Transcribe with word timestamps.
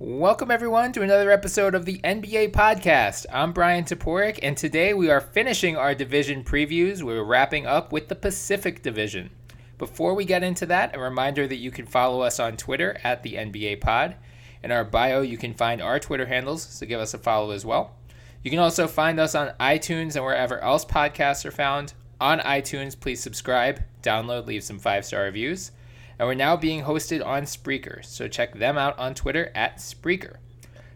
Welcome, 0.00 0.52
everyone, 0.52 0.92
to 0.92 1.02
another 1.02 1.32
episode 1.32 1.74
of 1.74 1.84
the 1.84 1.98
NBA 2.04 2.52
Podcast. 2.52 3.26
I'm 3.32 3.52
Bryan 3.52 3.82
Toporek, 3.82 4.38
and 4.44 4.56
today 4.56 4.94
we 4.94 5.10
are 5.10 5.20
finishing 5.20 5.76
our 5.76 5.92
division 5.92 6.44
previews. 6.44 7.02
We're 7.02 7.24
wrapping 7.24 7.66
up 7.66 7.90
with 7.90 8.06
the 8.06 8.14
Pacific 8.14 8.80
Division. 8.80 9.30
Before 9.76 10.14
we 10.14 10.24
get 10.24 10.44
into 10.44 10.66
that, 10.66 10.94
a 10.94 11.00
reminder 11.00 11.48
that 11.48 11.56
you 11.56 11.72
can 11.72 11.84
follow 11.84 12.20
us 12.20 12.38
on 12.38 12.56
Twitter 12.56 12.96
at 13.02 13.24
the 13.24 13.32
NBA 13.34 13.80
Pod. 13.80 14.14
In 14.62 14.70
our 14.70 14.84
bio, 14.84 15.20
you 15.22 15.36
can 15.36 15.52
find 15.52 15.82
our 15.82 15.98
Twitter 15.98 16.26
handles, 16.26 16.62
so 16.62 16.86
give 16.86 17.00
us 17.00 17.12
a 17.12 17.18
follow 17.18 17.50
as 17.50 17.66
well. 17.66 17.96
You 18.44 18.52
can 18.52 18.60
also 18.60 18.86
find 18.86 19.18
us 19.18 19.34
on 19.34 19.54
iTunes 19.58 20.14
and 20.14 20.24
wherever 20.24 20.60
else 20.60 20.84
podcasts 20.84 21.44
are 21.44 21.50
found. 21.50 21.94
On 22.20 22.38
iTunes, 22.38 22.98
please 22.98 23.20
subscribe, 23.20 23.82
download, 24.00 24.46
leave 24.46 24.62
some 24.62 24.78
five 24.78 25.04
star 25.04 25.24
reviews 25.24 25.72
and 26.18 26.26
we're 26.26 26.34
now 26.34 26.56
being 26.56 26.82
hosted 26.82 27.24
on 27.24 27.44
Spreaker, 27.44 28.04
so 28.04 28.26
check 28.26 28.54
them 28.54 28.76
out 28.76 28.98
on 28.98 29.14
Twitter 29.14 29.52
at 29.54 29.76
Spreaker. 29.76 30.36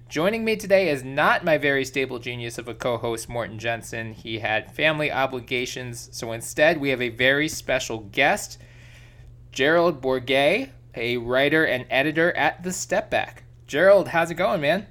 Joining 0.09 0.45
me 0.45 0.57
today 0.57 0.91
is 0.91 1.05
not 1.05 1.45
my 1.45 1.57
very 1.57 1.85
stable 1.85 2.19
genius 2.19 2.59
of 2.59 2.69
a 2.69 2.75
co 2.75 2.99
host, 2.99 3.29
Morten 3.29 3.59
Jensen. 3.59 4.13
He 4.13 4.41
had 4.41 4.71
family 4.71 5.11
obligations, 5.11 6.11
so 6.13 6.33
instead, 6.33 6.81
we 6.81 6.91
have 6.91 7.01
a 7.01 7.09
very 7.09 7.49
special 7.49 8.01
guest, 8.13 8.59
Gerald 9.53 10.03
Bourguet, 10.03 10.71
a 10.95 11.17
writer 11.17 11.65
and 11.65 11.87
editor 11.89 12.37
at 12.37 12.63
The 12.63 12.73
Step 12.73 13.11
Back. 13.11 13.45
Gerald, 13.67 14.09
how's 14.09 14.31
it 14.31 14.35
going, 14.35 14.61
man? 14.61 14.87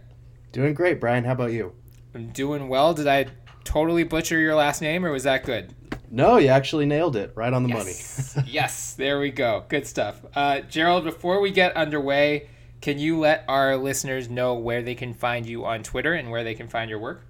Doing 0.53 0.73
great, 0.73 0.99
Bryan. 0.99 1.25
How 1.25 1.33
about 1.33 1.51
you? 1.51 1.73
I'm 2.15 2.29
doing 2.29 2.67
well. 2.67 2.93
Did 2.93 3.07
I 3.07 3.27
totally 3.63 4.03
butcher 4.03 4.39
your 4.39 4.55
last 4.55 4.81
name, 4.81 5.05
or 5.05 5.11
was 5.11 5.23
that 5.23 5.43
good? 5.45 5.75
No, 6.11 6.35
you 6.35 6.49
actually 6.49 6.85
nailed 6.85 7.15
it 7.15 7.31
right 7.35 7.53
on 7.53 7.63
the 7.63 7.69
yes. 7.69 8.35
money. 8.35 8.47
yes, 8.51 8.93
there 8.93 9.19
we 9.19 9.31
go. 9.31 9.63
Good 9.69 9.87
stuff. 9.87 10.21
Uh, 10.35 10.59
Gerald, 10.59 11.05
before 11.05 11.39
we 11.39 11.51
get 11.51 11.75
underway, 11.77 12.49
can 12.81 12.99
you 12.99 13.17
let 13.17 13.45
our 13.47 13.77
listeners 13.77 14.29
know 14.29 14.55
where 14.55 14.81
they 14.81 14.93
can 14.93 15.13
find 15.13 15.45
you 15.45 15.65
on 15.65 15.83
Twitter 15.83 16.13
and 16.13 16.29
where 16.29 16.43
they 16.43 16.53
can 16.53 16.67
find 16.67 16.89
your 16.89 16.99
work? 16.99 17.25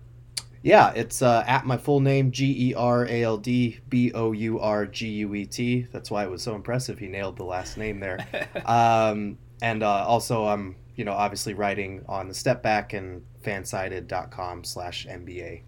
Yeah, 0.63 0.91
it's 0.95 1.21
uh, 1.21 1.43
at 1.45 1.65
my 1.65 1.77
full 1.77 1.99
name, 1.99 2.31
G 2.31 2.69
E 2.69 2.73
R 2.73 3.05
A 3.05 3.23
L 3.23 3.37
D 3.37 3.79
B 3.89 4.11
O 4.13 4.31
U 4.31 4.59
R 4.59 4.85
G 4.85 5.07
U 5.09 5.35
E 5.35 5.45
T. 5.45 5.87
That's 5.91 6.09
why 6.09 6.23
it 6.23 6.29
was 6.29 6.41
so 6.41 6.55
impressive. 6.55 6.99
He 6.99 7.07
nailed 7.07 7.37
the 7.37 7.43
last 7.43 7.77
name 7.77 7.99
there. 7.99 8.25
um, 8.65 9.37
and 9.61 9.83
uh, 9.83 10.05
also, 10.05 10.45
I'm 10.45 10.75
you 10.95 11.05
know 11.05 11.13
obviously 11.13 11.53
writing 11.53 12.03
on 12.07 12.27
the 12.27 12.33
Step 12.33 12.61
Back 12.61 12.93
and 12.93 13.23
fansided.com 13.43 14.63
slash 14.63 15.07
NBA. 15.07 15.61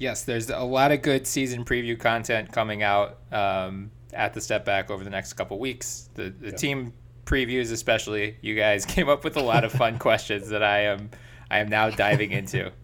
Yes, 0.00 0.24
there's 0.24 0.48
a 0.48 0.60
lot 0.60 0.92
of 0.92 1.02
good 1.02 1.26
season 1.26 1.62
preview 1.62 2.00
content 2.00 2.50
coming 2.50 2.82
out 2.82 3.18
um, 3.30 3.90
at 4.14 4.32
the 4.32 4.40
step 4.40 4.64
back 4.64 4.90
over 4.90 5.04
the 5.04 5.10
next 5.10 5.34
couple 5.34 5.58
weeks. 5.58 6.08
The 6.14 6.30
the 6.30 6.52
team 6.52 6.94
previews, 7.26 7.70
especially, 7.70 8.38
you 8.40 8.56
guys 8.56 8.86
came 8.94 9.10
up 9.10 9.24
with 9.24 9.36
a 9.36 9.42
lot 9.42 9.62
of 9.62 9.72
fun 9.72 9.98
questions 9.98 10.48
that 10.48 10.62
I 10.62 10.84
am 10.84 11.10
I 11.50 11.58
am 11.58 11.68
now 11.68 11.90
diving 11.90 12.32
into. 12.32 12.72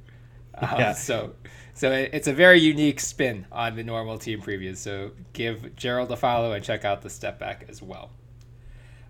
Um, 0.59 0.81
yeah. 0.81 0.95
So 0.95 1.35
so 1.75 1.93
it's 1.93 2.29
a 2.29 2.33
very 2.33 2.59
unique 2.59 2.99
spin 2.99 3.47
on 3.53 3.77
the 3.77 3.85
normal 3.85 4.17
team 4.17 4.41
previews. 4.41 4.79
So 4.79 5.11
give 5.35 5.77
Gerald 5.77 6.11
a 6.11 6.17
follow 6.17 6.53
and 6.53 6.65
check 6.65 6.87
out 6.87 7.03
the 7.03 7.11
step 7.11 7.39
back 7.39 7.67
as 7.69 7.83
well. 7.83 8.11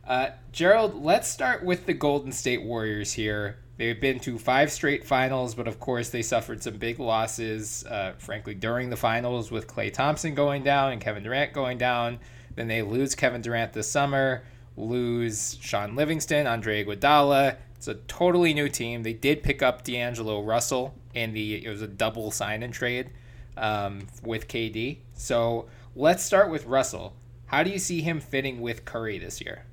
Uh, 0.04 0.30
Gerald, 0.50 1.04
let's 1.04 1.28
start 1.28 1.64
with 1.64 1.86
the 1.86 1.94
Golden 1.94 2.32
State 2.32 2.64
Warriors 2.64 3.12
here. 3.12 3.58
They've 3.76 4.00
been 4.00 4.20
to 4.20 4.38
five 4.38 4.72
straight 4.72 5.04
finals, 5.04 5.54
but 5.54 5.68
of 5.68 5.78
course 5.78 6.08
they 6.08 6.22
suffered 6.22 6.62
some 6.62 6.78
big 6.78 6.98
losses, 6.98 7.84
uh, 7.84 8.12
frankly, 8.18 8.54
during 8.54 8.88
the 8.88 8.96
finals 8.96 9.50
with 9.50 9.66
Klay 9.66 9.92
Thompson 9.92 10.34
going 10.34 10.62
down 10.62 10.92
and 10.92 11.00
Kevin 11.00 11.22
Durant 11.22 11.52
going 11.52 11.76
down. 11.76 12.18
Then 12.54 12.68
they 12.68 12.80
lose 12.80 13.14
Kevin 13.14 13.42
Durant 13.42 13.74
this 13.74 13.90
summer, 13.90 14.44
lose 14.78 15.58
Shaun 15.60 15.94
Livingston, 15.94 16.46
Andre 16.46 16.84
Iguodala. 16.84 17.56
It's 17.76 17.88
a 17.88 17.94
totally 17.94 18.54
new 18.54 18.70
team. 18.70 19.02
They 19.02 19.12
did 19.12 19.42
pick 19.42 19.62
up 19.62 19.84
D'Angelo 19.84 20.42
Russell 20.42 20.94
in 21.14 21.32
the 21.34 21.64
it 21.64 21.68
was 21.68 21.82
a 21.82 21.86
double 21.86 22.30
sign 22.30 22.62
and 22.62 22.72
trade 22.72 23.10
um, 23.58 24.06
with 24.22 24.48
KD. 24.48 24.98
So 25.12 25.66
let's 25.94 26.24
start 26.24 26.50
with 26.50 26.64
Russell. 26.64 27.14
How 27.46 27.62
do 27.62 27.70
you 27.70 27.78
see 27.78 28.00
him 28.00 28.20
fitting 28.20 28.60
with 28.62 28.86
Curry 28.86 29.18
this 29.18 29.40
year? 29.42 29.64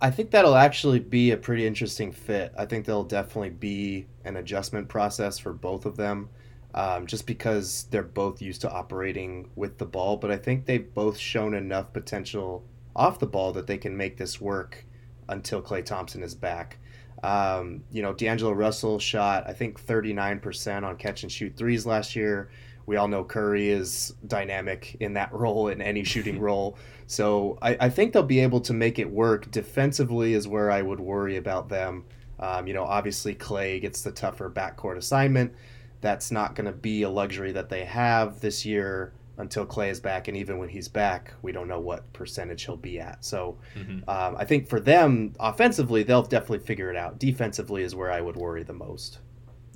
I 0.00 0.10
think 0.10 0.30
that'll 0.30 0.54
actually 0.54 1.00
be 1.00 1.32
a 1.32 1.36
pretty 1.36 1.66
interesting 1.66 2.12
fit. 2.12 2.52
I 2.56 2.66
think 2.66 2.86
there'll 2.86 3.02
definitely 3.02 3.50
be 3.50 4.06
an 4.24 4.36
adjustment 4.36 4.88
process 4.88 5.38
for 5.38 5.52
both 5.52 5.86
of 5.86 5.96
them, 5.96 6.28
um, 6.74 7.06
just 7.06 7.26
because 7.26 7.86
they're 7.90 8.04
both 8.04 8.40
used 8.40 8.60
to 8.60 8.70
operating 8.70 9.50
with 9.56 9.78
the 9.78 9.86
ball. 9.86 10.16
But 10.16 10.30
I 10.30 10.36
think 10.36 10.66
they've 10.66 10.94
both 10.94 11.18
shown 11.18 11.54
enough 11.54 11.92
potential 11.92 12.64
off 12.94 13.18
the 13.18 13.26
ball 13.26 13.52
that 13.52 13.66
they 13.66 13.78
can 13.78 13.96
make 13.96 14.16
this 14.16 14.40
work 14.40 14.84
until 15.28 15.60
Klay 15.60 15.84
Thompson 15.84 16.22
is 16.22 16.34
back. 16.34 16.78
Um, 17.24 17.82
you 17.90 18.02
know, 18.02 18.12
D'Angelo 18.12 18.52
Russell 18.52 19.00
shot, 19.00 19.44
I 19.48 19.52
think, 19.52 19.84
39% 19.84 20.84
on 20.84 20.96
catch 20.96 21.24
and 21.24 21.32
shoot 21.32 21.56
threes 21.56 21.86
last 21.86 22.14
year. 22.14 22.50
We 22.88 22.96
all 22.96 23.06
know 23.06 23.22
Curry 23.22 23.68
is 23.68 24.14
dynamic 24.26 24.96
in 24.98 25.12
that 25.12 25.30
role, 25.34 25.68
in 25.68 25.82
any 25.82 26.02
shooting 26.02 26.40
role. 26.40 26.78
So 27.06 27.58
I, 27.60 27.76
I, 27.80 27.88
think 27.90 28.12
they'll 28.12 28.22
be 28.22 28.40
able 28.40 28.60
to 28.62 28.72
make 28.72 28.98
it 28.98 29.08
work. 29.08 29.50
Defensively 29.50 30.32
is 30.32 30.48
where 30.48 30.70
I 30.70 30.80
would 30.80 30.98
worry 30.98 31.36
about 31.36 31.68
them. 31.68 32.04
Um, 32.40 32.66
you 32.66 32.72
know, 32.72 32.84
obviously 32.84 33.34
Klay 33.34 33.80
gets 33.80 34.02
the 34.02 34.10
tougher 34.10 34.50
backcourt 34.50 34.96
assignment. 34.96 35.52
That's 36.00 36.30
not 36.30 36.54
going 36.54 36.64
to 36.64 36.72
be 36.72 37.02
a 37.02 37.10
luxury 37.10 37.52
that 37.52 37.68
they 37.68 37.84
have 37.84 38.40
this 38.40 38.64
year 38.64 39.12
until 39.36 39.66
Klay 39.66 39.90
is 39.90 40.00
back, 40.00 40.28
and 40.28 40.36
even 40.36 40.58
when 40.58 40.68
he's 40.68 40.88
back, 40.88 41.32
we 41.42 41.52
don't 41.52 41.68
know 41.68 41.80
what 41.80 42.10
percentage 42.12 42.64
he'll 42.64 42.76
be 42.76 42.98
at. 42.98 43.24
So 43.24 43.58
mm-hmm. 43.76 44.08
um, 44.08 44.36
I 44.36 44.44
think 44.44 44.68
for 44.68 44.80
them, 44.80 45.34
offensively, 45.38 46.02
they'll 46.02 46.22
definitely 46.22 46.66
figure 46.66 46.90
it 46.90 46.96
out. 46.96 47.18
Defensively 47.18 47.82
is 47.82 47.94
where 47.94 48.10
I 48.10 48.20
would 48.20 48.36
worry 48.36 48.62
the 48.64 48.72
most. 48.72 49.18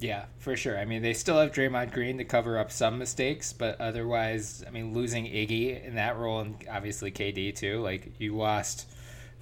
Yeah, 0.03 0.25
for 0.39 0.57
sure. 0.57 0.77
I 0.77 0.85
mean, 0.85 1.01
they 1.01 1.15
still 1.15 1.39
have 1.39 1.53
Draymond 1.53 1.93
Green 1.93 2.19
to 2.19 2.25
cover 2.25 2.59
up 2.59 2.73
some 2.73 2.99
mistakes, 2.99 3.53
but 3.53 3.81
otherwise, 3.81 4.65
I 4.67 4.71
mean, 4.71 4.93
losing 4.93 5.27
Iggy 5.27 5.87
in 5.87 5.95
that 5.95 6.17
role 6.17 6.41
and 6.41 6.57
obviously 6.69 7.13
KD 7.13 7.55
too, 7.55 7.81
like 7.81 8.13
you 8.19 8.37
lost 8.37 8.89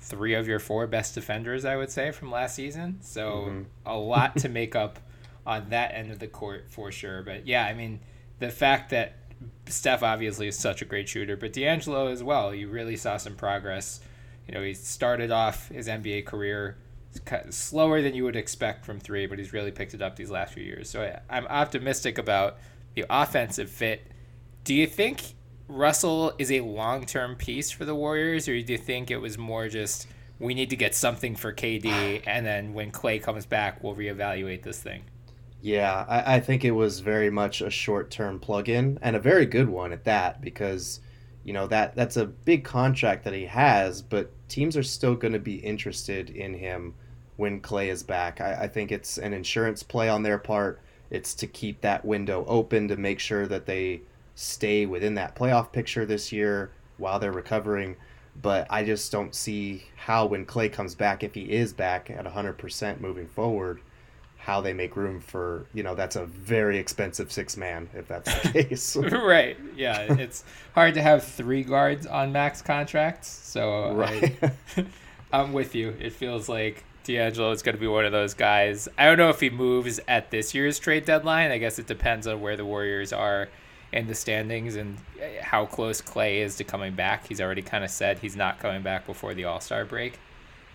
three 0.01 0.35
of 0.35 0.47
your 0.47 0.59
four 0.59 0.87
best 0.87 1.15
defenders, 1.15 1.65
I 1.65 1.77
would 1.77 1.91
say, 1.91 2.11
from 2.11 2.31
last 2.31 2.57
season. 2.57 2.99
So 3.01 3.31
mm-hmm. 3.31 3.63
a 3.87 3.97
lot 3.97 4.37
to 4.39 4.49
make 4.51 4.77
up 4.77 4.99
on 5.47 5.71
that 5.71 5.95
end 5.95 6.13
of 6.13 6.19
the 6.19 6.29
court 6.29 6.67
for 6.69 6.93
sure. 6.93 7.23
But 7.23 7.47
yeah, 7.47 7.65
I 7.65 7.73
mean, 7.73 8.01
the 8.39 8.51
fact 8.51 8.91
that 8.91 9.17
Steph 9.65 10.03
obviously 10.03 10.47
is 10.47 10.59
such 10.59 10.83
a 10.83 10.85
great 10.85 11.09
shooter, 11.09 11.39
but 11.39 11.55
D'Angelo 11.55 12.09
as 12.09 12.23
well, 12.23 12.55
you 12.55 12.69
really 12.69 12.97
saw 12.97 13.17
some 13.17 13.35
progress. 13.35 14.01
You 14.47 14.53
know, 14.53 14.63
he 14.63 14.75
started 14.75 15.31
off 15.31 15.69
his 15.69 15.89
NBA 15.89 16.27
career 16.27 16.77
slower 17.51 18.03
than 18.03 18.15
you 18.15 18.25
would 18.25 18.37
expect 18.37 18.85
from 18.85 19.01
three, 19.01 19.27
but 19.27 19.39
he's 19.39 19.53
really 19.53 19.71
picked 19.71 19.95
it 19.95 20.03
up 20.03 20.17
these 20.17 20.31
last 20.31 20.55
few 20.55 20.63
years. 20.63 20.89
So 20.89 21.19
I'm 21.29 21.47
optimistic 21.47 22.19
about 22.19 22.59
the 22.95 23.05
offensive 23.11 23.71
fit. 23.71 24.07
Do 24.65 24.75
you 24.75 24.87
think 24.87 25.35
Russell 25.69 26.33
is 26.39 26.51
a 26.51 26.61
long 26.61 27.07
term 27.07 27.37
piece 27.37 27.71
for 27.71 27.85
the 27.85 27.95
Warriors, 27.95 28.49
or 28.49 28.61
do 28.61 28.73
you 28.73 28.79
think 28.79 29.11
it 29.11 29.19
was 29.19 29.39
more 29.39 29.69
just 29.69 30.07
we 30.39 30.55
need 30.55 30.71
to 30.71 30.77
get 30.77 30.95
something 30.95 31.37
for 31.37 31.53
KD, 31.53 32.23
and 32.27 32.45
then 32.45 32.75
when 32.75 32.91
Klay 32.91 33.23
comes 33.23 33.47
back, 33.47 33.83
we'll 33.83 33.95
reevaluate 33.95 34.63
this 34.63 34.83
thing? 34.83 35.03
Yeah, 35.63 36.07
I, 36.09 36.37
I 36.37 36.41
think 36.41 36.65
it 36.65 36.71
was 36.71 37.01
very 37.01 37.31
much 37.31 37.61
a 37.61 37.71
short 37.71 38.11
term 38.11 38.39
plug 38.41 38.69
in, 38.69 38.99
and 39.03 39.15
a 39.17 39.21
very 39.21 39.47
good 39.47 39.69
one 39.69 39.93
at 39.93 40.05
that, 40.05 40.41
because 40.41 41.01
you 41.45 41.53
know 41.53 41.67
that 41.69 41.95
that's 41.95 42.17
a 42.17 42.27
big 42.27 42.65
contract 42.65 43.25
that 43.25 43.35
he 43.35 43.47
has, 43.47 44.03
but 44.03 44.33
teams 44.51 44.77
are 44.77 44.83
still 44.83 45.15
going 45.15 45.33
to 45.33 45.39
be 45.39 45.57
interested 45.57 46.29
in 46.31 46.55
him 46.55 46.95
when 47.37 47.61
Klay 47.61 47.87
is 47.89 48.03
back. 48.03 48.41
I, 48.41 48.65
I 48.65 48.69
think 48.69 48.93
it's 48.93 49.17
an 49.17 49.33
insurance 49.33 49.83
play 49.83 50.09
on 50.09 50.23
their 50.23 50.37
part. 50.37 50.81
It's 51.09 51.35
to 51.37 51.47
keep 51.47 51.81
that 51.81 52.05
window 52.05 52.45
open 52.47 52.89
to 52.89 52.97
make 52.97 53.19
sure 53.19 53.47
that 53.47 53.67
they 53.67 54.03
stay 54.35 54.85
within 54.87 55.15
that 55.15 55.35
playoff 55.35 55.73
picture 55.73 56.05
this 56.05 56.33
year 56.33 56.71
while 56.99 57.19
they're 57.19 57.33
recovering. 57.33 57.97
But 58.43 58.67
I 58.71 58.85
just 58.85 59.11
don't 59.11 59.35
see 59.35 59.85
how, 59.97 60.27
when 60.27 60.47
Klay 60.47 60.73
comes 60.73 60.95
back, 60.95 61.25
if 61.25 61.35
he 61.35 61.51
is 61.53 61.73
back 61.73 62.11
at 62.11 62.25
100% 62.25 63.01
moving 63.01 63.27
forward, 63.27 63.81
how 64.41 64.61
they 64.61 64.73
make 64.73 64.97
room 64.97 65.21
for 65.21 65.67
you 65.75 65.83
know 65.83 65.95
that's 65.95 66.17
a 66.17 66.25
very 66.25 66.79
expensive 66.79 67.31
six 67.31 67.57
man 67.57 67.89
if 67.95 68.09
that's 68.09 68.33
the 68.43 68.49
case 68.65 68.97
right 68.97 69.57
yeah 69.77 70.01
it's 70.15 70.45
hard 70.75 70.95
to 70.95 71.03
have 71.03 71.23
three 71.23 71.63
guards 71.63 72.07
on 72.07 72.33
max 72.33 72.63
contracts 72.63 73.29
so 73.29 73.93
right 73.93 74.39
I, 74.43 74.87
i'm 75.33 75.53
with 75.53 75.75
you 75.75 75.91
it 76.01 76.13
feels 76.13 76.49
like 76.49 76.85
D'Angelo 77.05 77.51
is 77.51 77.63
going 77.63 77.75
to 77.75 77.81
be 77.81 77.87
one 77.87 78.05
of 78.05 78.13
those 78.13 78.35
guys. 78.35 78.87
I 78.99 79.07
don't 79.07 79.17
know 79.17 79.31
if 79.31 79.41
he 79.41 79.49
moves 79.49 80.01
at 80.07 80.31
this 80.31 80.55
year's 80.55 80.79
trade 80.79 81.07
deadline. 81.07 81.51
I 81.51 81.57
guess 81.57 81.79
it 81.79 81.87
depends 81.87 82.27
on 82.27 82.43
where 82.43 82.57
the 82.57 82.65
Warriors 82.65 83.11
are 83.13 83.49
in 83.93 84.07
the 84.07 84.15
standings 84.15 84.77
and 84.77 84.99
how 85.41 85.67
close 85.67 86.01
Klay 86.03 86.41
is 86.41 86.57
to 86.57 86.65
coming 86.65 86.95
back. 86.95 87.27
He's 87.27 87.41
already 87.41 87.63
kind 87.63 87.85
of 87.85 87.91
said 87.91 88.19
he's 88.19 88.37
not 88.37 88.61
coming 88.61 88.83
back 88.83 89.07
before 89.07 89.35
the 89.35 89.45
All 89.45 89.61
Star 89.61 89.85
break. 89.85 90.19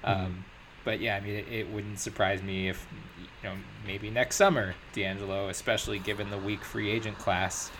Mm-hmm. 0.03 0.25
Um, 0.25 0.45
but 0.83 0.99
yeah, 0.99 1.15
I 1.15 1.19
mean, 1.19 1.35
it, 1.35 1.47
it, 1.49 1.69
wouldn't 1.71 1.99
surprise 1.99 2.41
me 2.41 2.69
if 2.69 2.87
you 3.45 3.51
know 3.51 3.57
maybe 3.85 4.09
next 4.09 4.37
summer 4.37 4.73
D'Angelo, 4.93 5.49
especially 5.49 5.99
given 5.99 6.29
the 6.29 6.37
weak 6.37 6.63
free 6.63 6.89
agent 6.89 7.17
class, 7.19 7.71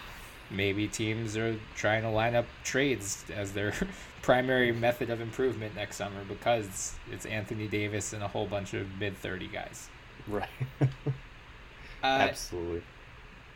maybe 0.52 0.88
teams 0.88 1.36
are 1.36 1.58
trying 1.76 2.04
to 2.04 2.10
line 2.10 2.36
up 2.36 2.46
trades 2.64 3.26
as 3.34 3.54
their 3.54 3.74
primary 4.22 4.72
method 4.72 5.10
of 5.10 5.22
improvement 5.22 5.76
next 5.76 5.96
summer 5.98 6.24
because 6.28 6.94
it's 7.12 7.26
Anthony 7.26 7.68
Davis 7.68 8.14
and 8.14 8.22
a 8.22 8.28
whole 8.28 8.46
bunch 8.46 8.74
of 8.74 8.88
mid 9.00 9.18
30 9.18 9.48
guys. 9.48 9.90
Right. 10.28 10.50
uh, 10.82 10.86
Absolutely. 12.04 12.84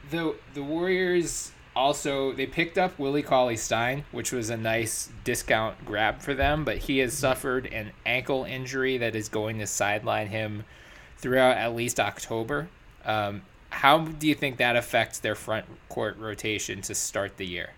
The 0.10 0.36
the 0.56 0.64
Warriors 0.64 1.52
also 1.76 2.34
they 2.34 2.48
picked 2.48 2.80
up 2.80 2.98
Willie 2.98 3.22
Cauley 3.22 3.58
Stein, 3.58 4.04
which 4.12 4.32
was 4.32 4.50
a 4.50 4.58
nice 4.58 5.10
discount 5.24 5.86
grab 5.86 6.22
for 6.22 6.34
them, 6.34 6.66
but 6.66 6.78
he 6.78 6.98
has 7.00 7.14
suffered 7.14 7.68
an 7.68 7.92
ankle 8.04 8.46
injury 8.46 8.98
that 8.98 9.16
is 9.16 9.30
going 9.30 9.60
to 9.60 9.68
sideline 9.68 10.28
him 10.28 10.64
throughout 11.20 11.58
at 11.58 11.76
least 11.76 12.00
October. 12.00 12.70
Um, 13.06 13.44
how 13.70 14.00
do 14.00 14.28
you 14.28 14.36
think 14.36 14.58
that 14.58 14.76
affects 14.76 15.20
their 15.20 15.36
front 15.36 15.66
court 15.88 16.18
rotation 16.18 16.82
to 16.82 16.96
start 16.96 17.38
the 17.38 17.46
year? 17.46 17.72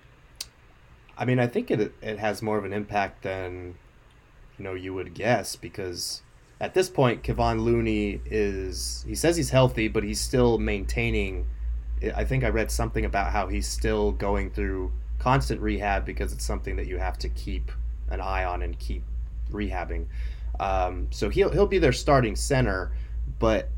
I 1.17 1.25
mean, 1.25 1.39
I 1.39 1.47
think 1.47 1.69
it 1.69 1.93
it 2.01 2.19
has 2.19 2.41
more 2.41 2.57
of 2.57 2.65
an 2.65 2.73
impact 2.73 3.23
than 3.23 3.75
you 4.57 4.63
know 4.63 4.73
you 4.73 4.93
would 4.93 5.13
guess 5.13 5.55
because 5.55 6.21
at 6.61 6.75
this 6.75 6.89
point, 6.89 7.23
Kevon 7.23 7.61
Looney 7.61 8.21
is 8.25 9.03
he 9.07 9.15
says 9.15 9.35
he's 9.35 9.49
healthy, 9.49 9.87
but 9.87 10.03
he's 10.03 10.21
still 10.21 10.59
maintaining. 10.59 11.47
I 12.15 12.23
think 12.23 12.43
I 12.43 12.49
read 12.49 12.71
something 12.71 13.03
about 13.03 13.31
how 13.31 13.47
he's 13.47 13.67
still 13.67 14.11
going 14.11 14.51
through 14.51 14.91
constant 15.19 15.59
rehab 15.59 16.05
because 16.05 16.31
it's 16.33 16.45
something 16.45 16.75
that 16.75 16.87
you 16.87 16.97
have 16.97 17.17
to 17.19 17.29
keep 17.29 17.71
an 18.09 18.21
eye 18.21 18.43
on 18.43 18.61
and 18.61 18.77
keep 18.77 19.03
rehabbing. 19.51 20.05
Um, 20.59 21.07
so 21.09 21.29
he'll 21.29 21.49
he'll 21.49 21.67
be 21.67 21.79
their 21.79 21.91
starting 21.91 22.35
center, 22.35 22.91
but 23.41 23.69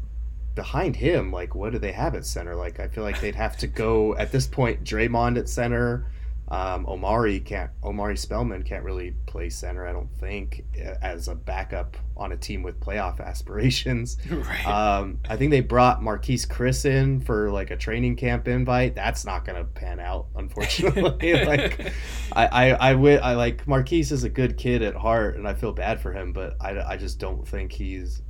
behind 0.55 0.95
him, 0.95 1.31
like 1.31 1.55
what 1.55 1.71
do 1.71 1.79
they 1.79 1.93
have 1.93 2.13
at 2.13 2.25
center? 2.25 2.55
Like 2.55 2.79
I 2.79 2.87
feel 2.87 3.03
like 3.03 3.19
they'd 3.19 3.35
have 3.35 3.57
to 3.57 3.67
go 3.67 4.15
at 4.17 4.31
this 4.31 4.45
point 4.45 4.83
Draymond 4.83 5.39
at 5.39 5.49
center. 5.49 6.05
Um, 6.49 6.85
Omari 6.85 7.39
can't. 7.39 7.71
Omari 7.83 8.17
Spellman 8.17 8.61
can't 8.61 8.83
really 8.83 9.15
play 9.25 9.49
center. 9.49 9.87
I 9.87 9.93
don't 9.93 10.11
think 10.19 10.63
as 11.01 11.27
a 11.29 11.33
backup 11.33 11.97
on 12.15 12.33
a 12.33 12.37
team 12.37 12.61
with 12.61 12.79
playoff 12.79 13.19
aspirations. 13.25 14.17
Right. 14.29 14.67
Um, 14.67 15.19
I 15.29 15.37
think 15.37 15.51
they 15.51 15.61
brought 15.61 16.01
Marquese 16.01 16.45
Chriss 16.45 16.85
in 16.85 17.21
for 17.21 17.49
like 17.49 17.71
a 17.71 17.77
training 17.77 18.17
camp 18.17 18.47
invite. 18.47 18.93
That's 18.93 19.25
not 19.25 19.45
gonna 19.45 19.63
pan 19.63 19.99
out, 19.99 20.27
unfortunately. 20.35 21.33
like, 21.45 21.91
I, 22.33 22.45
I, 22.47 22.89
I, 22.89 22.91
w- 22.93 23.17
I 23.17 23.35
like 23.35 23.65
Marquese 23.65 24.11
is 24.11 24.23
a 24.25 24.29
good 24.29 24.57
kid 24.57 24.81
at 24.81 24.95
heart, 24.95 25.37
and 25.37 25.47
I 25.47 25.53
feel 25.53 25.71
bad 25.71 26.01
for 26.01 26.11
him, 26.11 26.33
but 26.33 26.57
I, 26.59 26.77
I 26.81 26.97
just 26.97 27.19
don't 27.19 27.47
think 27.47 27.71
he's 27.71 28.21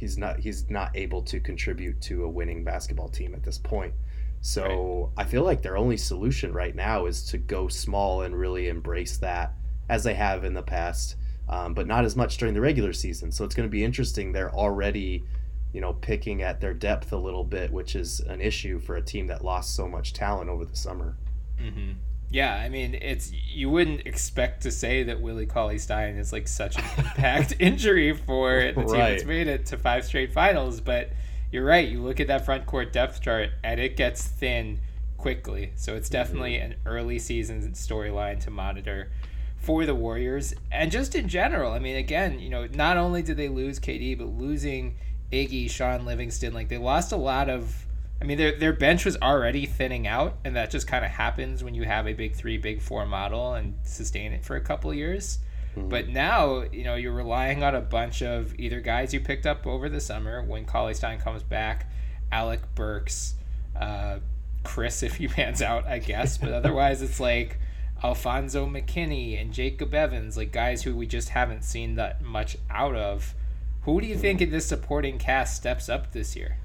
he's 0.00 0.16
not 0.16 0.40
he's 0.40 0.70
not 0.70 0.90
able 0.94 1.20
to 1.20 1.38
contribute 1.38 2.00
to 2.00 2.24
a 2.24 2.28
winning 2.28 2.64
basketball 2.64 3.10
team 3.10 3.34
at 3.34 3.42
this 3.42 3.58
point. 3.58 3.92
So 4.40 5.12
right. 5.16 5.26
I 5.26 5.28
feel 5.28 5.44
like 5.44 5.60
their 5.60 5.76
only 5.76 5.98
solution 5.98 6.54
right 6.54 6.74
now 6.74 7.04
is 7.04 7.22
to 7.26 7.36
go 7.36 7.68
small 7.68 8.22
and 8.22 8.34
really 8.34 8.68
embrace 8.68 9.18
that 9.18 9.52
as 9.90 10.02
they 10.02 10.14
have 10.14 10.44
in 10.44 10.54
the 10.54 10.62
past, 10.62 11.16
um, 11.50 11.74
but 11.74 11.86
not 11.86 12.06
as 12.06 12.16
much 12.16 12.38
during 12.38 12.54
the 12.54 12.62
regular 12.62 12.94
season. 12.94 13.30
So 13.30 13.44
it's 13.44 13.54
going 13.54 13.68
to 13.68 13.70
be 13.70 13.84
interesting. 13.84 14.32
They're 14.32 14.54
already, 14.54 15.26
you 15.74 15.82
know, 15.82 15.92
picking 15.92 16.42
at 16.42 16.62
their 16.62 16.72
depth 16.72 17.12
a 17.12 17.18
little 17.18 17.44
bit, 17.44 17.70
which 17.70 17.94
is 17.94 18.20
an 18.20 18.40
issue 18.40 18.78
for 18.78 18.96
a 18.96 19.02
team 19.02 19.26
that 19.26 19.44
lost 19.44 19.76
so 19.76 19.86
much 19.86 20.14
talent 20.14 20.48
over 20.48 20.64
the 20.64 20.76
summer. 20.76 21.18
Mm-hmm. 21.60 21.92
Yeah, 22.30 22.54
I 22.54 22.68
mean, 22.68 22.94
it's 22.94 23.32
you 23.32 23.70
wouldn't 23.70 24.06
expect 24.06 24.62
to 24.62 24.70
say 24.70 25.02
that 25.02 25.20
Willie 25.20 25.46
Cauley 25.46 25.78
Stein 25.78 26.14
is 26.14 26.32
like 26.32 26.46
such 26.46 26.78
an 26.78 26.84
impact 26.98 27.54
injury 27.58 28.14
for 28.14 28.72
the 28.72 28.72
team 28.72 28.86
right. 28.86 29.10
that's 29.10 29.24
made 29.24 29.48
it 29.48 29.66
to 29.66 29.76
five 29.76 30.04
straight 30.04 30.32
finals, 30.32 30.80
but 30.80 31.10
you're 31.50 31.64
right. 31.64 31.88
You 31.88 32.02
look 32.02 32.20
at 32.20 32.28
that 32.28 32.44
front 32.44 32.66
court 32.66 32.92
depth 32.92 33.20
chart, 33.20 33.50
and 33.64 33.80
it 33.80 33.96
gets 33.96 34.24
thin 34.24 34.78
quickly. 35.18 35.72
So 35.74 35.96
it's 35.96 36.08
definitely 36.08 36.54
mm-hmm. 36.54 36.72
an 36.72 36.78
early 36.86 37.18
season 37.18 37.72
storyline 37.72 38.40
to 38.44 38.50
monitor 38.50 39.10
for 39.56 39.84
the 39.84 39.94
Warriors, 39.94 40.54
and 40.70 40.90
just 40.90 41.14
in 41.14 41.28
general. 41.28 41.72
I 41.72 41.80
mean, 41.80 41.96
again, 41.96 42.38
you 42.38 42.48
know, 42.48 42.66
not 42.66 42.96
only 42.96 43.22
did 43.22 43.36
they 43.36 43.48
lose 43.48 43.78
KD, 43.78 44.16
but 44.16 44.28
losing 44.28 44.96
Iggy, 45.32 45.70
Shaun 45.70 46.04
Livingston, 46.04 46.54
like 46.54 46.68
they 46.68 46.78
lost 46.78 47.12
a 47.12 47.16
lot 47.16 47.50
of. 47.50 47.86
I 48.20 48.24
mean, 48.26 48.36
their 48.36 48.52
their 48.52 48.72
bench 48.72 49.04
was 49.04 49.16
already 49.16 49.64
thinning 49.64 50.06
out, 50.06 50.36
and 50.44 50.54
that 50.56 50.70
just 50.70 50.86
kind 50.86 51.04
of 51.04 51.10
happens 51.10 51.64
when 51.64 51.74
you 51.74 51.84
have 51.84 52.06
a 52.06 52.12
big 52.12 52.34
three, 52.34 52.58
big 52.58 52.82
four 52.82 53.06
model 53.06 53.54
and 53.54 53.74
sustain 53.82 54.32
it 54.32 54.44
for 54.44 54.56
a 54.56 54.60
couple 54.60 54.92
years. 54.92 55.38
Mm-hmm. 55.76 55.88
But 55.88 56.08
now, 56.08 56.64
you 56.72 56.84
know, 56.84 56.96
you're 56.96 57.12
relying 57.12 57.62
on 57.62 57.74
a 57.74 57.80
bunch 57.80 58.22
of 58.22 58.58
either 58.58 58.80
guys 58.80 59.14
you 59.14 59.20
picked 59.20 59.46
up 59.46 59.66
over 59.66 59.88
the 59.88 60.00
summer 60.00 60.42
when 60.42 60.64
Cauley 60.64 60.94
Stein 60.94 61.18
comes 61.18 61.42
back, 61.42 61.90
Alec 62.30 62.60
Burks, 62.74 63.34
uh, 63.78 64.18
Chriss 64.64 65.02
if 65.02 65.16
he 65.16 65.28
pans 65.28 65.62
out, 65.62 65.86
I 65.86 65.98
guess. 65.98 66.36
But 66.36 66.52
otherwise, 66.52 67.00
it's 67.00 67.20
like 67.20 67.58
Alfonzo 68.02 68.66
McKinnie 68.66 69.40
and 69.40 69.52
Jacob 69.52 69.94
Evans, 69.94 70.36
like 70.36 70.52
guys 70.52 70.82
who 70.82 70.94
we 70.94 71.06
just 71.06 71.30
haven't 71.30 71.64
seen 71.64 71.94
that 71.94 72.20
much 72.22 72.56
out 72.68 72.96
of. 72.96 73.34
Who 73.82 74.00
do 74.00 74.06
you 74.06 74.16
think 74.16 74.42
in 74.42 74.50
this 74.50 74.66
supporting 74.66 75.18
cast 75.18 75.56
steps 75.56 75.88
up 75.88 76.12
this 76.12 76.36
year? 76.36 76.58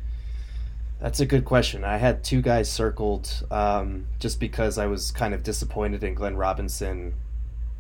That's 1.00 1.20
a 1.20 1.26
good 1.26 1.46
question. 1.46 1.84
I 1.84 1.98
had 1.98 2.24
two 2.24 2.42
guys 2.42 2.72
circled 2.72 3.46
um, 3.52 4.08
just 4.20 4.40
because 4.40 4.78
I 4.78 4.88
was 4.88 5.12
kind 5.12 5.34
of 5.34 5.44
disappointed 5.44 6.04
in 6.04 6.16
Glenn 6.16 6.38
Robinson 6.38 7.14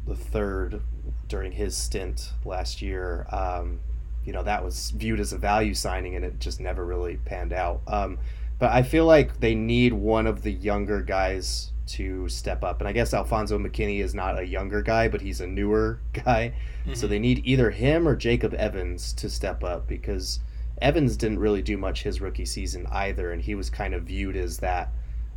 the 0.06 0.15
third 0.15 0.81
during 1.27 1.51
his 1.53 1.75
stint 1.75 2.33
last 2.44 2.81
year. 2.81 3.25
Um, 3.31 3.79
you 4.25 4.33
know, 4.33 4.44
that 4.44 4.63
was 4.63 4.91
viewed 4.91 5.19
as 5.19 5.33
a 5.33 5.38
value 5.38 5.73
signing 5.73 6.15
and 6.15 6.25
it 6.25 6.39
just 6.39 6.59
never 6.59 6.85
really 6.85 7.17
panned 7.17 7.53
out. 7.53 7.81
Um, 7.88 8.17
but 8.59 8.71
I 8.71 8.83
feel 8.83 9.06
like 9.06 9.39
they 9.39 9.56
need 9.56 9.94
one 9.94 10.27
of 10.27 10.44
the 10.44 10.51
younger 10.51 11.01
guys 11.01 11.71
to 11.88 12.27
step 12.29 12.63
up. 12.63 12.79
And 12.79 12.88
I 12.88 12.91
guess 12.91 13.13
Alfonzo 13.13 13.59
McKinnie 13.59 14.01
is 14.01 14.15
not 14.15 14.39
a 14.39 14.45
younger 14.45 14.81
guy, 14.81 15.07
but 15.07 15.21
he's 15.21 15.41
a 15.41 15.47
newer 15.47 16.00
guy. 16.13 16.53
Mm-hmm. 16.81 16.94
So 16.94 17.07
they 17.07 17.19
need 17.19 17.41
either 17.45 17.71
him 17.71 18.07
or 18.07 18.15
Jacob 18.15 18.53
Evans 18.53 19.13
to 19.13 19.29
step 19.29 19.63
up 19.63 19.88
because 19.88 20.39
Evans 20.81 21.16
didn't 21.18 21.39
really 21.39 21.62
do 21.62 21.77
much 21.77 22.04
his 22.04 22.22
rookie 22.22 22.45
season 22.45 22.88
either. 22.92 23.31
And 23.31 23.42
he 23.42 23.56
was 23.56 23.69
kind 23.69 23.94
of 23.94 24.04
viewed 24.04 24.36
as 24.36 24.57
that 24.60 24.92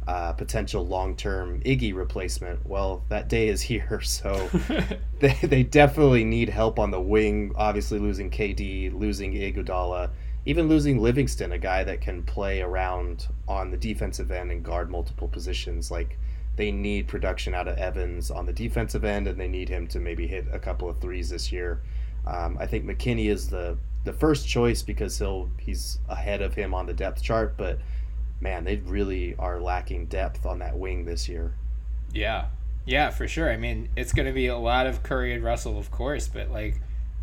uh, 0.08 0.32
potential 0.32 0.86
long-term 0.86 1.60
Iggy 1.60 1.94
replacement. 1.94 2.66
Well, 2.66 3.04
that 3.10 3.28
day 3.28 3.48
is 3.48 3.60
here, 3.72 4.00
so 4.00 4.48
they, 5.20 5.38
they 5.42 5.62
definitely 5.62 6.24
need 6.24 6.48
help 6.48 6.78
on 6.78 6.90
the 6.90 7.00
wing. 7.00 7.52
Obviously, 7.54 7.98
losing 7.98 8.30
KD, 8.30 8.98
losing 8.98 9.34
Iguodala, 9.34 10.10
even 10.46 10.66
losing 10.66 10.98
Livingston, 10.98 11.52
a 11.52 11.58
guy 11.58 11.84
that 11.84 12.00
can 12.00 12.22
play 12.22 12.62
around 12.62 13.28
on 13.46 13.70
the 13.70 13.76
defensive 13.76 14.30
end 14.30 14.50
and 14.50 14.64
guard 14.64 14.90
multiple 14.90 15.28
positions. 15.28 15.90
Like 15.90 16.18
they 16.56 16.72
need 16.72 17.06
production 17.06 17.52
out 17.52 17.68
of 17.68 17.76
Evans 17.76 18.30
on 18.30 18.46
the 18.46 18.52
defensive 18.52 19.04
end, 19.04 19.28
and 19.28 19.38
they 19.38 19.46
need 19.46 19.68
him 19.68 19.86
to 19.88 20.00
maybe 20.00 20.26
hit 20.26 20.46
a 20.50 20.58
couple 20.58 20.88
of 20.88 21.00
threes 21.00 21.28
this 21.28 21.52
year. 21.52 21.82
Um, 22.26 22.56
I 22.58 22.66
think 22.66 22.86
McKinnie 22.86 23.30
is 23.30 23.48
the 23.48 23.76
the 24.04 24.12
first 24.12 24.48
choice 24.48 24.82
because 24.82 25.18
he'll 25.18 25.50
he's 25.58 25.98
ahead 26.08 26.42
of 26.42 26.54
him 26.54 26.74
on 26.74 26.86
the 26.86 26.94
depth 26.94 27.22
chart, 27.22 27.56
but 27.56 27.78
man, 28.40 28.64
they 28.64 28.76
really 28.76 29.34
are 29.38 29.60
lacking 29.60 30.06
depth 30.06 30.46
on 30.46 30.60
that 30.60 30.76
wing 30.76 31.04
this 31.04 31.28
year. 31.28 31.54
Yeah. 32.12 32.46
Yeah, 32.86 33.10
for 33.10 33.28
sure. 33.28 33.50
I 33.50 33.56
mean, 33.56 33.90
it's 33.96 34.12
going 34.12 34.26
to 34.26 34.32
be 34.32 34.46
a 34.46 34.56
lot 34.56 34.86
of 34.86 35.02
Curry 35.02 35.34
and 35.34 35.44
Russell, 35.44 35.78
of 35.78 35.90
course, 35.90 36.26
but 36.26 36.50
like, 36.50 36.80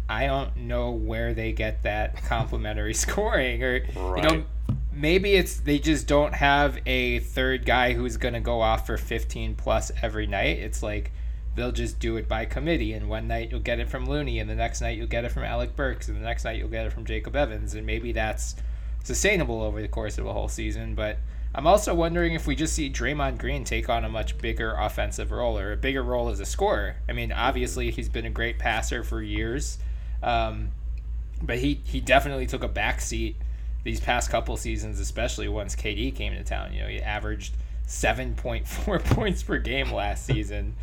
I 0.08 0.28
don't 0.28 0.56
know 0.58 0.92
where 0.92 1.34
they 1.34 1.54
get 1.54 1.84
that 1.84 2.24
complementary 2.26 2.94
scoring, 2.94 3.64
or 3.64 3.86
right. 3.96 4.24
you 4.24 4.30
know, 4.30 4.46
maybe 4.92 5.34
it's 5.34 5.60
they 5.62 5.80
just 5.80 6.08
don't 6.08 6.34
have 6.34 6.78
a 6.86 7.20
third 7.20 7.66
guy 7.66 7.94
who's 7.94 8.18
going 8.18 8.36
to 8.36 8.40
go 8.40 8.62
off 8.62 8.86
for 8.86 8.98
15 8.98 9.56
plus 9.56 9.92
every 10.02 10.28
night. 10.28 10.60
It's 10.60 10.84
like 10.84 11.12
they'll 11.56 11.72
just 11.72 12.00
do 12.00 12.18
it 12.18 12.28
by 12.28 12.46
committee, 12.46 12.94
and 12.94 13.10
one 13.10 13.28
night 13.28 13.50
you'll 13.52 13.60
get 13.60 13.80
it 13.80 13.90
from 13.90 14.06
Looney, 14.06 14.40
and 14.40 14.50
the 14.50 14.56
next 14.56 14.82
night 14.82 14.98
you'll 14.98 15.08
get 15.08 15.26
it 15.26 15.32
from 15.32 15.44
Alec 15.44 15.76
Burks, 15.76 16.08
and 16.08 16.18
the 16.18 16.22
next 16.22 16.44
night 16.44 16.58
you'll 16.58 16.70
get 16.70 16.86
it 16.86 16.94
from 16.94 17.06
Jacob 17.06 17.36
Evans, 17.36 17.74
and 17.74 17.86
maybe 17.86 18.12
that's 18.12 18.56
sustainable 19.04 19.62
over 19.62 19.82
the 19.82 19.88
course 19.88 20.18
of 20.18 20.26
a 20.26 20.34
whole 20.34 20.50
season. 20.50 20.96
But 20.96 21.18
I'm 21.54 21.68
also 21.68 21.96
wondering 21.96 22.34
if 22.34 22.48
we 22.48 22.56
just 22.56 22.74
see 22.74 22.90
Draymond 22.90 23.38
Green 23.38 23.64
take 23.64 23.88
on 23.88 24.04
a 24.04 24.10
much 24.10 24.38
bigger 24.38 24.74
offensive 24.74 25.32
role 25.32 25.58
or 25.58 25.72
a 25.72 25.78
bigger 25.78 26.04
role 26.04 26.30
as 26.30 26.42
a 26.42 26.46
scorer. 26.46 26.98
I 27.08 27.14
mean, 27.14 27.32
obviously 27.32 27.92
he's 27.92 28.10
been 28.10 28.26
a 28.26 28.30
great 28.30 28.60
passer 28.60 29.04
for 29.04 29.22
years, 29.22 29.78
um, 30.22 30.72
but 31.42 31.60
he 31.60 31.82
he 31.86 32.02
definitely 32.02 32.46
took 32.46 32.64
a 32.64 32.70
backseat 32.70 33.36
these 33.86 34.02
past 34.02 34.30
couple 34.30 34.58
seasons, 34.58 35.00
especially 35.00 35.48
once 35.48 35.76
KD 35.76 36.14
came 36.14 36.34
to 36.34 36.44
town. 36.44 36.74
You 36.74 36.82
know, 36.82 36.88
he 36.88 37.02
averaged 37.02 37.56
7.4 37.88 39.04
points 39.16 39.44
per 39.44 39.60
game 39.60 39.92
last 39.92 40.26
season. 40.26 40.76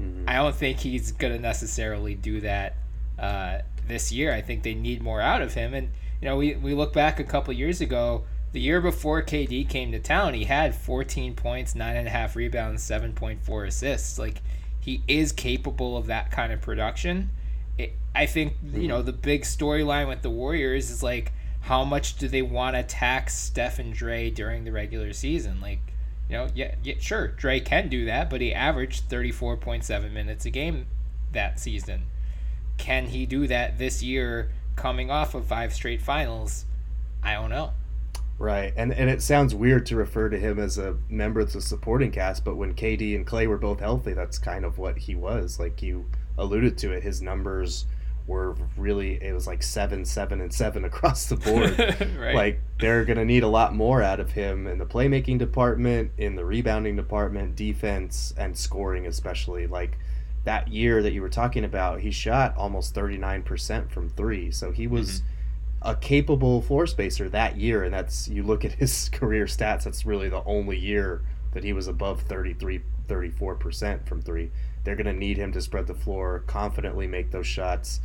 Mm-hmm. 0.00 0.28
I 0.28 0.34
don't 0.34 0.54
think 0.54 0.78
he's 0.80 1.12
going 1.12 1.32
to 1.32 1.38
necessarily 1.38 2.14
do 2.14 2.40
that 2.40 2.76
uh, 3.18 3.58
this 3.86 4.12
year. 4.12 4.32
I 4.32 4.40
think 4.40 4.62
they 4.62 4.74
need 4.74 5.02
more 5.02 5.20
out 5.20 5.42
of 5.42 5.54
him. 5.54 5.74
And 5.74 5.90
you 6.20 6.28
know, 6.28 6.36
we, 6.36 6.54
we 6.54 6.74
look 6.74 6.92
back 6.92 7.20
a 7.20 7.24
couple 7.24 7.52
years 7.54 7.80
ago, 7.80 8.24
the 8.52 8.60
year 8.60 8.80
before 8.80 9.22
KD 9.22 9.68
came 9.68 9.92
to 9.92 9.98
town, 9.98 10.34
he 10.34 10.44
had 10.44 10.74
14 10.74 11.34
points, 11.34 11.74
nine 11.74 11.96
and 11.96 12.08
a 12.08 12.10
half 12.10 12.34
rebounds, 12.34 12.82
7.4 12.82 13.66
assists. 13.66 14.18
Like, 14.18 14.40
he 14.80 15.02
is 15.06 15.32
capable 15.32 15.96
of 15.96 16.06
that 16.06 16.30
kind 16.30 16.52
of 16.52 16.60
production. 16.60 17.30
It, 17.76 17.92
I 18.14 18.26
think, 18.26 18.54
you 18.72 18.88
know, 18.88 19.02
the 19.02 19.12
big 19.12 19.42
storyline 19.42 20.08
with 20.08 20.22
the 20.22 20.30
Warriors 20.30 20.90
is 20.90 21.02
like, 21.02 21.32
how 21.60 21.84
much 21.84 22.16
do 22.16 22.26
they 22.26 22.42
want 22.42 22.74
to 22.74 22.82
tax 22.82 23.36
Steph 23.36 23.78
and 23.78 23.92
Dre 23.92 24.30
during 24.30 24.64
the 24.64 24.72
regular 24.72 25.12
season? 25.12 25.60
Like, 25.60 25.80
You 26.28 26.36
know, 26.36 26.48
yeah, 26.54 26.74
yeah, 26.82 26.94
sure, 26.98 27.28
Dre 27.28 27.60
can 27.60 27.88
do 27.88 28.04
that, 28.04 28.28
but 28.28 28.40
he 28.40 28.52
averaged 28.52 29.08
34.7 29.08 30.12
minutes 30.12 30.44
a 30.44 30.50
game 30.50 30.86
that 31.32 31.58
season. 31.58 32.04
Can 32.76 33.06
he 33.06 33.26
do 33.26 33.46
that 33.46 33.78
this 33.78 34.02
year 34.02 34.50
coming 34.76 35.10
off 35.10 35.34
of 35.34 35.46
five 35.46 35.72
straight 35.72 36.02
finals? 36.02 36.66
I 37.22 37.34
don't 37.34 37.50
know. 37.50 37.72
Right. 38.38 38.72
And 38.76 38.92
and 38.92 39.10
it 39.10 39.20
sounds 39.20 39.52
weird 39.52 39.84
to 39.86 39.96
refer 39.96 40.28
to 40.28 40.38
him 40.38 40.60
as 40.60 40.78
a 40.78 40.96
member 41.08 41.40
of 41.40 41.52
the 41.52 41.60
supporting 41.60 42.12
cast, 42.12 42.44
but 42.44 42.56
when 42.56 42.74
KD 42.74 43.16
and 43.16 43.26
Klay 43.26 43.48
were 43.48 43.58
both 43.58 43.80
healthy, 43.80 44.12
that's 44.12 44.38
kind 44.38 44.64
of 44.64 44.78
what 44.78 44.96
he 44.96 45.16
was. 45.16 45.58
Like 45.58 45.82
you 45.82 46.06
alluded 46.36 46.78
to 46.78 46.92
it, 46.92 47.02
his 47.02 47.20
numbers 47.20 47.86
were 48.28 48.54
really 48.76 49.14
it 49.20 49.32
was 49.32 49.48
like 49.48 49.62
seven, 49.62 50.04
seven, 50.04 50.40
and 50.40 50.52
seven 50.52 50.84
across 50.84 51.26
the 51.26 51.36
board. 51.36 51.76
right. 52.18 52.34
Like 52.34 52.60
they're 52.78 53.04
gonna 53.04 53.24
need 53.24 53.42
a 53.42 53.48
lot 53.48 53.74
more 53.74 54.02
out 54.02 54.20
of 54.20 54.30
him 54.30 54.68
in 54.68 54.78
the 54.78 54.86
playmaking 54.86 55.38
department, 55.38 56.12
in 56.16 56.36
the 56.36 56.44
rebounding 56.44 56.94
department, 56.94 57.56
defense, 57.56 58.32
and 58.36 58.56
scoring 58.56 59.06
especially. 59.06 59.66
Like 59.66 59.98
that 60.44 60.68
year 60.68 61.02
that 61.02 61.12
you 61.12 61.22
were 61.22 61.28
talking 61.28 61.64
about, 61.64 62.00
he 62.00 62.12
shot 62.12 62.56
almost 62.56 62.94
thirty 62.94 63.18
nine 63.18 63.42
percent 63.42 63.90
from 63.90 64.08
three. 64.10 64.52
So 64.52 64.70
he 64.70 64.86
was 64.86 65.20
mm-hmm 65.20 65.32
a 65.82 65.94
capable 65.94 66.60
floor 66.60 66.86
spacer 66.86 67.28
that 67.28 67.56
year, 67.56 67.84
and 67.84 67.94
that's 67.94 68.28
you 68.28 68.42
look 68.42 68.64
at 68.64 68.72
his 68.82 69.08
career 69.10 69.46
stats. 69.46 69.84
That's 69.84 70.04
really 70.04 70.28
the 70.28 70.42
only 70.44 70.78
year 70.78 71.22
that 71.52 71.64
he 71.64 71.72
was 71.72 71.88
above 71.88 72.22
33, 72.22 72.80
34 73.06 73.54
percent 73.56 74.08
from 74.08 74.22
three. 74.22 74.50
They're 74.84 74.96
going 74.96 75.06
to 75.06 75.12
need 75.12 75.36
him 75.36 75.52
to 75.52 75.60
spread 75.60 75.86
the 75.86 75.94
floor, 75.94 76.44
confidently 76.46 77.06
make 77.06 77.30
those 77.30 77.46
shots, 77.46 78.00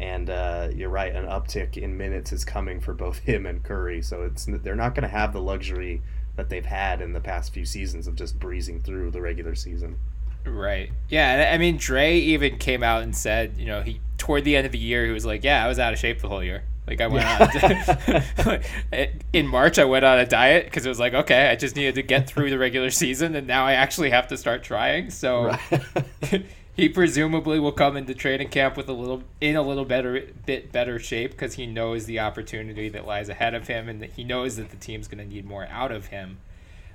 and 0.00 0.30
uh, 0.30 0.68
you're 0.74 0.88
right. 0.88 1.14
An 1.14 1.26
uptick 1.26 1.76
in 1.76 1.96
minutes 1.96 2.32
is 2.32 2.44
coming 2.44 2.80
for 2.80 2.94
both 2.94 3.18
him 3.20 3.46
and 3.46 3.62
Curry. 3.62 4.02
So 4.02 4.22
it's 4.22 4.46
they're 4.48 4.74
not 4.74 4.94
going 4.94 5.02
to 5.02 5.08
have 5.08 5.32
the 5.32 5.42
luxury 5.42 6.02
that 6.36 6.48
they've 6.48 6.66
had 6.66 7.00
in 7.00 7.12
the 7.12 7.20
past 7.20 7.52
few 7.52 7.64
seasons 7.64 8.06
of 8.06 8.14
just 8.14 8.38
breezing 8.38 8.80
through 8.80 9.10
the 9.10 9.20
regular 9.20 9.54
season. 9.54 9.98
Right. 10.44 10.90
Yeah. 11.08 11.50
I 11.52 11.58
mean, 11.58 11.76
Dre 11.76 12.16
even 12.16 12.58
came 12.58 12.82
out 12.82 13.02
and 13.02 13.14
said, 13.14 13.54
you 13.58 13.66
know, 13.66 13.82
he 13.82 14.00
toward 14.18 14.44
the 14.44 14.56
end 14.56 14.66
of 14.66 14.72
the 14.72 14.78
year, 14.78 15.06
he 15.06 15.12
was 15.12 15.26
like, 15.26 15.44
"Yeah, 15.44 15.64
I 15.64 15.68
was 15.68 15.78
out 15.78 15.92
of 15.92 15.98
shape 15.98 16.20
the 16.20 16.28
whole 16.28 16.42
year." 16.42 16.64
Like 16.86 17.00
I 17.02 17.06
went 17.06 17.24
yeah. 17.24 18.62
on 18.92 19.08
in 19.32 19.46
March. 19.46 19.78
I 19.78 19.84
went 19.84 20.04
on 20.04 20.18
a 20.18 20.26
diet 20.26 20.64
because 20.64 20.86
it 20.86 20.88
was 20.88 20.98
like, 20.98 21.12
okay, 21.12 21.48
I 21.48 21.56
just 21.56 21.76
needed 21.76 21.96
to 21.96 22.02
get 22.02 22.28
through 22.28 22.50
the 22.50 22.58
regular 22.58 22.90
season, 22.90 23.34
and 23.36 23.46
now 23.46 23.66
I 23.66 23.74
actually 23.74 24.10
have 24.10 24.28
to 24.28 24.36
start 24.36 24.62
trying. 24.62 25.10
So 25.10 25.44
right. 25.44 26.46
He 26.78 26.88
presumably 26.88 27.58
will 27.58 27.72
come 27.72 27.96
into 27.96 28.14
training 28.14 28.48
camp 28.48 28.76
with 28.76 28.88
a 28.88 28.92
little 28.92 29.24
in 29.40 29.56
a 29.56 29.62
little 29.62 29.84
better 29.84 30.28
bit 30.46 30.70
better 30.70 30.98
shape 31.00 31.32
because 31.32 31.54
he 31.54 31.66
knows 31.66 32.06
the 32.06 32.20
opportunity 32.20 32.88
that 32.88 33.04
lies 33.04 33.28
ahead 33.28 33.52
of 33.52 33.66
him, 33.66 33.88
and 33.88 34.02
he 34.04 34.22
knows 34.22 34.56
that 34.56 34.70
the 34.70 34.76
team's 34.76 35.08
going 35.08 35.18
to 35.18 35.28
need 35.28 35.44
more 35.44 35.66
out 35.66 35.90
of 35.90 36.06
him. 36.06 36.38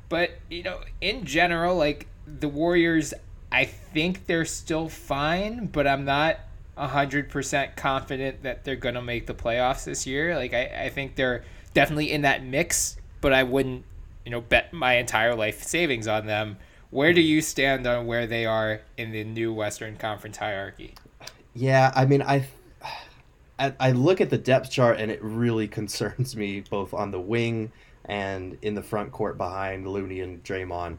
But 0.07 0.31
you 0.49 0.63
know, 0.63 0.79
in 1.01 1.25
general, 1.25 1.75
like 1.75 2.07
the 2.25 2.47
Warriors, 2.47 3.13
I 3.51 3.65
think 3.65 4.25
they're 4.25 4.45
still 4.45 4.87
fine, 4.87 5.67
but 5.67 5.85
I'm 5.85 6.05
not 6.05 6.39
100% 6.77 7.75
confident 7.75 8.43
that 8.43 8.63
they're 8.63 8.75
going 8.75 8.95
to 8.95 9.01
make 9.01 9.27
the 9.27 9.33
playoffs 9.33 9.83
this 9.83 10.07
year. 10.07 10.35
Like, 10.35 10.53
I, 10.53 10.85
I 10.85 10.89
think 10.89 11.15
they're 11.15 11.43
definitely 11.73 12.11
in 12.11 12.21
that 12.21 12.43
mix, 12.43 12.97
but 13.21 13.33
I 13.33 13.43
wouldn't, 13.43 13.83
you 14.25 14.31
know, 14.31 14.41
bet 14.41 14.73
my 14.73 14.93
entire 14.93 15.35
life 15.35 15.61
savings 15.61 16.07
on 16.07 16.25
them. 16.25 16.57
Where 16.93 17.13
do 17.13 17.21
you 17.21 17.41
stand 17.41 17.87
on 17.87 18.05
where 18.05 18.27
they 18.27 18.45
are 18.45 18.81
in 18.97 19.11
the 19.11 19.23
new 19.23 19.53
Western 19.53 19.97
Conference 19.97 20.37
hierarchy? 20.37 20.93
Yeah, 21.53 21.91
I 21.95 22.05
mean, 22.05 22.21
I, 22.21 22.47
I, 23.57 23.73
I 23.79 23.91
look 23.91 24.21
at 24.21 24.29
the 24.29 24.37
depth 24.37 24.71
chart 24.71 24.99
and 24.99 25.11
it 25.11 25.21
really 25.23 25.67
concerns 25.79 26.35
me 26.35 26.61
both 26.61 26.93
on 26.93 27.11
the 27.11 27.19
wing 27.19 27.71
and 28.05 28.57
in 28.61 28.75
the 28.75 28.83
front 28.83 29.11
court 29.11 29.37
behind 29.37 29.87
Looney 29.87 30.19
and 30.21 30.43
Draymond 30.43 30.97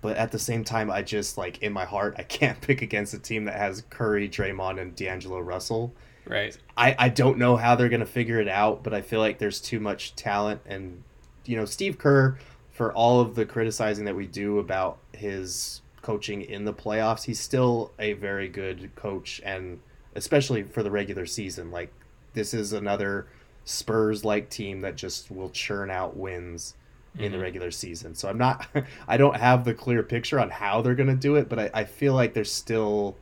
but 0.00 0.16
at 0.16 0.30
the 0.30 0.38
same 0.38 0.64
time, 0.64 0.90
I 0.90 1.02
just 1.02 1.36
like 1.36 1.62
in 1.62 1.72
my 1.72 1.84
heart, 1.84 2.14
I 2.18 2.22
can't 2.22 2.60
pick 2.62 2.82
against 2.82 3.14
a 3.14 3.18
team 3.18 3.44
that 3.46 3.56
has 3.56 3.82
Curry, 3.90 4.28
Draymond, 4.28 4.80
and 4.80 4.94
D'Angelo 4.94 5.40
Russell. 5.40 5.92
Right. 6.24 6.56
I, 6.76 6.94
I 6.98 7.08
don't 7.08 7.38
know 7.38 7.56
how 7.56 7.74
they're 7.74 7.88
gonna 7.88 8.06
figure 8.06 8.40
it 8.40 8.48
out, 8.48 8.82
but 8.82 8.92
I 8.94 9.00
feel 9.00 9.20
like 9.20 9.38
there's 9.38 9.60
too 9.60 9.80
much 9.80 10.14
talent, 10.14 10.60
and 10.66 11.02
you 11.46 11.56
know, 11.56 11.64
Steve 11.64 11.98
Kerr, 11.98 12.38
for 12.78 12.92
all 12.92 13.20
of 13.20 13.34
the 13.34 13.44
criticizing 13.44 14.04
that 14.04 14.14
we 14.14 14.24
do 14.24 14.60
about 14.60 14.98
his 15.12 15.82
coaching 16.00 16.42
in 16.42 16.64
the 16.64 16.72
playoffs, 16.72 17.24
he's 17.24 17.40
still 17.40 17.90
a 17.98 18.12
very 18.12 18.48
good 18.48 18.88
coach, 18.94 19.42
and 19.44 19.80
especially 20.14 20.62
for 20.62 20.84
the 20.84 20.90
regular 20.90 21.26
season, 21.26 21.72
like 21.72 21.92
this 22.34 22.54
is 22.54 22.72
another 22.72 23.26
Spurs 23.64 24.24
like 24.24 24.48
team 24.48 24.80
that 24.82 24.94
just 24.94 25.28
will 25.28 25.50
churn 25.50 25.90
out 25.90 26.16
wins 26.16 26.76
mm-hmm. 27.14 27.24
in 27.24 27.32
the 27.32 27.36
mm-hmm. 27.36 27.42
regular 27.42 27.72
season. 27.72 28.14
So 28.14 28.28
I'm 28.28 28.38
not, 28.38 28.68
I 29.08 29.16
don't 29.16 29.36
have 29.36 29.64
the 29.64 29.74
clear 29.74 30.04
picture 30.04 30.38
on 30.38 30.48
how 30.48 30.80
they're 30.80 30.94
going 30.94 31.08
to 31.08 31.16
do 31.16 31.34
it, 31.34 31.48
but 31.48 31.58
I, 31.58 31.70
I 31.74 31.84
feel 31.84 32.14
like 32.14 32.32
there's 32.32 32.52
still 32.52 33.16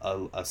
a, 0.00 0.26
a, 0.32 0.46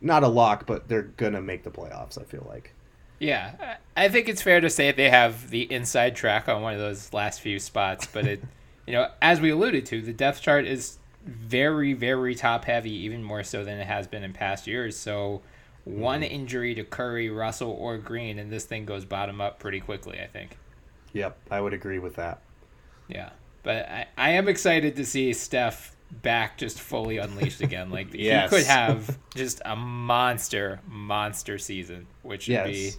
not 0.00 0.24
a 0.24 0.28
lock, 0.28 0.64
but 0.64 0.88
they're 0.88 1.02
going 1.02 1.34
to 1.34 1.42
make 1.42 1.62
the 1.62 1.70
playoffs, 1.70 2.18
I 2.18 2.24
feel 2.24 2.46
like. 2.48 2.72
Yeah, 3.18 3.76
I 3.96 4.08
think 4.08 4.28
it's 4.28 4.42
fair 4.42 4.60
to 4.60 4.70
say 4.70 4.92
they 4.92 5.10
have 5.10 5.50
the 5.50 5.70
inside 5.72 6.14
track 6.14 6.48
on 6.48 6.62
one 6.62 6.74
of 6.74 6.78
those 6.78 7.12
last 7.12 7.40
few 7.40 7.58
spots, 7.58 8.06
but 8.06 8.26
it, 8.26 8.42
you 8.86 8.92
know, 8.92 9.10
as 9.20 9.40
we 9.40 9.50
alluded 9.50 9.86
to, 9.86 10.00
the 10.00 10.12
depth 10.12 10.40
chart 10.40 10.66
is 10.66 10.98
very, 11.24 11.92
very 11.94 12.34
top 12.34 12.64
heavy, 12.64 12.92
even 12.92 13.22
more 13.22 13.42
so 13.42 13.64
than 13.64 13.78
it 13.78 13.86
has 13.86 14.06
been 14.06 14.22
in 14.22 14.32
past 14.32 14.66
years. 14.66 14.96
So, 14.96 15.42
one 15.84 16.20
mm-hmm. 16.20 16.32
injury 16.32 16.74
to 16.76 16.84
Curry, 16.84 17.28
Russell, 17.28 17.72
or 17.72 17.98
Green, 17.98 18.38
and 18.38 18.52
this 18.52 18.64
thing 18.64 18.84
goes 18.84 19.04
bottom 19.04 19.40
up 19.40 19.58
pretty 19.58 19.80
quickly, 19.80 20.20
I 20.20 20.26
think. 20.26 20.56
Yep, 21.12 21.36
I 21.50 21.60
would 21.60 21.72
agree 21.72 21.98
with 21.98 22.14
that. 22.16 22.40
Yeah, 23.08 23.30
but 23.62 23.88
I, 23.88 24.06
I 24.16 24.30
am 24.30 24.48
excited 24.48 24.96
to 24.96 25.04
see 25.04 25.32
Steph 25.32 25.96
back 26.10 26.56
just 26.56 26.80
fully 26.80 27.18
unleashed 27.18 27.60
again. 27.60 27.90
Like 27.90 28.08
yes. 28.12 28.50
he 28.50 28.56
could 28.56 28.66
have 28.66 29.18
just 29.34 29.60
a 29.64 29.76
monster, 29.76 30.80
monster 30.86 31.58
season, 31.58 32.06
which 32.22 32.48
would 32.48 32.52
yes. 32.52 32.66
be 32.66 32.90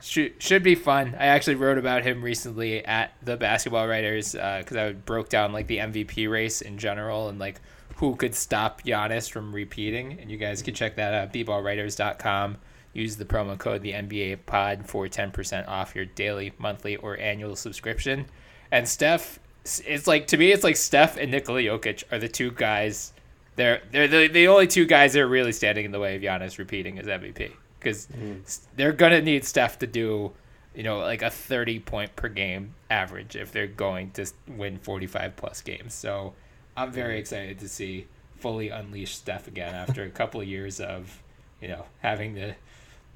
should, 0.00 0.40
should 0.42 0.62
be 0.62 0.74
fun. 0.74 1.16
I 1.18 1.26
actually 1.26 1.56
wrote 1.56 1.78
about 1.78 2.04
him 2.04 2.22
recently 2.22 2.84
at 2.84 3.12
the 3.22 3.36
Basketball 3.36 3.88
Writers 3.88 4.32
because 4.32 4.76
uh, 4.76 4.80
I 4.80 4.92
broke 4.92 5.28
down 5.28 5.52
like 5.52 5.66
the 5.66 5.78
MVP 5.78 6.30
race 6.30 6.60
in 6.60 6.78
general 6.78 7.28
and 7.28 7.38
like 7.38 7.60
who 7.96 8.14
could 8.14 8.34
stop 8.34 8.82
Giannis 8.82 9.30
from 9.30 9.54
repeating. 9.54 10.18
And 10.20 10.30
you 10.30 10.36
guys 10.36 10.62
can 10.62 10.74
check 10.74 10.96
that 10.96 11.14
out 11.14 11.32
bballwriters.com. 11.32 12.58
Use 12.92 13.16
the 13.16 13.24
promo 13.24 13.58
code 13.58 13.82
the 13.82 13.92
NBA 13.92 14.46
Pod 14.46 14.88
for 14.88 15.06
ten 15.08 15.30
percent 15.30 15.68
off 15.68 15.94
your 15.94 16.06
daily, 16.06 16.52
monthly, 16.58 16.96
or 16.96 17.18
annual 17.18 17.54
subscription. 17.54 18.24
And 18.70 18.88
Steph, 18.88 19.38
it's 19.84 20.06
like 20.06 20.28
to 20.28 20.38
me, 20.38 20.50
it's 20.50 20.64
like 20.64 20.76
Steph 20.76 21.18
and 21.18 21.30
Nikola 21.30 21.60
Jokic 21.60 22.04
are 22.10 22.18
the 22.18 22.28
two 22.28 22.52
guys. 22.52 23.12
They're 23.56 23.82
they're 23.90 24.08
the, 24.08 24.28
the 24.28 24.48
only 24.48 24.66
two 24.66 24.86
guys 24.86 25.12
that 25.12 25.20
are 25.20 25.28
really 25.28 25.52
standing 25.52 25.84
in 25.84 25.90
the 25.90 26.00
way 26.00 26.16
of 26.16 26.22
Giannis 26.22 26.56
repeating 26.56 26.96
his 26.96 27.06
MVP 27.06 27.52
because 27.86 28.08
mm. 28.08 28.66
they're 28.74 28.92
gonna 28.92 29.22
need 29.22 29.44
Steph 29.44 29.78
to 29.78 29.86
do, 29.86 30.32
you 30.74 30.82
know, 30.82 30.98
like 30.98 31.22
a 31.22 31.30
thirty 31.30 31.78
point 31.78 32.16
per 32.16 32.28
game 32.28 32.74
average 32.90 33.36
if 33.36 33.52
they're 33.52 33.68
going 33.68 34.10
to 34.12 34.26
win 34.48 34.78
forty 34.78 35.06
five 35.06 35.36
plus 35.36 35.62
games. 35.62 35.94
So 35.94 36.34
I'm 36.76 36.90
very 36.90 37.16
mm. 37.16 37.20
excited 37.20 37.60
to 37.60 37.68
see 37.68 38.06
fully 38.38 38.70
unleash 38.70 39.14
Steph 39.14 39.46
again 39.46 39.74
after 39.74 40.02
a 40.02 40.10
couple 40.10 40.40
of 40.40 40.48
years 40.48 40.80
of, 40.80 41.22
you 41.62 41.68
know, 41.68 41.84
having 42.00 42.34
to 42.34 42.54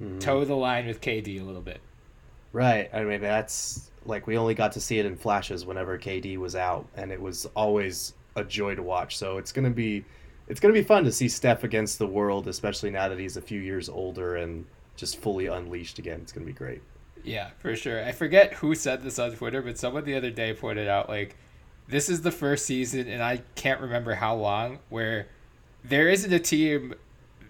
mm. 0.01 0.19
toe 0.19 0.45
the 0.45 0.55
line 0.55 0.87
with 0.87 1.01
KD 1.01 1.41
a 1.41 1.43
little 1.43 1.61
bit. 1.61 1.81
Right. 2.53 2.89
I 2.93 3.03
mean, 3.03 3.21
that's 3.21 3.91
like 4.05 4.25
we 4.25 4.37
only 4.37 4.53
got 4.53 4.71
to 4.73 4.81
see 4.81 4.99
it 4.99 5.05
in 5.05 5.17
flashes 5.17 5.65
whenever 5.65 5.97
KD 5.97 6.37
was 6.37 6.55
out, 6.55 6.87
and 6.95 7.11
it 7.11 7.21
was 7.21 7.45
always 7.55 8.13
a 8.37 8.43
joy 8.45 8.75
to 8.75 8.81
watch. 8.81 9.17
So 9.17 9.37
it's 9.37 9.51
gonna 9.51 9.69
be, 9.69 10.05
it's 10.51 10.59
gonna 10.59 10.73
be 10.73 10.83
fun 10.83 11.05
to 11.05 11.13
see 11.13 11.29
Steph 11.29 11.63
against 11.63 11.97
the 11.97 12.05
world, 12.05 12.45
especially 12.49 12.91
now 12.91 13.07
that 13.07 13.17
he's 13.17 13.37
a 13.37 13.41
few 13.41 13.61
years 13.61 13.87
older 13.87 14.35
and 14.35 14.65
just 14.97 15.21
fully 15.21 15.47
unleashed 15.47 15.97
again. 15.97 16.19
It's 16.21 16.33
gonna 16.33 16.45
be 16.45 16.51
great. 16.51 16.81
Yeah, 17.23 17.51
for 17.59 17.73
sure. 17.73 18.03
I 18.03 18.11
forget 18.11 18.55
who 18.55 18.75
said 18.75 19.01
this 19.01 19.17
on 19.17 19.31
Twitter, 19.31 19.61
but 19.61 19.77
someone 19.77 20.03
the 20.03 20.15
other 20.15 20.29
day 20.29 20.53
pointed 20.53 20.89
out 20.89 21.07
like 21.07 21.37
this 21.87 22.09
is 22.09 22.21
the 22.21 22.31
first 22.31 22.65
season, 22.65 23.07
and 23.07 23.23
I 23.23 23.43
can't 23.55 23.79
remember 23.79 24.15
how 24.15 24.35
long 24.35 24.79
where 24.89 25.27
there 25.85 26.09
isn't 26.09 26.33
a 26.33 26.39
team 26.39 26.95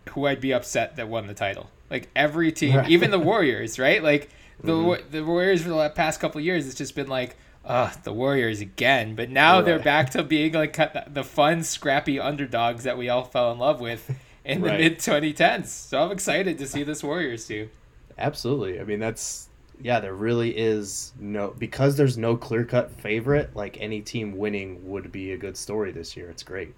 who 0.10 0.28
I'd 0.28 0.40
be 0.40 0.54
upset 0.54 0.96
that 0.98 1.10
won 1.10 1.26
the 1.26 1.34
title. 1.34 1.72
Like 1.90 2.08
every 2.16 2.52
team, 2.52 2.78
right. 2.78 2.90
even 2.90 3.10
the 3.10 3.20
Warriors, 3.20 3.80
right? 3.80 4.04
Like 4.04 4.30
the 4.64 4.74
mm-hmm. 4.74 5.12
the 5.12 5.26
Warriors 5.26 5.64
for 5.64 5.70
the 5.70 5.90
past 5.90 6.20
couple 6.20 6.40
years, 6.40 6.68
it's 6.68 6.76
just 6.76 6.94
been 6.94 7.08
like, 7.08 7.36
uh, 7.66 7.92
the 8.04 8.14
Warriors 8.14 8.62
again. 8.62 9.16
But 9.16 9.30
now 9.30 9.58
right. 9.58 9.66
they're 9.66 9.80
back 9.80 10.12
to 10.12 10.24
being 10.24 10.54
like 10.54 10.76
the 11.14 11.24
fun, 11.24 11.64
scrappy 11.64 12.20
underdogs 12.20 12.84
that 12.84 12.98
we 12.98 13.10
all 13.10 13.24
fell 13.24 13.52
in 13.52 13.60
love 13.60 13.80
with 13.80 14.16
in 14.46 14.62
right. 14.62 14.78
the 14.78 14.90
mid 14.90 15.00
2010s. 15.00 15.68
So 15.68 16.04
I'm 16.04 16.12
excited 16.12 16.58
to 16.58 16.68
see 16.68 16.84
this 16.84 17.04
Warriors 17.04 17.46
team. 17.46 17.70
Absolutely. 18.18 18.80
I 18.80 18.84
mean, 18.84 19.00
that's 19.00 19.50
yeah. 19.82 20.00
There 20.00 20.14
really 20.14 20.56
is 20.56 21.14
no 21.20 21.54
because 21.58 21.98
there's 21.98 22.18
no 22.18 22.36
clear 22.36 22.66
cut 22.66 22.92
favorite. 22.92 23.56
Like 23.56 23.78
any 23.80 24.02
team 24.02 24.38
winning 24.38 24.90
would 24.90 25.12
be 25.12 25.32
a 25.32 25.38
good 25.38 25.58
story 25.58 25.92
this 25.92 26.16
year. 26.16 26.30
It's 26.30 26.44
great. 26.44 26.74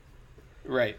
Right. 0.65 0.97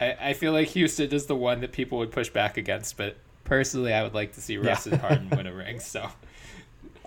I, 0.00 0.16
I 0.20 0.32
feel 0.32 0.52
like 0.52 0.68
Houston 0.68 1.10
is 1.10 1.26
the 1.26 1.36
one 1.36 1.60
that 1.60 1.72
people 1.72 1.98
would 1.98 2.12
push 2.12 2.28
back 2.28 2.56
against, 2.56 2.96
but 2.96 3.16
personally, 3.44 3.92
I 3.92 4.04
would 4.04 4.14
like 4.14 4.32
to 4.34 4.40
see 4.40 4.56
Russ 4.56 4.86
yeah. 4.86 4.92
and 4.92 5.02
Harden 5.02 5.30
win 5.30 5.46
a 5.46 5.52
ring. 5.52 5.80
So. 5.80 6.08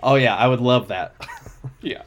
Oh 0.04 0.16
yeah, 0.16 0.34
I 0.34 0.48
would 0.48 0.60
love 0.60 0.88
that. 0.88 1.14
yeah. 1.82 2.02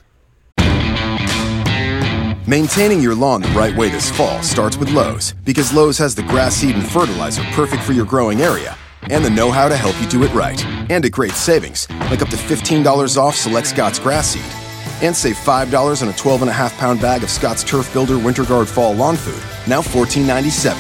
Maintaining 2.47 3.01
your 3.01 3.15
lawn 3.15 3.41
the 3.41 3.49
right 3.49 3.75
way 3.75 3.89
this 3.89 4.11
fall 4.11 4.41
starts 4.43 4.77
with 4.77 4.91
Lowe's 4.91 5.33
because 5.43 5.73
Lowe's 5.73 5.97
has 5.97 6.13
the 6.13 6.23
grass 6.23 6.55
seed 6.55 6.75
and 6.75 6.87
fertilizer 6.87 7.43
perfect 7.53 7.83
for 7.83 7.93
your 7.93 8.05
growing 8.05 8.41
area 8.41 8.77
and 9.09 9.23
the 9.23 9.29
know 9.29 9.51
how 9.51 9.67
to 9.67 9.75
help 9.75 9.99
you 10.01 10.07
do 10.07 10.23
it 10.23 10.33
right. 10.33 10.63
And 10.89 11.05
at 11.05 11.11
great 11.11 11.33
savings, 11.33 11.89
like 12.09 12.21
up 12.21 12.29
to 12.29 12.37
$15 12.37 13.17
off 13.17 13.35
select 13.35 13.67
Scotts 13.67 13.99
grass 13.99 14.29
seed. 14.29 15.05
And 15.05 15.15
save 15.15 15.35
$5 15.35 16.01
on 16.01 16.09
a 16.09 16.13
12 16.13 16.41
and 16.41 16.49
a 16.49 16.53
half 16.53 16.75
pound 16.77 17.01
bag 17.01 17.23
of 17.23 17.29
Scotts 17.29 17.63
Turf 17.63 17.91
Builder 17.93 18.17
Winter 18.17 18.45
Guard 18.45 18.67
Fall 18.67 18.93
Lawn 18.93 19.15
Food, 19.15 19.43
now 19.67 19.81
$14.97. 19.81 20.75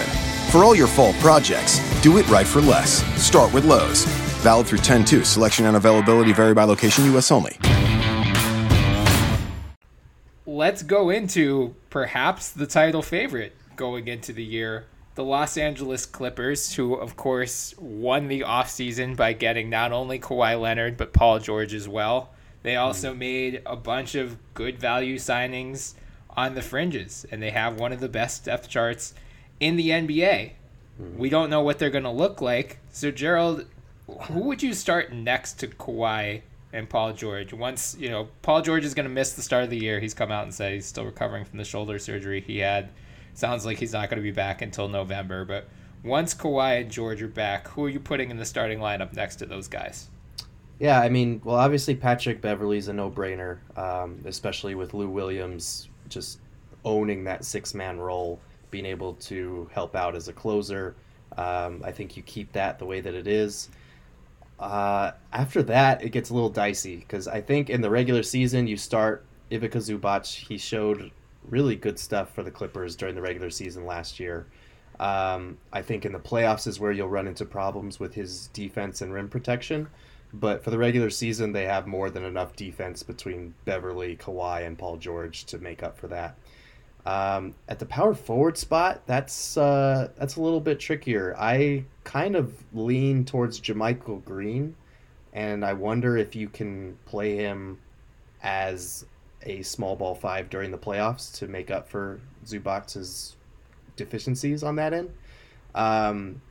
For 0.51 0.63
all 0.63 0.75
your 0.75 0.87
fall 0.87 1.13
projects, 1.15 1.79
do 2.01 2.17
it 2.17 2.27
right 2.29 2.47
for 2.47 2.61
less. 2.61 3.03
Start 3.21 3.51
with 3.53 3.65
Lowe's. 3.65 4.05
Valid 4.41 4.67
through 4.67 4.79
10 4.79 5.05
2. 5.05 5.23
Selection 5.23 5.65
and 5.65 5.75
availability 5.75 6.31
vary 6.31 6.53
by 6.53 6.63
location, 6.63 7.05
U.S. 7.05 7.31
only. 7.31 7.57
Let's 10.55 10.83
go 10.83 11.09
into 11.09 11.75
perhaps 11.89 12.49
the 12.49 12.65
title 12.65 13.01
favorite 13.01 13.53
going 13.75 14.07
into 14.07 14.31
the 14.31 14.43
year 14.43 14.85
the 15.15 15.23
Los 15.23 15.57
Angeles 15.57 16.05
Clippers, 16.05 16.75
who, 16.75 16.95
of 16.95 17.15
course, 17.15 17.73
won 17.77 18.27
the 18.27 18.41
offseason 18.41 19.15
by 19.15 19.31
getting 19.31 19.69
not 19.69 19.93
only 19.93 20.19
Kawhi 20.19 20.59
Leonard, 20.59 20.97
but 20.97 21.13
Paul 21.13 21.39
George 21.39 21.73
as 21.73 21.87
well. 21.87 22.31
They 22.63 22.75
also 22.75 23.13
mm. 23.13 23.17
made 23.17 23.61
a 23.65 23.77
bunch 23.77 24.15
of 24.15 24.37
good 24.53 24.77
value 24.77 25.15
signings 25.15 25.93
on 26.35 26.53
the 26.53 26.61
fringes, 26.61 27.25
and 27.31 27.41
they 27.41 27.51
have 27.51 27.79
one 27.79 27.93
of 27.93 28.01
the 28.01 28.09
best 28.09 28.43
depth 28.43 28.67
charts 28.67 29.13
in 29.61 29.77
the 29.77 29.89
NBA. 29.89 30.51
Mm. 31.01 31.15
We 31.15 31.29
don't 31.29 31.49
know 31.49 31.61
what 31.61 31.79
they're 31.79 31.89
going 31.89 32.03
to 32.03 32.09
look 32.09 32.41
like. 32.41 32.79
So, 32.91 33.09
Gerald, 33.09 33.65
who 34.23 34.41
would 34.41 34.61
you 34.61 34.73
start 34.73 35.13
next 35.13 35.53
to 35.61 35.67
Kawhi 35.67 36.41
and 36.75 36.89
Paul 36.89 37.13
George. 37.13 37.53
Once 37.53 37.95
you 37.99 38.09
know 38.09 38.27
Paul 38.41 38.61
George 38.61 38.85
is 38.85 38.93
going 38.93 39.05
to 39.05 39.11
miss 39.11 39.33
the 39.33 39.41
start 39.41 39.63
of 39.63 39.69
the 39.69 39.79
year, 39.79 39.99
he's 39.99 40.13
come 40.13 40.31
out 40.31 40.43
and 40.43 40.53
said 40.53 40.73
he's 40.73 40.85
still 40.85 41.05
recovering 41.05 41.45
from 41.45 41.57
the 41.57 41.63
shoulder 41.63 41.97
surgery 41.97 42.41
he 42.41 42.59
had. 42.59 42.89
Sounds 43.33 43.65
like 43.65 43.77
he's 43.77 43.93
not 43.93 44.09
going 44.09 44.17
to 44.17 44.23
be 44.23 44.31
back 44.31 44.61
until 44.61 44.87
November. 44.87 45.45
But 45.45 45.67
once 46.03 46.33
Kawhi 46.33 46.81
and 46.81 46.91
George 46.91 47.21
are 47.21 47.27
back, 47.27 47.67
who 47.69 47.85
are 47.85 47.89
you 47.89 47.99
putting 47.99 48.29
in 48.29 48.37
the 48.37 48.45
starting 48.45 48.79
lineup 48.79 49.13
next 49.13 49.37
to 49.37 49.45
those 49.45 49.67
guys? 49.67 50.09
Yeah, 50.79 50.99
I 50.99 51.09
mean, 51.09 51.41
well, 51.43 51.55
obviously 51.55 51.95
Patrick 51.95 52.41
Beverley's 52.41 52.89
a 52.89 52.93
no-brainer, 52.93 53.59
um, 53.77 54.21
especially 54.25 54.75
with 54.75 54.93
Lou 54.93 55.09
Williams 55.09 55.87
just 56.09 56.39
owning 56.83 57.23
that 57.23 57.45
six-man 57.45 57.97
role, 57.97 58.39
being 58.71 58.85
able 58.85 59.13
to 59.13 59.69
help 59.73 59.95
out 59.95 60.15
as 60.15 60.27
a 60.27 60.33
closer. 60.33 60.95
Um, 61.37 61.81
I 61.83 61.91
think 61.91 62.17
you 62.17 62.23
keep 62.23 62.51
that 62.53 62.77
the 62.77 62.85
way 62.85 62.99
that 63.01 63.13
it 63.13 63.25
is. 63.27 63.69
Uh, 64.59 65.11
after 65.33 65.61
that, 65.63 66.03
it 66.03 66.09
gets 66.09 66.29
a 66.29 66.33
little 66.33 66.49
dicey 66.49 66.97
because 66.97 67.27
I 67.27 67.41
think 67.41 67.69
in 67.69 67.81
the 67.81 67.89
regular 67.89 68.23
season 68.23 68.67
you 68.67 68.77
start 68.77 69.25
Ivica 69.51 69.79
Zubac. 69.79 70.25
He 70.25 70.57
showed 70.57 71.11
really 71.49 71.75
good 71.75 71.99
stuff 71.99 72.33
for 72.33 72.43
the 72.43 72.51
Clippers 72.51 72.95
during 72.95 73.15
the 73.15 73.21
regular 73.21 73.49
season 73.49 73.85
last 73.85 74.19
year. 74.19 74.47
Um, 74.99 75.57
I 75.73 75.81
think 75.81 76.05
in 76.05 76.13
the 76.13 76.19
playoffs 76.19 76.67
is 76.67 76.79
where 76.79 76.91
you'll 76.91 77.09
run 77.09 77.27
into 77.27 77.45
problems 77.45 77.99
with 77.99 78.13
his 78.13 78.47
defense 78.47 79.01
and 79.01 79.13
rim 79.13 79.27
protection. 79.27 79.87
But 80.33 80.63
for 80.63 80.69
the 80.69 80.77
regular 80.77 81.09
season, 81.09 81.51
they 81.51 81.65
have 81.65 81.87
more 81.87 82.09
than 82.09 82.23
enough 82.23 82.55
defense 82.55 83.03
between 83.03 83.53
Beverley, 83.65 84.17
Kawhi, 84.17 84.65
and 84.65 84.77
Paul 84.77 84.97
George 84.97 85.45
to 85.45 85.57
make 85.59 85.83
up 85.83 85.97
for 85.97 86.07
that. 86.07 86.35
Um, 87.05 87.53
at 87.69 87.79
the 87.79 87.85
power 87.85 88.13
forward 88.15 88.57
spot, 88.57 89.01
that's 89.05 89.57
uh, 89.57 90.09
that's 90.17 90.37
a 90.37 90.41
little 90.41 90.59
bit 90.59 90.79
trickier. 90.79 91.35
I 91.37 91.85
kind 92.05 92.37
of 92.37 92.53
lean 92.73 93.25
towards 93.25 93.59
JaMychal 93.59 94.23
Green, 94.23 94.75
and 95.33 95.65
I 95.65 95.73
wonder 95.73 96.15
if 96.15 96.33
you 96.35 96.47
can 96.47 96.97
play 97.05 97.35
him 97.35 97.79
as 98.41 99.05
a 99.43 99.61
small 99.63 99.97
ball 99.97 100.15
five 100.15 100.49
during 100.49 100.71
the 100.71 100.77
playoffs 100.77 101.37
to 101.39 101.47
make 101.47 101.69
up 101.69 101.89
for 101.89 102.21
Zubac's 102.45 103.35
deficiencies 103.97 104.63
on 104.63 104.77
that 104.77 104.93
end. 104.93 105.11
Um, 105.73 106.41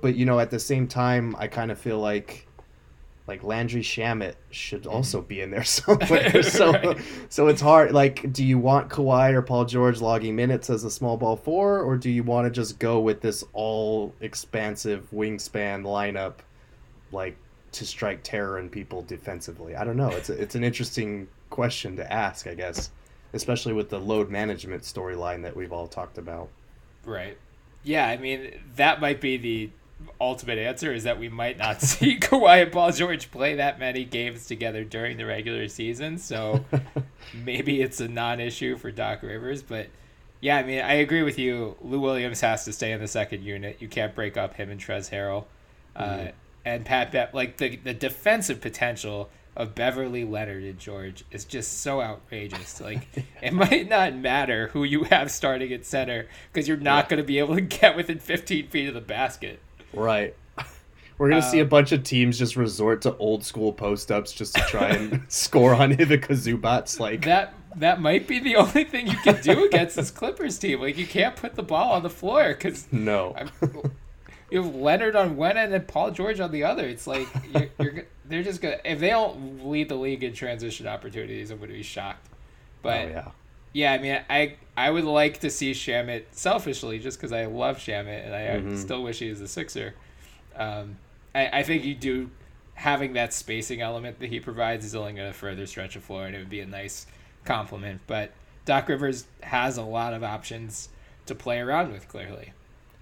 but 0.00 0.14
you 0.14 0.24
know, 0.24 0.40
at 0.40 0.50
the 0.50 0.58
same 0.58 0.88
time, 0.88 1.36
I 1.38 1.46
kind 1.46 1.70
of 1.70 1.78
feel 1.78 1.98
like 1.98 2.46
like 3.26 3.44
Landry 3.44 3.82
Shamet 3.82 4.34
should 4.50 4.82
mm-hmm. 4.82 4.96
also 4.96 5.20
be 5.20 5.40
in 5.40 5.50
there 5.50 5.64
somewhere. 5.64 6.42
so 6.42 6.72
right. 6.72 6.98
so 7.28 7.48
it's 7.48 7.60
hard. 7.60 7.92
Like, 7.92 8.32
do 8.32 8.44
you 8.44 8.58
want 8.58 8.88
Kawhi 8.88 9.32
or 9.32 9.42
Paul 9.42 9.64
George 9.64 10.00
logging 10.00 10.36
minutes 10.36 10.70
as 10.70 10.84
a 10.84 10.90
small 10.90 11.16
ball 11.16 11.36
four, 11.36 11.80
or 11.80 11.96
do 11.96 12.10
you 12.10 12.22
want 12.22 12.46
to 12.46 12.50
just 12.50 12.78
go 12.78 13.00
with 13.00 13.20
this 13.20 13.44
all 13.52 14.14
expansive 14.20 15.08
wingspan 15.12 15.84
lineup, 15.84 16.34
like 17.12 17.36
to 17.72 17.86
strike 17.86 18.22
terror 18.22 18.58
in 18.58 18.68
people 18.68 19.02
defensively? 19.02 19.76
I 19.76 19.84
don't 19.84 19.96
know. 19.96 20.10
It's 20.10 20.30
a, 20.30 20.40
it's 20.40 20.54
an 20.54 20.64
interesting 20.64 21.28
question 21.50 21.96
to 21.96 22.12
ask, 22.12 22.46
I 22.46 22.54
guess, 22.54 22.90
especially 23.34 23.72
with 23.72 23.88
the 23.88 24.00
load 24.00 24.30
management 24.30 24.82
storyline 24.82 25.42
that 25.42 25.54
we've 25.54 25.72
all 25.72 25.86
talked 25.86 26.18
about. 26.18 26.48
Right. 27.04 27.36
Yeah, 27.84 28.06
I 28.06 28.16
mean 28.16 28.60
that 28.76 29.00
might 29.00 29.20
be 29.20 29.36
the 29.36 29.70
ultimate 30.20 30.58
answer 30.58 30.92
is 30.92 31.04
that 31.04 31.18
we 31.18 31.28
might 31.28 31.58
not 31.58 31.82
see 31.82 32.18
Kawhi 32.20 32.62
and 32.62 32.72
Paul 32.72 32.92
George 32.92 33.30
play 33.30 33.56
that 33.56 33.78
many 33.78 34.04
games 34.04 34.46
together 34.46 34.84
during 34.84 35.16
the 35.16 35.26
regular 35.26 35.68
season. 35.68 36.18
So 36.18 36.64
maybe 37.34 37.80
it's 37.82 38.00
a 38.00 38.08
non-issue 38.08 38.76
for 38.76 38.90
Doc 38.90 39.22
Rivers, 39.22 39.62
but 39.62 39.88
yeah, 40.40 40.56
I 40.56 40.64
mean, 40.64 40.80
I 40.80 40.94
agree 40.94 41.22
with 41.22 41.38
you. 41.38 41.76
Lou 41.82 42.00
Williams 42.00 42.40
has 42.40 42.64
to 42.64 42.72
stay 42.72 42.90
in 42.90 43.00
the 43.00 43.06
second 43.06 43.44
unit. 43.44 43.76
You 43.78 43.86
can't 43.86 44.12
break 44.14 44.36
up 44.36 44.54
him 44.54 44.70
and 44.70 44.80
Trez 44.80 45.08
Harrell. 45.08 45.44
Uh, 45.94 46.04
mm-hmm. 46.04 46.30
and 46.64 46.84
Pat, 46.84 47.12
Bet, 47.12 47.34
like 47.34 47.58
the 47.58 47.76
the 47.76 47.94
defensive 47.94 48.60
potential 48.60 49.30
of 49.54 49.74
Beverley 49.74 50.24
Leonard 50.24 50.64
and 50.64 50.78
George 50.78 51.24
is 51.30 51.44
just 51.44 51.80
so 51.80 52.00
outrageous. 52.00 52.80
Like 52.80 53.06
it 53.42 53.52
might 53.52 53.88
not 53.88 54.14
matter 54.14 54.68
who 54.68 54.84
you 54.84 55.04
have 55.04 55.30
starting 55.30 55.72
at 55.72 55.84
center 55.84 56.26
because 56.52 56.66
you're 56.66 56.76
not 56.76 57.08
going 57.08 57.18
to 57.18 57.26
be 57.26 57.38
able 57.38 57.54
to 57.54 57.60
get 57.60 57.96
within 57.96 58.18
15 58.18 58.68
feet 58.68 58.88
of 58.88 58.94
the 58.94 59.00
basket. 59.00 59.60
Right. 59.92 60.34
We're 61.18 61.28
gonna 61.28 61.44
um, 61.44 61.50
see 61.50 61.60
a 61.60 61.62
um, 61.62 61.68
bunch 61.68 61.92
of 61.92 62.02
teams 62.02 62.38
just 62.38 62.56
resort 62.56 63.02
to 63.02 63.16
old 63.16 63.44
school 63.44 63.72
post 63.72 64.10
ups 64.10 64.32
just 64.32 64.54
to 64.54 64.60
try 64.62 64.88
and 64.88 65.22
score 65.28 65.74
on 65.74 65.92
Ivica 65.92 66.32
Zubac. 66.32 66.98
Like 66.98 67.24
that. 67.24 67.54
That 67.76 68.02
might 68.02 68.28
be 68.28 68.38
the 68.38 68.56
only 68.56 68.84
thing 68.84 69.06
you 69.06 69.16
can 69.16 69.40
do 69.40 69.64
against 69.64 69.96
this 69.96 70.10
Clippers 70.10 70.58
team. 70.58 70.80
Like 70.82 70.98
you 70.98 71.06
can't 71.06 71.34
put 71.34 71.54
the 71.54 71.62
ball 71.62 71.92
on 71.92 72.02
the 72.02 72.10
floor 72.10 72.48
because 72.48 72.86
no. 72.92 73.34
you 74.50 74.62
have 74.62 74.74
Leonard 74.74 75.16
on 75.16 75.36
one 75.36 75.56
end 75.56 75.72
and 75.72 75.88
Paul 75.88 76.10
George 76.10 76.38
on 76.38 76.52
the 76.52 76.64
other. 76.64 76.86
It's 76.86 77.06
like 77.06 77.26
you're, 77.54 77.68
you're 77.78 78.04
they're 78.26 78.42
just 78.42 78.60
gonna 78.60 78.78
if 78.84 79.00
they 79.00 79.08
don't 79.08 79.66
lead 79.66 79.88
the 79.88 79.94
league 79.94 80.22
in 80.22 80.34
transition 80.34 80.86
opportunities, 80.86 81.50
I'm 81.50 81.58
gonna 81.58 81.72
be 81.72 81.82
shocked. 81.82 82.28
But 82.82 83.06
oh, 83.06 83.08
yeah. 83.08 83.28
Yeah, 83.72 83.92
I 83.92 83.98
mean, 83.98 84.20
I 84.28 84.56
I 84.76 84.90
would 84.90 85.04
like 85.04 85.40
to 85.40 85.50
see 85.50 85.72
Shamet 85.72 86.24
selfishly, 86.32 86.98
just 86.98 87.18
because 87.18 87.32
I 87.32 87.46
love 87.46 87.78
Shamet 87.78 88.26
and 88.26 88.34
I 88.34 88.40
mm-hmm. 88.40 88.76
still 88.76 89.02
wish 89.02 89.18
he 89.18 89.28
was 89.28 89.40
a 89.40 89.48
Sixer. 89.48 89.94
Um, 90.56 90.96
I, 91.34 91.60
I 91.60 91.62
think 91.62 91.84
you 91.84 91.94
do 91.94 92.30
having 92.74 93.12
that 93.14 93.32
spacing 93.34 93.80
element 93.80 94.18
that 94.20 94.28
he 94.28 94.40
provides 94.40 94.84
is 94.84 94.94
only 94.94 95.12
going 95.12 95.30
to 95.30 95.38
further 95.38 95.66
stretch 95.66 95.94
the 95.94 96.00
floor, 96.00 96.26
and 96.26 96.34
it 96.34 96.38
would 96.38 96.50
be 96.50 96.60
a 96.60 96.66
nice 96.66 97.06
compliment. 97.44 98.00
But 98.06 98.32
Doc 98.64 98.88
Rivers 98.88 99.26
has 99.42 99.76
a 99.76 99.82
lot 99.82 100.14
of 100.14 100.22
options 100.22 100.88
to 101.26 101.34
play 101.34 101.58
around 101.58 101.92
with, 101.92 102.08
clearly. 102.08 102.52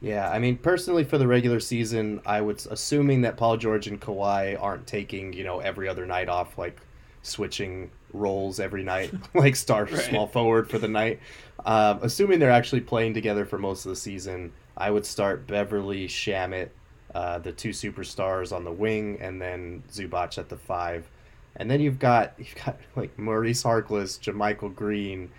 Yeah, 0.00 0.30
I 0.30 0.38
mean, 0.38 0.56
personally, 0.56 1.04
for 1.04 1.18
the 1.18 1.26
regular 1.26 1.60
season, 1.60 2.20
I 2.24 2.40
was 2.40 2.66
assuming 2.66 3.22
that 3.22 3.36
Paul 3.36 3.56
George 3.58 3.86
and 3.86 4.00
Kawhi 4.00 4.60
aren't 4.60 4.86
taking, 4.86 5.32
you 5.32 5.44
know, 5.44 5.60
every 5.60 5.88
other 5.88 6.06
night 6.06 6.28
off, 6.28 6.56
like 6.56 6.80
switching 7.22 7.90
roles 8.12 8.60
every 8.60 8.82
night, 8.82 9.12
like 9.34 9.56
star 9.56 9.84
right. 9.84 9.94
small 9.94 10.26
forward 10.26 10.68
for 10.70 10.78
the 10.78 10.88
night. 10.88 11.20
Um, 11.64 12.00
assuming 12.02 12.38
they're 12.38 12.50
actually 12.50 12.80
playing 12.80 13.14
together 13.14 13.44
for 13.44 13.58
most 13.58 13.84
of 13.84 13.90
the 13.90 13.96
season, 13.96 14.52
I 14.76 14.90
would 14.90 15.04
start 15.04 15.46
Beverley 15.46 16.08
Shamet, 16.08 16.70
uh, 17.14 17.38
the 17.38 17.52
two 17.52 17.70
superstars 17.70 18.54
on 18.54 18.64
the 18.64 18.72
wing, 18.72 19.18
and 19.20 19.40
then 19.40 19.82
Zubac 19.90 20.38
at 20.38 20.48
the 20.48 20.56
five. 20.56 21.08
And 21.56 21.70
then 21.70 21.80
you've 21.80 21.98
got 21.98 22.34
you've 22.38 22.54
got 22.64 22.78
like 22.96 23.18
Maurice 23.18 23.62
Harkless, 23.62 24.18
JaMychal 24.20 24.74
Green, 24.74 25.30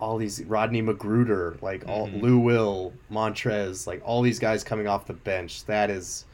all 0.00 0.16
these 0.16 0.42
Rodney 0.44 0.82
McGruder, 0.82 1.60
like 1.62 1.86
all 1.86 2.08
mm-hmm. 2.08 2.20
Lou 2.20 2.38
Will, 2.38 2.92
Montrez, 3.12 3.86
like 3.86 4.02
all 4.04 4.22
these 4.22 4.38
guys 4.38 4.64
coming 4.64 4.88
off 4.88 5.06
the 5.06 5.12
bench. 5.14 5.64
That 5.66 5.90
is 5.90 6.24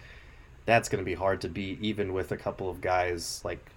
that's 0.64 0.88
going 0.88 1.02
to 1.02 1.04
be 1.04 1.14
hard 1.14 1.40
to 1.42 1.48
beat, 1.48 1.80
even 1.80 2.12
with 2.12 2.32
a 2.32 2.36
couple 2.36 2.68
of 2.68 2.80
guys 2.80 3.40
like 3.44 3.70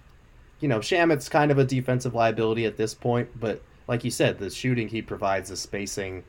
you 0.60 0.68
know, 0.68 0.78
Shamet's 0.78 1.28
kind 1.28 1.50
of 1.50 1.58
a 1.58 1.64
defensive 1.64 2.14
liability 2.14 2.66
at 2.66 2.76
this 2.76 2.94
point, 2.94 3.28
but 3.38 3.62
like 3.88 4.04
you 4.04 4.10
said, 4.10 4.38
the 4.38 4.50
shooting 4.50 4.88
he 4.88 5.02
provides, 5.02 5.50
the 5.50 5.56
spacing, 5.56 6.22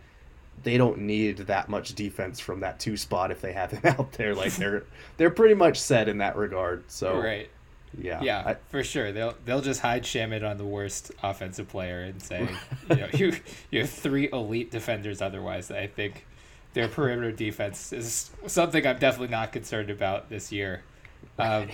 they 0.63 0.77
don't 0.77 0.99
need 0.99 1.37
that 1.37 1.69
much 1.69 1.93
defense 1.95 2.39
from 2.39 2.61
that 2.61 2.79
two 2.79 2.97
spot 2.97 3.31
if 3.31 3.41
they 3.41 3.53
have 3.53 3.71
him 3.71 3.81
out 3.99 4.13
there. 4.13 4.33
Like 4.33 4.55
they're 4.55 4.83
they're 5.17 5.29
pretty 5.29 5.55
much 5.55 5.79
set 5.79 6.07
in 6.07 6.17
that 6.19 6.35
regard. 6.35 6.89
So 6.89 7.19
right. 7.19 7.49
Yeah, 7.99 8.21
yeah, 8.21 8.43
I, 8.45 8.53
for 8.69 8.85
sure. 8.85 9.11
They'll 9.11 9.35
they'll 9.43 9.61
just 9.61 9.81
hide 9.81 10.03
Shamet 10.03 10.49
on 10.49 10.57
the 10.57 10.65
worst 10.65 11.11
offensive 11.21 11.67
player 11.67 12.03
and 12.03 12.21
say, 12.21 12.47
you 12.89 12.95
know, 12.95 13.07
you 13.13 13.33
you 13.69 13.81
have 13.81 13.89
three 13.89 14.29
elite 14.31 14.71
defenders. 14.71 15.21
Otherwise, 15.21 15.71
I 15.71 15.87
think 15.87 16.25
their 16.73 16.87
perimeter 16.87 17.33
defense 17.33 17.91
is 17.91 18.31
something 18.47 18.87
I'm 18.87 18.97
definitely 18.97 19.27
not 19.27 19.51
concerned 19.51 19.89
about 19.89 20.29
this 20.29 20.53
year. 20.53 20.83
Um, 21.37 21.67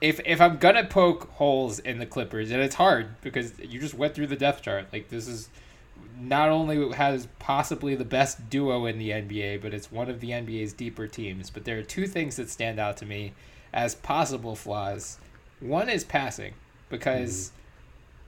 if 0.00 0.20
if 0.24 0.40
I'm 0.40 0.58
gonna 0.58 0.84
poke 0.84 1.30
holes 1.32 1.78
in 1.78 1.98
the 1.98 2.06
Clippers, 2.06 2.50
and 2.50 2.60
it's 2.60 2.74
hard 2.74 3.20
because 3.22 3.58
you 3.58 3.80
just 3.80 3.94
went 3.94 4.14
through 4.14 4.26
the 4.26 4.36
depth 4.36 4.62
chart. 4.62 4.86
Like 4.92 5.08
this 5.08 5.28
is 5.28 5.48
not 6.18 6.48
only 6.48 6.92
has 6.92 7.28
possibly 7.38 7.94
the 7.94 8.04
best 8.04 8.48
duo 8.48 8.86
in 8.86 8.98
the 8.98 9.10
NBA, 9.10 9.60
but 9.60 9.74
it's 9.74 9.92
one 9.92 10.08
of 10.08 10.20
the 10.20 10.30
NBA's 10.30 10.72
deeper 10.72 11.06
teams. 11.06 11.50
But 11.50 11.64
there 11.64 11.78
are 11.78 11.82
two 11.82 12.06
things 12.06 12.36
that 12.36 12.50
stand 12.50 12.78
out 12.78 12.96
to 12.98 13.06
me 13.06 13.32
as 13.72 13.94
possible 13.94 14.56
flaws. 14.56 15.18
One 15.60 15.88
is 15.88 16.04
passing, 16.04 16.54
because 16.88 17.52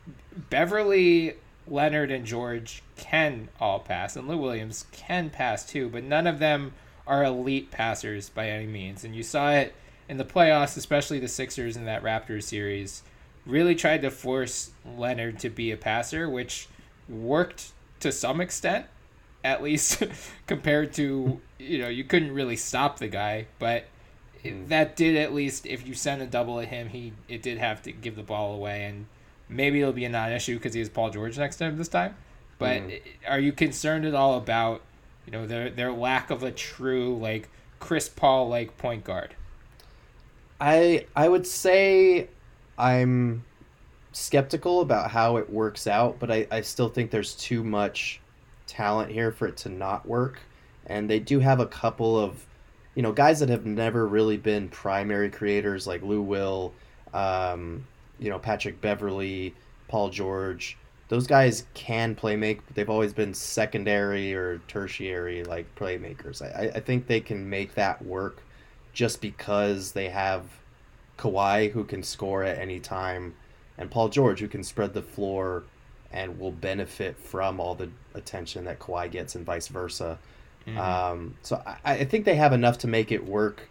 mm. 0.08 0.48
Beverley, 0.50 1.34
Leonard, 1.66 2.10
and 2.10 2.24
George 2.24 2.82
can 2.96 3.48
all 3.60 3.80
pass, 3.80 4.16
and 4.16 4.28
Lou 4.28 4.36
Williams 4.36 4.86
can 4.92 5.30
pass 5.30 5.64
too, 5.66 5.88
but 5.88 6.04
none 6.04 6.26
of 6.26 6.38
them 6.38 6.72
are 7.06 7.24
elite 7.24 7.70
passers 7.70 8.28
by 8.28 8.48
any 8.48 8.66
means. 8.66 9.04
And 9.04 9.16
you 9.16 9.22
saw 9.22 9.52
it 9.52 9.74
in 10.08 10.16
the 10.16 10.24
playoffs, 10.24 10.76
especially 10.76 11.18
the 11.18 11.28
Sixers 11.28 11.76
in 11.76 11.84
that 11.84 12.02
Raptors 12.02 12.44
series, 12.44 13.02
really 13.46 13.74
tried 13.74 14.02
to 14.02 14.10
force 14.10 14.70
Leonard 14.96 15.38
to 15.40 15.50
be 15.50 15.70
a 15.70 15.76
passer, 15.76 16.28
which 16.28 16.68
worked 17.08 17.72
to 18.00 18.12
some 18.12 18.40
extent, 18.40 18.86
at 19.44 19.62
least 19.62 20.02
compared 20.46 20.92
to 20.94 21.40
you 21.58 21.78
know 21.78 21.88
you 21.88 22.04
couldn't 22.04 22.32
really 22.32 22.56
stop 22.56 22.98
the 22.98 23.08
guy, 23.08 23.46
but 23.58 23.84
mm. 24.44 24.68
that 24.68 24.96
did 24.96 25.16
at 25.16 25.34
least 25.34 25.66
if 25.66 25.86
you 25.86 25.94
send 25.94 26.22
a 26.22 26.26
double 26.26 26.60
at 26.60 26.68
him, 26.68 26.88
he 26.88 27.12
it 27.28 27.42
did 27.42 27.58
have 27.58 27.82
to 27.82 27.92
give 27.92 28.16
the 28.16 28.22
ball 28.22 28.54
away, 28.54 28.84
and 28.84 29.06
maybe 29.48 29.80
it'll 29.80 29.92
be 29.92 30.04
a 30.04 30.08
non-issue 30.08 30.54
because 30.54 30.74
he 30.74 30.80
has 30.80 30.88
Paul 30.88 31.10
George 31.10 31.38
next 31.38 31.56
to 31.56 31.64
him 31.64 31.76
this 31.76 31.88
time. 31.88 32.16
But 32.58 32.82
mm. 32.82 33.00
are 33.26 33.40
you 33.40 33.52
concerned 33.52 34.04
at 34.04 34.14
all 34.14 34.36
about 34.36 34.82
you 35.26 35.32
know 35.32 35.46
their 35.46 35.70
their 35.70 35.92
lack 35.92 36.30
of 36.30 36.42
a 36.42 36.50
true 36.50 37.16
like 37.16 37.48
Chris 37.80 38.08
Paul 38.08 38.48
like 38.48 38.76
point 38.78 39.04
guard? 39.04 39.34
I 40.60 41.06
I 41.14 41.28
would 41.28 41.46
say 41.46 42.28
I'm 42.76 43.44
skeptical 44.12 44.80
about 44.80 45.10
how 45.10 45.36
it 45.36 45.50
works 45.50 45.86
out, 45.86 46.18
but 46.18 46.30
I, 46.30 46.46
I 46.50 46.60
still 46.62 46.88
think 46.88 47.10
there's 47.10 47.34
too 47.34 47.62
much 47.62 48.20
talent 48.66 49.10
here 49.10 49.32
for 49.32 49.46
it 49.46 49.56
to 49.58 49.68
not 49.68 50.06
work. 50.06 50.40
And 50.86 51.08
they 51.08 51.20
do 51.20 51.38
have 51.40 51.60
a 51.60 51.66
couple 51.66 52.18
of, 52.18 52.44
you 52.94 53.02
know, 53.02 53.12
guys 53.12 53.40
that 53.40 53.48
have 53.48 53.66
never 53.66 54.06
really 54.06 54.36
been 54.36 54.68
primary 54.68 55.30
creators 55.30 55.86
like 55.86 56.02
Lou 56.02 56.22
Will, 56.22 56.72
um, 57.12 57.86
you 58.18 58.30
know, 58.30 58.38
Patrick 58.38 58.80
Beverley, 58.80 59.54
Paul 59.88 60.10
George. 60.10 60.76
Those 61.08 61.26
guys 61.26 61.64
can 61.74 62.14
play 62.14 62.36
make. 62.36 62.64
but 62.66 62.74
They've 62.74 62.90
always 62.90 63.12
been 63.12 63.34
secondary 63.34 64.34
or 64.34 64.58
tertiary 64.68 65.44
like 65.44 65.72
playmakers. 65.74 66.42
I, 66.42 66.70
I 66.74 66.80
think 66.80 67.06
they 67.06 67.20
can 67.20 67.48
make 67.48 67.74
that 67.74 68.04
work 68.04 68.42
just 68.98 69.20
because 69.20 69.92
they 69.92 70.08
have 70.08 70.42
Kawhi 71.18 71.70
who 71.70 71.84
can 71.84 72.02
score 72.02 72.42
at 72.42 72.58
any 72.58 72.80
time 72.80 73.32
and 73.78 73.88
Paul 73.92 74.08
George, 74.08 74.40
who 74.40 74.48
can 74.48 74.64
spread 74.64 74.92
the 74.92 75.02
floor 75.02 75.62
and 76.10 76.40
will 76.40 76.50
benefit 76.50 77.16
from 77.16 77.60
all 77.60 77.76
the 77.76 77.90
attention 78.14 78.64
that 78.64 78.80
Kawhi 78.80 79.08
gets, 79.08 79.36
and 79.36 79.46
vice 79.46 79.68
versa. 79.68 80.18
Mm-hmm. 80.66 80.78
Um, 80.78 81.36
so 81.42 81.62
I, 81.64 81.76
I, 81.84 82.04
think 82.06 82.24
they 82.24 82.34
have 82.34 82.52
enough 82.52 82.78
to 82.78 82.88
make 82.88 83.12
it 83.12 83.24
work. 83.24 83.68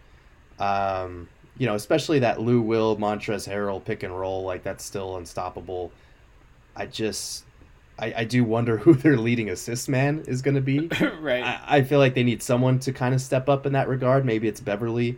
Um, 0.60 1.28
you 1.58 1.68
know, 1.68 1.76
especially 1.76 2.20
that 2.20 2.40
Lou 2.40 2.62
Will 2.62 2.96
Montrezl 2.96 3.52
Harrell 3.52 3.84
pick 3.84 4.04
and 4.04 4.18
roll, 4.18 4.44
like 4.44 4.64
that's 4.64 4.86
still 4.86 5.18
unstoppable. 5.18 5.92
I 6.74 6.86
just, 6.86 7.44
I, 8.00 8.14
I 8.18 8.24
do 8.24 8.44
wonder 8.44 8.78
who 8.78 8.94
their 8.94 9.18
leading 9.18 9.50
assist 9.50 9.90
man 9.90 10.24
is 10.28 10.42
going 10.42 10.56
to 10.56 10.62
be. 10.62 10.88
right. 11.20 11.44
I, 11.44 11.62
I 11.68 11.82
feel 11.84 12.00
like 12.00 12.14
they 12.14 12.24
need 12.24 12.44
someone 12.44 12.80
to 12.80 12.94
kind 12.94 13.14
of 13.14 13.22
step 13.22 13.50
up 13.50 13.66
in 13.66 13.74
that 13.74 13.88
regard. 13.88 14.26
Maybe 14.26 14.48
it's 14.48 14.62
Beverley, 14.62 15.18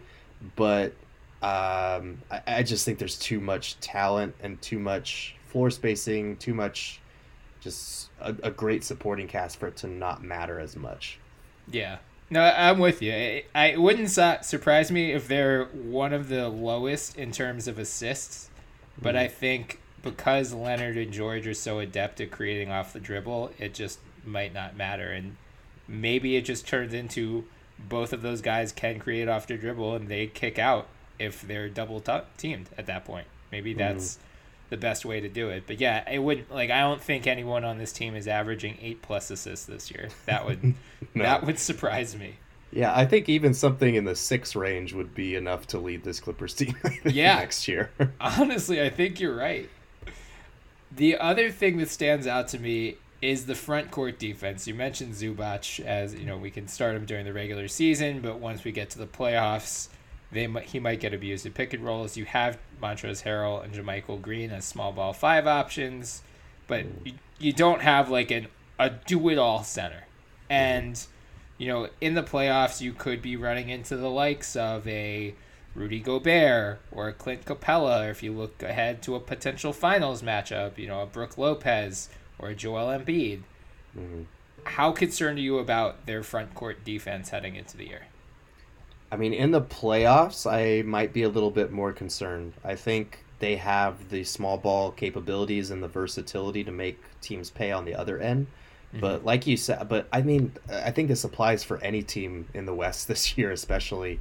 but 0.55 0.93
um, 1.41 2.21
I, 2.31 2.41
I 2.47 2.63
just 2.63 2.85
think 2.85 2.99
there's 2.99 3.17
too 3.17 3.39
much 3.39 3.79
talent 3.79 4.35
and 4.41 4.61
too 4.61 4.79
much 4.79 5.35
floor 5.47 5.69
spacing, 5.69 6.37
too 6.37 6.53
much 6.53 7.01
just 7.61 8.09
a, 8.21 8.35
a 8.43 8.51
great 8.51 8.83
supporting 8.83 9.27
cast 9.27 9.57
for 9.57 9.67
it 9.67 9.75
to 9.77 9.87
not 9.87 10.23
matter 10.23 10.59
as 10.59 10.75
much. 10.75 11.19
Yeah. 11.69 11.97
No, 12.29 12.41
I'm 12.41 12.79
with 12.79 13.01
you. 13.01 13.11
It, 13.11 13.49
it 13.55 13.81
wouldn't 13.81 14.09
surprise 14.09 14.91
me 14.91 15.11
if 15.11 15.27
they're 15.27 15.65
one 15.65 16.13
of 16.13 16.29
the 16.29 16.47
lowest 16.47 17.17
in 17.17 17.31
terms 17.31 17.67
of 17.67 17.79
assists, 17.79 18.49
but 19.01 19.15
mm. 19.15 19.19
I 19.19 19.27
think 19.27 19.79
because 20.01 20.53
Leonard 20.53 20.97
and 20.97 21.11
George 21.11 21.47
are 21.47 21.53
so 21.53 21.79
adept 21.79 22.21
at 22.21 22.31
creating 22.31 22.71
off 22.71 22.93
the 22.93 22.99
dribble, 22.99 23.51
it 23.57 23.73
just 23.73 23.99
might 24.25 24.53
not 24.53 24.75
matter. 24.75 25.11
And 25.11 25.35
maybe 25.87 26.35
it 26.35 26.45
just 26.45 26.67
turns 26.67 26.93
into 26.93 27.45
both 27.77 28.13
of 28.13 28.21
those 28.21 28.41
guys 28.41 28.71
can 28.71 28.99
create 28.99 29.27
off 29.27 29.47
the 29.47 29.57
dribble 29.57 29.95
and 29.95 30.07
they 30.07 30.27
kick 30.27 30.59
out 30.59 30.87
if 31.17 31.41
they're 31.41 31.69
double 31.69 31.99
t- 31.99 32.19
teamed 32.37 32.69
at 32.77 32.85
that 32.87 33.05
point. 33.05 33.27
Maybe 33.51 33.71
mm-hmm. 33.71 33.79
that's 33.79 34.15
mm. 34.15 34.19
the 34.69 34.77
best 34.77 35.05
way 35.05 35.19
to 35.19 35.29
do 35.29 35.49
it. 35.49 35.63
But 35.67 35.79
yeah, 35.79 36.09
it 36.09 36.19
would 36.19 36.45
like 36.49 36.69
I 36.69 36.81
don't 36.81 37.01
think 37.01 37.27
anyone 37.27 37.63
on 37.63 37.77
this 37.77 37.91
team 37.91 38.15
is 38.15 38.27
averaging 38.27 38.77
eight 38.81 39.01
plus 39.01 39.31
assists 39.31 39.65
this 39.65 39.91
year. 39.91 40.09
That 40.25 40.45
would 40.45 40.63
no. 41.13 41.23
that 41.23 41.45
would 41.45 41.59
surprise 41.59 42.15
me. 42.15 42.35
Yeah, 42.71 42.95
I 42.95 43.05
think 43.05 43.29
even 43.29 43.55
something 43.55 43.95
in 43.95 44.05
the 44.05 44.15
six 44.15 44.55
range 44.55 44.93
would 44.93 45.15
be 45.15 45.35
enough 45.35 45.65
to 45.67 45.79
lead 45.79 46.03
this 46.03 46.19
Clippers 46.19 46.53
team 46.53 46.75
yeah. 47.03 47.35
next 47.37 47.67
year. 47.67 47.89
Honestly, 48.21 48.79
I 48.79 48.89
think 48.89 49.19
you're 49.19 49.35
right. 49.35 49.67
The 50.91 51.17
other 51.17 51.51
thing 51.51 51.77
that 51.77 51.89
stands 51.89 52.25
out 52.25 52.47
to 52.49 52.59
me 52.59 52.97
is 53.21 53.45
the 53.45 53.55
front 53.55 53.91
court 53.91 54.17
defense. 54.17 54.67
You 54.67 54.73
mentioned 54.73 55.13
Zubac 55.13 55.83
as 55.85 56.15
you 56.15 56.25
know 56.25 56.37
we 56.37 56.51
can 56.51 56.67
start 56.67 56.95
him 56.95 57.05
during 57.05 57.25
the 57.25 57.33
regular 57.33 57.67
season, 57.67 58.21
but 58.21 58.39
once 58.39 58.63
we 58.63 58.71
get 58.71 58.89
to 58.91 58.97
the 58.97 59.07
playoffs, 59.07 59.89
they 60.31 60.47
he 60.63 60.79
might 60.79 60.99
get 60.99 61.13
abused. 61.13 61.45
In 61.45 61.53
pick 61.53 61.73
and 61.73 61.83
rolls, 61.83 62.15
you 62.17 62.25
have 62.25 62.57
Montrezl 62.81 63.23
Harrell 63.23 63.63
and 63.63 63.73
JaMychal 63.73 64.21
Green 64.21 64.51
as 64.51 64.65
small 64.65 64.91
ball 64.91 65.13
five 65.13 65.47
options, 65.47 66.23
but 66.67 66.85
you, 67.03 67.13
you 67.39 67.53
don't 67.53 67.81
have 67.81 68.09
like 68.09 68.31
an 68.31 68.47
a 68.79 68.89
do 68.89 69.29
it 69.29 69.37
all 69.37 69.63
center. 69.63 70.05
And 70.49 71.05
you 71.57 71.67
know, 71.67 71.89
in 71.99 72.15
the 72.15 72.23
playoffs, 72.23 72.79
you 72.79 72.93
could 72.93 73.21
be 73.21 73.35
running 73.35 73.69
into 73.69 73.97
the 73.97 74.09
likes 74.09 74.55
of 74.55 74.87
a 74.87 75.35
Rudy 75.79 76.01
Gobert 76.01 76.79
or 76.91 77.13
Clint 77.13 77.45
Capela, 77.45 78.05
or 78.05 78.09
if 78.11 78.21
you 78.21 78.33
look 78.33 78.61
ahead 78.61 79.01
to 79.03 79.15
a 79.15 79.19
potential 79.21 79.71
finals 79.71 80.21
matchup, 80.21 80.77
you 80.77 80.87
know, 80.87 81.01
a 81.01 81.05
Brook 81.05 81.37
Lopez 81.37 82.09
or 82.37 82.49
a 82.49 82.55
Joel 82.55 82.87
Embiid. 82.87 83.43
Mm-hmm. 83.97 84.23
How 84.65 84.91
concerned 84.91 85.39
are 85.39 85.41
you 85.41 85.57
about 85.57 86.05
their 86.05 86.21
front 86.21 86.53
court 86.53 86.83
defense 86.83 87.29
heading 87.29 87.55
into 87.55 87.77
the 87.77 87.87
year? 87.87 88.07
I 89.09 89.15
mean, 89.15 89.33
in 89.33 89.51
the 89.51 89.61
playoffs, 89.61 90.45
I 90.45 90.81
might 90.85 91.13
be 91.13 91.23
a 91.23 91.29
little 91.29 91.49
bit 91.49 91.71
more 91.71 91.93
concerned. 91.93 92.53
I 92.65 92.75
think 92.75 93.23
they 93.39 93.55
have 93.55 94.09
the 94.09 94.25
small 94.25 94.57
ball 94.57 94.91
capabilities 94.91 95.71
and 95.71 95.81
the 95.81 95.87
versatility 95.87 96.65
to 96.65 96.71
make 96.71 97.01
teams 97.21 97.49
pay 97.49 97.71
on 97.71 97.85
the 97.85 97.95
other 97.95 98.19
end. 98.19 98.47
Mm-hmm. 98.89 98.99
But 98.99 99.23
like 99.23 99.47
you 99.47 99.55
said, 99.55 99.87
but 99.87 100.09
I 100.11 100.23
mean, 100.23 100.51
I 100.69 100.91
think 100.91 101.07
this 101.07 101.23
applies 101.23 101.63
for 101.63 101.77
any 101.77 102.03
team 102.03 102.49
in 102.53 102.65
the 102.65 102.75
West 102.75 103.07
this 103.07 103.37
year, 103.37 103.51
especially. 103.51 104.19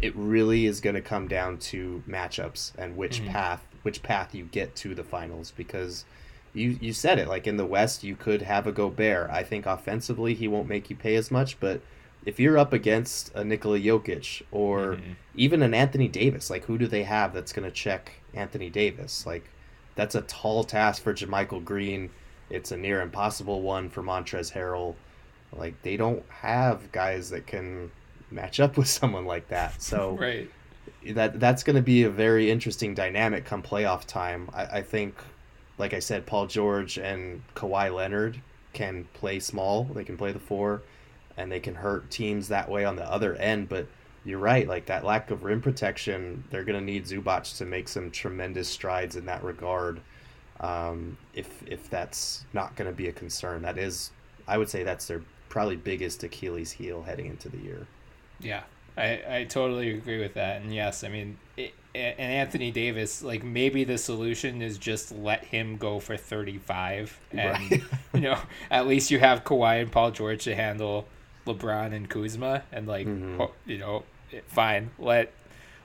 It 0.00 0.14
really 0.14 0.66
is 0.66 0.80
going 0.80 0.94
to 0.94 1.02
come 1.02 1.28
down 1.28 1.58
to 1.58 2.02
matchups 2.08 2.72
and 2.78 2.96
which 2.96 3.20
mm-hmm. 3.20 3.30
path, 3.30 3.66
which 3.82 4.02
path 4.02 4.34
you 4.34 4.44
get 4.44 4.76
to 4.76 4.94
the 4.94 5.04
finals. 5.04 5.52
Because 5.56 6.04
you 6.54 6.78
you 6.80 6.92
said 6.92 7.18
it, 7.18 7.28
like 7.28 7.46
in 7.46 7.56
the 7.56 7.66
West, 7.66 8.04
you 8.04 8.16
could 8.16 8.42
have 8.42 8.66
a 8.66 8.72
Gobert. 8.72 9.30
I 9.30 9.42
think 9.42 9.66
offensively, 9.66 10.34
he 10.34 10.48
won't 10.48 10.68
make 10.68 10.90
you 10.90 10.96
pay 10.96 11.16
as 11.16 11.30
much, 11.30 11.58
but 11.60 11.80
if 12.24 12.38
you're 12.38 12.58
up 12.58 12.72
against 12.72 13.32
a 13.34 13.44
Nikola 13.44 13.78
Jokic 13.78 14.42
or 14.50 14.96
mm-hmm. 14.96 15.12
even 15.34 15.62
an 15.62 15.74
Anthony 15.74 16.08
Davis, 16.08 16.50
like 16.50 16.64
who 16.64 16.76
do 16.76 16.86
they 16.86 17.04
have 17.04 17.32
that's 17.32 17.52
going 17.52 17.68
to 17.68 17.74
check 17.74 18.12
Anthony 18.34 18.68
Davis? 18.68 19.24
Like 19.24 19.44
that's 19.94 20.14
a 20.14 20.22
tall 20.22 20.64
task 20.64 21.02
for 21.02 21.14
JaMychal 21.14 21.64
Green. 21.64 22.10
It's 22.50 22.72
a 22.72 22.76
near 22.76 23.00
impossible 23.00 23.62
one 23.62 23.88
for 23.88 24.02
Montrezl 24.02 24.52
Harrell. 24.52 24.94
Like 25.52 25.80
they 25.82 25.96
don't 25.96 26.24
have 26.28 26.92
guys 26.92 27.30
that 27.30 27.46
can 27.46 27.90
match 28.30 28.60
up 28.60 28.76
with 28.76 28.88
someone 28.88 29.24
like 29.24 29.48
that. 29.48 29.80
So 29.80 30.16
right. 30.20 30.50
that 31.10 31.40
that's 31.40 31.62
going 31.62 31.76
to 31.76 31.82
be 31.82 32.04
a 32.04 32.10
very 32.10 32.50
interesting 32.50 32.94
dynamic 32.94 33.44
come 33.44 33.62
playoff 33.62 34.04
time. 34.04 34.48
I, 34.52 34.64
I 34.64 34.82
think, 34.82 35.14
like 35.78 35.94
I 35.94 35.98
said, 35.98 36.26
Paul 36.26 36.46
George 36.46 36.98
and 36.98 37.42
Kawhi 37.54 37.94
Leonard 37.94 38.40
can 38.72 39.04
play 39.14 39.40
small. 39.40 39.84
They 39.84 40.04
can 40.04 40.16
play 40.16 40.32
the 40.32 40.38
four 40.38 40.82
and 41.36 41.50
they 41.50 41.60
can 41.60 41.74
hurt 41.74 42.10
teams 42.10 42.48
that 42.48 42.68
way 42.68 42.84
on 42.84 42.96
the 42.96 43.10
other 43.10 43.36
end. 43.36 43.68
But 43.68 43.86
you're 44.24 44.38
right, 44.38 44.68
like 44.68 44.86
that 44.86 45.04
lack 45.04 45.30
of 45.30 45.44
rim 45.44 45.62
protection, 45.62 46.44
they're 46.50 46.64
going 46.64 46.78
to 46.78 46.84
need 46.84 47.06
Zubac 47.06 47.56
to 47.58 47.64
make 47.64 47.88
some 47.88 48.10
tremendous 48.10 48.68
strides 48.68 49.16
in 49.16 49.24
that 49.26 49.42
regard. 49.42 50.00
Um, 50.60 51.16
if 51.34 51.62
if 51.66 51.88
that's 51.88 52.44
not 52.52 52.74
going 52.74 52.90
to 52.90 52.96
be 52.96 53.08
a 53.08 53.12
concern, 53.12 53.62
that 53.62 53.78
is, 53.78 54.10
I 54.48 54.58
would 54.58 54.68
say 54.68 54.82
that's 54.82 55.06
their 55.06 55.22
probably 55.48 55.76
biggest 55.76 56.22
Achilles 56.24 56.72
heel 56.72 57.02
heading 57.02 57.26
into 57.26 57.48
the 57.48 57.58
year. 57.58 57.86
Yeah, 58.40 58.62
I, 58.96 59.22
I 59.28 59.46
totally 59.48 59.90
agree 59.90 60.20
with 60.20 60.34
that. 60.34 60.62
And 60.62 60.74
yes, 60.74 61.04
I 61.04 61.08
mean, 61.08 61.38
it, 61.56 61.74
and 61.94 62.20
Anthony 62.20 62.70
Davis, 62.70 63.22
like 63.22 63.42
maybe 63.42 63.84
the 63.84 63.98
solution 63.98 64.62
is 64.62 64.78
just 64.78 65.12
let 65.12 65.44
him 65.44 65.76
go 65.76 65.98
for 65.98 66.16
35. 66.16 67.18
And, 67.32 67.50
right. 67.50 67.82
you 68.14 68.20
know, 68.20 68.38
at 68.70 68.86
least 68.86 69.10
you 69.10 69.18
have 69.18 69.44
Kawhi 69.44 69.82
and 69.82 69.90
Paul 69.90 70.10
George 70.10 70.44
to 70.44 70.54
handle 70.54 71.06
LeBron 71.46 71.94
and 71.94 72.08
Kuzma, 72.08 72.62
and 72.72 72.86
like 72.86 73.06
mm-hmm. 73.06 73.42
you 73.68 73.78
know, 73.78 74.04
fine, 74.48 74.90
let 74.98 75.32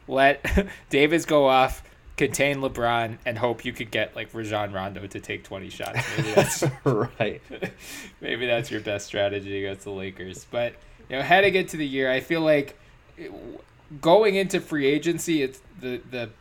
let 0.08 0.68
Davis 0.90 1.26
go 1.26 1.48
off 1.48 1.84
contain 2.18 2.58
LeBron 2.58 3.18
and 3.26 3.38
hope 3.38 3.66
you 3.66 3.74
could 3.74 3.90
get 3.90 4.16
like 4.16 4.34
Rajon 4.34 4.72
Rondo 4.72 5.06
to 5.08 5.20
take 5.20 5.44
20 5.44 5.70
shots. 5.70 6.00
Maybe 6.18 6.32
that's 6.34 6.64
right. 6.84 7.42
maybe 8.22 8.46
that's 8.46 8.70
your 8.70 8.82
best 8.82 9.08
strategy 9.08 9.66
against 9.66 9.86
the 9.86 9.92
Lakers. 9.92 10.46
But 10.50 10.76
you 11.14 11.20
know, 11.20 11.26
heading 11.26 11.54
into 11.54 11.78
the 11.78 11.86
year, 11.86 12.12
I 12.12 12.22
feel 12.22 12.42
like 12.42 12.76
going 14.02 14.34
into 14.34 14.60
free 14.60 14.88
agency, 14.88 15.44
it's 15.44 15.62
the 15.80 16.02
the 16.10 16.32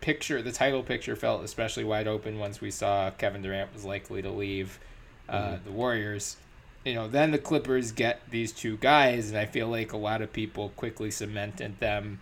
picture, 0.00 0.40
the 0.40 0.50
title 0.50 0.82
picture 0.82 1.14
felt 1.14 1.44
especially 1.44 1.84
wide 1.84 2.08
open 2.08 2.38
once 2.38 2.58
we 2.58 2.70
saw 2.70 3.10
Kevin 3.10 3.42
Durant 3.42 3.74
was 3.74 3.84
likely 3.84 4.22
to 4.22 4.30
leave 4.30 4.80
uh, 5.28 5.36
mm-hmm. 5.36 5.64
the 5.66 5.72
Warriors. 5.72 6.38
You 6.86 6.94
know, 6.94 7.06
then 7.06 7.32
the 7.32 7.38
Clippers 7.38 7.92
get 7.92 8.22
these 8.30 8.50
two 8.50 8.78
guys, 8.78 9.28
and 9.28 9.36
I 9.36 9.44
feel 9.44 9.68
like 9.68 9.92
a 9.92 9.98
lot 9.98 10.22
of 10.22 10.32
people 10.32 10.70
quickly 10.70 11.10
cemented 11.10 11.78
them 11.78 12.20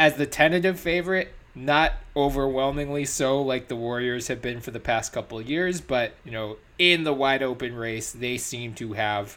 as 0.00 0.14
the 0.14 0.24
tentative 0.24 0.80
favorite. 0.80 1.34
Not 1.54 1.92
overwhelmingly 2.16 3.04
so, 3.04 3.42
like 3.42 3.68
the 3.68 3.76
Warriors 3.76 4.28
have 4.28 4.40
been 4.40 4.60
for 4.62 4.70
the 4.70 4.80
past 4.80 5.12
couple 5.12 5.38
of 5.38 5.50
years, 5.50 5.82
but 5.82 6.14
you 6.24 6.30
know, 6.30 6.56
in 6.78 7.04
the 7.04 7.12
wide 7.12 7.42
open 7.42 7.74
race, 7.74 8.10
they 8.10 8.38
seem 8.38 8.72
to 8.76 8.94
have 8.94 9.36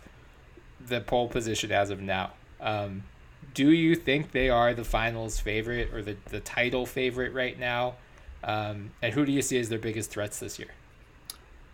the 0.88 1.02
pole 1.02 1.28
position 1.28 1.72
as 1.72 1.89
of 1.89 2.02
now. 2.02 2.32
Um, 2.60 3.04
do 3.54 3.72
you 3.72 3.96
think 3.96 4.32
they 4.32 4.50
are 4.50 4.74
the 4.74 4.84
finals 4.84 5.39
favorite 5.39 5.94
or 5.94 6.02
the, 6.02 6.15
the 6.26 6.39
title 6.39 6.86
favorite 6.86 7.34
right 7.34 7.58
now? 7.60 7.96
Um, 8.44 8.91
and 9.02 9.13
who 9.13 9.26
do 9.26 9.32
you 9.32 9.41
see 9.41 9.60
as 9.60 9.70
their 9.70 9.80
biggest 9.80 10.10
threats 10.10 10.39
this 10.39 10.58
year? 10.58 10.70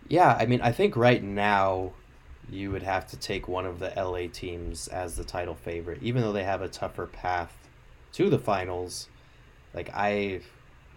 Yeah, 0.08 0.36
I 0.38 0.46
mean, 0.46 0.60
I 0.60 0.72
think 0.72 0.96
right 0.96 1.22
now 1.22 1.92
you 2.50 2.70
would 2.70 2.82
have 2.82 3.06
to 3.08 3.16
take 3.16 3.48
one 3.48 3.66
of 3.66 3.78
the 3.78 3.92
LA 3.96 4.28
teams 4.32 4.88
as 4.88 5.16
the 5.16 5.24
title 5.24 5.54
favorite, 5.54 6.02
even 6.02 6.22
though 6.22 6.32
they 6.32 6.44
have 6.44 6.62
a 6.62 6.68
tougher 6.68 7.06
path 7.06 7.68
to 8.14 8.30
the 8.30 8.38
finals. 8.38 9.08
Like 9.74 9.90
I, 9.94 10.40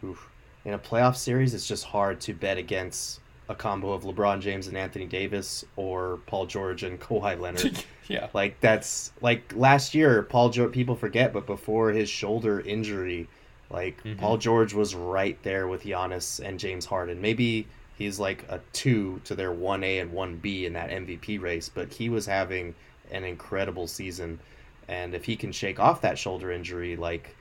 in 0.02 0.74
a 0.74 0.80
playoff 0.80 1.16
series, 1.16 1.54
it's 1.54 1.68
just 1.68 1.86
hard 1.86 2.22
to 2.22 2.34
bet 2.34 2.58
against 2.58 3.20
a 3.52 3.56
combo 3.56 3.92
of 3.92 4.04
LeBron 4.04 4.40
James 4.40 4.68
and 4.68 4.78
Anthony 4.78 5.06
Davis 5.06 5.66
or 5.76 6.20
Paul 6.26 6.46
George 6.46 6.84
and 6.84 7.00
Kawhi 7.00 7.40
Leonard. 7.40 7.84
yeah. 8.08 8.30
Like 8.34 8.60
that's 8.62 9.12
like 9.22 9.54
last 9.56 9.94
year 9.94 10.24
Paul 10.24 10.50
George 10.50 10.72
people 10.72 10.96
forget 10.96 11.34
but 11.34 11.46
before 11.46 11.92
his 11.92 12.10
shoulder 12.10 12.62
injury 12.62 13.28
like 13.70 14.02
mm-hmm. 14.04 14.20
Paul 14.20 14.38
George 14.38 14.74
was 14.74 14.96
right 14.96 15.38
there 15.44 15.68
with 15.68 15.84
Giannis 15.84 16.40
and 16.40 16.60
James 16.60 16.86
Harden. 16.86 17.22
Maybe 17.22 17.68
he's 17.98 18.20
like 18.20 18.46
a 18.50 18.60
2 18.74 19.22
to 19.26 19.36
their 19.36 19.52
1A 19.52 20.02
and 20.02 20.12
1B 20.12 20.64
in 20.64 20.74
that 20.74 20.90
MVP 20.90 21.42
race, 21.42 21.70
but 21.70 21.94
he 21.94 22.10
was 22.10 22.26
having 22.26 22.74
an 23.12 23.24
incredible 23.24 23.88
season 23.88 24.40
and 24.88 25.14
if 25.14 25.26
he 25.26 25.36
can 25.36 25.52
shake 25.52 25.80
off 25.80 26.02
that 26.02 26.18
shoulder 26.18 26.52
injury 26.52 26.96
like 26.96 27.36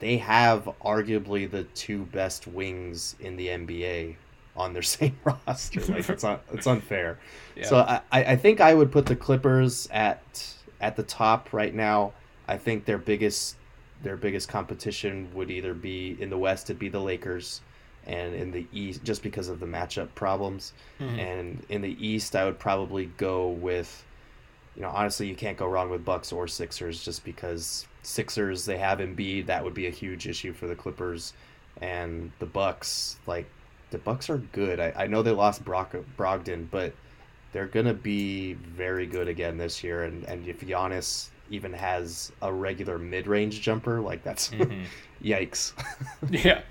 they 0.00 0.16
have 0.16 0.68
arguably 0.84 1.50
the 1.50 1.64
two 1.64 2.04
best 2.06 2.46
wings 2.46 3.16
in 3.20 3.36
the 3.36 3.48
NBA 3.48 4.16
on 4.58 4.72
their 4.72 4.82
same 4.98 5.16
roster. 5.24 5.80
Like 5.80 6.08
it's 6.08 6.24
it's 6.52 6.66
unfair. 6.66 7.18
Yeah. 7.56 7.66
So 7.66 7.78
I, 7.78 8.02
I 8.12 8.36
think 8.36 8.60
I 8.60 8.72
would 8.72 8.92
put 8.92 9.06
the 9.06 9.16
Clippers 9.16 9.88
at 9.90 10.54
at 10.80 10.94
the 10.94 11.02
top 11.02 11.52
right 11.52 11.74
now. 11.74 12.12
I 12.46 12.56
think 12.56 12.84
their 12.84 12.98
biggest 12.98 13.56
their 14.00 14.16
biggest 14.16 14.48
competition 14.48 15.28
would 15.34 15.50
either 15.50 15.74
be 15.74 16.16
in 16.20 16.30
the 16.30 16.38
West 16.38 16.70
it'd 16.70 16.78
be 16.78 16.88
the 16.88 17.00
Lakers 17.00 17.60
and 18.06 18.32
in 18.32 18.52
the 18.52 18.64
East 18.72 19.02
just 19.02 19.24
because 19.24 19.48
of 19.48 19.58
the 19.58 19.66
matchup 19.66 20.08
problems. 20.14 20.72
Mm-hmm. 21.00 21.18
And 21.18 21.66
in 21.68 21.82
the 21.82 22.06
East 22.06 22.36
I 22.36 22.44
would 22.44 22.60
probably 22.60 23.06
go 23.16 23.48
with 23.48 24.04
you 24.76 24.82
know, 24.82 24.90
honestly 24.90 25.26
you 25.26 25.34
can't 25.34 25.58
go 25.58 25.66
wrong 25.66 25.90
with 25.90 26.04
Bucks 26.04 26.30
or 26.30 26.46
Sixers 26.46 27.04
just 27.04 27.24
because 27.24 27.88
Sixers 28.02 28.64
they 28.64 28.78
have 28.78 29.00
Embiid, 29.00 29.46
that 29.46 29.64
would 29.64 29.74
be 29.74 29.88
a 29.88 29.90
huge 29.90 30.28
issue 30.28 30.52
for 30.52 30.68
the 30.68 30.76
Clippers 30.76 31.32
and 31.80 32.30
the 32.38 32.46
Bucks 32.46 33.16
like 33.26 33.46
the 33.90 33.98
Bucks 33.98 34.30
are 34.30 34.38
good. 34.38 34.80
I, 34.80 34.92
I 34.96 35.06
know 35.06 35.22
they 35.22 35.30
lost 35.30 35.64
Brock 35.64 35.94
Brogdon, 36.16 36.68
but 36.70 36.92
they're 37.52 37.66
gonna 37.66 37.94
be 37.94 38.54
very 38.54 39.06
good 39.06 39.28
again 39.28 39.56
this 39.56 39.82
year. 39.82 40.04
And 40.04 40.24
and 40.24 40.46
if 40.46 40.60
Giannis 40.60 41.28
even 41.50 41.72
has 41.72 42.32
a 42.42 42.52
regular 42.52 42.98
mid 42.98 43.26
range 43.26 43.60
jumper, 43.60 44.00
like 44.00 44.22
that's 44.22 44.48
mm-hmm. 44.50 44.84
yikes. 45.24 45.72
yeah. 46.30 46.62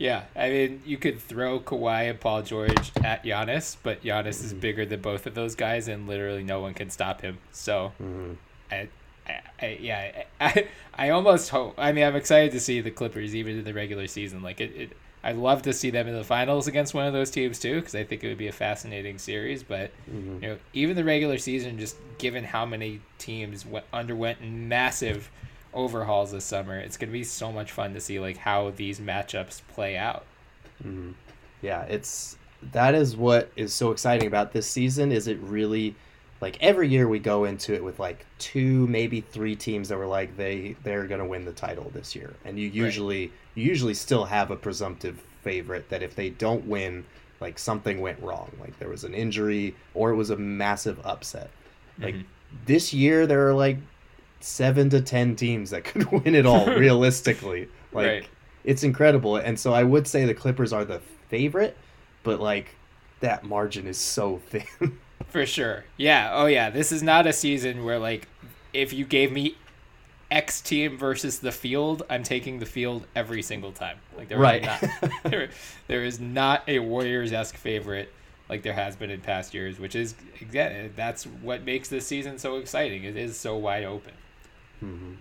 Yeah, 0.00 0.26
I 0.36 0.50
mean, 0.50 0.82
you 0.86 0.96
could 0.96 1.18
throw 1.18 1.58
Kawhi 1.58 2.08
and 2.08 2.20
Paul 2.20 2.42
George 2.42 2.92
at 3.02 3.24
Giannis, 3.24 3.76
but 3.82 4.00
Giannis 4.04 4.36
mm-hmm. 4.36 4.46
is 4.46 4.54
bigger 4.54 4.86
than 4.86 5.00
both 5.00 5.26
of 5.26 5.34
those 5.34 5.56
guys, 5.56 5.88
and 5.88 6.06
literally 6.06 6.44
no 6.44 6.60
one 6.60 6.72
can 6.72 6.88
stop 6.88 7.20
him. 7.20 7.38
So, 7.50 7.92
mm-hmm. 8.00 8.34
I, 8.70 8.88
I, 9.26 9.40
I, 9.60 9.78
yeah, 9.80 10.22
I, 10.40 10.68
I 10.94 11.10
almost 11.10 11.50
hope. 11.50 11.74
I 11.78 11.90
mean, 11.90 12.04
I'm 12.04 12.14
excited 12.14 12.52
to 12.52 12.60
see 12.60 12.80
the 12.80 12.92
Clippers 12.92 13.34
even 13.34 13.58
in 13.58 13.64
the 13.64 13.74
regular 13.74 14.06
season. 14.06 14.40
Like 14.40 14.60
it, 14.60 14.72
it 14.76 14.92
I'd 15.22 15.36
love 15.36 15.62
to 15.62 15.72
see 15.72 15.90
them 15.90 16.06
in 16.06 16.14
the 16.14 16.24
finals 16.24 16.68
against 16.68 16.94
one 16.94 17.06
of 17.06 17.12
those 17.12 17.30
teams 17.30 17.58
too, 17.58 17.80
because 17.80 17.94
I 17.94 18.04
think 18.04 18.22
it 18.22 18.28
would 18.28 18.38
be 18.38 18.48
a 18.48 18.52
fascinating 18.52 19.18
series. 19.18 19.62
But 19.62 19.90
mm-hmm. 20.10 20.42
you 20.42 20.50
know, 20.50 20.58
even 20.72 20.96
the 20.96 21.04
regular 21.04 21.38
season, 21.38 21.78
just 21.78 21.96
given 22.18 22.44
how 22.44 22.64
many 22.64 23.00
teams 23.18 23.66
went, 23.66 23.84
underwent 23.92 24.42
massive 24.42 25.30
overhauls 25.74 26.32
this 26.32 26.44
summer, 26.44 26.78
it's 26.78 26.96
going 26.96 27.08
to 27.08 27.12
be 27.12 27.24
so 27.24 27.52
much 27.52 27.72
fun 27.72 27.94
to 27.94 28.00
see 28.00 28.20
like 28.20 28.36
how 28.36 28.70
these 28.70 29.00
matchups 29.00 29.62
play 29.68 29.96
out. 29.96 30.24
Mm-hmm. 30.82 31.12
Yeah, 31.62 31.82
it's 31.82 32.36
that 32.72 32.94
is 32.94 33.16
what 33.16 33.50
is 33.56 33.72
so 33.74 33.90
exciting 33.90 34.26
about 34.26 34.52
this 34.52 34.66
season. 34.66 35.12
Is 35.12 35.26
it 35.26 35.38
really 35.40 35.94
like 36.40 36.56
every 36.60 36.88
year 36.88 37.08
we 37.08 37.18
go 37.18 37.44
into 37.44 37.74
it 37.74 37.82
with 37.82 37.98
like 37.98 38.24
two 38.38 38.86
maybe 38.86 39.20
three 39.20 39.56
teams 39.56 39.88
that 39.88 39.98
were 39.98 40.06
like 40.06 40.36
they 40.36 40.76
they're 40.82 41.06
going 41.06 41.20
to 41.20 41.26
win 41.26 41.44
the 41.44 41.52
title 41.52 41.90
this 41.94 42.14
year 42.14 42.34
and 42.44 42.58
you 42.58 42.68
usually 42.68 43.22
right. 43.22 43.32
you 43.54 43.64
usually 43.64 43.94
still 43.94 44.24
have 44.24 44.50
a 44.50 44.56
presumptive 44.56 45.22
favorite 45.42 45.88
that 45.88 46.02
if 46.02 46.14
they 46.14 46.30
don't 46.30 46.64
win 46.66 47.04
like 47.40 47.58
something 47.58 48.00
went 48.00 48.20
wrong 48.22 48.50
like 48.60 48.78
there 48.78 48.88
was 48.88 49.04
an 49.04 49.14
injury 49.14 49.74
or 49.94 50.10
it 50.10 50.16
was 50.16 50.30
a 50.30 50.36
massive 50.36 51.04
upset 51.04 51.50
like 52.00 52.14
mm-hmm. 52.14 52.56
this 52.66 52.92
year 52.92 53.26
there 53.26 53.48
are 53.48 53.54
like 53.54 53.78
7 54.40 54.90
to 54.90 55.00
10 55.00 55.36
teams 55.36 55.70
that 55.70 55.84
could 55.84 56.10
win 56.10 56.34
it 56.34 56.46
all 56.46 56.66
realistically 56.76 57.68
like 57.92 58.06
right. 58.06 58.28
it's 58.64 58.82
incredible 58.82 59.36
and 59.36 59.58
so 59.58 59.72
I 59.72 59.82
would 59.82 60.06
say 60.06 60.24
the 60.24 60.34
Clippers 60.34 60.72
are 60.72 60.84
the 60.84 61.00
favorite 61.28 61.76
but 62.22 62.40
like 62.40 62.74
that 63.20 63.44
margin 63.44 63.86
is 63.86 63.98
so 63.98 64.40
thin 64.50 64.98
For 65.28 65.46
sure. 65.46 65.84
Yeah. 65.96 66.30
Oh, 66.32 66.46
yeah. 66.46 66.70
This 66.70 66.92
is 66.92 67.02
not 67.02 67.26
a 67.26 67.32
season 67.32 67.84
where, 67.84 67.98
like, 67.98 68.28
if 68.72 68.92
you 68.92 69.04
gave 69.04 69.32
me 69.32 69.56
X 70.30 70.60
team 70.60 70.96
versus 70.96 71.38
the 71.38 71.52
field, 71.52 72.02
I'm 72.08 72.22
taking 72.22 72.58
the 72.58 72.66
field 72.66 73.06
every 73.14 73.42
single 73.42 73.72
time. 73.72 73.98
Like, 74.16 74.28
there 74.28 74.38
right. 74.38 74.62
Is 74.62 74.66
not, 74.66 75.12
there, 75.30 75.50
there 75.86 76.04
is 76.04 76.18
not 76.18 76.62
a 76.66 76.78
Warriors 76.78 77.32
esque 77.32 77.56
favorite 77.56 78.12
like 78.48 78.62
there 78.62 78.72
has 78.72 78.96
been 78.96 79.10
in 79.10 79.20
past 79.20 79.52
years, 79.52 79.78
which 79.78 79.94
is, 79.94 80.14
again, 80.40 80.92
that's 80.96 81.24
what 81.24 81.64
makes 81.64 81.88
this 81.88 82.06
season 82.06 82.38
so 82.38 82.56
exciting. 82.56 83.04
It 83.04 83.16
is 83.16 83.36
so 83.36 83.56
wide 83.56 83.84
open. 83.84 84.14
Mm-hmm. 84.82 85.12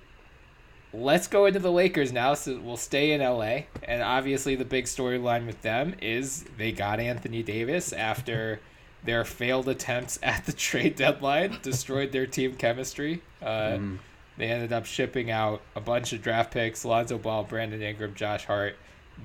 Let's 0.94 1.28
go 1.28 1.46
into 1.46 1.60
the 1.60 1.72
Lakers 1.72 2.14
now. 2.14 2.34
So 2.34 2.60
we'll 2.60 2.78
stay 2.78 3.12
in 3.12 3.22
LA. 3.22 3.64
And 3.84 4.02
obviously, 4.02 4.56
the 4.56 4.66
big 4.66 4.86
storyline 4.86 5.46
with 5.46 5.62
them 5.62 5.96
is 6.02 6.46
they 6.58 6.72
got 6.72 7.00
Anthony 7.00 7.44
Davis 7.44 7.92
after. 7.92 8.62
Their 9.08 9.24
failed 9.24 9.70
attempts 9.70 10.20
at 10.22 10.46
the 10.46 10.52
trade 10.52 10.98
deadline 10.98 11.60
destroyed 11.62 12.12
their 12.12 12.28
team 12.28 12.56
chemistry. 12.56 13.22
Uh, 13.42 13.78
mm. 13.78 14.00
They 14.38 14.48
ended 14.48 14.74
up 14.74 14.86
shipping 14.86 15.32
out 15.32 15.62
a 15.78 15.80
bunch 15.80 16.12
of 16.12 16.22
draft 16.22 16.52
picks 16.52 16.84
Lonzo 16.84 17.18
Ball, 17.18 17.46
Brandon 17.46 17.82
Ingram, 17.82 18.16
Josh 18.16 18.44
Hart, 18.44 18.76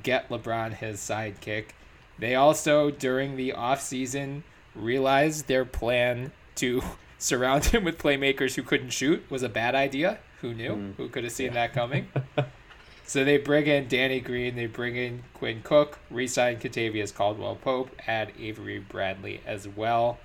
get 0.05 0.29
LeBron 0.29 0.75
his 0.75 1.01
sidekick. 1.01 1.71
They 2.17 2.37
also, 2.37 2.93
during 2.93 3.35
the 3.35 3.55
offseason, 3.57 4.45
realized 4.77 5.49
their 5.49 5.65
plan 5.65 6.31
to 6.55 6.81
surround 7.19 7.65
him 7.65 7.83
with 7.83 7.99
playmakers 7.99 8.55
who 8.55 8.63
couldn't 8.63 8.91
shoot 8.91 9.29
was 9.29 9.43
a 9.43 9.49
bad 9.49 9.75
idea. 9.75 10.21
Who 10.43 10.55
knew? 10.55 10.77
Mm. 10.77 10.95
Who 10.95 11.09
could 11.09 11.25
have 11.25 11.33
seen 11.33 11.55
that 11.55 11.73
coming? 11.73 12.07
So 13.05 13.25
they 13.25 13.37
bring 13.37 13.67
in 13.67 13.89
Danny 13.89 14.21
Green, 14.21 14.55
they 14.55 14.67
bring 14.67 14.97
in 14.97 15.25
Quinn 15.35 15.61
Cook, 15.63 15.99
re-sign 16.11 16.59
Kentavious 16.59 17.15
Caldwell 17.15 17.57
Pope, 17.57 17.91
add 18.07 18.33
Avery 18.39 18.79
Bradley 18.79 19.41
as 19.47 19.69
well. 19.69 20.19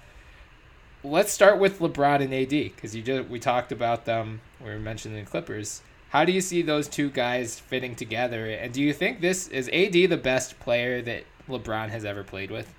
Let's 1.03 1.31
start 1.31 1.59
with 1.59 1.79
LeBron 1.79 2.21
and 2.21 2.33
AD 2.33 2.49
because 2.49 2.95
you 2.95 3.01
just 3.01 3.29
we 3.29 3.39
talked 3.39 3.71
about 3.71 4.05
them. 4.05 4.41
We 4.59 4.69
were 4.69 4.79
mentioning 4.79 5.23
the 5.23 5.29
Clippers. 5.29 5.81
How 6.09 6.23
do 6.23 6.31
you 6.31 6.41
see 6.41 6.61
those 6.61 6.87
two 6.87 7.09
guys 7.09 7.59
fitting 7.59 7.95
together? 7.95 8.47
And 8.47 8.73
do 8.73 8.81
you 8.81 8.93
think 8.93 9.19
this 9.19 9.47
is 9.49 9.67
AD 9.69 9.93
the 9.93 10.17
best 10.17 10.59
player 10.59 11.01
that 11.01 11.23
LeBron 11.49 11.89
has 11.89 12.05
ever 12.05 12.23
played 12.23 12.49
with? 12.49 12.73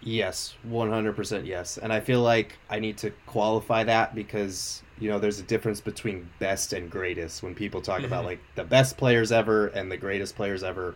Yes, 0.00 0.54
100% 0.66 1.46
yes. 1.46 1.76
And 1.76 1.92
I 1.92 2.00
feel 2.00 2.22
like 2.22 2.58
I 2.70 2.78
need 2.78 2.96
to 2.98 3.10
qualify 3.26 3.84
that 3.84 4.14
because 4.14 4.82
you 5.00 5.08
know 5.08 5.18
there's 5.18 5.38
a 5.38 5.44
difference 5.44 5.80
between 5.80 6.28
best 6.38 6.72
and 6.72 6.90
greatest 6.90 7.42
when 7.42 7.54
people 7.54 7.80
talk 7.80 7.98
mm-hmm. 7.98 8.06
about 8.06 8.24
like 8.24 8.40
the 8.54 8.64
best 8.64 8.96
players 8.96 9.32
ever 9.32 9.68
and 9.68 9.90
the 9.90 9.96
greatest 9.96 10.36
players 10.36 10.62
ever 10.62 10.94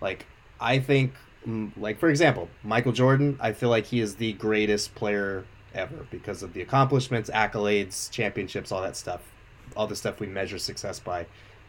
like 0.00 0.26
i 0.60 0.78
think 0.78 1.12
like 1.76 1.98
for 1.98 2.10
example 2.10 2.48
michael 2.62 2.92
jordan 2.92 3.38
i 3.40 3.52
feel 3.52 3.70
like 3.70 3.86
he 3.86 4.00
is 4.00 4.16
the 4.16 4.32
greatest 4.34 4.94
player 4.94 5.44
ever 5.74 6.06
because 6.10 6.42
of 6.42 6.52
the 6.52 6.60
accomplishments 6.60 7.30
accolades 7.30 8.10
championships 8.10 8.70
all 8.70 8.82
that 8.82 8.96
stuff 8.96 9.22
all 9.76 9.86
the 9.86 9.96
stuff 9.96 10.20
we 10.20 10.26
measure 10.26 10.58
success 10.58 10.98
by 10.98 11.26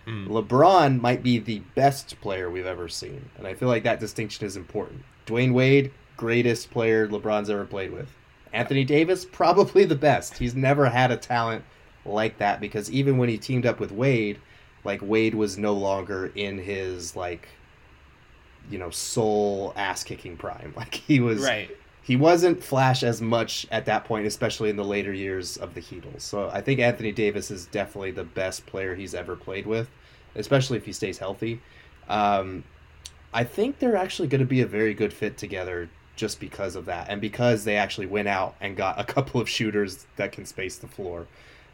Mm. 0.07 0.27
LeBron 0.27 0.99
might 0.99 1.21
be 1.21 1.37
the 1.37 1.59
best 1.75 2.19
player 2.21 2.49
we've 2.49 2.65
ever 2.65 2.87
seen, 2.87 3.29
and 3.37 3.45
I 3.45 3.53
feel 3.53 3.67
like 3.67 3.83
that 3.83 3.99
distinction 3.99 4.45
is 4.45 4.57
important. 4.57 5.03
Dwyane 5.27 5.53
Wade, 5.53 5.91
greatest 6.17 6.71
player 6.71 7.07
LeBron's 7.07 7.49
ever 7.49 7.65
played 7.65 7.91
with. 7.91 8.09
Anthony 8.53 8.83
Davis, 8.83 9.25
probably 9.25 9.85
the 9.85 9.95
best. 9.95 10.37
He's 10.37 10.55
never 10.55 10.89
had 10.89 11.11
a 11.11 11.17
talent 11.17 11.63
like 12.05 12.37
that 12.39 12.59
because 12.59 12.89
even 12.91 13.17
when 13.17 13.29
he 13.29 13.37
teamed 13.37 13.65
up 13.65 13.79
with 13.79 13.91
Wade, 13.91 14.39
like 14.83 14.99
Wade 15.03 15.35
was 15.35 15.57
no 15.57 15.73
longer 15.73 16.31
in 16.35 16.57
his 16.57 17.15
like 17.15 17.47
you 18.69 18.77
know 18.77 18.89
soul 18.89 19.73
ass 19.75 20.03
kicking 20.03 20.37
prime. 20.37 20.73
Like 20.77 20.93
he 20.93 21.19
was 21.19 21.41
right. 21.43 21.69
He 22.03 22.15
wasn't 22.15 22.63
flash 22.63 23.03
as 23.03 23.21
much 23.21 23.67
at 23.69 23.85
that 23.85 24.05
point, 24.05 24.25
especially 24.25 24.71
in 24.71 24.75
the 24.75 24.83
later 24.83 25.13
years 25.13 25.57
of 25.57 25.75
the 25.75 25.81
Heatles. 25.81 26.21
So 26.21 26.49
I 26.49 26.59
think 26.59 26.79
Anthony 26.79 27.11
Davis 27.11 27.51
is 27.51 27.67
definitely 27.67 28.09
the 28.11 28.23
best 28.23 28.65
player 28.65 28.95
he's 28.95 29.13
ever 29.13 29.35
played 29.35 29.67
with, 29.67 29.87
especially 30.35 30.77
if 30.77 30.85
he 30.85 30.93
stays 30.93 31.19
healthy. 31.19 31.61
Um, 32.09 32.63
I 33.33 33.43
think 33.43 33.77
they're 33.77 33.95
actually 33.95 34.27
going 34.29 34.39
to 34.39 34.47
be 34.47 34.61
a 34.61 34.65
very 34.65 34.95
good 34.95 35.13
fit 35.13 35.37
together 35.37 35.89
just 36.15 36.39
because 36.39 36.75
of 36.75 36.85
that, 36.85 37.07
and 37.07 37.21
because 37.21 37.63
they 37.63 37.77
actually 37.77 38.07
went 38.07 38.27
out 38.27 38.55
and 38.59 38.75
got 38.75 38.99
a 38.99 39.03
couple 39.03 39.39
of 39.39 39.47
shooters 39.47 40.05
that 40.15 40.31
can 40.31 40.45
space 40.45 40.77
the 40.77 40.87
floor. 40.87 41.27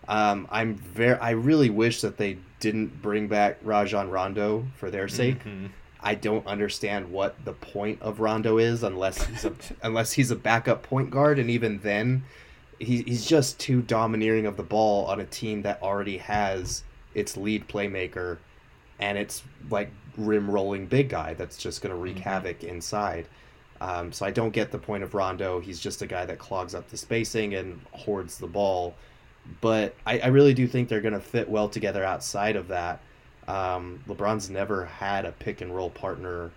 Um, 0.08 0.48
I'm 0.50 0.76
very. 0.76 1.18
I 1.20 1.32
really 1.32 1.70
wish 1.70 2.02
that 2.02 2.18
they 2.18 2.38
didn't 2.60 3.02
bring 3.02 3.28
back 3.28 3.60
Rajon 3.62 4.10
Rondo 4.10 4.66
for 4.76 4.90
their 4.90 5.08
sake. 5.08 5.40
Mm-hmm. 5.40 5.68
I 6.02 6.16
don't 6.16 6.46
understand 6.48 7.12
what 7.12 7.44
the 7.44 7.54
point 7.54 8.02
of 8.02 8.20
Rondo 8.20 8.58
is 8.58 8.84
unless 8.84 9.24
he's 9.24 9.46
a 9.46 9.54
unless 9.84 10.14
he's 10.14 10.32
a 10.32 10.36
backup 10.36 10.84
point 10.84 11.10
guard, 11.10 11.40
and 11.40 11.50
even 11.50 11.80
then, 11.80 12.24
he, 12.80 13.02
he's 13.04 13.26
just 13.26 13.60
too 13.60 13.82
domineering 13.82 14.46
of 14.46 14.58
the 14.58 14.64
ball 14.64 15.06
on 15.06 15.20
a 15.20 15.26
team 15.26 15.62
that 15.64 15.82
already 15.82 16.18
has 16.18 16.84
its 17.14 17.36
lead 17.36 17.68
playmaker, 17.68 18.38
and 19.00 19.18
it's 19.18 19.44
like 19.70 19.92
rim 20.16 20.50
rolling 20.50 20.86
big 20.86 21.10
guy 21.10 21.34
that's 21.34 21.58
just 21.58 21.82
going 21.82 21.94
to 21.94 22.00
wreak 22.00 22.16
mm-hmm. 22.16 22.24
havoc 22.24 22.64
inside. 22.64 23.28
Um, 23.80 24.12
so 24.12 24.26
I 24.26 24.32
don't 24.32 24.52
get 24.52 24.72
the 24.72 24.80
point 24.80 25.04
of 25.04 25.14
Rondo. 25.14 25.60
He's 25.60 25.80
just 25.80 26.02
a 26.02 26.08
guy 26.08 26.26
that 26.26 26.40
clogs 26.40 26.74
up 26.74 26.90
the 26.90 26.98
spacing 26.98 27.54
and 27.54 27.80
hoards 27.92 28.40
the 28.40 28.48
ball 28.48 28.96
but 29.62 29.96
I, 30.06 30.20
I 30.20 30.28
really 30.28 30.54
do 30.54 30.68
think 30.68 30.90
they're 30.90 31.02
going 31.02 31.14
to 31.14 31.20
fit 31.20 31.50
well 31.50 31.70
together 31.70 32.04
outside 32.04 32.56
of 32.56 32.68
that. 32.70 33.02
Um, 33.48 34.04
LeBron's 34.08 34.50
never 34.50 34.86
had 34.86 35.26
a 35.26 35.32
pick 35.32 35.62
and 35.62 35.76
roll 35.76 35.90
partner 35.90 36.52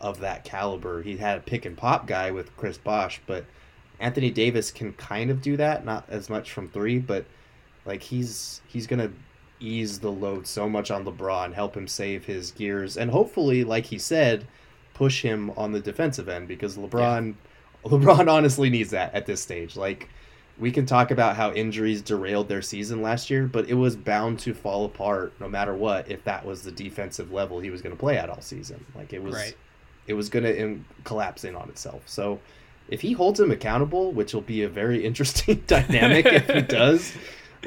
of 0.00 0.20
that 0.20 0.44
caliber. 0.44 1.02
He 1.02 1.16
had 1.16 1.38
a 1.38 1.42
pick 1.42 1.64
and 1.64 1.76
pop 1.76 2.06
guy 2.06 2.30
with 2.30 2.56
Chris 2.56 2.78
Bosh, 2.78 3.20
but 3.26 3.44
Anthony 4.00 4.30
Davis 4.30 4.70
can 4.70 4.92
kind 4.92 5.30
of 5.30 5.42
do 5.42 5.56
that, 5.56 5.84
not 5.84 6.04
as 6.08 6.30
much 6.30 6.52
from 6.52 6.68
three, 6.68 6.98
but 6.98 7.24
like 7.84 8.02
he's 8.02 8.60
he's 8.68 8.86
gonna 8.86 9.10
ease 9.60 9.98
the 9.98 10.12
load 10.12 10.46
so 10.46 10.68
much 10.68 10.90
on 10.90 11.04
LeBron, 11.04 11.52
help 11.52 11.76
him 11.76 11.88
save 11.88 12.24
his 12.24 12.52
gears, 12.52 12.96
and 12.96 13.10
hopefully, 13.10 13.64
like 13.64 13.86
he 13.86 13.98
said, 13.98 14.46
push 14.94 15.22
him 15.22 15.50
on 15.56 15.72
the 15.72 15.80
defensive 15.80 16.28
end 16.28 16.46
because 16.46 16.76
LeBron 16.76 17.34
yeah. 17.84 17.90
LeBron 17.90 18.30
honestly 18.30 18.70
needs 18.70 18.90
that 18.90 19.14
at 19.14 19.26
this 19.26 19.40
stage. 19.40 19.76
Like 19.76 20.08
we 20.58 20.72
can 20.72 20.86
talk 20.86 21.10
about 21.10 21.36
how 21.36 21.52
injuries 21.52 22.02
derailed 22.02 22.48
their 22.48 22.62
season 22.62 23.00
last 23.00 23.30
year, 23.30 23.46
but 23.46 23.68
it 23.68 23.74
was 23.74 23.94
bound 23.94 24.40
to 24.40 24.52
fall 24.52 24.84
apart 24.84 25.32
no 25.38 25.48
matter 25.48 25.74
what 25.74 26.10
if 26.10 26.24
that 26.24 26.44
was 26.44 26.62
the 26.62 26.72
defensive 26.72 27.32
level 27.32 27.60
he 27.60 27.70
was 27.70 27.80
going 27.80 27.94
to 27.94 27.98
play 27.98 28.18
at 28.18 28.28
all 28.28 28.40
season. 28.40 28.84
Like 28.94 29.12
it 29.12 29.22
was, 29.22 29.34
right. 29.34 29.56
it 30.06 30.14
was 30.14 30.28
going 30.28 30.44
to 30.44 30.80
collapse 31.04 31.44
in 31.44 31.54
on 31.54 31.68
itself. 31.68 32.02
So 32.06 32.40
if 32.88 33.00
he 33.00 33.12
holds 33.12 33.38
him 33.38 33.52
accountable, 33.52 34.12
which 34.12 34.34
will 34.34 34.40
be 34.40 34.62
a 34.62 34.68
very 34.68 35.04
interesting 35.06 35.62
dynamic 35.66 36.26
if 36.26 36.48
he 36.48 36.62
does, 36.62 37.12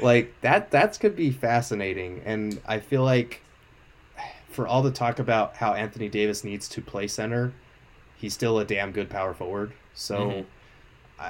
like 0.02 0.34
that, 0.42 0.70
that's 0.70 0.98
could 0.98 1.16
be 1.16 1.30
fascinating. 1.30 2.20
And 2.26 2.60
I 2.66 2.80
feel 2.80 3.02
like 3.02 3.40
for 4.50 4.66
all 4.66 4.82
the 4.82 4.90
talk 4.90 5.18
about 5.18 5.56
how 5.56 5.72
Anthony 5.72 6.10
Davis 6.10 6.44
needs 6.44 6.68
to 6.68 6.82
play 6.82 7.06
center, 7.06 7.54
he's 8.16 8.34
still 8.34 8.58
a 8.58 8.66
damn 8.66 8.92
good 8.92 9.08
power 9.08 9.32
forward. 9.32 9.72
So. 9.94 10.18
Mm-hmm 10.18 10.48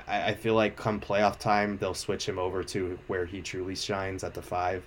I, 0.06 0.28
I 0.28 0.34
feel 0.34 0.54
like 0.54 0.76
come 0.76 1.00
playoff 1.00 1.38
time 1.38 1.78
they'll 1.78 1.94
switch 1.94 2.28
him 2.28 2.38
over 2.38 2.62
to 2.64 2.98
where 3.06 3.26
he 3.26 3.40
truly 3.40 3.74
shines 3.74 4.24
at 4.24 4.34
the 4.34 4.42
five, 4.42 4.84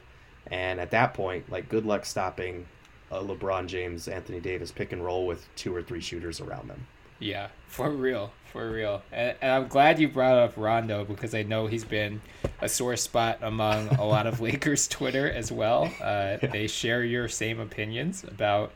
and 0.48 0.80
at 0.80 0.92
that 0.92 1.14
point, 1.14 1.52
like 1.52 1.70
good 1.70 1.86
luck 1.86 2.06
stopping 2.06 2.66
a 3.12 3.24
LeBron 3.24 3.68
James, 3.68 4.08
Anthony 4.08 4.40
Davis 4.40 4.72
pick 4.72 4.92
and 4.92 5.04
roll 5.04 5.28
with 5.28 5.48
two 5.56 5.76
or 5.76 5.82
three 5.82 6.02
shooters 6.02 6.42
around 6.42 6.70
them. 6.70 6.88
Yeah, 7.20 7.48
for 7.68 7.90
real, 7.90 8.32
for 8.52 8.70
real. 8.70 9.02
And, 9.12 9.38
and, 9.42 9.52
I'm 9.52 9.68
glad 9.68 10.00
you 10.00 10.10
brought 10.10 10.38
up 10.38 10.54
Rondo 10.58 11.06
because 11.06 11.34
I 11.34 11.44
know 11.44 11.68
he's 11.68 11.86
been 11.86 12.22
a 12.62 12.68
sore 12.68 12.98
spot 12.98 13.40
among 13.42 13.88
a 13.88 14.06
lot 14.06 14.28
of 14.28 14.42
Lakers 14.42 14.88
Twitter 14.88 15.32
as 15.32 15.52
well. 15.52 15.86
Uh, 16.02 16.38
yeah. 16.42 16.48
They 16.52 16.68
share 16.68 17.04
your 17.04 17.30
same 17.30 17.60
opinions 17.60 18.24
about 18.24 18.72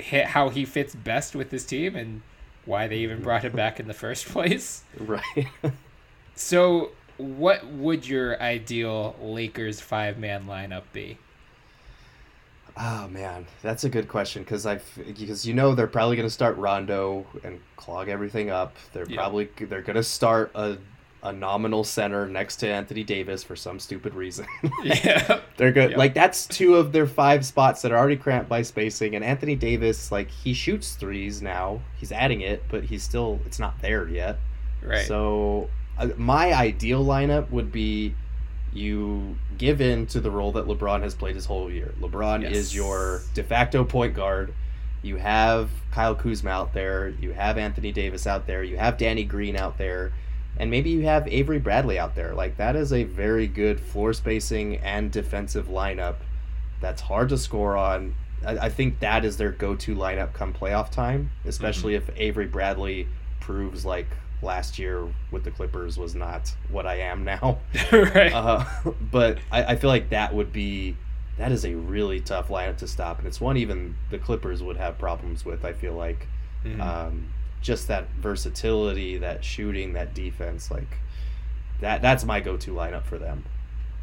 how 0.00 0.48
he 0.48 0.64
fits 0.64 0.94
best 0.94 1.34
with 1.34 1.50
this 1.50 1.64
team, 1.64 1.94
and 1.94 2.22
why 2.64 2.88
they 2.88 2.98
even 2.98 3.22
brought 3.22 3.44
him 3.44 3.52
back 3.52 3.80
in 3.80 3.88
the 3.88 3.94
first 3.94 4.26
place. 4.28 4.84
Right. 4.98 5.48
so, 6.34 6.90
what 7.16 7.66
would 7.66 8.06
your 8.06 8.40
ideal 8.40 9.16
Lakers 9.20 9.80
five 9.80 10.18
man 10.18 10.44
lineup 10.46 10.84
be? 10.92 11.18
Oh 12.76 13.06
man, 13.08 13.46
that's 13.60 13.84
a 13.84 13.88
good 13.90 14.08
question 14.08 14.42
because 14.42 14.64
I 14.64 14.80
because 14.96 15.44
you 15.44 15.52
know 15.52 15.74
they're 15.74 15.86
probably 15.86 16.16
going 16.16 16.26
to 16.26 16.32
start 16.32 16.56
Rondo 16.56 17.26
and 17.44 17.60
clog 17.76 18.08
everything 18.08 18.48
up. 18.48 18.74
They're 18.94 19.04
probably 19.06 19.50
they're 19.58 19.82
going 19.82 19.96
to 19.96 20.02
start 20.02 20.50
a 20.54 20.78
a 21.22 21.32
nominal 21.32 21.84
center 21.84 22.26
next 22.26 22.56
to 22.56 22.68
Anthony 22.68 23.04
Davis 23.04 23.44
for 23.44 23.54
some 23.54 23.78
stupid 23.78 24.14
reason. 24.14 24.46
yeah. 24.82 25.40
They're 25.56 25.70
good. 25.70 25.90
Yep. 25.90 25.98
Like 25.98 26.14
that's 26.14 26.46
two 26.46 26.74
of 26.74 26.92
their 26.92 27.06
five 27.06 27.46
spots 27.46 27.82
that 27.82 27.92
are 27.92 27.98
already 27.98 28.16
cramped 28.16 28.48
by 28.48 28.62
spacing 28.62 29.14
and 29.14 29.24
Anthony 29.24 29.54
Davis 29.54 30.10
like 30.10 30.30
he 30.30 30.52
shoots 30.52 30.94
threes 30.94 31.40
now. 31.40 31.80
He's 31.96 32.10
adding 32.10 32.40
it, 32.40 32.64
but 32.68 32.84
he's 32.84 33.04
still 33.04 33.38
it's 33.46 33.60
not 33.60 33.80
there 33.80 34.08
yet. 34.08 34.38
Right. 34.82 35.06
So 35.06 35.70
uh, 35.96 36.08
my 36.16 36.52
ideal 36.52 37.04
lineup 37.04 37.50
would 37.50 37.70
be 37.70 38.14
you 38.72 39.36
give 39.58 39.80
in 39.80 40.06
to 40.06 40.20
the 40.20 40.30
role 40.30 40.50
that 40.52 40.66
LeBron 40.66 41.02
has 41.02 41.14
played 41.14 41.36
his 41.36 41.46
whole 41.46 41.70
year. 41.70 41.94
LeBron 42.00 42.42
yes. 42.42 42.52
is 42.52 42.74
your 42.74 43.22
de 43.34 43.44
facto 43.44 43.84
point 43.84 44.14
guard. 44.14 44.54
You 45.02 45.16
have 45.16 45.70
Kyle 45.92 46.14
Kuzma 46.14 46.50
out 46.50 46.72
there, 46.72 47.08
you 47.08 47.32
have 47.32 47.58
Anthony 47.58 47.92
Davis 47.92 48.26
out 48.26 48.46
there, 48.46 48.62
you 48.62 48.76
have 48.76 48.98
Danny 48.98 49.24
Green 49.24 49.56
out 49.56 49.76
there 49.76 50.12
and 50.56 50.70
maybe 50.70 50.90
you 50.90 51.02
have 51.02 51.26
Avery 51.28 51.58
Bradley 51.58 51.98
out 51.98 52.14
there. 52.14 52.34
Like 52.34 52.56
that 52.58 52.76
is 52.76 52.92
a 52.92 53.04
very 53.04 53.46
good 53.46 53.80
floor 53.80 54.12
spacing 54.12 54.76
and 54.78 55.10
defensive 55.10 55.68
lineup 55.68 56.16
that's 56.80 57.00
hard 57.00 57.28
to 57.30 57.38
score 57.38 57.76
on. 57.76 58.14
I, 58.44 58.58
I 58.58 58.68
think 58.68 59.00
that 59.00 59.24
is 59.24 59.36
their 59.36 59.52
go-to 59.52 59.94
lineup 59.94 60.34
come 60.34 60.52
playoff 60.52 60.90
time, 60.90 61.30
especially 61.44 61.94
mm-hmm. 61.94 62.10
if 62.10 62.18
Avery 62.18 62.46
Bradley 62.46 63.08
proves 63.40 63.84
like 63.84 64.08
last 64.42 64.78
year 64.78 65.06
with 65.30 65.44
the 65.44 65.50
Clippers 65.50 65.96
was 65.96 66.14
not 66.14 66.54
what 66.68 66.86
I 66.86 66.96
am 66.96 67.24
now. 67.24 67.58
right. 67.92 68.32
Uh, 68.32 68.64
but 69.10 69.38
I, 69.50 69.64
I 69.64 69.76
feel 69.76 69.90
like 69.90 70.10
that 70.10 70.34
would 70.34 70.52
be 70.52 70.96
that 71.38 71.50
is 71.50 71.64
a 71.64 71.74
really 71.74 72.20
tough 72.20 72.48
lineup 72.48 72.76
to 72.78 72.86
stop, 72.86 73.18
and 73.18 73.26
it's 73.26 73.40
one 73.40 73.56
even 73.56 73.96
the 74.10 74.18
Clippers 74.18 74.62
would 74.62 74.76
have 74.76 74.98
problems 74.98 75.44
with. 75.44 75.64
I 75.64 75.72
feel 75.72 75.94
like. 75.94 76.26
Mm-hmm. 76.64 76.80
Um, 76.80 77.28
just 77.62 77.88
that 77.88 78.08
versatility, 78.20 79.18
that 79.18 79.44
shooting, 79.44 79.94
that 79.94 80.14
defense, 80.14 80.70
like 80.70 80.98
that 81.80 82.02
that's 82.02 82.24
my 82.24 82.40
go-to 82.40 82.72
lineup 82.72 83.04
for 83.04 83.18
them. 83.18 83.44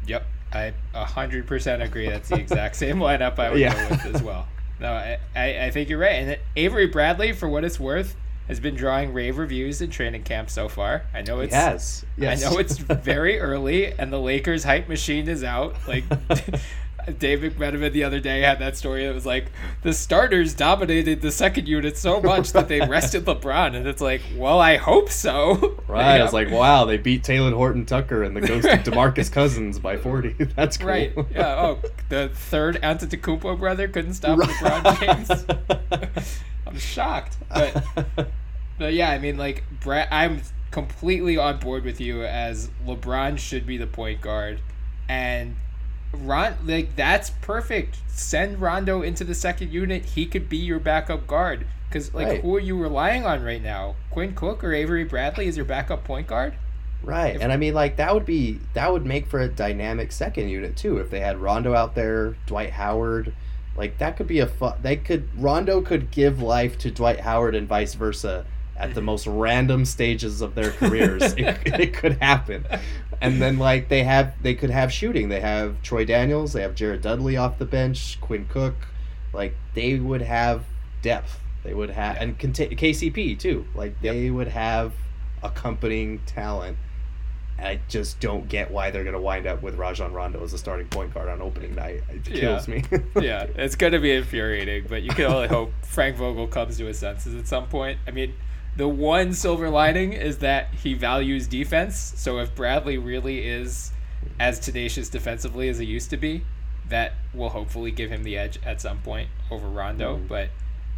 Yep, 0.06 0.26
I 0.52 0.72
hundred 0.94 1.46
percent 1.46 1.82
agree. 1.82 2.08
That's 2.08 2.28
the 2.28 2.36
exact 2.36 2.76
same 2.76 2.96
lineup 2.98 3.38
I 3.38 3.50
would 3.50 3.60
yeah. 3.60 3.74
go 3.74 3.90
with 3.90 4.16
as 4.16 4.22
well. 4.22 4.48
No, 4.80 4.92
I, 4.92 5.18
I, 5.36 5.66
I 5.66 5.70
think 5.70 5.90
you're 5.90 5.98
right. 5.98 6.14
And 6.14 6.38
Avery 6.56 6.86
Bradley, 6.86 7.32
for 7.32 7.48
what 7.48 7.64
it's 7.64 7.78
worth, 7.78 8.16
has 8.48 8.58
been 8.58 8.74
drawing 8.74 9.12
rave 9.12 9.36
reviews 9.36 9.82
in 9.82 9.90
training 9.90 10.22
camp 10.24 10.48
so 10.48 10.68
far. 10.68 11.04
I 11.12 11.20
know 11.20 11.40
it's 11.40 11.52
yes, 11.52 12.04
yes. 12.16 12.42
I 12.42 12.50
know 12.50 12.58
it's 12.58 12.78
very 12.78 13.38
early, 13.38 13.92
and 13.92 14.12
the 14.12 14.18
Lakers 14.18 14.64
hype 14.64 14.88
machine 14.88 15.28
is 15.28 15.44
out. 15.44 15.76
Like 15.86 16.04
Dave 17.18 17.40
McMenamin 17.40 17.92
the 17.92 18.04
other 18.04 18.20
day 18.20 18.40
had 18.40 18.58
that 18.58 18.76
story 18.76 19.06
that 19.06 19.14
was 19.14 19.26
like 19.26 19.52
the 19.82 19.92
starters 19.92 20.54
dominated 20.54 21.20
the 21.20 21.30
second 21.30 21.68
unit 21.68 21.96
so 21.96 22.20
much 22.20 22.52
that 22.52 22.68
they 22.68 22.80
rested 22.80 23.24
LeBron, 23.24 23.76
and 23.76 23.86
it's 23.86 24.00
like, 24.00 24.22
well, 24.36 24.60
I 24.60 24.76
hope 24.76 25.10
so. 25.10 25.78
Right. 25.86 26.16
Yeah. 26.16 26.24
It's 26.24 26.32
like, 26.32 26.50
wow, 26.50 26.84
they 26.84 26.96
beat 26.96 27.22
Talen 27.22 27.52
Horton 27.52 27.86
Tucker 27.86 28.22
and 28.22 28.36
the 28.36 28.40
ghost 28.40 28.66
of 28.66 28.80
Demarcus 28.80 29.30
Cousins 29.32 29.78
by 29.78 29.96
forty. 29.96 30.32
That's 30.56 30.76
cool. 30.76 30.88
Right. 30.88 31.12
Yeah. 31.30 31.54
Oh, 31.56 31.78
the 32.08 32.30
third 32.32 32.80
Antetokounmpo 32.82 33.58
brother 33.58 33.88
couldn't 33.88 34.14
stop 34.14 34.38
right. 34.38 34.48
LeBron 34.48 35.00
James. 35.00 36.40
I'm 36.66 36.78
shocked, 36.78 37.36
but 37.48 37.84
but 38.78 38.92
yeah, 38.94 39.10
I 39.10 39.18
mean, 39.18 39.36
like 39.36 39.64
Brett, 39.80 40.08
I'm 40.10 40.42
completely 40.70 41.36
on 41.36 41.58
board 41.58 41.84
with 41.84 42.00
you 42.00 42.24
as 42.24 42.70
LeBron 42.86 43.38
should 43.38 43.66
be 43.66 43.76
the 43.76 43.86
point 43.86 44.20
guard, 44.20 44.60
and 45.08 45.56
Ron, 46.12 46.56
like 46.64 46.96
that's 46.96 47.30
perfect. 47.30 47.98
Send 48.08 48.60
Rondo 48.60 49.02
into 49.02 49.24
the 49.24 49.34
second 49.34 49.72
unit. 49.72 50.04
He 50.04 50.26
could 50.26 50.48
be 50.48 50.56
your 50.56 50.80
backup 50.80 51.26
guard. 51.26 51.66
Because 51.88 52.14
like, 52.14 52.26
right. 52.26 52.40
who 52.40 52.56
are 52.56 52.60
you 52.60 52.80
relying 52.80 53.26
on 53.26 53.42
right 53.42 53.62
now? 53.62 53.96
Quinn 54.10 54.34
Cook 54.34 54.62
or 54.62 54.72
Avery 54.72 55.04
Bradley 55.04 55.46
is 55.46 55.56
your 55.56 55.66
backup 55.66 56.04
point 56.04 56.26
guard. 56.26 56.54
Right, 57.02 57.36
if, 57.36 57.42
and 57.42 57.50
I 57.50 57.56
mean, 57.56 57.74
like 57.74 57.96
that 57.96 58.12
would 58.14 58.26
be 58.26 58.60
that 58.74 58.92
would 58.92 59.06
make 59.06 59.26
for 59.26 59.40
a 59.40 59.48
dynamic 59.48 60.12
second 60.12 60.48
unit 60.48 60.76
too 60.76 60.98
if 60.98 61.10
they 61.10 61.20
had 61.20 61.38
Rondo 61.38 61.74
out 61.74 61.94
there, 61.94 62.36
Dwight 62.46 62.70
Howard, 62.70 63.32
Like 63.76 63.98
that 63.98 64.16
could 64.16 64.26
be 64.26 64.40
a 64.40 64.46
fun. 64.46 64.78
They 64.82 64.96
could 64.96 65.28
Rondo 65.40 65.80
could 65.80 66.10
give 66.10 66.42
life 66.42 66.78
to 66.78 66.90
Dwight 66.90 67.20
Howard 67.20 67.54
and 67.54 67.66
vice 67.66 67.94
versa 67.94 68.44
at 68.80 68.94
the 68.94 69.00
mm-hmm. 69.00 69.06
most 69.06 69.26
random 69.26 69.84
stages 69.84 70.40
of 70.40 70.54
their 70.54 70.72
careers. 70.72 71.22
it, 71.36 71.58
it 71.66 71.94
could 71.94 72.14
happen, 72.14 72.66
and 73.20 73.40
then 73.40 73.58
like 73.58 73.88
they 73.88 74.02
have 74.02 74.34
they 74.42 74.54
could 74.54 74.70
have 74.70 74.92
shooting. 74.92 75.28
They 75.28 75.40
have 75.40 75.80
Troy 75.82 76.04
Daniels. 76.04 76.54
They 76.54 76.62
have 76.62 76.74
Jared 76.74 77.02
Dudley 77.02 77.36
off 77.36 77.58
the 77.58 77.66
bench. 77.66 78.18
Quinn 78.20 78.46
Cook. 78.48 78.74
Like 79.32 79.54
they 79.74 79.98
would 79.98 80.22
have 80.22 80.64
depth. 81.02 81.38
They 81.62 81.74
would 81.74 81.90
have 81.90 82.16
and 82.16 82.38
KCP 82.38 83.38
too. 83.38 83.66
Like 83.74 84.00
they 84.00 84.22
yep. 84.22 84.34
would 84.34 84.48
have 84.48 84.94
accompanying 85.42 86.20
talent. 86.26 86.78
I 87.58 87.78
just 87.88 88.20
don't 88.20 88.48
get 88.48 88.70
why 88.70 88.90
they're 88.90 89.04
going 89.04 89.14
to 89.14 89.20
wind 89.20 89.46
up 89.46 89.62
with 89.62 89.74
Rajon 89.74 90.14
Rondo 90.14 90.42
as 90.42 90.54
a 90.54 90.58
starting 90.58 90.88
point 90.88 91.12
guard 91.12 91.28
on 91.28 91.42
opening 91.42 91.74
night. 91.74 92.02
It 92.08 92.24
kills 92.24 92.66
yeah. 92.66 92.74
me. 92.74 92.84
yeah, 93.20 93.46
it's 93.54 93.76
going 93.76 93.92
to 93.92 93.98
be 93.98 94.12
infuriating, 94.12 94.86
but 94.88 95.02
you 95.02 95.10
can 95.10 95.26
only 95.26 95.48
hope 95.48 95.70
Frank 95.82 96.16
Vogel 96.16 96.46
comes 96.46 96.78
to 96.78 96.86
his 96.86 96.98
senses 96.98 97.34
at 97.34 97.46
some 97.46 97.68
point. 97.68 97.98
I 98.06 98.12
mean, 98.12 98.34
the 98.76 98.88
one 98.88 99.32
silver 99.32 99.68
lining 99.68 100.12
is 100.12 100.38
that 100.38 100.72
he 100.74 100.94
values 100.94 101.46
defense. 101.46 102.14
So 102.16 102.38
if 102.38 102.54
Bradley 102.54 102.98
really 102.98 103.46
is 103.46 103.92
as 104.38 104.58
tenacious 104.58 105.08
defensively 105.08 105.68
as 105.68 105.78
he 105.78 105.86
used 105.86 106.10
to 106.10 106.16
be, 106.16 106.44
that 106.88 107.14
will 107.32 107.50
hopefully 107.50 107.90
give 107.90 108.10
him 108.10 108.22
the 108.22 108.36
edge 108.36 108.58
at 108.64 108.80
some 108.80 108.98
point 108.98 109.28
over 109.50 109.68
Rondo. 109.68 110.16
Mm. 110.16 110.28
But 110.28 110.50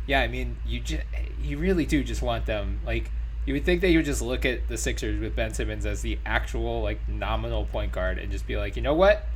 yeah, 0.07 0.21
I 0.21 0.29
mean, 0.29 0.57
you 0.67 0.81
just 0.81 1.03
you 1.41 1.59
really 1.59 1.87
do 1.87 2.03
just 2.03 2.23
want 2.23 2.47
them 2.47 2.81
like 2.85 3.11
you 3.45 3.55
would 3.55 3.65
think 3.65 3.81
that 3.81 3.91
you 3.91 3.99
would 3.99 4.07
just 4.07 4.23
look 4.23 4.45
at 4.45 4.69
the 4.69 4.77
Sixers 4.77 5.21
with 5.21 5.35
Ben 5.35 5.53
Simmons 5.53 5.85
as 5.85 6.03
the 6.03 6.19
actual 6.25 6.83
like 6.83 7.09
nominal 7.09 7.67
point 7.67 7.93
guard 7.93 8.19
and 8.19 8.31
just 8.31 8.47
be 8.47 8.57
like, 8.57 8.77
you 8.77 8.83
know 8.83 8.95
what, 8.95 9.27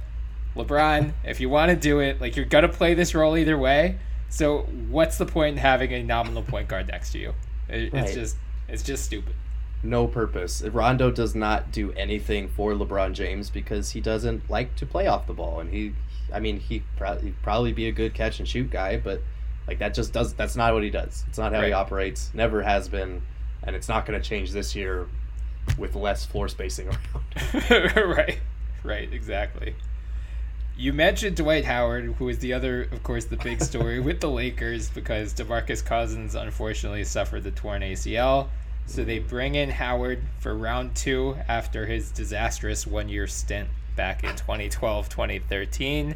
LeBron, 0.55 1.13
if 1.25 1.41
you 1.41 1.49
want 1.49 1.71
to 1.71 1.77
do 1.77 2.01
it, 2.01 2.21
like 2.21 2.37
you're 2.37 2.45
gonna 2.45 2.69
play 2.69 2.95
this 2.95 3.15
role 3.15 3.37
either 3.37 3.59
way. 3.59 3.99
So 4.29 4.63
what's 4.89 5.19
the 5.19 5.27
point 5.27 5.53
in 5.53 5.59
having 5.59 5.93
a 5.93 6.03
nominal 6.03 6.43
point 6.43 6.69
guard 6.69 6.89
next 6.89 7.13
to 7.13 7.19
you? 7.19 7.35
It, 7.69 7.93
right. 7.93 8.05
It's 8.05 8.15
just 8.15 8.37
it's 8.69 8.83
just 8.83 9.05
stupid. 9.05 9.35
No 9.83 10.07
purpose. 10.07 10.63
Rondo 10.63 11.11
does 11.11 11.35
not 11.35 11.71
do 11.71 11.93
anything 11.93 12.49
for 12.49 12.73
LeBron 12.73 13.13
James 13.13 13.51
because 13.51 13.91
he 13.91 14.01
doesn't 14.01 14.49
like 14.51 14.75
to 14.77 14.87
play 14.87 15.07
off 15.07 15.27
the 15.27 15.35
ball, 15.35 15.61
and 15.61 15.71
he, 15.71 15.95
I 16.33 16.41
mean, 16.41 16.59
he 16.59 16.83
probably 16.97 17.35
probably 17.43 17.73
be 17.73 17.87
a 17.89 17.93
good 17.93 18.15
catch 18.15 18.39
and 18.39 18.49
shoot 18.49 18.71
guy, 18.71 18.97
but 18.97 19.21
like 19.69 19.79
that 19.79 19.95
just 19.95 20.13
does. 20.13 20.35
That's 20.35 20.57
not 20.57 20.75
what 20.75 20.83
he 20.83 20.91
does. 20.91 21.25
It's 21.29 21.39
not 21.39 21.53
how 21.53 21.61
right. 21.61 21.69
he 21.69 21.73
operates. 21.73 22.31
Never 22.35 22.63
has 22.63 22.89
been 22.89 23.23
and 23.67 23.75
it's 23.75 23.89
not 23.89 24.07
going 24.07 24.21
to 24.21 24.27
change 24.27 24.53
this 24.53 24.75
year 24.75 25.09
with 25.77 25.95
less 25.97 26.25
floor 26.25 26.49
spacing 26.49 26.89
around. 27.69 27.71
right, 27.97 28.39
right, 28.85 29.13
exactly. 29.13 29.75
You 30.79 30.93
mentioned 30.93 31.37
Dwight 31.37 31.65
Howard, 31.65 32.17
who 32.19 32.29
is 32.29 32.39
the 32.39 32.53
other, 32.53 32.83
of 32.83 33.03
course, 33.03 33.25
the 33.25 33.39
big 33.39 33.63
story 33.63 33.99
with 34.01 34.21
the 34.21 34.29
Lakers 34.29 34.91
because 34.91 35.33
DeMarcus 35.33 35.83
Cousins 35.83 36.35
unfortunately 36.35 37.05
suffered 37.05 37.45
the 37.45 37.51
torn 37.51 37.81
ACL. 37.81 38.49
So 38.85 39.03
they 39.05 39.19
bring 39.19 39.55
in 39.55 39.71
Howard 39.71 40.23
for 40.39 40.55
round 40.55 40.95
two 40.95 41.37
after 41.49 41.87
his 41.87 42.11
disastrous 42.11 42.87
one 42.87 43.09
year 43.09 43.27
stint 43.27 43.69
back 43.97 44.23
in 44.23 44.37
2012 44.37 45.09
2013. 45.09 46.15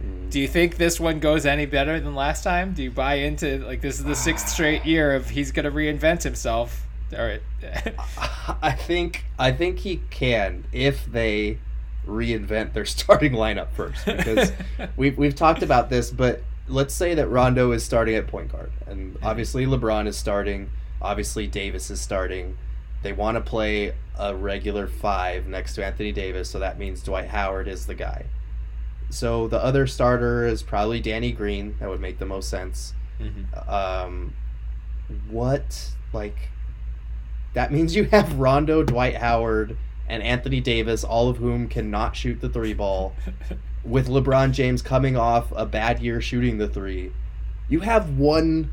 Mm. 0.00 0.30
Do 0.30 0.40
you 0.40 0.48
think 0.48 0.76
this 0.76 1.00
one 1.00 1.18
goes 1.18 1.44
any 1.44 1.66
better 1.66 1.98
than 1.98 2.14
last 2.14 2.44
time? 2.44 2.72
Do 2.72 2.82
you 2.82 2.90
buy 2.90 3.14
into 3.14 3.58
like 3.66 3.80
this 3.80 3.98
is 3.98 4.04
the 4.04 4.14
sixth 4.14 4.48
straight 4.48 4.86
year 4.86 5.14
of 5.14 5.30
he's 5.30 5.52
going 5.52 5.64
to 5.64 5.70
reinvent 5.70 6.22
himself? 6.22 6.86
All 7.12 7.24
right. 7.24 7.42
I 8.62 8.72
think 8.72 9.24
I 9.38 9.52
think 9.52 9.80
he 9.80 10.00
can 10.10 10.64
if 10.72 11.04
they 11.06 11.58
reinvent 12.06 12.72
their 12.72 12.84
starting 12.96 13.32
lineup 13.32 13.70
first 13.72 14.04
because 14.04 14.52
we've 14.96 15.16
we've 15.18 15.34
talked 15.34 15.62
about 15.62 15.90
this, 15.90 16.10
but 16.10 16.42
let's 16.68 16.94
say 16.94 17.14
that 17.14 17.28
Rondo 17.28 17.72
is 17.72 17.84
starting 17.84 18.14
at 18.16 18.26
point 18.26 18.50
guard 18.50 18.72
and 18.86 19.16
obviously 19.22 19.66
LeBron 19.66 20.06
is 20.06 20.16
starting, 20.16 20.70
obviously 21.00 21.46
Davis 21.46 21.90
is 21.90 22.00
starting. 22.00 22.56
They 23.02 23.12
want 23.12 23.36
to 23.36 23.40
play 23.40 23.94
a 24.18 24.34
regular 24.34 24.86
5 24.86 25.46
next 25.46 25.74
to 25.74 25.84
Anthony 25.84 26.12
Davis, 26.12 26.50
so 26.50 26.58
that 26.58 26.78
means 26.78 27.02
Dwight 27.02 27.28
Howard 27.28 27.68
is 27.68 27.86
the 27.86 27.94
guy. 27.94 28.26
So 29.10 29.46
the 29.48 29.62
other 29.62 29.86
starter 29.86 30.46
is 30.46 30.62
probably 30.62 31.00
Danny 31.00 31.30
Green. 31.32 31.76
That 31.78 31.88
would 31.88 32.00
make 32.00 32.18
the 32.18 32.26
most 32.26 32.48
sense. 32.48 32.94
Mm-hmm. 33.20 33.70
Um, 33.70 34.34
what 35.30 35.90
like? 36.12 36.50
That 37.54 37.72
means 37.72 37.96
you 37.96 38.04
have 38.04 38.38
Rondo, 38.38 38.82
Dwight 38.82 39.16
Howard, 39.16 39.78
and 40.08 40.22
Anthony 40.22 40.60
Davis, 40.60 41.04
all 41.04 41.28
of 41.28 41.38
whom 41.38 41.68
cannot 41.68 42.16
shoot 42.16 42.40
the 42.40 42.48
three 42.48 42.74
ball. 42.74 43.14
with 43.84 44.08
LeBron 44.08 44.52
James 44.52 44.82
coming 44.82 45.16
off 45.16 45.52
a 45.54 45.64
bad 45.64 46.00
year 46.00 46.20
shooting 46.20 46.58
the 46.58 46.68
three, 46.68 47.12
you 47.68 47.80
have 47.80 48.18
one 48.18 48.72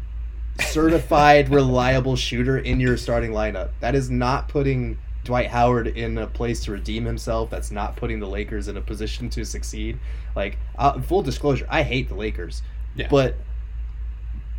certified 0.59 1.49
reliable 1.53 2.15
shooter 2.15 2.57
in 2.57 2.79
your 2.79 2.97
starting 2.97 3.31
lineup. 3.31 3.69
That 3.79 3.95
is 3.95 4.09
not 4.09 4.47
putting 4.47 4.97
Dwight 5.23 5.47
Howard 5.47 5.87
in 5.87 6.17
a 6.17 6.27
place 6.27 6.63
to 6.65 6.71
redeem 6.71 7.05
himself. 7.05 7.49
That's 7.49 7.71
not 7.71 7.95
putting 7.95 8.19
the 8.19 8.27
Lakers 8.27 8.67
in 8.67 8.75
a 8.77 8.81
position 8.81 9.29
to 9.31 9.45
succeed. 9.45 9.99
Like 10.35 10.57
uh, 10.77 10.99
full 11.01 11.21
disclosure, 11.21 11.67
I 11.69 11.83
hate 11.83 12.09
the 12.09 12.15
Lakers, 12.15 12.61
yeah. 12.95 13.07
but 13.09 13.35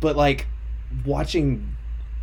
but 0.01 0.15
like 0.15 0.47
watching 1.05 1.74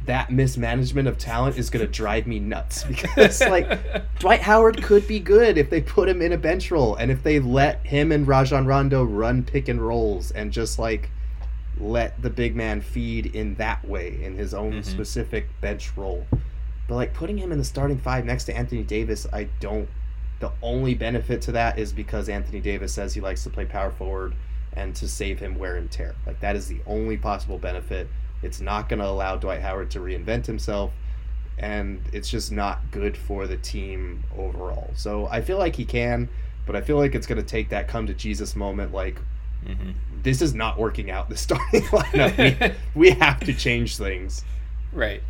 that 0.06 0.30
mismanagement 0.30 1.06
of 1.06 1.16
talent 1.18 1.56
is 1.56 1.70
going 1.70 1.84
to 1.84 1.90
drive 1.90 2.26
me 2.26 2.38
nuts 2.38 2.84
because 2.88 3.40
like 3.48 4.18
Dwight 4.18 4.40
Howard 4.40 4.82
could 4.82 5.06
be 5.06 5.20
good 5.20 5.58
if 5.58 5.70
they 5.70 5.80
put 5.80 6.08
him 6.08 6.22
in 6.22 6.32
a 6.32 6.38
bench 6.38 6.70
role 6.70 6.96
and 6.96 7.10
if 7.10 7.22
they 7.22 7.40
let 7.40 7.84
him 7.86 8.12
and 8.12 8.26
Rajon 8.26 8.66
Rondo 8.66 9.04
run 9.04 9.42
pick 9.42 9.68
and 9.68 9.80
rolls 9.80 10.30
and 10.32 10.52
just 10.52 10.78
like 10.78 11.10
let 11.78 12.20
the 12.22 12.30
big 12.30 12.54
man 12.54 12.80
feed 12.80 13.34
in 13.34 13.54
that 13.56 13.84
way 13.86 14.22
in 14.22 14.36
his 14.36 14.54
own 14.54 14.72
mm-hmm. 14.72 14.82
specific 14.82 15.48
bench 15.60 15.96
role. 15.96 16.26
But 16.88 16.96
like 16.96 17.14
putting 17.14 17.38
him 17.38 17.52
in 17.52 17.58
the 17.58 17.64
starting 17.64 17.98
five 17.98 18.24
next 18.24 18.44
to 18.44 18.56
Anthony 18.56 18.82
Davis, 18.82 19.26
I 19.32 19.44
don't. 19.60 19.88
The 20.40 20.52
only 20.60 20.94
benefit 20.94 21.40
to 21.42 21.52
that 21.52 21.78
is 21.78 21.92
because 21.92 22.28
Anthony 22.28 22.60
Davis 22.60 22.92
says 22.92 23.14
he 23.14 23.20
likes 23.20 23.44
to 23.44 23.50
play 23.50 23.64
power 23.64 23.92
forward 23.92 24.34
and 24.72 24.94
to 24.96 25.06
save 25.06 25.38
him 25.38 25.56
wear 25.56 25.76
and 25.76 25.90
tear. 25.90 26.14
Like 26.26 26.40
that 26.40 26.56
is 26.56 26.66
the 26.66 26.80
only 26.86 27.16
possible 27.16 27.58
benefit. 27.58 28.08
It's 28.42 28.60
not 28.60 28.88
going 28.88 29.00
to 29.00 29.06
allow 29.06 29.36
Dwight 29.36 29.62
Howard 29.62 29.90
to 29.92 30.00
reinvent 30.00 30.46
himself, 30.46 30.92
and 31.58 32.00
it's 32.12 32.28
just 32.28 32.52
not 32.52 32.80
good 32.90 33.16
for 33.16 33.46
the 33.46 33.56
team 33.56 34.24
overall. 34.36 34.90
So 34.94 35.26
I 35.26 35.40
feel 35.40 35.58
like 35.58 35.76
he 35.76 35.84
can, 35.84 36.28
but 36.66 36.76
I 36.76 36.80
feel 36.80 36.96
like 36.96 37.14
it's 37.14 37.26
going 37.26 37.40
to 37.40 37.46
take 37.46 37.68
that 37.70 37.88
come 37.88 38.06
to 38.06 38.14
Jesus 38.14 38.56
moment. 38.56 38.92
Like 38.92 39.20
mm-hmm. 39.64 39.90
this 40.22 40.42
is 40.42 40.54
not 40.54 40.78
working 40.78 41.10
out. 41.10 41.28
The 41.28 41.36
starting 41.36 41.82
lineup, 41.82 42.74
we, 42.94 43.00
we 43.10 43.10
have 43.18 43.40
to 43.40 43.54
change 43.54 43.96
things. 43.96 44.44
Right. 44.92 45.22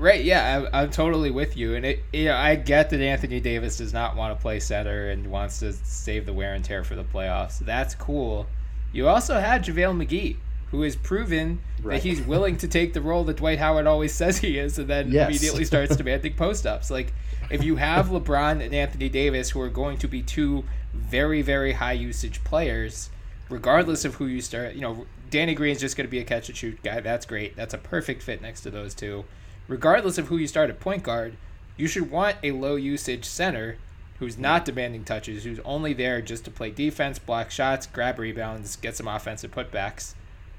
Right, 0.00 0.22
yeah, 0.22 0.68
I, 0.72 0.84
am 0.84 0.90
totally 0.90 1.32
with 1.32 1.56
you, 1.56 1.74
and 1.74 1.84
it, 1.84 2.04
you 2.12 2.26
know, 2.26 2.36
I 2.36 2.54
get 2.54 2.90
that 2.90 3.00
Anthony 3.00 3.40
Davis 3.40 3.78
does 3.78 3.92
not 3.92 4.14
want 4.14 4.38
to 4.38 4.40
play 4.40 4.60
center 4.60 5.10
and 5.10 5.26
wants 5.26 5.58
to 5.58 5.72
save 5.72 6.24
the 6.24 6.32
wear 6.32 6.54
and 6.54 6.64
tear 6.64 6.84
for 6.84 6.94
the 6.94 7.02
playoffs. 7.02 7.58
That's 7.58 7.96
cool. 7.96 8.46
You 8.92 9.08
also 9.08 9.40
had 9.40 9.64
JaVale 9.64 10.06
McGee, 10.06 10.36
who 10.70 10.82
has 10.82 10.96
proven 10.96 11.60
right. 11.82 11.94
that 11.94 12.02
he's 12.02 12.20
willing 12.20 12.56
to 12.58 12.68
take 12.68 12.92
the 12.92 13.00
role 13.00 13.24
that 13.24 13.36
Dwight 13.36 13.58
Howard 13.58 13.86
always 13.86 14.14
says 14.20 14.38
he 14.38 14.58
is, 14.58 14.78
and 14.78 14.88
then 14.88 15.10
yes. 15.10 15.28
immediately 15.28 15.64
starts 15.66 15.96
demanding 15.96 16.34
post 16.34 16.66
ups. 16.66 16.90
Like, 16.90 17.12
if 17.50 17.62
you 17.64 17.76
have 17.76 18.06
LeBron 18.10 18.64
and 18.64 18.74
Anthony 18.74 19.08
Davis, 19.08 19.50
who 19.50 19.60
are 19.60 19.68
going 19.68 19.98
to 19.98 20.08
be 20.08 20.22
two 20.22 20.64
very, 20.92 21.42
very 21.42 21.72
high 21.72 21.92
usage 21.92 22.42
players, 22.44 23.10
regardless 23.48 24.04
of 24.04 24.16
who 24.16 24.26
you 24.26 24.40
start, 24.40 24.74
you 24.74 24.80
know, 24.80 25.06
Danny 25.30 25.54
Green's 25.54 25.80
just 25.80 25.96
going 25.96 26.06
to 26.06 26.10
be 26.10 26.18
a 26.18 26.24
catch 26.24 26.48
and 26.48 26.56
shoot 26.56 26.82
guy. 26.82 27.00
That's 27.00 27.26
great. 27.26 27.54
That's 27.56 27.74
a 27.74 27.78
perfect 27.78 28.22
fit 28.22 28.40
next 28.40 28.62
to 28.62 28.70
those 28.70 28.94
two 28.94 29.24
regardless 29.68 30.18
of 30.18 30.28
who 30.28 30.38
you 30.38 30.46
start 30.46 30.70
at 30.70 30.80
point 30.80 31.02
guard, 31.02 31.36
you 31.76 31.86
should 31.86 32.10
want 32.10 32.36
a 32.42 32.50
low 32.52 32.74
usage 32.74 33.24
center 33.24 33.76
who's 34.18 34.36
not 34.36 34.64
demanding 34.64 35.04
touches, 35.04 35.44
who's 35.44 35.60
only 35.60 35.92
there 35.92 36.20
just 36.20 36.44
to 36.44 36.50
play 36.50 36.70
defense, 36.70 37.20
block 37.20 37.52
shots, 37.52 37.86
grab 37.86 38.18
rebounds, 38.18 38.74
get 38.74 38.96
some 38.96 39.06
offensive 39.06 39.52
putbacks. 39.52 40.14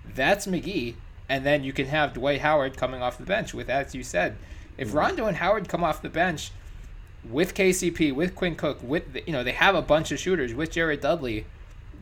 That's 0.05 0.47
McGee. 0.47 0.95
And 1.27 1.45
then 1.45 1.63
you 1.63 1.73
can 1.73 1.85
have 1.85 2.13
Dwight 2.13 2.41
Howard 2.41 2.75
coming 2.75 3.01
off 3.01 3.17
the 3.17 3.25
bench 3.25 3.53
with, 3.53 3.69
as 3.69 3.93
you 3.93 4.03
said, 4.03 4.37
if 4.77 4.89
mm-hmm. 4.89 4.97
Rondo 4.97 5.25
and 5.27 5.37
Howard 5.37 5.69
come 5.69 5.83
off 5.83 6.01
the 6.01 6.09
bench 6.09 6.51
with 7.29 7.53
KCP, 7.53 8.13
with 8.13 8.35
Quinn 8.35 8.55
Cook, 8.55 8.79
with, 8.81 9.03
you 9.27 9.33
know, 9.33 9.43
they 9.43 9.51
have 9.51 9.75
a 9.75 9.81
bunch 9.81 10.11
of 10.11 10.19
shooters 10.19 10.53
with 10.53 10.71
Jared 10.71 11.01
Dudley, 11.01 11.45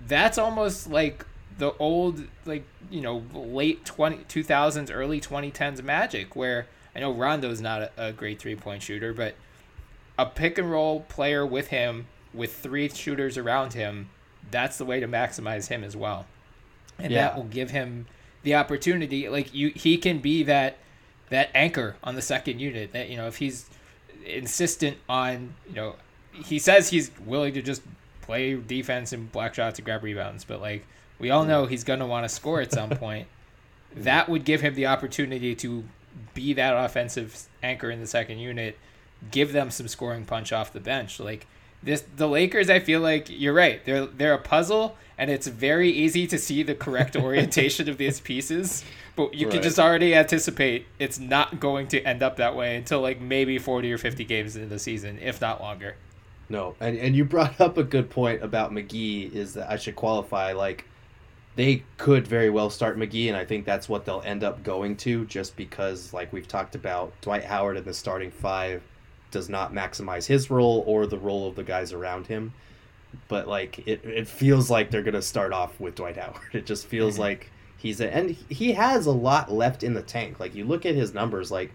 that's 0.08 0.38
almost 0.38 0.90
like 0.90 1.26
the 1.58 1.74
old, 1.80 2.24
like, 2.46 2.64
you 2.90 3.02
know, 3.02 3.24
late 3.34 3.84
20, 3.84 4.18
2000s, 4.30 4.90
early 4.94 5.20
2010s 5.20 5.84
magic 5.84 6.36
where 6.36 6.68
I 6.96 7.00
know 7.00 7.12
Rondo's 7.12 7.62
not 7.62 7.82
a, 7.82 7.92
a 7.98 8.12
great 8.14 8.40
three 8.40 8.56
point 8.56 8.82
shooter, 8.82 9.14
but 9.14 9.36
a 10.18 10.26
pick 10.26 10.58
and 10.58 10.72
roll 10.72 11.02
player 11.02 11.46
with 11.46 11.68
him, 11.68 12.08
with 12.34 12.56
three 12.56 12.90
shooters 12.90 13.38
around 13.38 13.74
him, 13.74 14.10
that's 14.50 14.78
the 14.78 14.86
way 14.86 15.00
to 15.00 15.08
maximize 15.08 15.68
him 15.68 15.84
as 15.84 15.96
well. 15.96 16.26
And 17.00 17.12
yeah. 17.12 17.24
that 17.24 17.36
will 17.36 17.44
give 17.44 17.72
him 17.72 18.08
the 18.44 18.56
opportunity. 18.56 19.30
Like 19.30 19.54
you, 19.54 19.70
he 19.70 19.98
can 19.98 20.20
be 20.20 20.44
that 20.44 20.78
that 21.30 21.50
anchor 21.54 21.96
on 22.04 22.16
the 22.16 22.22
second 22.22 22.60
unit. 22.60 22.94
That 22.94 23.10
you 23.10 23.18
know, 23.18 23.28
if 23.28 23.38
he's 23.38 23.70
insistent 24.26 24.98
on, 25.08 25.54
you 25.68 25.76
know, 25.76 25.96
he 26.32 26.60
says 26.60 26.90
he's 26.90 27.12
willing 27.26 27.54
to 27.54 27.62
just 27.62 27.82
play 28.22 28.56
defense 28.56 29.14
and 29.14 29.32
black 29.32 29.56
shots 29.56 29.80
and 29.80 29.86
grab 29.86 30.04
rebounds, 30.04 30.44
but 30.44 30.60
like 30.62 30.86
We 31.20 31.30
all 31.30 31.46
know 31.46 31.66
he's 31.66 31.84
going 31.84 32.00
to 32.00 32.06
want 32.06 32.26
to 32.26 32.30
score 32.30 32.62
at 32.62 32.72
some 32.72 32.90
point. 33.06 33.28
that 33.96 34.30
would 34.30 34.44
give 34.46 34.62
him 34.62 34.76
the 34.76 34.86
opportunity 34.88 35.56
to 35.56 35.84
be 36.34 36.54
that 36.54 36.74
offensive 36.76 37.48
anchor 37.64 37.90
in 37.90 38.00
the 38.00 38.08
second 38.08 38.40
unit, 38.40 38.78
give 39.32 39.54
them 39.54 39.72
some 39.72 39.88
scoring 39.88 40.26
punch 40.26 40.52
off 40.52 40.74
the 40.74 40.80
bench. 40.80 41.20
Like 41.20 41.48
this, 41.88 42.04
the 42.16 42.28
Lakers, 42.28 42.70
I 42.70 42.80
feel 42.80 43.00
like 43.00 43.28
you're 43.30 43.54
right. 43.54 43.84
They're 43.86 44.06
they're 44.06 44.34
a 44.34 44.40
puzzle, 44.40 44.98
and 45.18 45.32
it's 45.32 45.48
very 45.48 45.90
easy 45.90 46.28
to 46.28 46.38
see 46.38 46.62
the 46.62 46.76
correct 46.76 47.16
orientation 47.16 47.90
of 47.90 47.98
these 47.98 48.20
pieces. 48.20 48.84
But 49.16 49.34
you 49.34 49.48
right. 49.48 49.54
can 49.54 49.64
just 49.64 49.80
already 49.80 50.14
anticipate 50.14 50.86
it's 51.00 51.18
not 51.18 51.60
going 51.60 51.88
to 51.88 52.02
end 52.04 52.22
up 52.22 52.36
that 52.38 52.56
way 52.56 52.76
until 52.76 53.02
like 53.02 53.20
maybe 53.20 53.58
40 53.58 53.92
or 53.92 53.98
50 53.98 54.26
games 54.26 54.56
into 54.56 54.68
the 54.68 54.78
season, 54.78 55.18
if 55.20 55.42
not 55.42 55.62
longer. 55.62 55.96
No, 56.50 56.76
and 56.80 56.98
and 56.98 57.16
you 57.16 57.26
brought 57.26 57.60
up 57.62 57.78
a 57.78 57.84
good 57.84 58.10
point 58.10 58.44
about 58.44 58.72
McGee 58.72 59.34
is 59.34 59.54
that 59.54 59.72
I 59.72 59.78
should 59.78 59.96
qualify 59.96 60.52
like 60.52 60.86
they 61.56 61.84
could 61.98 62.28
very 62.28 62.52
well 62.52 62.70
start 62.70 63.00
McGee, 63.00 63.30
and 63.30 63.36
I 63.36 63.46
think 63.46 63.66
that's 63.66 63.90
what 63.90 64.06
they'll 64.06 64.22
end 64.24 64.44
up 64.44 64.62
going 64.62 64.96
to, 64.98 65.26
just 65.26 65.56
because, 65.56 66.14
like 66.14 66.32
we've 66.32 66.48
talked 66.48 66.76
about, 66.76 67.20
Dwight 67.22 67.46
Howard 67.46 67.78
in 67.78 67.84
the 67.84 67.96
starting 67.96 68.30
five 68.30 68.84
does 69.32 69.50
not 69.50 69.74
maximize 69.74 70.26
his 70.26 70.50
role 70.50 70.84
or 70.86 71.06
the 71.06 71.18
role 71.18 71.48
of 71.48 71.56
the 71.56 71.64
guys 71.64 71.94
around 71.94 72.28
him. 72.28 72.54
But 73.28 73.48
like 73.48 73.88
it, 73.88 74.04
it 74.04 74.28
feels 74.28 74.70
like 74.70 74.92
they're 74.92 75.04
gonna 75.04 75.22
start 75.22 75.54
off 75.54 75.80
with 75.80 75.96
Dwight 75.96 76.18
Howard. 76.18 76.42
It 76.54 76.66
just 76.66 76.88
feels 76.88 77.14
mm-hmm. 77.14 77.24
like 77.24 77.52
he's 77.78 78.02
a, 78.02 78.14
and 78.14 78.32
he 78.50 78.74
has 78.74 79.06
a 79.06 79.12
lot 79.12 79.52
left 79.52 79.84
in 79.84 79.94
the 79.94 80.02
tank. 80.02 80.40
Like 80.40 80.56
you 80.56 80.66
look 80.66 80.86
at 80.86 80.96
his 80.96 81.14
numbers, 81.14 81.52
like 81.52 81.72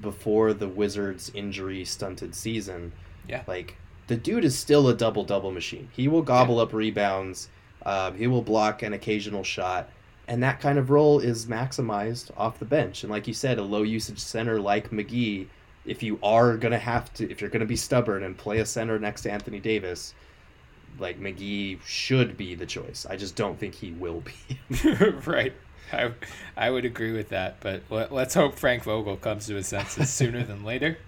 before 0.00 0.52
the 0.52 0.68
Wizards' 0.68 1.30
injury 1.34 1.84
stunted 1.84 2.34
season. 2.34 2.92
Yeah. 3.28 3.42
Like 3.46 3.76
the 4.06 4.16
dude 4.16 4.44
is 4.44 4.58
still 4.58 4.88
a 4.88 4.94
double 4.94 5.24
double 5.24 5.50
machine. 5.50 5.88
He 5.92 6.08
will 6.08 6.22
gobble 6.22 6.56
yeah. 6.56 6.62
up 6.62 6.72
rebounds 6.72 7.48
um, 7.86 8.16
he 8.16 8.26
will 8.26 8.42
block 8.42 8.82
an 8.82 8.92
occasional 8.92 9.44
shot, 9.44 9.88
and 10.26 10.42
that 10.42 10.60
kind 10.60 10.76
of 10.76 10.90
role 10.90 11.20
is 11.20 11.46
maximized 11.46 12.32
off 12.36 12.58
the 12.58 12.64
bench. 12.64 13.04
And 13.04 13.12
like 13.12 13.28
you 13.28 13.32
said, 13.32 13.58
a 13.58 13.62
low 13.62 13.82
usage 13.82 14.18
center 14.18 14.60
like 14.60 14.90
McGee, 14.90 15.46
if 15.86 16.02
you 16.02 16.18
are 16.22 16.56
gonna 16.56 16.78
have 16.78 17.12
to, 17.14 17.30
if 17.30 17.40
you're 17.40 17.50
gonna 17.50 17.64
be 17.64 17.76
stubborn 17.76 18.22
and 18.22 18.36
play 18.36 18.58
a 18.58 18.66
center 18.66 18.98
next 18.98 19.22
to 19.22 19.32
Anthony 19.32 19.60
Davis, 19.60 20.14
like 20.98 21.20
McGee 21.20 21.80
should 21.84 22.36
be 22.36 22.54
the 22.54 22.66
choice. 22.66 23.06
I 23.08 23.16
just 23.16 23.36
don't 23.36 23.58
think 23.58 23.74
he 23.74 23.92
will 23.92 24.22
be. 24.22 24.58
right. 25.26 25.52
I, 25.92 26.12
I 26.56 26.70
would 26.70 26.84
agree 26.84 27.12
with 27.12 27.28
that, 27.28 27.60
but 27.60 27.82
let, 27.90 28.10
us 28.10 28.34
hope 28.34 28.56
Frank 28.56 28.82
Vogel 28.82 29.16
comes 29.16 29.46
to 29.46 29.54
his 29.54 29.68
senses 29.68 30.10
sooner 30.10 30.42
than 30.42 30.64
later. 30.64 30.98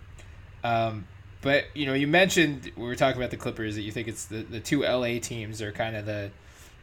Um, 0.62 1.06
but 1.40 1.64
you 1.74 1.86
know, 1.86 1.94
you 1.94 2.06
mentioned 2.06 2.70
we 2.76 2.84
were 2.84 2.96
talking 2.96 3.20
about 3.20 3.30
the 3.30 3.36
Clippers 3.36 3.74
that 3.76 3.82
you 3.82 3.92
think 3.92 4.08
it's 4.08 4.26
the, 4.26 4.42
the 4.42 4.60
two 4.60 4.82
LA 4.82 5.18
teams 5.20 5.62
are 5.62 5.72
kind 5.72 5.96
of 5.96 6.06
the 6.06 6.30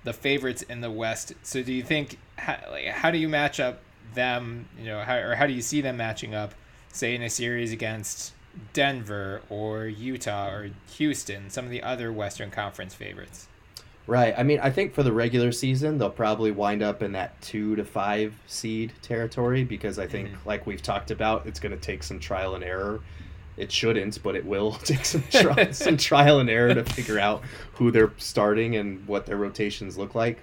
the 0.04 0.14
favorites 0.14 0.62
in 0.62 0.82
the 0.82 0.91
West. 0.91 1.34
So 1.43 1.64
do 1.64 1.74
you 1.74 1.84
think 1.84 2.18
how, 2.38 2.58
like, 2.70 2.86
how 2.86 3.12
do 3.12 3.18
you 3.18 3.28
match 3.28 3.60
up 3.60 3.82
them? 4.14 4.68
You 4.78 4.86
know, 4.86 5.02
how, 5.02 5.18
or 5.18 5.36
how 5.36 5.48
do 5.48 5.54
you 5.54 5.62
see 5.62 5.82
them 5.82 5.98
matching 5.98 6.34
up, 6.34 6.54
say 6.96 7.16
in 7.16 7.22
a 7.22 7.30
series 7.30 7.72
against 7.72 8.34
Denver 8.74 9.41
or 9.50 9.86
Utah 9.86 10.50
or 10.50 10.70
Houston, 10.98 11.50
some 11.50 11.66
of 11.66 11.72
the 11.72 11.84
other 11.84 12.12
Western 12.12 12.52
Conference 12.52 12.93
favorites? 12.93 13.48
Right. 14.08 14.36
I 14.38 14.43
mean, 14.43 14.60
I 14.62 14.70
think 14.70 14.93
for 14.93 15.02
the 15.02 15.12
regular 15.12 15.52
season, 15.52 15.98
they'll 15.98 16.12
probably 16.12 16.52
wind 16.52 16.84
up 16.84 17.02
in 17.02 17.14
that 17.14 17.41
two 17.41 17.76
to 17.76 17.84
five 17.84 18.36
seed 18.46 18.93
territory 19.02 19.64
because 19.64 19.98
I 19.98 20.06
think, 20.06 20.30
mm-hmm. 20.30 20.48
like 20.48 20.68
we've 20.68 20.82
talked 20.82 21.10
about, 21.10 21.48
it's 21.48 21.60
going 21.60 21.72
to 21.72 21.82
take 21.82 22.04
some 22.04 22.20
trial 22.20 22.54
and 22.54 22.64
error 22.64 23.02
it 23.58 23.72
shouldn't, 23.72 24.22
but 24.22 24.36
it 24.36 24.46
will 24.46 24.74
take 24.84 25.06
some 25.06 25.24
tri- 25.32 25.72
some 25.72 25.98
trial 25.98 26.39
and 26.39 26.50
error 26.50 26.74
to 26.74 26.84
figure 26.84 27.20
out 27.20 27.43
who 27.74 27.91
they're 27.91 28.12
starting 28.18 28.76
and 28.76 29.08
what 29.08 29.26
their 29.26 29.38
rotations 29.38 29.98
look 29.98 30.16
like. 30.16 30.39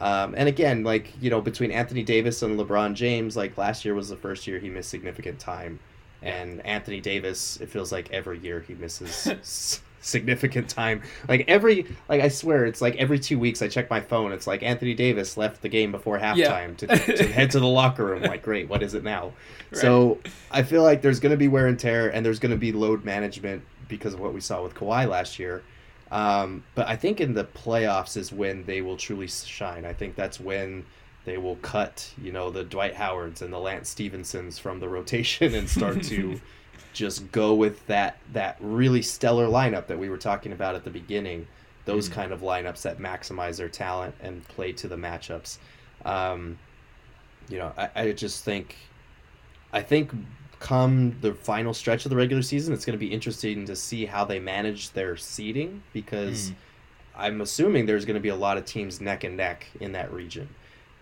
Um, 0.00 0.34
and 0.36 0.48
again, 0.48 0.82
like 0.82 1.12
you 1.20 1.30
know, 1.30 1.40
between 1.40 1.70
Anthony 1.70 2.02
Davis 2.02 2.42
and 2.42 2.58
LeBron 2.58 2.94
James, 2.94 3.36
like 3.36 3.56
last 3.56 3.84
year 3.84 3.94
was 3.94 4.08
the 4.08 4.16
first 4.16 4.46
year 4.46 4.58
he 4.58 4.68
missed 4.68 4.90
significant 4.90 5.38
time, 5.38 5.78
and 6.24 6.64
Anthony 6.64 7.00
Davis, 7.00 7.58
it 7.60 7.68
feels 7.68 7.92
like 7.92 8.10
every 8.10 8.38
year 8.38 8.60
he 8.60 8.74
misses 8.74 9.80
significant 10.00 10.68
time. 10.68 11.02
Like 11.28 11.44
every, 11.48 11.86
like 12.08 12.22
I 12.22 12.28
swear, 12.28 12.64
it's 12.64 12.80
like 12.80 12.96
every 12.96 13.18
two 13.18 13.38
weeks 13.38 13.60
I 13.60 13.68
check 13.68 13.90
my 13.90 14.00
phone. 14.00 14.32
It's 14.32 14.46
like 14.46 14.62
Anthony 14.62 14.94
Davis 14.94 15.36
left 15.36 15.60
the 15.60 15.68
game 15.68 15.92
before 15.92 16.18
halftime 16.18 16.80
yeah. 16.80 16.96
to, 16.96 17.16
to 17.16 17.26
head 17.26 17.50
to 17.52 17.60
the 17.60 17.66
locker 17.80 18.06
room. 18.06 18.22
Like, 18.22 18.42
great, 18.42 18.68
what 18.68 18.82
is 18.82 18.94
it 18.94 19.04
now? 19.04 19.32
Right. 19.70 19.80
So 19.80 20.18
I 20.50 20.62
feel 20.62 20.82
like 20.82 21.02
there's 21.02 21.20
going 21.20 21.30
to 21.30 21.36
be 21.36 21.48
wear 21.48 21.66
and 21.66 21.78
tear, 21.78 22.08
and 22.08 22.24
there's 22.24 22.38
going 22.38 22.52
to 22.52 22.58
be 22.58 22.72
load 22.72 23.04
management 23.04 23.62
because 23.88 24.14
of 24.14 24.20
what 24.20 24.32
we 24.32 24.40
saw 24.40 24.62
with 24.62 24.74
Kawhi 24.74 25.06
last 25.06 25.38
year. 25.38 25.62
Um, 26.10 26.64
but 26.74 26.88
I 26.88 26.96
think 26.96 27.20
in 27.20 27.34
the 27.34 27.44
playoffs 27.44 28.16
is 28.16 28.32
when 28.32 28.64
they 28.64 28.80
will 28.80 28.96
truly 28.96 29.26
shine. 29.26 29.84
I 29.84 29.92
think 29.92 30.14
that's 30.14 30.40
when 30.40 30.86
they 31.24 31.38
will 31.38 31.56
cut, 31.56 32.12
you 32.20 32.32
know, 32.32 32.50
the 32.50 32.64
Dwight 32.64 32.94
Howards 32.94 33.42
and 33.42 33.52
the 33.52 33.58
Lance 33.58 33.88
Stephensons 33.88 34.58
from 34.58 34.80
the 34.80 34.88
rotation 34.88 35.54
and 35.54 35.68
start 35.68 36.02
to 36.04 36.40
just 36.92 37.30
go 37.32 37.54
with 37.54 37.86
that 37.86 38.18
that 38.32 38.56
really 38.60 39.02
stellar 39.02 39.46
lineup 39.46 39.86
that 39.86 39.98
we 39.98 40.08
were 40.08 40.18
talking 40.18 40.52
about 40.52 40.74
at 40.74 40.84
the 40.84 40.90
beginning. 40.90 41.46
Those 41.86 42.06
mm-hmm. 42.06 42.20
kind 42.20 42.32
of 42.32 42.40
lineups 42.40 42.82
that 42.82 42.98
maximize 42.98 43.56
their 43.56 43.68
talent 43.68 44.14
and 44.22 44.46
play 44.48 44.72
to 44.72 44.88
the 44.88 44.96
matchups. 44.96 45.58
Um, 46.04 46.58
you 47.48 47.58
know, 47.58 47.72
I, 47.76 47.90
I 47.94 48.12
just 48.12 48.44
think, 48.44 48.76
I 49.72 49.82
think 49.82 50.12
come 50.60 51.14
the 51.20 51.34
final 51.34 51.74
stretch 51.74 52.06
of 52.06 52.10
the 52.10 52.16
regular 52.16 52.42
season, 52.42 52.72
it's 52.72 52.84
going 52.84 52.98
to 52.98 53.04
be 53.04 53.12
interesting 53.12 53.66
to 53.66 53.76
see 53.76 54.06
how 54.06 54.24
they 54.24 54.38
manage 54.38 54.90
their 54.92 55.16
seeding 55.16 55.82
because 55.92 56.50
mm. 56.50 56.54
I'm 57.16 57.40
assuming 57.40 57.86
there's 57.86 58.04
going 58.04 58.14
to 58.14 58.20
be 58.20 58.30
a 58.30 58.36
lot 58.36 58.56
of 58.56 58.64
teams 58.64 59.00
neck 59.00 59.24
and 59.24 59.36
neck 59.36 59.66
in 59.80 59.92
that 59.92 60.12
region. 60.12 60.48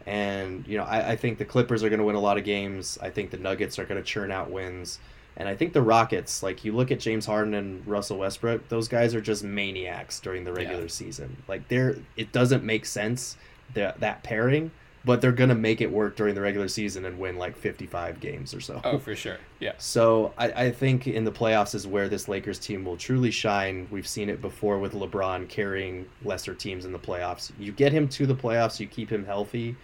And, 0.06 0.66
you 0.66 0.76
know, 0.76 0.84
I, 0.84 1.12
I 1.12 1.16
think 1.16 1.38
the 1.38 1.44
Clippers 1.44 1.82
are 1.82 1.88
going 1.88 2.00
to 2.00 2.04
win 2.04 2.16
a 2.16 2.20
lot 2.20 2.38
of 2.38 2.44
games. 2.44 2.98
I 3.00 3.10
think 3.10 3.30
the 3.30 3.36
Nuggets 3.36 3.78
are 3.78 3.84
going 3.84 4.00
to 4.00 4.06
churn 4.06 4.30
out 4.30 4.50
wins. 4.50 4.98
And 5.36 5.48
I 5.48 5.56
think 5.56 5.72
the 5.72 5.82
Rockets, 5.82 6.42
like 6.42 6.64
you 6.64 6.72
look 6.72 6.90
at 6.90 7.00
James 7.00 7.26
Harden 7.26 7.54
and 7.54 7.86
Russell 7.86 8.18
Westbrook, 8.18 8.68
those 8.68 8.88
guys 8.88 9.14
are 9.14 9.20
just 9.20 9.42
maniacs 9.42 10.20
during 10.20 10.44
the 10.44 10.52
regular 10.52 10.82
yeah. 10.82 10.88
season. 10.88 11.42
Like 11.48 11.68
they're 11.68 11.96
it 12.16 12.32
doesn't 12.32 12.64
make 12.64 12.84
sense 12.84 13.36
that 13.74 14.00
that 14.00 14.22
pairing, 14.22 14.70
but 15.06 15.22
they're 15.22 15.32
gonna 15.32 15.54
make 15.54 15.80
it 15.80 15.90
work 15.90 16.16
during 16.16 16.34
the 16.34 16.42
regular 16.42 16.68
season 16.68 17.06
and 17.06 17.18
win 17.18 17.38
like 17.38 17.56
fifty 17.56 17.86
five 17.86 18.20
games 18.20 18.52
or 18.52 18.60
so. 18.60 18.82
Oh, 18.84 18.98
for 18.98 19.16
sure. 19.16 19.38
Yeah. 19.58 19.72
So 19.78 20.34
I, 20.36 20.52
I 20.52 20.70
think 20.70 21.06
in 21.06 21.24
the 21.24 21.32
playoffs 21.32 21.74
is 21.74 21.86
where 21.86 22.08
this 22.08 22.28
Lakers 22.28 22.58
team 22.58 22.84
will 22.84 22.98
truly 22.98 23.30
shine. 23.30 23.88
We've 23.90 24.06
seen 24.06 24.28
it 24.28 24.42
before 24.42 24.78
with 24.78 24.92
LeBron 24.92 25.48
carrying 25.48 26.06
lesser 26.24 26.54
teams 26.54 26.84
in 26.84 26.92
the 26.92 26.98
playoffs. 26.98 27.52
You 27.58 27.72
get 27.72 27.90
him 27.92 28.06
to 28.08 28.26
the 28.26 28.34
playoffs, 28.34 28.78
you 28.80 28.86
keep 28.86 29.10
him 29.10 29.24
healthy, 29.24 29.76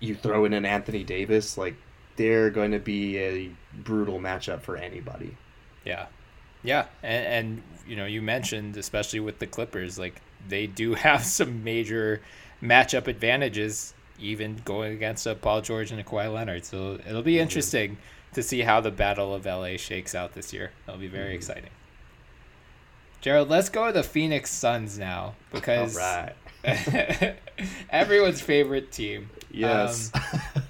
you 0.00 0.14
throw 0.14 0.44
in 0.44 0.52
an 0.52 0.64
Anthony 0.64 1.04
Davis, 1.04 1.56
like 1.56 1.76
they're 2.16 2.50
going 2.50 2.72
to 2.72 2.78
be 2.78 3.18
a 3.18 3.50
brutal 3.74 4.18
matchup 4.18 4.62
for 4.62 4.76
anybody. 4.76 5.36
Yeah. 5.84 6.06
Yeah, 6.62 6.86
and, 7.02 7.26
and, 7.26 7.62
you 7.86 7.96
know, 7.96 8.04
you 8.04 8.20
mentioned 8.20 8.76
especially 8.76 9.20
with 9.20 9.38
the 9.38 9.46
Clippers, 9.46 9.98
like 9.98 10.20
they 10.48 10.66
do 10.66 10.94
have 11.06 11.24
some 11.24 11.64
major 11.64 12.20
matchup 12.62 13.06
advantages, 13.06 13.94
even 14.18 14.60
going 14.64 14.92
against 14.92 15.26
a 15.26 15.34
Paul 15.34 15.62
George 15.62 15.90
and 15.90 16.00
a 16.00 16.04
Kawhi 16.04 16.32
Leonard. 16.32 16.64
So 16.64 16.98
it'll 17.06 17.22
be 17.22 17.34
mm-hmm. 17.34 17.42
interesting 17.42 17.98
to 18.34 18.42
see 18.42 18.60
how 18.60 18.80
the 18.80 18.90
Battle 18.90 19.34
of 19.34 19.46
LA 19.46 19.76
shakes 19.76 20.14
out 20.14 20.34
this 20.34 20.52
year. 20.52 20.72
It'll 20.86 21.00
be 21.00 21.08
very 21.08 21.28
mm-hmm. 21.28 21.36
exciting. 21.36 21.70
Gerald, 23.20 23.48
let's 23.50 23.68
go 23.68 23.86
to 23.86 23.92
the 23.92 24.02
Phoenix 24.02 24.50
Suns 24.50 24.98
now 24.98 25.34
because 25.52 25.98
everyone's 27.90 28.40
favorite 28.40 28.92
team. 28.92 29.30
Yes. 29.50 30.10
Um, 30.14 30.22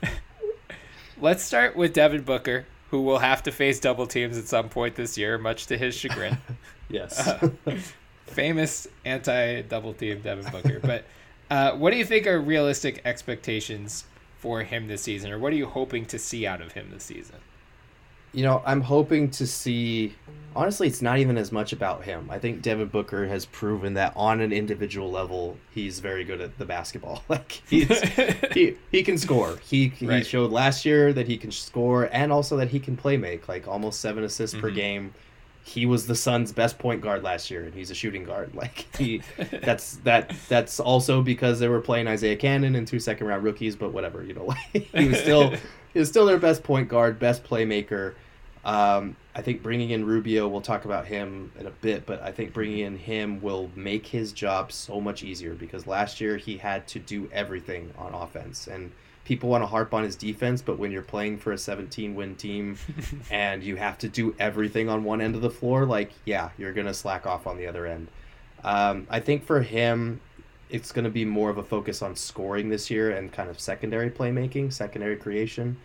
let's 1.20 1.43
start 1.43 1.76
with 1.76 1.93
Devin 1.93 2.22
Booker, 2.22 2.66
who 2.91 3.03
will 3.03 3.18
have 3.18 3.43
to 3.45 3.53
face 3.53 3.81
double 3.81 4.07
teams 4.07 4.39
at 4.39 4.47
some 4.49 4.68
point 4.68 4.97
this 4.97 5.16
year, 5.18 5.39
much 5.39 5.66
to 5.66 5.78
his 5.78 5.95
chagrin. 5.95 6.39
yes. 6.89 7.26
Uh, 7.26 7.51
famous 8.26 8.87
anti 9.05 9.62
double 9.62 9.95
team 9.95 10.20
Devin 10.20 10.51
Booker. 10.51 10.81
But 10.81 11.05
uh, 11.51 11.72
what 11.72 11.91
do 11.91 11.97
you 11.97 12.05
think 12.05 12.26
are 12.26 12.41
realistic 12.41 13.03
expectations 13.05 14.05
for 14.39 14.62
him 14.62 14.89
this 14.89 15.03
season, 15.03 15.31
or 15.31 15.39
what 15.39 15.53
are 15.53 15.57
you 15.57 15.66
hoping 15.66 16.07
to 16.07 16.18
see 16.18 16.47
out 16.47 16.62
of 16.62 16.72
him 16.72 16.89
this 16.91 17.05
season? 17.05 17.37
You 18.33 18.45
know, 18.45 18.62
I'm 18.64 18.81
hoping 18.81 19.31
to 19.33 19.47
see. 19.47 20.14
Honestly, 20.55 20.89
it's 20.89 21.01
not 21.01 21.18
even 21.18 21.39
as 21.39 21.53
much 21.53 21.72
about 21.72 22.03
him. 22.03 22.28
I 22.28 22.39
think 22.41 22.61
Devin 22.62 22.89
Booker 22.89 23.26
has 23.28 23.47
proven 23.47 23.95
that 23.95 24.12
on 24.16 24.41
an 24.41 24.53
individual 24.53 25.09
level, 25.09 25.57
he's 25.70 26.01
very 26.01 26.24
good 26.24 26.41
at 26.41 26.59
the 26.59 26.64
basketball. 26.64 27.22
Like 27.28 27.62
he's, 27.68 28.01
he 28.53 28.76
he 28.91 29.03
can 29.03 29.16
score. 29.16 29.59
He 29.62 29.93
right. 30.03 30.18
he 30.18 30.24
showed 30.24 30.51
last 30.51 30.85
year 30.85 31.12
that 31.12 31.28
he 31.28 31.37
can 31.37 31.53
score 31.53 32.09
and 32.12 32.33
also 32.33 32.57
that 32.57 32.68
he 32.68 32.81
can 32.81 32.97
play 32.97 33.16
make. 33.16 33.49
Like 33.49 33.68
almost 33.68 34.01
seven 34.01 34.24
assists 34.24 34.55
mm-hmm. 34.55 34.66
per 34.66 34.70
game. 34.72 35.14
He 35.62 35.87
was 35.87 36.07
the 36.07 36.16
Suns' 36.16 36.53
best 36.53 36.78
point 36.78 37.01
guard 37.01 37.22
last 37.22 37.51
year, 37.51 37.64
and 37.64 37.72
he's 37.72 37.91
a 37.91 37.95
shooting 37.95 38.24
guard. 38.24 38.53
Like 38.61 38.87
he, 38.97 39.22
that's 39.62 39.97
that. 39.99 40.35
That's 40.49 40.81
also 40.81 41.22
because 41.22 41.61
they 41.61 41.68
were 41.68 41.81
playing 41.81 42.09
Isaiah 42.09 42.37
Canaan 42.37 42.74
and 42.74 42.87
two 42.89 42.99
second 42.99 43.26
round 43.26 43.45
rookies. 43.45 43.76
But 43.76 43.93
whatever, 43.93 44.24
you 44.24 44.35
know, 44.35 44.47
like, 44.47 44.89
he 44.95 45.09
was 45.09 45.20
still 45.20 45.55
was 45.99 46.09
still 46.09 46.26
their 46.26 46.38
best 46.38 46.62
point 46.62 46.88
guard, 46.88 47.18
best 47.18 47.45
playmaker. 47.45 48.14
Um, 48.64 49.16
I 49.34 49.43
think 49.43 49.62
bringing 49.62 49.91
in 49.91 50.05
Rubio, 50.05 50.49
we'll 50.49 50.61
talk 50.61 50.84
about 50.84 51.07
him 51.07 51.53
in 51.59 51.66
a 51.66 51.70
bit, 51.70 52.05
but 52.05 52.22
I 52.22 52.30
think 52.30 52.53
bringing 52.53 52.80
in 52.80 52.99
him 52.99 53.41
will 53.41 53.70
make 53.74 54.07
his 54.07 54.32
job 54.32 54.72
so 54.72 55.01
much 55.01 55.22
easier 55.22 55.55
because 55.55 55.86
last 55.86 56.20
year 56.20 56.36
he 56.36 56.59
had 56.59 56.86
to 56.88 56.99
do 56.99 57.28
everything 57.32 57.93
on 57.97 58.12
offense. 58.12 58.66
And 58.66 58.93
people 59.24 59.49
want 59.49 59.62
to 59.62 59.66
harp 59.66 59.95
on 59.95 60.03
his 60.03 60.16
defense, 60.16 60.61
but 60.61 60.78
when 60.78 60.91
you're 60.91 61.03
playing 61.03 61.38
for 61.38 61.53
a 61.53 61.59
17 61.59 62.14
win 62.14 62.34
team 62.36 62.76
and 63.30 63.62
you 63.62 63.76
have 63.76 63.97
to 63.99 64.09
do 64.09 64.34
everything 64.38 64.88
on 64.88 65.05
one 65.05 65.20
end 65.20 65.34
of 65.34 65.41
the 65.41 65.51
floor, 65.51 65.86
like, 65.86 66.12
yeah, 66.24 66.51
you're 66.59 66.72
going 66.72 66.86
to 66.86 66.95
slack 66.95 67.26
off 67.26 67.47
on 67.47 67.57
the 67.57 67.66
other 67.66 67.86
end. 67.86 68.09
Um, 68.62 69.07
I 69.09 69.20
think 69.20 69.45
for 69.45 69.62
him, 69.62 70.20
it's 70.71 70.93
going 70.93 71.05
to 71.05 71.11
be 71.11 71.25
more 71.25 71.51
of 71.51 71.59
a 71.59 71.62
focus 71.62 72.03
on 72.03 72.16
scoring 72.16 72.68
this 72.68 72.91
year 72.91 73.11
and 73.11 73.33
kind 73.33 73.51
of 73.51 73.61
secondary 73.61 74.11
playmaking, 74.11 74.73
secondary 74.73 75.16
creation, 75.16 75.77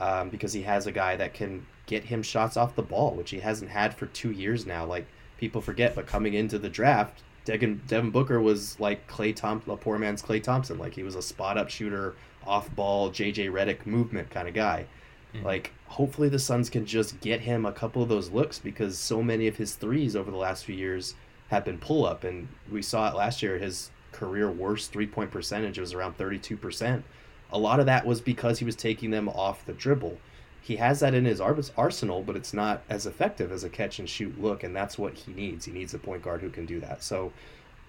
um, 0.00 0.30
because 0.30 0.52
he 0.52 0.62
has 0.62 0.86
a 0.86 0.92
guy 0.92 1.16
that 1.16 1.34
can 1.34 1.66
get 1.86 2.04
him 2.04 2.22
shots 2.22 2.56
off 2.56 2.74
the 2.74 2.82
ball, 2.82 3.14
which 3.14 3.30
he 3.30 3.40
hasn't 3.40 3.70
had 3.70 3.94
for 3.94 4.06
two 4.06 4.30
years 4.30 4.66
now. 4.66 4.84
Like 4.84 5.06
people 5.38 5.60
forget, 5.60 5.94
but 5.94 6.06
coming 6.06 6.34
into 6.34 6.58
the 6.58 6.68
draft, 6.68 7.22
Devin, 7.44 7.82
Devin 7.86 8.10
Booker 8.10 8.40
was 8.40 8.78
like 8.80 9.08
Klay 9.08 9.34
Thompson, 9.34 9.72
a 9.72 9.76
poor 9.76 9.98
man's 9.98 10.22
Klay 10.22 10.42
Thompson. 10.42 10.78
Like 10.78 10.94
he 10.94 11.02
was 11.02 11.14
a 11.14 11.22
spot 11.22 11.58
up 11.58 11.68
shooter, 11.68 12.14
off 12.46 12.74
ball, 12.74 13.10
JJ 13.10 13.50
Redick 13.50 13.86
movement 13.86 14.30
kind 14.30 14.48
of 14.48 14.54
guy. 14.54 14.86
Mm-hmm. 15.34 15.44
Like 15.44 15.72
hopefully 15.86 16.28
the 16.28 16.38
Suns 16.38 16.70
can 16.70 16.86
just 16.86 17.20
get 17.20 17.40
him 17.40 17.66
a 17.66 17.72
couple 17.72 18.02
of 18.02 18.08
those 18.08 18.30
looks 18.30 18.58
because 18.58 18.98
so 18.98 19.22
many 19.22 19.46
of 19.46 19.56
his 19.56 19.74
threes 19.74 20.16
over 20.16 20.30
the 20.30 20.36
last 20.36 20.64
few 20.64 20.74
years 20.74 21.14
have 21.48 21.64
been 21.64 21.78
pull 21.78 22.06
up, 22.06 22.24
and 22.24 22.48
we 22.70 22.80
saw 22.82 23.10
it 23.10 23.16
last 23.16 23.42
year. 23.42 23.58
His 23.58 23.90
career 24.12 24.50
worst 24.50 24.92
three 24.92 25.06
point 25.06 25.30
percentage 25.30 25.78
was 25.78 25.92
around 25.92 26.16
thirty 26.16 26.38
two 26.38 26.56
percent. 26.56 27.04
A 27.52 27.58
lot 27.58 27.80
of 27.80 27.86
that 27.86 28.06
was 28.06 28.20
because 28.20 28.60
he 28.60 28.64
was 28.64 28.76
taking 28.76 29.10
them 29.10 29.28
off 29.28 29.66
the 29.66 29.72
dribble 29.72 30.18
he 30.62 30.76
has 30.76 31.00
that 31.00 31.14
in 31.14 31.24
his 31.24 31.40
arsenal, 31.40 32.22
but 32.22 32.36
it's 32.36 32.52
not 32.52 32.82
as 32.88 33.06
effective 33.06 33.50
as 33.50 33.64
a 33.64 33.68
catch 33.68 33.98
and 33.98 34.08
shoot 34.08 34.40
look, 34.40 34.62
and 34.62 34.76
that's 34.76 34.98
what 34.98 35.14
he 35.14 35.32
needs. 35.32 35.64
He 35.64 35.72
needs 35.72 35.94
a 35.94 35.98
point 35.98 36.22
guard 36.22 36.42
who 36.42 36.50
can 36.50 36.66
do 36.66 36.80
that. 36.80 37.02
So, 37.02 37.32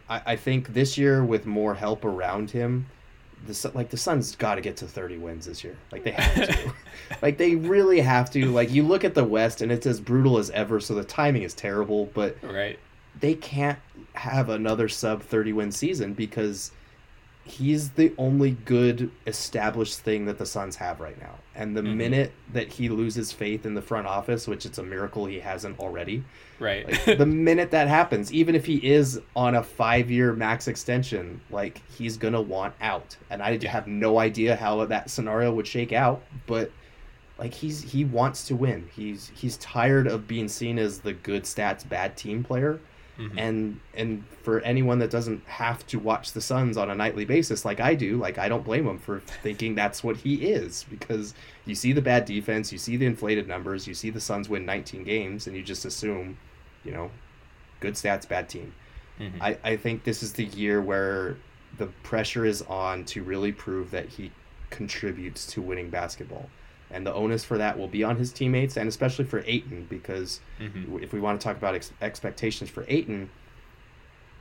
I, 0.09 0.21
I 0.25 0.35
think 0.35 0.73
this 0.73 0.97
year 0.97 1.23
with 1.23 1.45
more 1.45 1.75
help 1.75 2.05
around 2.05 2.51
him, 2.51 2.87
the 3.45 3.71
like 3.73 3.89
the 3.89 3.97
Suns 3.97 4.35
got 4.35 4.55
to 4.55 4.61
get 4.61 4.77
to 4.77 4.87
thirty 4.87 5.17
wins 5.17 5.45
this 5.45 5.63
year. 5.63 5.77
Like 5.91 6.03
they 6.03 6.11
have 6.11 6.47
to, 6.47 6.73
like 7.21 7.37
they 7.37 7.55
really 7.55 7.99
have 7.99 8.31
to. 8.31 8.45
Like 8.47 8.71
you 8.71 8.83
look 8.83 9.03
at 9.03 9.15
the 9.15 9.23
West, 9.23 9.61
and 9.61 9.71
it's 9.71 9.85
as 9.85 9.99
brutal 9.99 10.37
as 10.37 10.49
ever. 10.51 10.79
So 10.79 10.95
the 10.95 11.03
timing 11.03 11.43
is 11.43 11.53
terrible, 11.53 12.05
but 12.13 12.37
right, 12.41 12.79
they 13.19 13.35
can't 13.35 13.79
have 14.13 14.49
another 14.49 14.89
sub 14.89 15.23
thirty 15.23 15.53
win 15.53 15.71
season 15.71 16.13
because 16.13 16.71
he's 17.43 17.91
the 17.91 18.13
only 18.17 18.51
good 18.51 19.11
established 19.25 19.99
thing 19.99 20.25
that 20.25 20.37
the 20.37 20.45
Suns 20.45 20.75
have 20.75 20.99
right 20.99 21.19
now. 21.19 21.35
And 21.55 21.75
the 21.75 21.81
mm-hmm. 21.81 21.97
minute 21.97 22.31
that 22.53 22.69
he 22.69 22.89
loses 22.89 23.31
faith 23.31 23.65
in 23.65 23.73
the 23.73 23.81
front 23.81 24.07
office, 24.07 24.47
which 24.47 24.65
it's 24.65 24.77
a 24.77 24.83
miracle 24.83 25.25
he 25.25 25.39
hasn't 25.39 25.79
already. 25.79 26.23
Right. 26.59 26.87
Like, 26.87 27.17
the 27.17 27.25
minute 27.25 27.71
that 27.71 27.87
happens, 27.87 28.31
even 28.31 28.55
if 28.55 28.65
he 28.65 28.77
is 28.85 29.19
on 29.35 29.55
a 29.55 29.61
5-year 29.61 30.33
max 30.33 30.67
extension, 30.67 31.41
like 31.49 31.81
he's 31.91 32.15
going 32.17 32.33
to 32.33 32.41
want 32.41 32.75
out. 32.79 33.17
And 33.29 33.41
I 33.41 33.57
have 33.67 33.87
no 33.87 34.19
idea 34.19 34.55
how 34.55 34.85
that 34.85 35.09
scenario 35.09 35.53
would 35.53 35.67
shake 35.67 35.93
out, 35.93 36.21
but 36.45 36.71
like 37.39 37.53
he's 37.55 37.81
he 37.81 38.05
wants 38.05 38.45
to 38.47 38.55
win. 38.55 38.87
He's 38.95 39.31
he's 39.33 39.57
tired 39.57 40.05
of 40.05 40.27
being 40.27 40.47
seen 40.47 40.77
as 40.77 40.99
the 40.99 41.13
good 41.13 41.43
stats 41.43 41.87
bad 41.87 42.15
team 42.15 42.43
player 42.43 42.79
Mm-hmm. 43.21 43.37
And 43.37 43.79
and 43.93 44.23
for 44.41 44.61
anyone 44.61 44.99
that 44.99 45.11
doesn't 45.11 45.45
have 45.45 45.85
to 45.87 45.99
watch 45.99 46.33
the 46.33 46.41
Suns 46.41 46.75
on 46.75 46.89
a 46.89 46.95
nightly 46.95 47.23
basis 47.23 47.63
like 47.63 47.79
I 47.79 47.93
do, 47.93 48.17
like 48.17 48.39
I 48.39 48.49
don't 48.49 48.63
blame 48.63 48.87
him 48.87 48.97
for 48.97 49.19
thinking 49.19 49.75
that's 49.75 50.03
what 50.03 50.17
he 50.17 50.51
is 50.51 50.85
because 50.89 51.35
you 51.65 51.75
see 51.75 51.93
the 51.93 52.01
bad 52.01 52.25
defense, 52.25 52.71
you 52.71 52.79
see 52.79 52.97
the 52.97 53.05
inflated 53.05 53.47
numbers, 53.47 53.87
you 53.87 53.93
see 53.93 54.09
the 54.09 54.21
Suns 54.21 54.49
win 54.49 54.65
19 54.65 55.03
games 55.03 55.45
and 55.45 55.55
you 55.55 55.61
just 55.61 55.85
assume, 55.85 56.37
you 56.83 56.91
know, 56.91 57.11
good 57.79 57.93
stats, 57.93 58.27
bad 58.27 58.49
team. 58.49 58.73
Mm-hmm. 59.19 59.41
I, 59.41 59.57
I 59.63 59.77
think 59.77 60.03
this 60.03 60.23
is 60.23 60.33
the 60.33 60.45
year 60.45 60.81
where 60.81 61.37
the 61.77 61.87
pressure 62.03 62.45
is 62.45 62.63
on 62.63 63.05
to 63.05 63.23
really 63.23 63.51
prove 63.51 63.91
that 63.91 64.09
he 64.09 64.31
contributes 64.71 65.45
to 65.45 65.61
winning 65.61 65.89
basketball 65.89 66.49
and 66.93 67.05
the 67.05 67.13
onus 67.13 67.43
for 67.43 67.57
that 67.57 67.77
will 67.77 67.87
be 67.87 68.03
on 68.03 68.17
his 68.17 68.31
teammates 68.31 68.77
and 68.77 68.87
especially 68.87 69.25
for 69.25 69.43
Ayton 69.45 69.87
because 69.89 70.39
mm-hmm. 70.59 71.01
if 71.01 71.13
we 71.13 71.19
want 71.19 71.39
to 71.39 71.43
talk 71.43 71.57
about 71.57 71.75
ex- 71.75 71.91
expectations 72.01 72.69
for 72.69 72.85
Ayton 72.87 73.29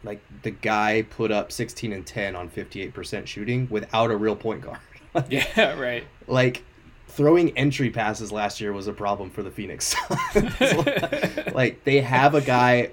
like 0.04 0.20
the 0.42 0.50
guy 0.50 1.02
put 1.10 1.30
up 1.30 1.52
16 1.52 1.92
and 1.92 2.06
10 2.06 2.36
on 2.36 2.48
58% 2.48 3.26
shooting 3.26 3.68
without 3.70 4.10
a 4.10 4.16
real 4.16 4.36
point 4.36 4.62
guard. 4.62 4.78
yeah, 5.28 5.78
right. 5.78 6.04
Like 6.26 6.62
throwing 7.08 7.56
entry 7.58 7.90
passes 7.90 8.30
last 8.30 8.60
year 8.60 8.72
was 8.72 8.86
a 8.86 8.92
problem 8.92 9.28
for 9.28 9.42
the 9.42 9.50
Phoenix. 9.50 9.94
like 11.52 11.82
they 11.84 12.00
have 12.00 12.34
a 12.34 12.40
guy 12.40 12.90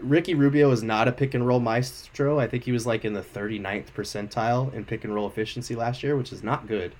Ricky 0.00 0.34
Rubio 0.34 0.70
is 0.72 0.82
not 0.82 1.06
a 1.06 1.12
pick 1.12 1.34
and 1.34 1.46
roll 1.46 1.60
maestro. 1.60 2.38
I 2.38 2.48
think 2.48 2.64
he 2.64 2.72
was 2.72 2.86
like 2.86 3.04
in 3.04 3.12
the 3.12 3.22
39th 3.22 3.92
percentile 3.96 4.74
in 4.74 4.84
pick 4.84 5.04
and 5.04 5.14
roll 5.14 5.28
efficiency 5.28 5.76
last 5.76 6.02
year, 6.02 6.16
which 6.16 6.32
is 6.32 6.42
not 6.42 6.66
good 6.66 6.92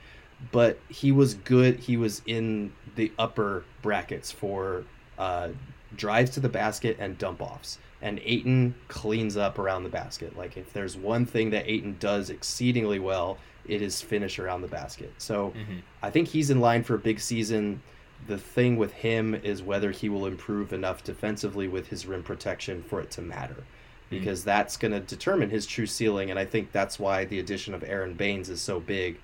but 0.52 0.78
he 0.88 1.12
was 1.12 1.34
good. 1.34 1.78
He 1.80 1.96
was 1.96 2.22
in 2.26 2.72
the 2.96 3.12
upper 3.18 3.64
brackets 3.82 4.32
for 4.32 4.84
uh, 5.18 5.50
drives 5.96 6.30
to 6.30 6.40
the 6.40 6.48
basket 6.48 6.96
and 6.98 7.18
dump 7.18 7.40
offs. 7.40 7.78
And 8.02 8.20
Ayton 8.24 8.74
cleans 8.88 9.36
up 9.36 9.58
around 9.58 9.84
the 9.84 9.90
basket. 9.90 10.36
Like 10.36 10.56
if 10.56 10.72
there's 10.72 10.96
one 10.96 11.26
thing 11.26 11.50
that 11.50 11.68
Ayton 11.68 11.96
does 12.00 12.30
exceedingly 12.30 12.98
well, 12.98 13.38
it 13.66 13.82
is 13.82 14.00
finish 14.00 14.38
around 14.38 14.62
the 14.62 14.68
basket. 14.68 15.12
So 15.18 15.50
mm-hmm. 15.50 15.78
I 16.02 16.10
think 16.10 16.28
he's 16.28 16.50
in 16.50 16.60
line 16.60 16.82
for 16.82 16.94
a 16.94 16.98
big 16.98 17.20
season. 17.20 17.82
The 18.26 18.38
thing 18.38 18.76
with 18.76 18.92
him 18.92 19.34
is 19.34 19.62
whether 19.62 19.90
he 19.90 20.08
will 20.08 20.26
improve 20.26 20.72
enough 20.72 21.04
defensively 21.04 21.68
with 21.68 21.88
his 21.88 22.06
rim 22.06 22.22
protection 22.22 22.82
for 22.82 23.00
it 23.02 23.10
to 23.12 23.22
matter. 23.22 23.54
Mm-hmm. 23.54 24.18
Because 24.18 24.40
mm-hmm. 24.40 24.48
that's 24.48 24.78
going 24.78 24.92
to 24.92 25.00
determine 25.00 25.50
his 25.50 25.66
true 25.66 25.86
ceiling. 25.86 26.30
And 26.30 26.38
I 26.38 26.46
think 26.46 26.72
that's 26.72 26.98
why 26.98 27.26
the 27.26 27.38
addition 27.38 27.74
of 27.74 27.84
Aron 27.84 28.14
Baynes 28.14 28.48
is 28.48 28.62
so 28.62 28.80
big 28.80 29.20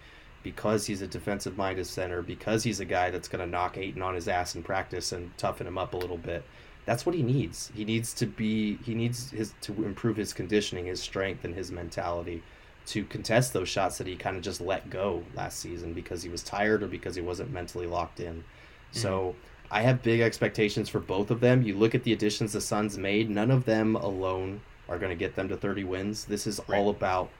because 0.46 0.86
he's 0.86 1.02
a 1.02 1.08
defensive 1.08 1.56
minded 1.56 1.84
center, 1.88 2.22
because 2.22 2.62
he's 2.62 2.78
a 2.78 2.84
guy 2.84 3.10
that's 3.10 3.26
going 3.26 3.44
to 3.44 3.50
knock 3.50 3.76
Ayton 3.76 4.00
on 4.00 4.14
his 4.14 4.28
ass 4.28 4.54
in 4.54 4.62
practice 4.62 5.10
and 5.10 5.36
toughen 5.36 5.66
him 5.66 5.76
up 5.76 5.92
a 5.92 5.96
little 5.96 6.18
bit. 6.18 6.44
That's 6.84 7.04
what 7.04 7.16
he 7.16 7.22
needs. 7.24 7.72
He 7.74 7.84
needs 7.84 8.14
to 8.14 8.26
be. 8.26 8.76
He 8.84 8.94
needs 8.94 9.32
his 9.32 9.54
to 9.62 9.72
improve 9.84 10.16
his 10.16 10.32
conditioning, 10.32 10.86
his 10.86 11.02
strength, 11.02 11.44
and 11.44 11.52
his 11.52 11.72
mentality 11.72 12.44
to 12.86 13.04
contest 13.06 13.54
those 13.54 13.68
shots 13.68 13.98
that 13.98 14.06
he 14.06 14.14
kind 14.14 14.36
of 14.36 14.44
just 14.44 14.60
let 14.60 14.88
go 14.88 15.24
last 15.34 15.58
season 15.58 15.92
because 15.92 16.22
he 16.22 16.28
was 16.28 16.44
tired 16.44 16.84
or 16.84 16.86
because 16.86 17.16
he 17.16 17.22
wasn't 17.22 17.52
mentally 17.52 17.88
locked 17.88 18.20
in. 18.20 18.36
Mm-hmm. 18.36 19.00
So 19.00 19.34
I 19.72 19.80
have 19.80 20.00
big 20.00 20.20
expectations 20.20 20.88
for 20.88 21.00
both 21.00 21.32
of 21.32 21.40
them. 21.40 21.64
You 21.64 21.74
look 21.74 21.96
at 21.96 22.04
the 22.04 22.12
additions 22.12 22.52
the 22.52 22.60
Suns 22.60 22.96
made; 22.96 23.30
none 23.30 23.50
of 23.50 23.64
them 23.64 23.96
alone 23.96 24.60
are 24.88 25.00
going 25.00 25.10
to 25.10 25.16
get 25.16 25.34
them 25.34 25.48
to 25.48 25.56
30 25.56 25.82
wins. 25.82 26.24
This 26.24 26.46
is 26.46 26.60
right. 26.68 26.78
all 26.78 26.90
about 26.90 27.30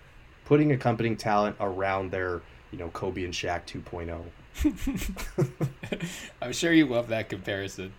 putting 0.45 0.73
accompanying 0.73 1.17
talent 1.17 1.55
around 1.61 2.11
their 2.11 2.43
you 2.77 2.85
know, 2.85 2.91
Kobe 2.91 3.25
and 3.25 3.33
Shaq 3.33 3.63
2.0. 3.67 4.23
I'm 6.43 6.53
sure 6.53 6.73
you 6.73 6.85
love 6.87 7.09
that 7.09 7.31
comparison. 7.31 7.95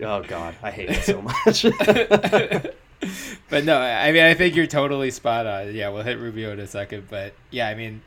Oh 0.00 0.22
God, 0.22 0.54
I 0.62 0.70
hate 0.70 0.90
it 0.90 1.02
so 1.02 1.20
much. 1.44 1.62
but 3.50 3.64
no, 3.64 3.80
I 3.80 4.12
mean, 4.12 4.22
I 4.22 4.34
think 4.34 4.54
you're 4.54 4.68
totally 4.68 5.10
spot 5.10 5.46
on. 5.46 5.74
Yeah, 5.74 5.88
we'll 5.88 6.04
hit 6.04 6.20
Rubio 6.20 6.52
in 6.52 6.60
a 6.60 6.68
second, 6.68 7.08
but 7.10 7.34
yeah, 7.50 7.66
I 7.68 7.74
mean, 7.74 8.02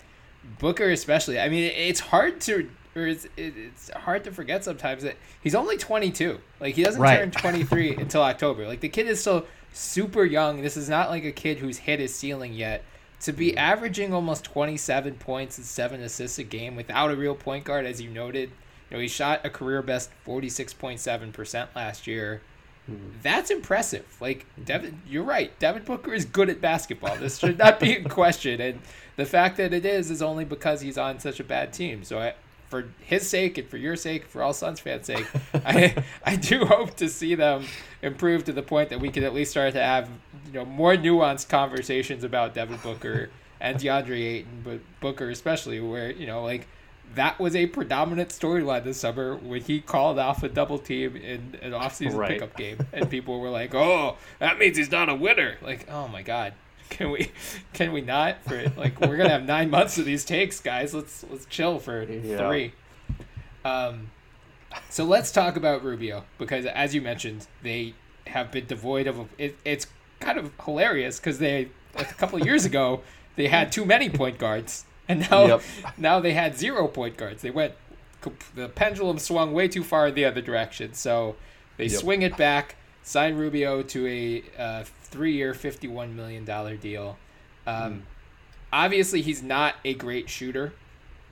Booker 0.59 0.89
especially. 0.91 1.41
I 1.41 1.49
mean, 1.49 1.69
it's 1.75 1.99
hard 1.99 2.39
to 2.41 2.69
or 2.95 3.07
it's, 3.07 3.27
it's 3.35 3.89
hard 3.89 4.23
to 4.23 4.31
forget 4.31 4.63
sometimes 4.63 5.03
that 5.03 5.17
he's 5.41 5.55
only 5.55 5.77
22. 5.77 6.39
Like 6.61 6.75
he 6.75 6.83
doesn't 6.83 7.01
right. 7.01 7.17
turn 7.17 7.31
23 7.31 7.97
until 7.97 8.21
October. 8.21 8.65
Like 8.65 8.79
the 8.79 8.89
kid 8.89 9.07
is 9.07 9.19
still 9.19 9.45
super 9.73 10.23
young. 10.23 10.61
This 10.61 10.77
is 10.77 10.87
not 10.87 11.09
like 11.09 11.25
a 11.25 11.33
kid 11.33 11.57
who's 11.57 11.79
hit 11.79 11.99
his 11.99 12.15
ceiling 12.15 12.53
yet 12.53 12.83
to 13.23 13.31
be 13.31 13.57
averaging 13.57 14.13
almost 14.13 14.43
27 14.43 15.15
points 15.15 15.57
and 15.57 15.65
seven 15.65 16.01
assists 16.01 16.37
a 16.37 16.43
game 16.43 16.75
without 16.75 17.09
a 17.09 17.15
real 17.15 17.35
point 17.35 17.63
guard, 17.63 17.85
as 17.85 18.01
you 18.01 18.09
noted. 18.09 18.51
You 18.89 18.97
know, 18.97 19.01
he 19.01 19.07
shot 19.07 19.41
a 19.45 19.49
career 19.49 19.81
best 19.81 20.09
46.7% 20.27 21.67
last 21.73 22.05
year. 22.05 22.41
Mm-hmm. 22.89 23.19
That's 23.21 23.49
impressive. 23.49 24.05
Like 24.19 24.45
Devin, 24.63 25.01
you're 25.07 25.23
right. 25.23 25.57
Devin 25.57 25.83
Booker 25.83 26.13
is 26.13 26.25
good 26.25 26.49
at 26.49 26.59
basketball. 26.59 27.15
This 27.15 27.37
should 27.39 27.57
not 27.57 27.79
be 27.79 27.95
in 27.95 28.03
question, 28.09 28.59
and 28.59 28.79
the 29.15 29.25
fact 29.25 29.55
that 29.55 29.73
it 29.73 29.85
is 29.85 30.11
is 30.11 30.21
only 30.21 30.43
because 30.43 30.81
he's 30.81 30.97
on 30.97 31.19
such 31.19 31.39
a 31.39 31.45
bad 31.45 31.71
team. 31.71 32.03
So 32.03 32.19
I, 32.19 32.33
for 32.73 32.89
his 33.01 33.29
sake 33.29 33.59
and 33.59 33.69
for 33.69 33.77
your 33.77 33.95
sake, 33.95 34.25
for 34.25 34.41
all 34.41 34.51
Suns 34.51 34.79
fans' 34.79 35.05
sake, 35.05 35.27
I 35.53 35.95
I 36.25 36.37
do 36.37 36.65
hope 36.65 36.95
to 36.95 37.07
see 37.07 37.35
them 37.35 37.65
improve 38.01 38.45
to 38.45 38.51
the 38.51 38.63
point 38.63 38.89
that 38.89 38.99
we 38.99 39.09
can 39.09 39.23
at 39.23 39.31
least 39.31 39.51
start 39.51 39.73
to 39.73 39.83
have 39.83 40.09
you 40.47 40.53
know 40.53 40.65
more 40.65 40.95
nuanced 40.95 41.49
conversations 41.49 42.23
about 42.23 42.55
Devin 42.55 42.79
Booker 42.81 43.29
and 43.61 43.77
DeAndre 43.77 44.19
Ayton, 44.19 44.61
but 44.63 44.79
Booker 45.01 45.29
especially, 45.29 45.79
where 45.81 46.09
you 46.09 46.25
know 46.25 46.41
like 46.41 46.67
that 47.13 47.39
was 47.39 47.55
a 47.55 47.67
predominant 47.67 48.29
storyline 48.29 48.83
this 48.83 48.99
summer 48.99 49.35
when 49.35 49.61
he 49.61 49.79
called 49.79 50.17
off 50.17 50.41
a 50.41 50.49
double 50.49 50.79
team 50.79 51.15
in 51.15 51.55
an 51.61 51.73
offseason 51.73 52.17
right. 52.17 52.29
pickup 52.29 52.57
game, 52.57 52.79
and 52.91 53.07
people 53.07 53.39
were 53.39 53.51
like, 53.51 53.75
"Oh, 53.75 54.17
that 54.39 54.57
means 54.57 54.77
he's 54.77 54.89
not 54.89 55.09
a 55.09 55.15
winner." 55.15 55.57
Like, 55.61 55.87
oh 55.91 56.07
my 56.07 56.23
god, 56.23 56.55
can 56.89 57.11
we 57.11 57.31
can 57.73 57.91
we 57.91 58.01
not 58.01 58.43
for 58.43 58.63
like 58.77 58.99
we're 59.01 59.17
gonna 59.17 59.29
have 59.29 59.45
nine 59.45 59.69
months 59.69 59.97
of 59.97 60.05
these 60.05 60.25
takes 60.25 60.59
guys 60.59 60.93
let's 60.93 61.25
let's 61.29 61.45
chill 61.45 61.79
for 61.79 62.03
yeah. 62.03 62.37
three 62.37 62.73
um 63.65 64.09
So 64.89 65.03
let's 65.03 65.31
talk 65.31 65.55
about 65.55 65.83
Rubio 65.83 66.25
because, 66.37 66.65
as 66.65 66.95
you 66.95 67.01
mentioned, 67.01 67.47
they 67.61 67.93
have 68.27 68.51
been 68.51 68.65
devoid 68.65 69.07
of. 69.07 69.19
A, 69.19 69.27
it, 69.37 69.57
it's 69.65 69.87
kind 70.19 70.37
of 70.37 70.51
hilarious 70.63 71.19
because 71.19 71.39
they 71.39 71.69
a 71.95 72.03
couple 72.05 72.39
of 72.39 72.45
years 72.45 72.65
ago 72.65 73.01
they 73.35 73.47
had 73.47 73.71
too 73.71 73.85
many 73.85 74.09
point 74.09 74.37
guards, 74.37 74.85
and 75.07 75.29
now 75.29 75.45
yep. 75.45 75.61
now 75.97 76.19
they 76.19 76.33
had 76.33 76.57
zero 76.57 76.87
point 76.87 77.17
guards. 77.17 77.41
They 77.41 77.51
went 77.51 77.73
the 78.55 78.69
pendulum 78.69 79.19
swung 79.19 79.53
way 79.53 79.67
too 79.67 79.83
far 79.83 80.07
in 80.07 80.15
the 80.15 80.25
other 80.25 80.41
direction, 80.41 80.93
so 80.93 81.35
they 81.77 81.85
yep. 81.85 81.99
swing 81.99 82.21
it 82.21 82.37
back. 82.37 82.75
Sign 83.03 83.35
Rubio 83.35 83.83
to 83.83 84.07
a 84.07 84.43
uh, 84.57 84.83
three-year, 85.13 85.53
fifty-one 85.53 86.15
million 86.15 86.43
dollar 86.43 86.75
deal. 86.75 87.17
Um, 87.67 87.75
mm. 87.75 88.01
Obviously, 88.71 89.21
he's 89.21 89.43
not 89.43 89.75
a 89.85 89.93
great 89.93 90.27
shooter, 90.29 90.73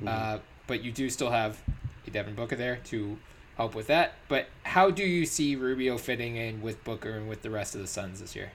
mm. 0.02 0.08
uh, 0.08 0.38
but 0.68 0.84
you 0.84 0.92
do 0.92 1.10
still 1.10 1.32
have 1.32 1.60
a 2.08 2.12
Devin 2.12 2.36
Booker 2.36 2.56
there 2.56 2.78
to 2.92 3.18
help 3.58 3.74
with 3.76 3.88
that. 3.88 4.14
But 4.28 4.46
how 4.64 4.92
do 4.92 5.04
you 5.04 5.26
see 5.26 5.56
Rubio 5.56 5.98
fitting 5.98 6.36
in 6.36 6.62
with 6.62 6.84
Booker 6.84 7.12
and 7.18 7.28
with 7.28 7.42
the 7.42 7.50
rest 7.50 7.76
of 7.76 7.82
the 7.82 7.88
Suns 7.88 8.22
this 8.22 8.36
year? 8.36 8.52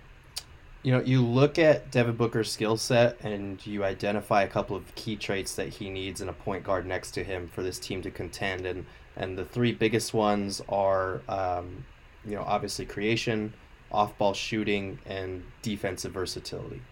You 0.83 0.93
know, 0.93 1.01
you 1.01 1.21
look 1.21 1.59
at 1.59 1.91
Devin 1.91 2.15
Booker's 2.15 2.53
skill 2.53 2.77
set 2.77 3.19
and 3.21 3.65
you 3.67 3.83
identify 3.83 4.45
a 4.45 4.49
couple 4.49 4.77
of 4.77 4.95
key 4.95 5.17
traits 5.17 5.57
that 5.57 5.69
he 5.69 5.91
needs 5.91 6.21
in 6.21 6.29
a 6.29 6.33
point 6.33 6.63
guard 6.63 6.87
next 6.87 7.11
to 7.13 7.25
him 7.25 7.49
for 7.49 7.65
this 7.65 7.81
team 7.81 8.03
to 8.03 8.11
contend. 8.11 8.67
And, 8.67 8.87
and 9.17 9.37
the 9.37 9.45
three 9.45 9.73
biggest 9.73 10.15
ones 10.15 10.63
are, 10.69 11.23
um, 11.29 11.85
you 12.25 12.37
know, 12.37 12.45
obviously 12.47 12.87
creation, 12.87 13.53
off 13.91 14.17
ball 14.19 14.35
shooting, 14.35 14.99
and 15.07 15.45
defensive 15.63 16.13
versatility. 16.13 16.83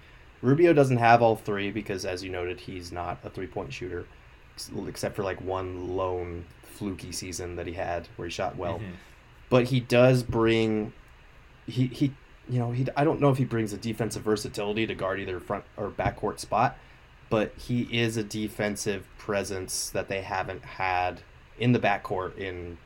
Rubio 0.42 0.72
doesn't 0.72 0.98
have 0.98 1.22
all 1.22 1.36
three 1.36 1.70
because, 1.70 2.04
as 2.04 2.22
you 2.22 2.30
noted, 2.30 2.60
he's 2.60 2.92
not 2.92 3.18
a 3.24 3.30
three 3.30 3.46
point 3.46 3.72
shooter, 3.72 4.06
except 4.86 5.16
for 5.16 5.22
like 5.22 5.40
one 5.40 5.96
lone 5.96 6.44
fluky 6.62 7.12
season 7.12 7.56
that 7.56 7.66
he 7.66 7.72
had 7.72 8.08
where 8.16 8.28
he 8.28 8.32
shot 8.32 8.56
well. 8.56 8.74
Mm-hmm. 8.74 8.92
But 9.48 9.64
he 9.64 9.80
does 9.80 10.22
bring, 10.22 10.92
he, 11.66 11.86
he 11.86 12.12
you 12.48 12.58
know, 12.58 12.72
he 12.72 12.86
I 12.96 13.04
don't 13.04 13.20
know 13.20 13.30
if 13.30 13.38
he 13.38 13.44
brings 13.44 13.72
a 13.72 13.76
defensive 13.76 14.22
versatility 14.22 14.86
to 14.86 14.94
guard 14.94 15.20
either 15.20 15.40
front 15.40 15.64
or 15.76 15.90
backcourt 15.90 16.38
spot, 16.38 16.76
but 17.30 17.54
he 17.56 17.82
is 17.90 18.16
a 18.16 18.24
defensive 18.24 19.06
presence 19.18 19.90
that 19.90 20.08
they 20.08 20.20
haven't 20.20 20.64
had 20.64 21.22
in 21.58 21.72
the 21.72 21.78
backcourt 21.78 22.36
in 22.36 22.76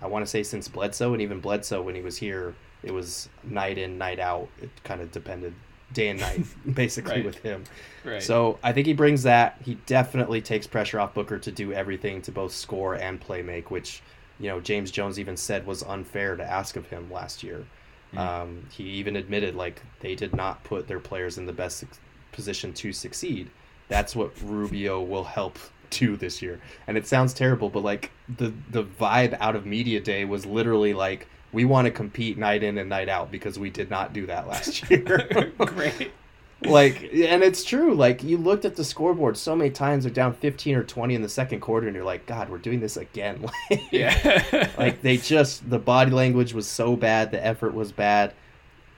I 0.00 0.06
want 0.06 0.24
to 0.24 0.30
say 0.30 0.42
since 0.42 0.68
Bledsoe 0.68 1.12
and 1.12 1.20
even 1.20 1.40
Bledsoe 1.40 1.82
when 1.82 1.94
he 1.94 2.00
was 2.00 2.18
here, 2.18 2.54
it 2.82 2.92
was 2.92 3.28
night 3.44 3.78
in, 3.78 3.98
night 3.98 4.18
out. 4.18 4.48
It 4.60 4.70
kind 4.84 5.00
of 5.00 5.10
depended 5.12 5.54
day 5.92 6.08
and 6.08 6.20
night 6.20 6.44
basically 6.74 7.16
right. 7.16 7.24
with 7.24 7.38
him. 7.38 7.64
Right. 8.04 8.22
So 8.22 8.58
I 8.62 8.72
think 8.72 8.86
he 8.86 8.92
brings 8.92 9.22
that. 9.24 9.60
He 9.64 9.74
definitely 9.86 10.40
takes 10.40 10.66
pressure 10.66 11.00
off 11.00 11.14
Booker 11.14 11.38
to 11.38 11.52
do 11.52 11.72
everything 11.72 12.22
to 12.22 12.32
both 12.32 12.52
score 12.52 12.94
and 12.94 13.20
play 13.20 13.42
make, 13.42 13.70
which 13.70 14.02
you 14.38 14.48
know 14.48 14.60
James 14.60 14.90
Jones 14.90 15.18
even 15.18 15.36
said 15.36 15.66
was 15.66 15.82
unfair 15.82 16.36
to 16.36 16.44
ask 16.44 16.76
of 16.76 16.86
him 16.86 17.10
last 17.10 17.42
year. 17.42 17.64
Mm. 18.14 18.18
Um, 18.18 18.66
he 18.70 18.84
even 18.84 19.16
admitted 19.16 19.54
like 19.54 19.82
they 20.00 20.14
did 20.14 20.34
not 20.34 20.62
put 20.64 20.88
their 20.88 21.00
players 21.00 21.38
in 21.38 21.46
the 21.46 21.52
best 21.52 21.84
position 22.32 22.72
to 22.74 22.92
succeed. 22.92 23.50
That's 23.88 24.14
what 24.14 24.32
Rubio 24.42 25.02
will 25.02 25.24
help 25.24 25.58
do 25.90 26.16
this 26.16 26.42
year. 26.42 26.60
And 26.86 26.96
it 26.96 27.06
sounds 27.06 27.32
terrible, 27.34 27.68
but 27.68 27.82
like 27.82 28.10
the 28.36 28.52
the 28.70 28.84
vibe 28.84 29.36
out 29.40 29.56
of 29.56 29.66
media 29.66 30.00
day 30.00 30.24
was 30.24 30.46
literally 30.46 30.94
like 30.94 31.26
we 31.52 31.64
want 31.64 31.86
to 31.86 31.90
compete 31.90 32.38
night 32.38 32.62
in 32.62 32.78
and 32.78 32.88
night 32.88 33.08
out 33.08 33.30
because 33.30 33.58
we 33.58 33.70
did 33.70 33.90
not 33.90 34.12
do 34.12 34.26
that 34.26 34.46
last 34.46 34.88
year. 34.90 35.52
Great 35.58 36.12
like 36.64 37.02
and 37.02 37.42
it's 37.44 37.62
true 37.62 37.94
like 37.94 38.22
you 38.24 38.36
looked 38.36 38.64
at 38.64 38.74
the 38.74 38.82
scoreboard 38.82 39.36
so 39.36 39.54
many 39.54 39.70
times 39.70 40.02
they're 40.02 40.12
down 40.12 40.32
15 40.32 40.74
or 40.74 40.82
20 40.82 41.14
in 41.14 41.22
the 41.22 41.28
second 41.28 41.60
quarter 41.60 41.86
and 41.86 41.94
you're 41.94 42.04
like 42.04 42.26
god 42.26 42.48
we're 42.48 42.58
doing 42.58 42.80
this 42.80 42.96
again 42.96 43.46
yeah 43.92 44.68
like 44.76 45.00
they 45.00 45.16
just 45.16 45.68
the 45.70 45.78
body 45.78 46.10
language 46.10 46.52
was 46.52 46.66
so 46.66 46.96
bad 46.96 47.30
the 47.30 47.44
effort 47.44 47.74
was 47.74 47.92
bad 47.92 48.34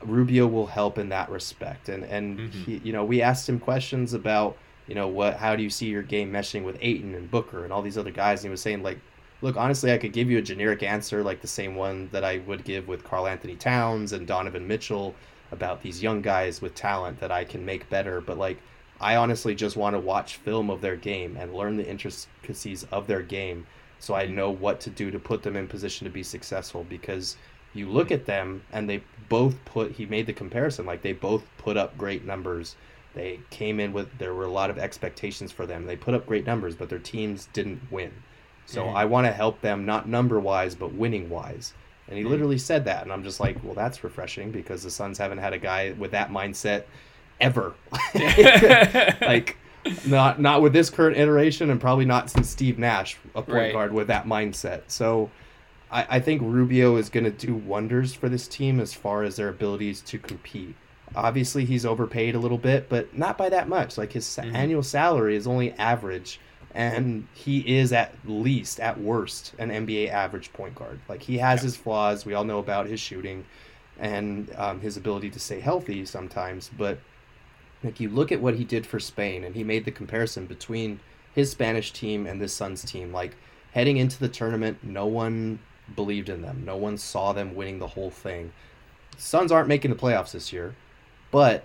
rubio 0.02 0.46
will 0.46 0.66
help 0.66 0.96
in 0.96 1.10
that 1.10 1.28
respect 1.28 1.90
and 1.90 2.04
and 2.04 2.38
mm-hmm. 2.38 2.62
he, 2.62 2.78
you 2.78 2.92
know 2.94 3.04
we 3.04 3.20
asked 3.20 3.46
him 3.46 3.60
questions 3.60 4.14
about 4.14 4.56
you 4.86 4.94
know 4.94 5.08
what 5.08 5.36
how 5.36 5.54
do 5.54 5.62
you 5.62 5.70
see 5.70 5.86
your 5.86 6.02
game 6.02 6.32
meshing 6.32 6.64
with 6.64 6.78
Ayton 6.80 7.14
and 7.14 7.30
Booker 7.30 7.64
and 7.64 7.72
all 7.72 7.82
these 7.82 7.98
other 7.98 8.10
guys 8.10 8.40
and 8.40 8.48
he 8.48 8.50
was 8.50 8.62
saying 8.62 8.82
like 8.82 8.98
look 9.42 9.56
honestly 9.56 9.92
I 9.92 9.98
could 9.98 10.12
give 10.12 10.30
you 10.30 10.38
a 10.38 10.42
generic 10.42 10.82
answer 10.82 11.22
like 11.22 11.40
the 11.40 11.46
same 11.46 11.74
one 11.74 12.08
that 12.12 12.24
I 12.24 12.38
would 12.46 12.64
give 12.64 12.88
with 12.88 13.04
Karl 13.04 13.26
Anthony 13.26 13.56
Towns 13.56 14.12
and 14.12 14.26
Donovan 14.26 14.66
Mitchell 14.66 15.14
about 15.52 15.82
these 15.82 16.02
young 16.02 16.22
guys 16.22 16.60
with 16.60 16.74
talent 16.74 17.18
that 17.20 17.32
I 17.32 17.44
can 17.44 17.64
make 17.64 17.88
better. 17.90 18.20
But 18.20 18.38
like, 18.38 18.58
I 19.00 19.16
honestly 19.16 19.54
just 19.54 19.76
want 19.76 19.94
to 19.94 20.00
watch 20.00 20.36
film 20.36 20.70
of 20.70 20.80
their 20.80 20.96
game 20.96 21.36
and 21.38 21.54
learn 21.54 21.76
the 21.76 21.88
intricacies 21.88 22.84
of 22.92 23.06
their 23.06 23.22
game 23.22 23.66
so 23.98 24.14
I 24.14 24.26
know 24.26 24.50
what 24.50 24.80
to 24.80 24.90
do 24.90 25.10
to 25.10 25.18
put 25.18 25.42
them 25.42 25.56
in 25.56 25.68
position 25.68 26.04
to 26.04 26.10
be 26.10 26.22
successful. 26.22 26.84
Because 26.88 27.36
you 27.74 27.88
look 27.88 28.10
at 28.10 28.26
them 28.26 28.62
and 28.72 28.88
they 28.88 29.02
both 29.28 29.64
put 29.64 29.92
he 29.92 30.06
made 30.06 30.26
the 30.26 30.32
comparison 30.32 30.86
like 30.86 31.02
they 31.02 31.12
both 31.12 31.44
put 31.58 31.76
up 31.76 31.96
great 31.96 32.24
numbers. 32.24 32.76
They 33.14 33.40
came 33.50 33.80
in 33.80 33.92
with 33.92 34.18
there 34.18 34.34
were 34.34 34.44
a 34.44 34.52
lot 34.52 34.70
of 34.70 34.78
expectations 34.78 35.50
for 35.50 35.66
them. 35.66 35.86
They 35.86 35.96
put 35.96 36.14
up 36.14 36.26
great 36.26 36.46
numbers 36.46 36.76
but 36.76 36.88
their 36.88 36.98
teams 36.98 37.48
didn't 37.52 37.80
win 37.90 38.12
so 38.66 38.84
mm-hmm. 38.84 38.96
i 38.96 39.04
want 39.04 39.26
to 39.26 39.32
help 39.32 39.60
them 39.60 39.84
not 39.84 40.08
number 40.08 40.38
wise 40.38 40.74
but 40.74 40.92
winning 40.92 41.28
wise 41.28 41.72
and 42.10 42.18
he 42.18 42.24
literally 42.24 42.58
said 42.58 42.84
that. 42.86 43.04
And 43.04 43.12
I'm 43.12 43.22
just 43.22 43.38
like, 43.38 43.62
well, 43.62 43.74
that's 43.74 44.02
refreshing 44.02 44.50
because 44.50 44.82
the 44.82 44.90
Suns 44.90 45.16
haven't 45.16 45.38
had 45.38 45.52
a 45.52 45.58
guy 45.58 45.94
with 45.96 46.10
that 46.10 46.30
mindset 46.30 46.82
ever. 47.40 47.74
like, 49.20 49.56
not 50.06 50.40
not 50.40 50.60
with 50.60 50.72
this 50.72 50.90
current 50.90 51.16
iteration, 51.16 51.70
and 51.70 51.80
probably 51.80 52.04
not 52.04 52.28
since 52.28 52.50
Steve 52.50 52.78
Nash, 52.78 53.16
a 53.34 53.42
point 53.42 53.48
right. 53.48 53.72
guard 53.72 53.92
with 53.92 54.08
that 54.08 54.26
mindset. 54.26 54.82
So, 54.88 55.30
I, 55.90 56.16
I 56.16 56.20
think 56.20 56.42
Rubio 56.42 56.96
is 56.96 57.08
going 57.08 57.24
to 57.24 57.30
do 57.30 57.54
wonders 57.54 58.12
for 58.12 58.28
this 58.28 58.48
team 58.48 58.80
as 58.80 58.92
far 58.92 59.22
as 59.22 59.36
their 59.36 59.48
abilities 59.48 60.00
to 60.02 60.18
compete. 60.18 60.74
Obviously, 61.14 61.64
he's 61.64 61.86
overpaid 61.86 62.34
a 62.34 62.38
little 62.38 62.58
bit, 62.58 62.88
but 62.88 63.16
not 63.16 63.38
by 63.38 63.48
that 63.48 63.68
much. 63.68 63.96
Like 63.96 64.12
his 64.12 64.26
mm-hmm. 64.26 64.54
annual 64.54 64.82
salary 64.82 65.36
is 65.36 65.46
only 65.46 65.72
average 65.72 66.40
and 66.74 67.26
he 67.34 67.78
is 67.78 67.92
at 67.92 68.14
least 68.24 68.78
at 68.80 69.00
worst 69.00 69.54
an 69.58 69.70
NBA 69.70 70.10
average 70.10 70.52
point 70.52 70.74
guard. 70.74 71.00
Like 71.08 71.22
he 71.22 71.38
has 71.38 71.60
yeah. 71.60 71.64
his 71.64 71.76
flaws. 71.76 72.24
We 72.24 72.34
all 72.34 72.44
know 72.44 72.58
about 72.58 72.86
his 72.86 73.00
shooting 73.00 73.44
and 73.98 74.52
um, 74.56 74.80
his 74.80 74.96
ability 74.96 75.30
to 75.30 75.40
stay 75.40 75.60
healthy 75.60 76.04
sometimes. 76.04 76.70
But 76.76 76.98
like 77.82 77.98
you 78.00 78.08
look 78.08 78.30
at 78.30 78.40
what 78.40 78.54
he 78.54 78.64
did 78.64 78.86
for 78.86 79.00
Spain, 79.00 79.44
and 79.44 79.54
he 79.54 79.64
made 79.64 79.84
the 79.84 79.90
comparison 79.90 80.46
between 80.46 81.00
his 81.34 81.50
Spanish 81.50 81.92
team 81.92 82.26
and 82.26 82.40
this 82.40 82.52
Suns 82.52 82.84
team. 82.84 83.12
Like 83.12 83.36
heading 83.72 83.96
into 83.96 84.18
the 84.18 84.28
tournament, 84.28 84.78
no 84.82 85.06
one 85.06 85.58
believed 85.96 86.28
in 86.28 86.42
them. 86.42 86.62
No 86.64 86.76
one 86.76 86.98
saw 86.98 87.32
them 87.32 87.54
winning 87.54 87.78
the 87.78 87.86
whole 87.88 88.10
thing. 88.10 88.52
Suns 89.16 89.50
aren't 89.50 89.68
making 89.68 89.90
the 89.90 89.96
playoffs 89.96 90.32
this 90.32 90.52
year, 90.52 90.74
but 91.30 91.64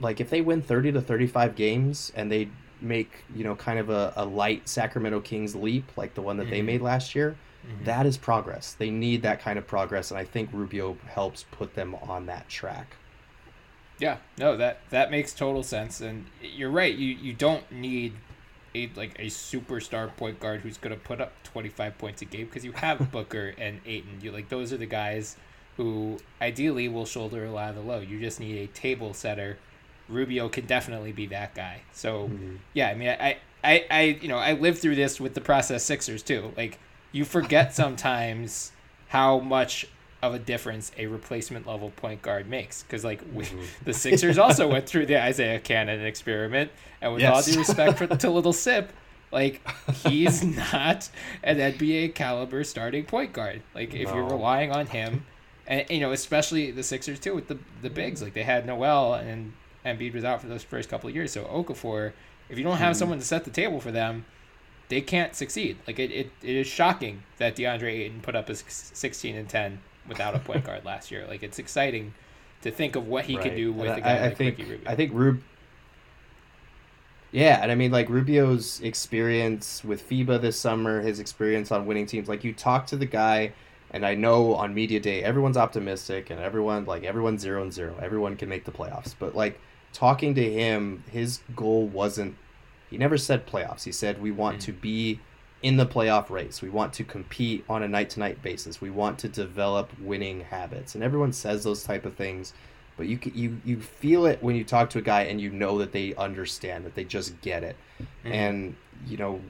like 0.00 0.20
if 0.20 0.30
they 0.30 0.40
win 0.40 0.62
30 0.62 0.92
to 0.92 1.00
35 1.00 1.54
games 1.54 2.12
and 2.14 2.30
they 2.30 2.48
make 2.80 3.24
you 3.34 3.44
know 3.44 3.54
kind 3.54 3.78
of 3.78 3.90
a, 3.90 4.12
a 4.16 4.24
light 4.24 4.68
Sacramento 4.68 5.20
Kings 5.20 5.54
leap 5.54 5.84
like 5.96 6.14
the 6.14 6.22
one 6.22 6.36
that 6.36 6.44
mm-hmm. 6.44 6.52
they 6.52 6.62
made 6.62 6.82
last 6.82 7.14
year, 7.14 7.36
mm-hmm. 7.66 7.84
that 7.84 8.06
is 8.06 8.16
progress. 8.16 8.74
They 8.74 8.90
need 8.90 9.22
that 9.22 9.40
kind 9.40 9.58
of 9.58 9.66
progress, 9.66 10.10
and 10.10 10.18
I 10.18 10.24
think 10.24 10.50
Rubio 10.52 10.96
helps 11.06 11.44
put 11.50 11.74
them 11.74 11.94
on 12.02 12.26
that 12.26 12.48
track. 12.48 12.96
Yeah, 13.98 14.18
no, 14.38 14.56
that 14.56 14.80
that 14.90 15.10
makes 15.10 15.32
total 15.32 15.62
sense, 15.62 16.00
and 16.00 16.26
you're 16.40 16.70
right. 16.70 16.94
You 16.94 17.08
you 17.08 17.32
don't 17.32 17.70
need 17.72 18.14
a 18.74 18.90
like 18.94 19.18
a 19.18 19.26
superstar 19.26 20.14
point 20.16 20.40
guard 20.40 20.60
who's 20.60 20.76
going 20.78 20.94
to 20.94 21.00
put 21.00 21.20
up 21.20 21.32
25 21.44 21.98
points 21.98 22.22
a 22.22 22.24
game 22.24 22.46
because 22.46 22.64
you 22.64 22.72
have 22.72 23.10
Booker 23.12 23.54
and 23.58 23.80
Ayton. 23.86 24.20
You 24.22 24.32
like 24.32 24.48
those 24.48 24.72
are 24.72 24.76
the 24.76 24.86
guys 24.86 25.36
who 25.76 26.18
ideally 26.42 26.88
will 26.88 27.06
shoulder 27.06 27.44
a 27.44 27.50
lot 27.50 27.70
of 27.70 27.76
the 27.76 27.82
load. 27.82 28.08
You 28.08 28.18
just 28.20 28.40
need 28.40 28.58
a 28.58 28.66
table 28.72 29.14
setter 29.14 29.58
Rubio 30.08 30.48
can 30.48 30.66
definitely 30.66 31.12
be 31.12 31.26
that 31.26 31.54
guy. 31.54 31.82
So 31.92 32.28
mm-hmm. 32.28 32.56
yeah, 32.72 32.88
I 32.88 32.94
mean, 32.94 33.08
I, 33.08 33.38
I, 33.62 33.86
I, 33.90 34.02
you 34.20 34.28
know, 34.28 34.38
I 34.38 34.52
lived 34.52 34.78
through 34.78 34.96
this 34.96 35.20
with 35.20 35.34
the 35.34 35.40
process 35.40 35.84
Sixers 35.84 36.22
too. 36.22 36.52
Like 36.56 36.78
you 37.12 37.24
forget 37.24 37.74
sometimes 37.74 38.72
how 39.08 39.38
much 39.38 39.86
of 40.20 40.34
a 40.34 40.38
difference 40.38 40.90
a 40.98 41.06
replacement 41.06 41.66
level 41.66 41.90
point 41.90 42.20
guard 42.22 42.48
makes 42.48 42.82
because 42.82 43.04
like 43.04 43.20
we, 43.32 43.44
mm-hmm. 43.44 43.62
the 43.84 43.94
Sixers 43.94 44.38
also 44.38 44.68
went 44.68 44.88
through 44.88 45.06
the 45.06 45.20
Isaiah 45.20 45.60
Canaan 45.60 46.04
experiment, 46.04 46.70
and 47.00 47.12
with 47.12 47.22
yes. 47.22 47.34
all 47.34 47.52
due 47.52 47.58
respect 47.58 47.98
for, 47.98 48.06
to 48.06 48.30
Little 48.30 48.52
Sip. 48.52 48.92
Like 49.30 49.60
he's 50.06 50.42
not 50.42 51.10
an 51.42 51.58
NBA 51.58 52.14
caliber 52.14 52.64
starting 52.64 53.04
point 53.04 53.34
guard. 53.34 53.60
Like 53.74 53.92
if 53.92 54.08
no. 54.08 54.14
you're 54.14 54.24
relying 54.24 54.72
on 54.72 54.86
him, 54.86 55.26
and 55.66 55.84
you 55.90 56.00
know 56.00 56.12
especially 56.12 56.70
the 56.70 56.82
Sixers 56.82 57.20
too 57.20 57.34
with 57.34 57.46
the 57.46 57.58
the 57.82 57.90
bigs. 57.90 58.22
Like 58.22 58.32
they 58.32 58.42
had 58.42 58.66
Noel 58.66 59.14
and 59.14 59.52
Embiid 59.96 60.14
was 60.14 60.24
out 60.24 60.40
for 60.40 60.48
those 60.48 60.62
first 60.62 60.88
couple 60.88 61.08
of 61.08 61.14
years. 61.14 61.32
So 61.32 61.44
Okafor, 61.44 62.12
if 62.48 62.58
you 62.58 62.64
don't 62.64 62.76
have 62.78 62.94
mm 62.94 62.98
someone 62.98 63.18
to 63.18 63.24
set 63.24 63.44
the 63.44 63.50
table 63.50 63.80
for 63.80 63.92
them, 63.92 64.24
they 64.88 65.00
can't 65.00 65.34
succeed. 65.34 65.78
Like 65.86 65.98
it, 65.98 66.10
it, 66.10 66.30
it 66.42 66.56
is 66.56 66.66
shocking 66.66 67.22
that 67.38 67.56
DeAndre 67.56 67.92
Ayton 67.92 68.20
put 68.20 68.34
up 68.34 68.48
a 68.48 68.54
16 68.54 69.36
and 69.36 69.48
10 69.48 69.80
without 70.08 70.34
a 70.34 70.38
point 70.38 70.64
guard 70.66 70.84
last 70.84 71.10
year. 71.10 71.26
Like 71.26 71.42
it's 71.42 71.58
exciting 71.58 72.14
to 72.62 72.70
think 72.70 72.96
of 72.96 73.06
what 73.06 73.24
he 73.24 73.36
right. 73.36 73.44
could 73.44 73.56
do 73.56 73.72
with 73.72 73.90
and 73.90 73.98
a 73.98 74.00
guy 74.00 74.16
I, 74.16 74.28
like 74.28 74.36
think, 74.36 74.58
Ricky 74.58 74.70
Rubio. 74.70 74.90
I 74.90 74.94
think 74.94 75.12
Rube 75.12 75.42
Yeah, 77.30 77.60
and 77.62 77.70
I 77.70 77.74
mean 77.74 77.90
like 77.90 78.08
Rubio's 78.08 78.80
experience 78.80 79.84
with 79.84 80.08
FIBA 80.08 80.40
this 80.40 80.58
summer, 80.58 81.02
his 81.02 81.20
experience 81.20 81.70
on 81.70 81.86
winning 81.86 82.06
teams. 82.06 82.28
Like 82.28 82.42
you 82.42 82.52
talk 82.52 82.86
to 82.88 82.96
the 82.96 83.06
guy, 83.06 83.52
and 83.90 84.04
I 84.04 84.14
know 84.14 84.54
on 84.54 84.74
media 84.74 85.00
day 85.00 85.22
everyone's 85.22 85.56
optimistic 85.56 86.30
and 86.30 86.40
everyone 86.40 86.86
like 86.86 87.04
everyone's 87.04 87.42
zero 87.42 87.62
and 87.62 87.72
zero. 87.72 87.94
Everyone 88.00 88.36
can 88.36 88.48
make 88.48 88.64
the 88.64 88.72
playoffs, 88.72 89.14
but 89.18 89.34
like 89.34 89.60
talking 89.92 90.34
to 90.34 90.52
him, 90.52 91.04
his 91.10 91.40
goal 91.54 91.86
wasn't. 91.86 92.36
He 92.90 92.96
never 92.96 93.18
said 93.18 93.46
playoffs. 93.46 93.84
He 93.84 93.92
said 93.92 94.20
we 94.20 94.30
want 94.30 94.58
mm. 94.58 94.62
to 94.62 94.72
be 94.72 95.20
in 95.62 95.76
the 95.76 95.86
playoff 95.86 96.30
race. 96.30 96.62
We 96.62 96.70
want 96.70 96.92
to 96.94 97.04
compete 97.04 97.64
on 97.68 97.82
a 97.82 97.88
night 97.88 98.10
to 98.10 98.20
night 98.20 98.42
basis. 98.42 98.80
We 98.80 98.90
want 98.90 99.18
to 99.20 99.28
develop 99.28 99.90
winning 100.00 100.40
habits, 100.40 100.94
and 100.94 101.04
everyone 101.04 101.32
says 101.32 101.64
those 101.64 101.84
type 101.84 102.06
of 102.06 102.14
things 102.14 102.54
but 102.98 103.06
you 103.06 103.18
you 103.32 103.58
you 103.64 103.80
feel 103.80 104.26
it 104.26 104.42
when 104.42 104.56
you 104.56 104.64
talk 104.64 104.90
to 104.90 104.98
a 104.98 105.02
guy 105.02 105.22
and 105.22 105.40
you 105.40 105.50
know 105.50 105.78
that 105.78 105.92
they 105.92 106.14
understand 106.16 106.84
that 106.84 106.94
they 106.94 107.04
just 107.04 107.40
get 107.40 107.62
it 107.62 107.76
mm-hmm. 108.02 108.32
and 108.32 108.76
you 109.06 109.16
know 109.16 109.40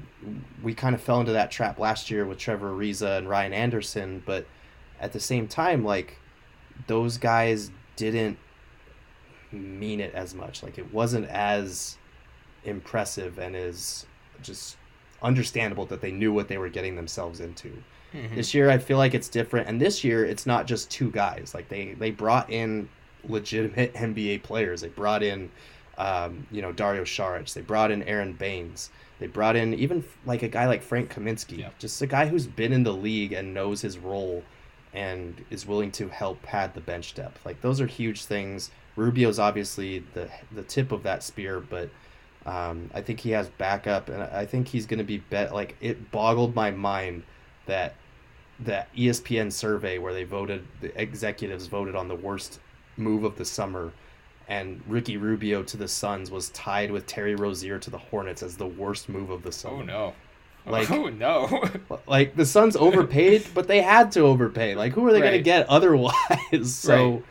we 0.63 0.75
kind 0.75 0.95
of 0.95 1.01
fell 1.01 1.19
into 1.19 1.33
that 1.33 1.51
trap 1.51 1.81
last 1.81 2.11
year 2.11 2.25
with 2.25 2.39
Trevor 2.39 2.71
Ariza 2.71 3.19
and 3.19 3.29
Ryan 3.29 3.53
Anderson 3.53 4.23
but 4.25 4.47
at 5.01 5.13
the 5.13 5.19
same 5.19 5.49
time 5.49 5.83
like 5.83 6.19
those 6.87 7.17
guys 7.17 7.73
didn't 7.97 8.39
mean 9.53 10.01
it 10.01 10.15
as 10.15 10.35
much 10.35 10.63
like 10.63 10.79
it 10.79 10.93
wasn't 10.93 11.27
as 11.29 11.97
impressive 12.65 13.39
and 13.39 13.57
as 13.57 14.07
just 14.43 14.77
understandable 15.23 15.87
that 15.87 16.01
they 16.01 16.13
knew 16.13 16.33
what 16.33 16.49
they 16.49 16.59
were 16.59 16.69
getting 16.69 16.95
themselves 16.95 17.41
into 17.41 17.69
mm-hmm. 18.13 18.35
this 18.35 18.55
year 18.55 18.71
i 18.71 18.79
feel 18.79 18.99
like 18.99 19.15
it's 19.15 19.29
different 19.29 19.67
and 19.67 19.81
this 19.81 20.05
year 20.05 20.25
it's 20.25 20.47
not 20.47 20.67
just 20.67 20.91
two 20.91 21.11
guys 21.11 21.53
like 21.55 21.69
they 21.69 21.95
they 21.95 22.11
brought 22.11 22.51
in 22.51 22.89
legitimate 23.25 23.95
NBA 23.95 24.43
players. 24.43 24.81
They 24.81 24.89
brought 24.89 25.23
in, 25.23 25.51
um, 25.97 26.47
you 26.51 26.63
know, 26.63 26.73
Dario 26.73 27.05
Saric. 27.05 27.53
They 27.53 27.61
brought 27.61 27.91
in 27.91 28.03
Aron 28.05 28.33
Baynes. 28.33 28.91
They 29.19 29.27
brought 29.27 29.57
in 29.57 29.75
even 29.75 30.05
like 30.27 30.43
a 30.43 30.49
guy 30.49 30.67
like 30.67 30.83
Frank 30.83 31.13
Kaminsky, 31.13 31.59
yeah. 31.59 31.71
just 31.79 32.01
a 32.03 32.07
guy 32.07 32.27
who's 32.27 32.47
been 32.47 32.73
in 32.73 32.85
the 32.85 32.93
league 32.93 33.33
and 33.33 33.53
knows 33.53 33.81
his 33.81 33.99
role 33.99 34.45
and 34.95 35.45
is 35.51 35.67
willing 35.67 35.91
to 35.93 36.09
help 36.09 36.41
pad 36.43 36.73
the 36.75 36.81
bench 36.81 37.15
depth. 37.15 37.45
Like 37.45 37.61
those 37.61 37.81
are 37.81 37.87
huge 37.87 38.25
things. 38.25 38.71
Rubio's 38.99 39.39
obviously 39.39 40.01
the 40.13 40.29
the 40.53 40.63
tip 40.63 40.93
of 40.93 41.05
that 41.05 41.23
spear, 41.23 41.61
but 41.61 41.89
um, 42.45 42.91
I 42.93 43.01
think 43.01 43.21
he 43.21 43.31
has 43.31 43.49
backup, 43.49 44.09
and 44.09 44.23
I 44.23 44.45
think 44.45 44.69
he's 44.69 44.87
going 44.87 44.99
to 44.99 45.05
be 45.05 45.19
bet. 45.19 45.55
Like 45.55 45.77
it 45.81 46.11
boggled 46.11 46.55
my 46.55 46.71
mind 46.71 47.23
that 47.67 47.95
that 48.61 48.93
ESPN 48.95 49.53
survey 49.53 49.99
where 49.99 50.13
they 50.13 50.25
voted 50.25 50.67
the 50.81 51.01
executives 51.01 51.67
voted 51.67 51.95
on 51.95 52.09
the 52.09 52.17
worst 52.17 52.59
move 52.97 53.23
of 53.23 53.37
the 53.37 53.45
summer, 53.45 53.93
and 54.49 54.83
Ricky 54.89 55.17
Rubio 55.17 55.63
to 55.63 55.77
the 55.77 55.89
Suns 55.89 56.31
was 56.31 56.51
tied 56.51 56.91
with 56.91 57.07
Terry 57.07 57.37
Rozier 57.37 57.79
to 57.79 57.91
the 57.91 57.99
Hornets 57.99 58.43
as 58.43 58.57
the 58.57 58.67
worst 58.67 59.09
move 59.09 59.31
of 59.31 59.43
the 59.43 59.53
summer. 59.53 59.83
Oh 59.83 59.83
no. 59.83 60.15
Like 60.67 60.91
oh 60.91 61.09
no, 61.09 61.65
like 62.07 62.37
the 62.37 62.45
Suns 62.45 62.77
overpaid, 62.77 63.47
but 63.55 63.69
they 63.69 63.81
had 63.81 64.13
to 64.13 64.21
overpay. 64.21 64.75
Like 64.75 64.93
who 64.93 65.07
are 65.07 65.13
they 65.13 65.21
right. 65.23 65.29
going 65.29 65.39
to 65.39 65.43
get 65.43 65.67
otherwise? 65.67 66.13
so 66.65 67.11
right. 67.11 67.23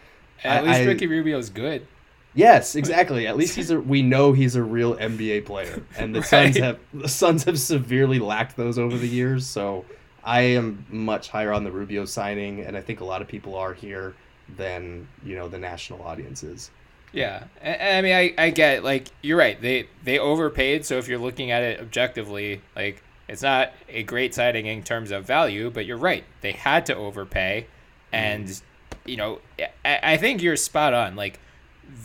At 0.44 0.64
I, 0.64 0.68
least 0.68 0.88
Ricky 0.88 1.08
Rubio's 1.08 1.50
good. 1.50 1.88
Yes, 2.34 2.76
exactly. 2.76 3.26
At 3.26 3.36
least 3.36 3.56
he's 3.56 3.72
a. 3.72 3.80
We 3.80 4.04
know 4.04 4.32
he's 4.32 4.56
a 4.56 4.62
real 4.62 4.96
NBA 4.96 5.46
player, 5.46 5.84
and 5.98 6.14
the 6.14 6.20
right. 6.32 6.54
Suns 6.54 6.58
have 6.58 6.80
the 6.94 7.10
Suns 7.10 7.44
have 7.46 7.60
severely 7.60 8.20
lacked 8.20 8.56
those 8.56 8.78
over 8.78 8.96
the 8.96 9.08
years. 9.08 9.48
So 9.48 9.86
I 10.24 10.42
am 10.42 10.86
much 10.90 11.30
higher 11.30 11.52
on 11.52 11.64
the 11.64 11.72
Rubio 11.72 12.06
signing, 12.06 12.60
and 12.60 12.78
I 12.78 12.82
think 12.82 13.00
a 13.00 13.06
lot 13.06 13.22
of 13.22 13.28
people 13.28 13.56
are 13.56 13.74
here 13.74 14.14
than 14.56 15.08
you 15.24 15.36
know 15.36 15.48
the 15.48 15.58
national 15.58 16.04
audiences. 16.04 16.70
Yeah, 17.12 17.46
I 17.64 18.02
mean, 18.02 18.14
I, 18.14 18.34
I 18.38 18.50
get 18.52 18.84
like 18.84 19.08
you're 19.24 19.38
right. 19.38 19.60
They 19.60 19.88
they 20.04 20.20
overpaid. 20.20 20.86
So 20.86 20.98
if 20.98 21.08
you're 21.08 21.18
looking 21.18 21.50
at 21.50 21.64
it 21.64 21.80
objectively, 21.80 22.62
like 22.76 23.02
it's 23.28 23.42
not 23.42 23.72
a 23.90 24.04
great 24.04 24.36
signing 24.36 24.68
in 24.68 24.84
terms 24.84 25.10
of 25.10 25.26
value. 25.26 25.72
But 25.72 25.86
you're 25.86 25.98
right. 25.98 26.24
They 26.42 26.52
had 26.52 26.86
to 26.88 26.96
overpay, 26.96 27.66
and 28.12 28.48
mm. 28.48 28.62
You 29.08 29.18
know, 29.18 29.40
I, 29.86 30.00
I 30.04 30.18
think 30.18 30.42
you're 30.42 30.56
spot 30.56 30.94
on. 30.94 31.16
Like 31.16 31.40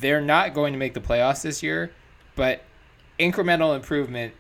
they're 0.01 0.21
not 0.21 0.55
going 0.55 0.73
to 0.73 0.79
make 0.79 0.95
the 0.95 1.01
playoffs 1.01 1.43
this 1.43 1.63
year, 1.63 1.93
but 2.37 2.63
incremental 3.19 3.75
improvement. 3.75 4.35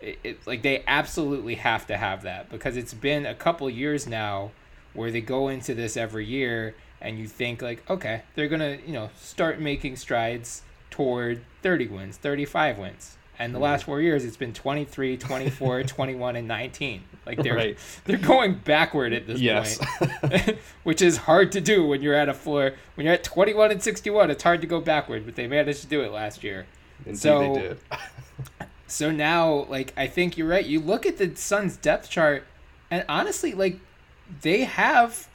It, 0.00 0.18
it, 0.22 0.46
like 0.46 0.62
they 0.62 0.84
absolutely 0.86 1.54
have 1.54 1.86
to 1.86 1.96
have 1.96 2.22
that 2.22 2.50
because 2.50 2.76
it's 2.76 2.92
been 2.92 3.24
a 3.24 3.34
couple 3.34 3.68
years 3.70 4.06
now 4.06 4.50
where 4.92 5.10
they 5.10 5.20
go 5.20 5.48
into 5.48 5.74
this 5.74 5.96
every 5.96 6.26
year 6.26 6.74
and 7.00 7.18
you 7.18 7.26
think 7.26 7.62
like 7.62 7.88
okay 7.90 8.22
they're 8.34 8.48
gonna 8.48 8.78
you 8.86 8.92
know 8.92 9.10
start 9.16 9.60
making 9.60 9.96
strides 9.96 10.62
toward 10.90 11.42
30 11.62 11.88
wins 11.88 12.16
35 12.18 12.78
wins 12.78 13.16
and 13.38 13.54
the 13.54 13.56
mm-hmm. 13.56 13.64
last 13.64 13.84
four 13.84 14.00
years 14.00 14.24
it's 14.24 14.36
been 14.36 14.52
23 14.52 15.16
24 15.16 15.82
21 15.84 16.36
and 16.36 16.48
19 16.48 17.04
like 17.26 17.42
they're 17.42 17.56
right. 17.56 17.78
they're 18.04 18.18
going 18.18 18.54
backward 18.54 19.12
at 19.12 19.26
this 19.26 19.40
yes. 19.40 19.78
point 19.78 20.58
which 20.84 21.02
is 21.02 21.16
hard 21.16 21.52
to 21.52 21.60
do 21.60 21.86
when 21.86 22.00
you're 22.00 22.14
at 22.14 22.28
a 22.28 22.34
floor 22.34 22.72
when 22.94 23.04
you're 23.04 23.14
at 23.14 23.24
21 23.24 23.72
and 23.72 23.82
61 23.82 24.30
it's 24.30 24.42
hard 24.42 24.60
to 24.60 24.66
go 24.66 24.80
backward 24.80 25.24
but 25.24 25.34
they 25.34 25.46
managed 25.46 25.80
to 25.80 25.86
do 25.86 26.02
it 26.02 26.12
last 26.12 26.44
year 26.44 26.66
Indeed 27.04 27.18
so 27.18 27.76
so 28.86 29.10
now 29.10 29.66
like 29.68 29.92
i 29.96 30.06
think 30.06 30.38
you're 30.38 30.48
right 30.48 30.64
you 30.64 30.80
look 30.80 31.04
at 31.04 31.18
the 31.18 31.34
suns 31.34 31.76
depth 31.76 32.08
chart 32.08 32.44
and 32.90 33.04
honestly 33.08 33.52
like 33.52 33.80
they 34.42 34.64
have 34.64 35.28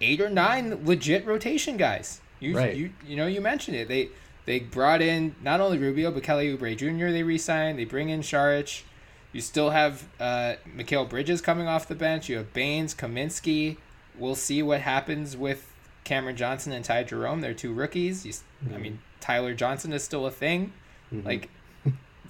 eight 0.00 0.20
or 0.20 0.28
nine 0.28 0.84
legit 0.84 1.26
rotation 1.26 1.76
guys. 1.76 2.20
You 2.40 2.56
right. 2.56 2.76
you 2.76 2.90
you 3.06 3.16
know 3.16 3.26
you 3.26 3.40
mentioned 3.40 3.76
it. 3.76 3.88
They 3.88 4.08
they 4.44 4.58
brought 4.58 5.00
in 5.00 5.34
not 5.42 5.60
only 5.60 5.78
Rubio 5.78 6.10
but 6.10 6.22
Kelly 6.22 6.54
Oubre 6.54 6.76
Jr. 6.76 7.12
They 7.12 7.22
re-signed. 7.22 7.78
They 7.78 7.84
bring 7.84 8.10
in 8.10 8.20
Saric. 8.20 8.82
You 9.32 9.40
still 9.40 9.70
have 9.70 10.04
uh, 10.20 10.54
Mikal 10.76 11.08
Bridges 11.08 11.40
coming 11.40 11.66
off 11.66 11.88
the 11.88 11.94
bench. 11.94 12.28
You 12.28 12.36
have 12.38 12.52
Baynes, 12.52 12.94
Kaminsky. 12.94 13.78
We'll 14.18 14.34
see 14.34 14.62
what 14.62 14.82
happens 14.82 15.36
with 15.36 15.72
Cameron 16.04 16.36
Johnson 16.36 16.72
and 16.72 16.84
Ty 16.84 17.04
Jerome. 17.04 17.40
They're 17.40 17.54
two 17.54 17.72
rookies. 17.72 18.26
You, 18.26 18.32
mm-hmm. 18.32 18.74
I 18.74 18.78
mean, 18.78 18.98
Tyler 19.20 19.54
Johnson 19.54 19.92
is 19.92 20.04
still 20.04 20.26
a 20.26 20.30
thing. 20.30 20.72
Mm-hmm. 21.12 21.26
Like, 21.26 21.48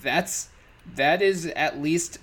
that's 0.01 0.49
that 0.97 1.23
is 1.23 1.47
at 1.47 1.81
least 1.81 2.19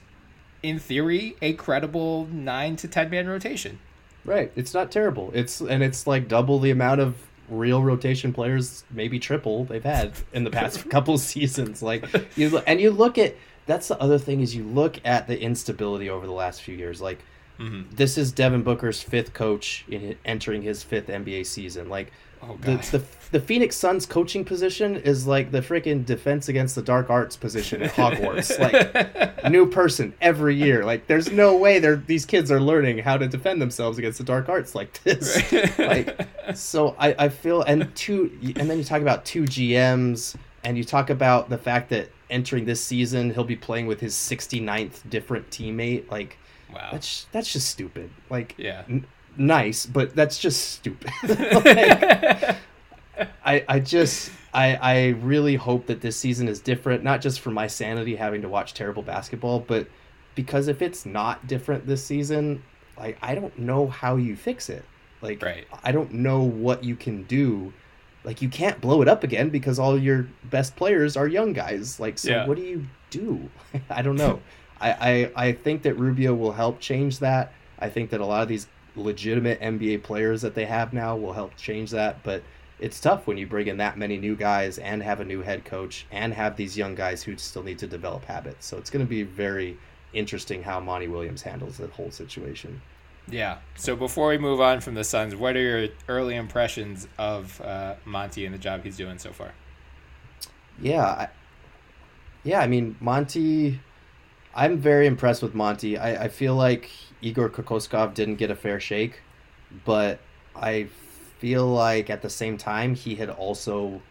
in 0.62 0.80
theory 0.80 1.36
a 1.42 1.54
credible 1.54 2.28
nine 2.28 2.76
to 2.78 2.88
ten 2.88 3.10
man 3.10 3.28
rotation. 3.28 3.80
Right. 4.26 4.52
It's 4.56 4.74
not 4.74 4.92
terrible. 4.92 5.32
It's 5.34 5.62
and 5.62 5.84
it's 5.84 6.06
like 6.06 6.28
double 6.28 6.60
the 6.60 6.72
amount 6.72 7.02
of 7.02 7.16
real 7.50 7.82
rotation 7.82 8.32
players, 8.34 8.84
maybe 8.92 9.18
triple 9.18 9.66
they've 9.66 9.84
had 9.84 10.14
in 10.34 10.44
the 10.44 10.52
past 10.52 10.90
couple 10.90 11.18
seasons. 11.18 11.82
Like 11.82 12.06
you 12.36 12.58
and 12.60 12.80
you 12.80 12.92
look 12.92 13.18
at 13.18 13.36
that's 13.70 13.88
the 13.88 14.00
other 14.02 14.18
thing 14.18 14.42
is 14.42 14.56
you 14.56 14.64
look 14.64 15.00
at 15.06 15.28
the 15.28 15.40
instability 15.40 16.10
over 16.10 16.26
the 16.26 16.34
last 16.34 16.62
few 16.62 16.76
years. 16.76 17.02
Like 17.02 17.20
mm-hmm. 17.60 17.84
this 17.96 18.18
is 18.18 18.32
Devin 18.32 18.64
Booker's 18.64 19.02
fifth 19.02 19.34
coach 19.34 19.86
in 19.88 20.18
entering 20.26 20.62
his 20.62 20.84
fifth 20.84 21.08
NBA 21.08 21.46
season. 21.46 21.88
Like 21.88 22.12
Oh, 22.42 22.58
the, 22.62 22.78
the 22.78 23.04
the 23.32 23.40
Phoenix 23.40 23.76
Suns 23.76 24.06
coaching 24.06 24.46
position 24.46 24.96
is 24.96 25.28
like 25.28 25.52
the 25.52 25.60
freaking 25.60 26.06
defense 26.06 26.48
against 26.48 26.74
the 26.74 26.82
dark 26.82 27.10
arts 27.10 27.36
position 27.36 27.84
at 27.84 27.92
Hogwarts. 27.92 28.58
like 28.58 29.50
new 29.52 29.66
person 29.68 30.14
every 30.22 30.56
year. 30.56 30.86
Like 30.86 31.08
there's 31.08 31.32
no 31.32 31.58
way 31.58 31.80
they're 31.80 31.98
these 31.98 32.26
kids 32.26 32.50
are 32.50 32.62
learning 32.62 33.00
how 33.00 33.18
to 33.18 33.28
defend 33.28 33.62
themselves 33.62 33.98
against 33.98 34.20
the 34.20 34.24
dark 34.24 34.48
arts 34.48 34.74
like 34.74 35.04
this. 35.04 35.52
like 35.78 36.28
so 36.56 36.96
I, 36.98 37.26
I 37.26 37.30
feel 37.30 37.62
and 37.64 37.94
two 37.94 38.32
and 38.56 38.70
then 38.70 38.78
you 38.78 38.86
talk 38.86 39.02
about 39.02 39.26
two 39.26 39.44
GMs 39.44 40.36
and 40.64 40.78
you 40.78 40.86
talk 40.86 41.10
about 41.10 41.50
the 41.50 41.58
fact 41.58 41.90
that 41.90 42.10
entering 42.30 42.66
this 42.66 42.84
season 42.84 43.32
he'll 43.34 43.44
be 43.44 43.56
playing 43.56 43.88
with 43.88 44.00
his 44.00 44.14
69th 44.14 45.10
different 45.10 45.50
teammate 45.50 46.10
like 46.12 46.38
wow 46.74 46.90
that's 46.92 47.26
that's 47.32 47.52
just 47.52 47.70
stupid 47.70 48.10
like 48.30 48.56
yeah 48.58 48.84
n- 48.90 49.06
nice, 49.40 49.86
but 49.86 50.16
that's 50.16 50.38
just 50.38 50.74
stupid. 50.74 51.12
like, 51.66 52.58
I 53.46 53.66
I 53.68 53.80
just 53.80 54.32
I 54.54 54.76
I 54.76 55.08
really 55.22 55.56
hope 55.56 55.88
that 55.88 56.02
this 56.02 56.18
season 56.18 56.48
is 56.48 56.60
different, 56.60 57.04
not 57.04 57.22
just 57.22 57.40
for 57.40 57.52
my 57.52 57.68
sanity 57.68 58.16
having 58.16 58.42
to 58.42 58.50
watch 58.50 58.74
terrible 58.74 59.02
basketball, 59.02 59.60
but 59.60 59.88
because 60.36 60.68
if 60.68 60.82
it's 60.82 61.06
not 61.06 61.48
different 61.48 61.88
this 61.88 62.04
season, 62.04 62.64
like 62.98 63.18
I 63.22 63.34
don't 63.34 63.58
know 63.58 63.88
how 63.88 64.18
you 64.18 64.36
fix 64.36 64.70
it. 64.70 64.86
Like 65.22 65.42
right. 65.42 65.66
I 65.84 65.92
don't 65.92 66.14
know 66.14 66.42
what 66.44 66.84
you 66.84 66.96
can 66.96 67.24
do. 67.24 67.74
Like 68.24 68.42
you 68.42 68.50
can't 68.50 68.80
blow 68.82 69.02
it 69.02 69.08
up 69.08 69.24
again 69.24 69.50
because 69.50 69.80
all 69.80 69.98
your 69.98 70.28
best 70.46 70.76
players 70.76 71.16
are 71.16 71.28
young 71.28 71.54
guys. 71.54 72.00
Like 72.00 72.18
so 72.18 72.32
yeah. 72.32 72.48
what 72.48 72.58
do 72.58 72.64
you 72.64 72.86
do? 73.10 73.50
I 73.90 74.02
don't 74.02 74.18
know. 74.18 74.42
I, 74.82 74.92
I 75.36 75.48
I 75.48 75.52
think 75.54 75.84
that 75.84 75.96
Rubio 75.96 76.34
will 76.36 76.52
help 76.52 76.80
change 76.80 77.20
that. 77.20 77.54
I 77.80 77.90
think 77.90 78.10
that 78.10 78.20
a 78.20 78.26
lot 78.26 78.42
of 78.42 78.48
these 78.48 78.68
legitimate 78.96 79.60
NBA 79.62 80.04
players 80.04 80.42
that 80.42 80.56
they 80.56 80.66
have 80.66 80.94
now 80.94 81.16
will 81.16 81.34
help 81.34 81.56
change 81.56 81.92
that. 81.92 82.22
But 82.24 82.44
it's 82.80 83.00
tough 83.00 83.28
when 83.28 83.38
you 83.38 83.48
bring 83.48 83.68
in 83.68 83.78
that 83.78 83.98
many 83.98 84.18
new 84.18 84.36
guys 84.36 84.78
and 84.78 85.04
have 85.04 85.20
a 85.20 85.26
new 85.26 85.42
head 85.42 85.66
coach 85.66 86.06
and 86.12 86.34
have 86.34 86.56
these 86.56 86.78
young 86.78 86.96
guys 86.96 87.24
who 87.24 87.38
still 87.38 87.64
need 87.64 87.80
to 87.80 87.88
develop 87.88 88.24
habits. 88.26 88.66
So 88.66 88.78
it's 88.78 88.90
going 88.90 89.06
to 89.06 89.10
be 89.10 89.24
very 89.24 89.78
interesting 90.14 90.64
how 90.64 90.80
Monty 90.80 91.08
Williams 91.08 91.42
handles 91.42 91.78
the 91.78 91.88
whole 91.88 92.12
situation. 92.12 92.82
Yeah. 93.32 93.58
So 93.76 93.96
before 93.96 94.30
we 94.30 94.38
move 94.38 94.62
on 94.62 94.82
from 94.82 94.96
the 94.96 95.04
Suns, 95.04 95.36
what 95.36 95.56
are 95.56 95.62
your 95.62 95.88
early 96.08 96.36
impressions 96.36 97.08
of 97.18 97.60
uh, 97.62 97.96
Monty 98.06 98.46
and 98.46 98.54
the 98.54 98.60
job 98.60 98.84
he's 98.84 98.98
doing 98.98 99.18
so 99.18 99.32
far? 99.32 99.54
Yeah, 100.82 101.06
I, 101.06 101.28
Yeah, 102.44 102.60
I 102.60 102.68
mean 102.68 102.96
Monty. 103.00 103.80
I'm 104.56 104.78
very 104.78 105.08
impressed 105.08 105.44
with 105.44 105.54
Monty. 105.54 105.98
I, 105.98 106.26
I 106.26 106.28
feel 106.28 106.56
like 106.56 106.90
Igor 107.22 107.50
Kokoskov 107.50 108.14
didn't 108.14 108.36
get 108.36 108.50
a 108.50 108.56
fair 108.56 108.80
shake, 108.80 109.22
but 109.86 110.20
I 110.56 110.88
feel 111.40 111.68
like 111.68 112.10
at 112.10 112.22
the 112.22 112.30
same 112.30 112.58
time 112.58 112.96
he 112.96 113.16
had 113.16 113.30
also 113.30 114.02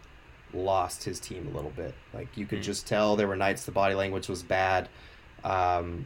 lost 0.53 1.03
his 1.03 1.19
team 1.19 1.47
a 1.47 1.55
little 1.55 1.71
bit. 1.71 1.93
Like 2.13 2.35
you 2.35 2.45
could 2.45 2.59
mm. 2.59 2.63
just 2.63 2.87
tell 2.87 3.15
there 3.15 3.27
were 3.27 3.35
nights 3.35 3.65
the 3.65 3.71
body 3.71 3.95
language 3.95 4.27
was 4.27 4.43
bad. 4.43 4.89
Um, 5.43 6.05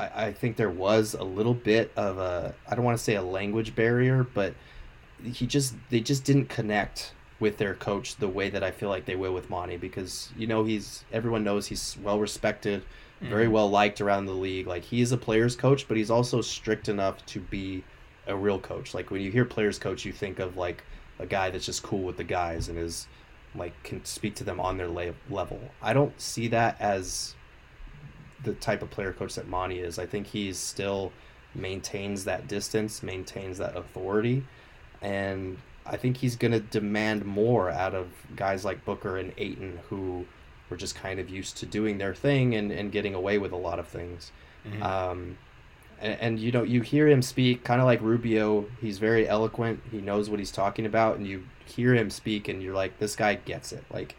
I, 0.00 0.26
I 0.26 0.32
think 0.32 0.56
there 0.56 0.70
was 0.70 1.14
a 1.14 1.24
little 1.24 1.54
bit 1.54 1.92
of 1.96 2.18
a 2.18 2.54
I 2.68 2.74
don't 2.74 2.84
want 2.84 2.96
to 2.98 3.04
say 3.04 3.14
a 3.16 3.22
language 3.22 3.74
barrier, 3.74 4.24
but 4.24 4.54
he 5.22 5.46
just 5.46 5.74
they 5.90 6.00
just 6.00 6.24
didn't 6.24 6.46
connect 6.46 7.12
with 7.38 7.56
their 7.56 7.74
coach 7.74 8.16
the 8.16 8.28
way 8.28 8.50
that 8.50 8.62
I 8.62 8.70
feel 8.70 8.88
like 8.88 9.06
they 9.06 9.16
will 9.16 9.32
with 9.32 9.48
Monty 9.50 9.76
because 9.76 10.30
you 10.36 10.46
know 10.46 10.64
he's 10.64 11.04
everyone 11.12 11.44
knows 11.44 11.66
he's 11.66 11.96
well 12.02 12.18
respected, 12.18 12.82
mm. 13.22 13.28
very 13.28 13.48
well 13.48 13.68
liked 13.68 14.00
around 14.00 14.26
the 14.26 14.32
league. 14.32 14.66
Like 14.66 14.84
he 14.84 15.00
is 15.00 15.12
a 15.12 15.16
players 15.16 15.56
coach, 15.56 15.86
but 15.88 15.96
he's 15.96 16.10
also 16.10 16.40
strict 16.40 16.88
enough 16.88 17.24
to 17.26 17.40
be 17.40 17.84
a 18.26 18.36
real 18.36 18.58
coach. 18.58 18.94
Like 18.94 19.10
when 19.10 19.20
you 19.20 19.30
hear 19.30 19.44
players 19.44 19.78
coach, 19.78 20.04
you 20.04 20.12
think 20.12 20.38
of 20.38 20.56
like 20.56 20.84
a 21.18 21.26
guy 21.26 21.50
that's 21.50 21.66
just 21.66 21.82
cool 21.82 22.02
with 22.02 22.16
the 22.16 22.24
guys 22.24 22.68
and 22.68 22.78
is 22.78 23.06
like 23.54 23.72
can 23.82 24.04
speak 24.04 24.34
to 24.36 24.44
them 24.44 24.60
on 24.60 24.76
their 24.76 24.88
la- 24.88 25.12
level. 25.28 25.60
I 25.82 25.92
don't 25.92 26.18
see 26.20 26.48
that 26.48 26.80
as 26.80 27.34
the 28.44 28.54
type 28.54 28.82
of 28.82 28.90
player 28.90 29.12
coach 29.12 29.34
that 29.34 29.48
Monty 29.48 29.80
is. 29.80 29.98
I 29.98 30.06
think 30.06 30.26
he's 30.26 30.58
still 30.58 31.12
maintains 31.54 32.24
that 32.24 32.48
distance, 32.48 33.02
maintains 33.02 33.58
that 33.58 33.76
authority, 33.76 34.44
and 35.02 35.58
I 35.86 35.96
think 35.96 36.18
he's 36.18 36.36
going 36.36 36.52
to 36.52 36.60
demand 36.60 37.24
more 37.24 37.70
out 37.70 37.94
of 37.94 38.08
guys 38.36 38.64
like 38.64 38.84
Booker 38.84 39.16
and 39.16 39.32
Ayton 39.38 39.80
who 39.88 40.26
were 40.68 40.76
just 40.76 40.94
kind 40.94 41.18
of 41.18 41.28
used 41.28 41.56
to 41.58 41.66
doing 41.66 41.98
their 41.98 42.14
thing 42.14 42.54
and, 42.54 42.70
and 42.70 42.92
getting 42.92 43.14
away 43.14 43.38
with 43.38 43.52
a 43.52 43.56
lot 43.56 43.78
of 43.78 43.88
things. 43.88 44.30
Mm-hmm. 44.64 44.82
Um, 44.82 45.38
and, 46.00 46.20
and, 46.20 46.38
you 46.38 46.52
know, 46.52 46.62
you 46.62 46.82
hear 46.82 47.08
him 47.08 47.22
speak 47.22 47.64
kind 47.64 47.80
of 47.80 47.86
like 47.86 48.00
Rubio. 48.00 48.66
He's 48.80 48.98
very 48.98 49.28
eloquent. 49.28 49.82
He 49.90 50.00
knows 50.00 50.30
what 50.30 50.38
he's 50.38 50.52
talking 50.52 50.86
about, 50.86 51.16
and 51.16 51.26
you 51.26 51.44
hear 51.66 51.94
him 51.94 52.08
speak, 52.08 52.48
and 52.48 52.62
you're 52.62 52.74
like, 52.74 52.98
this 52.98 53.16
guy 53.16 53.34
gets 53.34 53.72
it. 53.72 53.84
Like, 53.92 54.16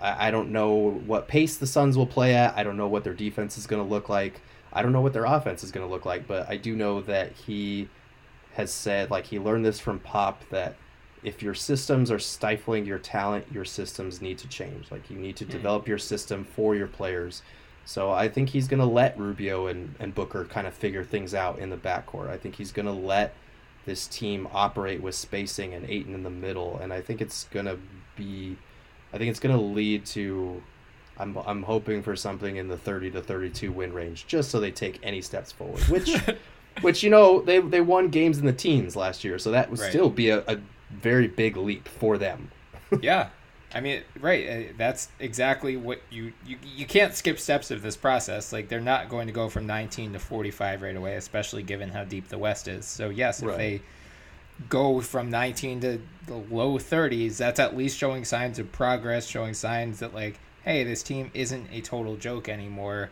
I, 0.00 0.28
I 0.28 0.30
don't 0.30 0.50
know 0.50 0.90
what 1.06 1.28
pace 1.28 1.56
the 1.56 1.66
Suns 1.66 1.96
will 1.96 2.06
play 2.06 2.34
at. 2.34 2.56
I 2.56 2.62
don't 2.62 2.76
know 2.76 2.88
what 2.88 3.04
their 3.04 3.14
defense 3.14 3.58
is 3.58 3.66
going 3.66 3.82
to 3.82 3.88
look 3.88 4.08
like. 4.08 4.40
I 4.72 4.82
don't 4.82 4.92
know 4.92 5.00
what 5.00 5.12
their 5.12 5.24
offense 5.24 5.62
is 5.62 5.70
going 5.70 5.86
to 5.86 5.92
look 5.92 6.04
like, 6.04 6.26
but 6.26 6.48
I 6.48 6.56
do 6.56 6.74
know 6.74 7.00
that 7.02 7.32
he 7.32 7.88
has 8.54 8.72
said, 8.72 9.10
like, 9.10 9.26
he 9.26 9.38
learned 9.38 9.64
this 9.64 9.80
from 9.80 10.00
Pop 10.00 10.42
that 10.50 10.76
if 11.22 11.42
your 11.42 11.54
systems 11.54 12.10
are 12.10 12.18
stifling 12.18 12.84
your 12.84 12.98
talent, 12.98 13.46
your 13.52 13.64
systems 13.64 14.20
need 14.20 14.38
to 14.38 14.48
change. 14.48 14.90
Like, 14.90 15.10
you 15.10 15.16
need 15.16 15.36
to 15.36 15.44
mm. 15.44 15.50
develop 15.50 15.88
your 15.88 15.98
system 15.98 16.44
for 16.44 16.74
your 16.74 16.86
players. 16.86 17.42
So 17.84 18.10
I 18.10 18.28
think 18.28 18.50
he's 18.50 18.68
going 18.68 18.80
to 18.80 18.86
let 18.86 19.18
Rubio 19.18 19.66
and, 19.66 19.94
and 19.98 20.14
Booker 20.14 20.44
kind 20.44 20.66
of 20.66 20.74
figure 20.74 21.04
things 21.04 21.34
out 21.34 21.58
in 21.58 21.70
the 21.70 21.76
backcourt. 21.76 22.28
I 22.28 22.36
think 22.36 22.56
he's 22.56 22.72
going 22.72 22.86
to 22.86 22.92
let 22.92 23.34
this 23.84 24.06
team 24.06 24.48
operate 24.52 25.02
with 25.02 25.14
spacing 25.14 25.74
and 25.74 25.88
Ayton 25.88 26.14
in 26.14 26.22
the 26.22 26.30
middle. 26.30 26.78
And 26.78 26.92
I 26.92 27.00
think 27.00 27.20
it's 27.20 27.44
going 27.44 27.66
to 27.66 27.78
be 28.16 28.56
I 29.14 29.18
think 29.18 29.30
it's 29.30 29.40
going 29.40 29.56
to 29.56 29.62
lead 29.62 30.04
to. 30.06 30.60
I'm 31.16 31.38
I'm 31.46 31.62
hoping 31.62 32.02
for 32.02 32.16
something 32.16 32.56
in 32.56 32.66
the 32.66 32.76
30 32.76 33.12
to 33.12 33.22
32 33.22 33.70
win 33.70 33.92
range, 33.92 34.26
just 34.26 34.50
so 34.50 34.58
they 34.58 34.72
take 34.72 34.98
any 35.04 35.22
steps 35.22 35.52
forward. 35.52 35.80
Which, 35.84 36.10
which 36.80 37.04
you 37.04 37.10
know 37.10 37.40
they 37.40 37.60
they 37.60 37.80
won 37.80 38.08
games 38.08 38.38
in 38.38 38.46
the 38.46 38.52
teens 38.52 38.96
last 38.96 39.22
year, 39.22 39.38
so 39.38 39.52
that 39.52 39.70
would 39.70 39.78
right. 39.78 39.90
still 39.90 40.10
be 40.10 40.30
a, 40.30 40.40
a 40.48 40.58
very 40.90 41.28
big 41.28 41.56
leap 41.56 41.86
for 41.86 42.18
them. 42.18 42.50
yeah, 43.00 43.28
I 43.72 43.80
mean, 43.80 44.02
right. 44.20 44.48
Uh, 44.48 44.72
that's 44.76 45.08
exactly 45.20 45.76
what 45.76 46.00
you, 46.10 46.32
you 46.44 46.58
you 46.64 46.84
can't 46.84 47.14
skip 47.14 47.38
steps 47.38 47.70
of 47.70 47.82
this 47.82 47.96
process. 47.96 48.52
Like 48.52 48.68
they're 48.68 48.80
not 48.80 49.08
going 49.08 49.28
to 49.28 49.32
go 49.32 49.48
from 49.48 49.64
19 49.64 50.14
to 50.14 50.18
45 50.18 50.82
right 50.82 50.96
away, 50.96 51.14
especially 51.14 51.62
given 51.62 51.88
how 51.88 52.02
deep 52.02 52.28
the 52.28 52.38
West 52.38 52.66
is. 52.66 52.84
So 52.84 53.10
yes, 53.10 53.40
if 53.40 53.48
right. 53.48 53.58
they 53.58 53.82
go 54.68 55.00
from 55.00 55.30
19 55.30 55.80
to 55.80 56.00
the 56.26 56.34
low 56.34 56.78
30s, 56.78 57.36
that's 57.36 57.60
at 57.60 57.76
least 57.76 57.98
showing 57.98 58.24
signs 58.24 58.58
of 58.58 58.70
progress, 58.72 59.26
showing 59.26 59.54
signs 59.54 59.98
that 60.00 60.14
like, 60.14 60.38
hey, 60.62 60.84
this 60.84 61.02
team 61.02 61.30
isn't 61.34 61.68
a 61.72 61.80
total 61.80 62.16
joke 62.16 62.48
anymore. 62.48 63.10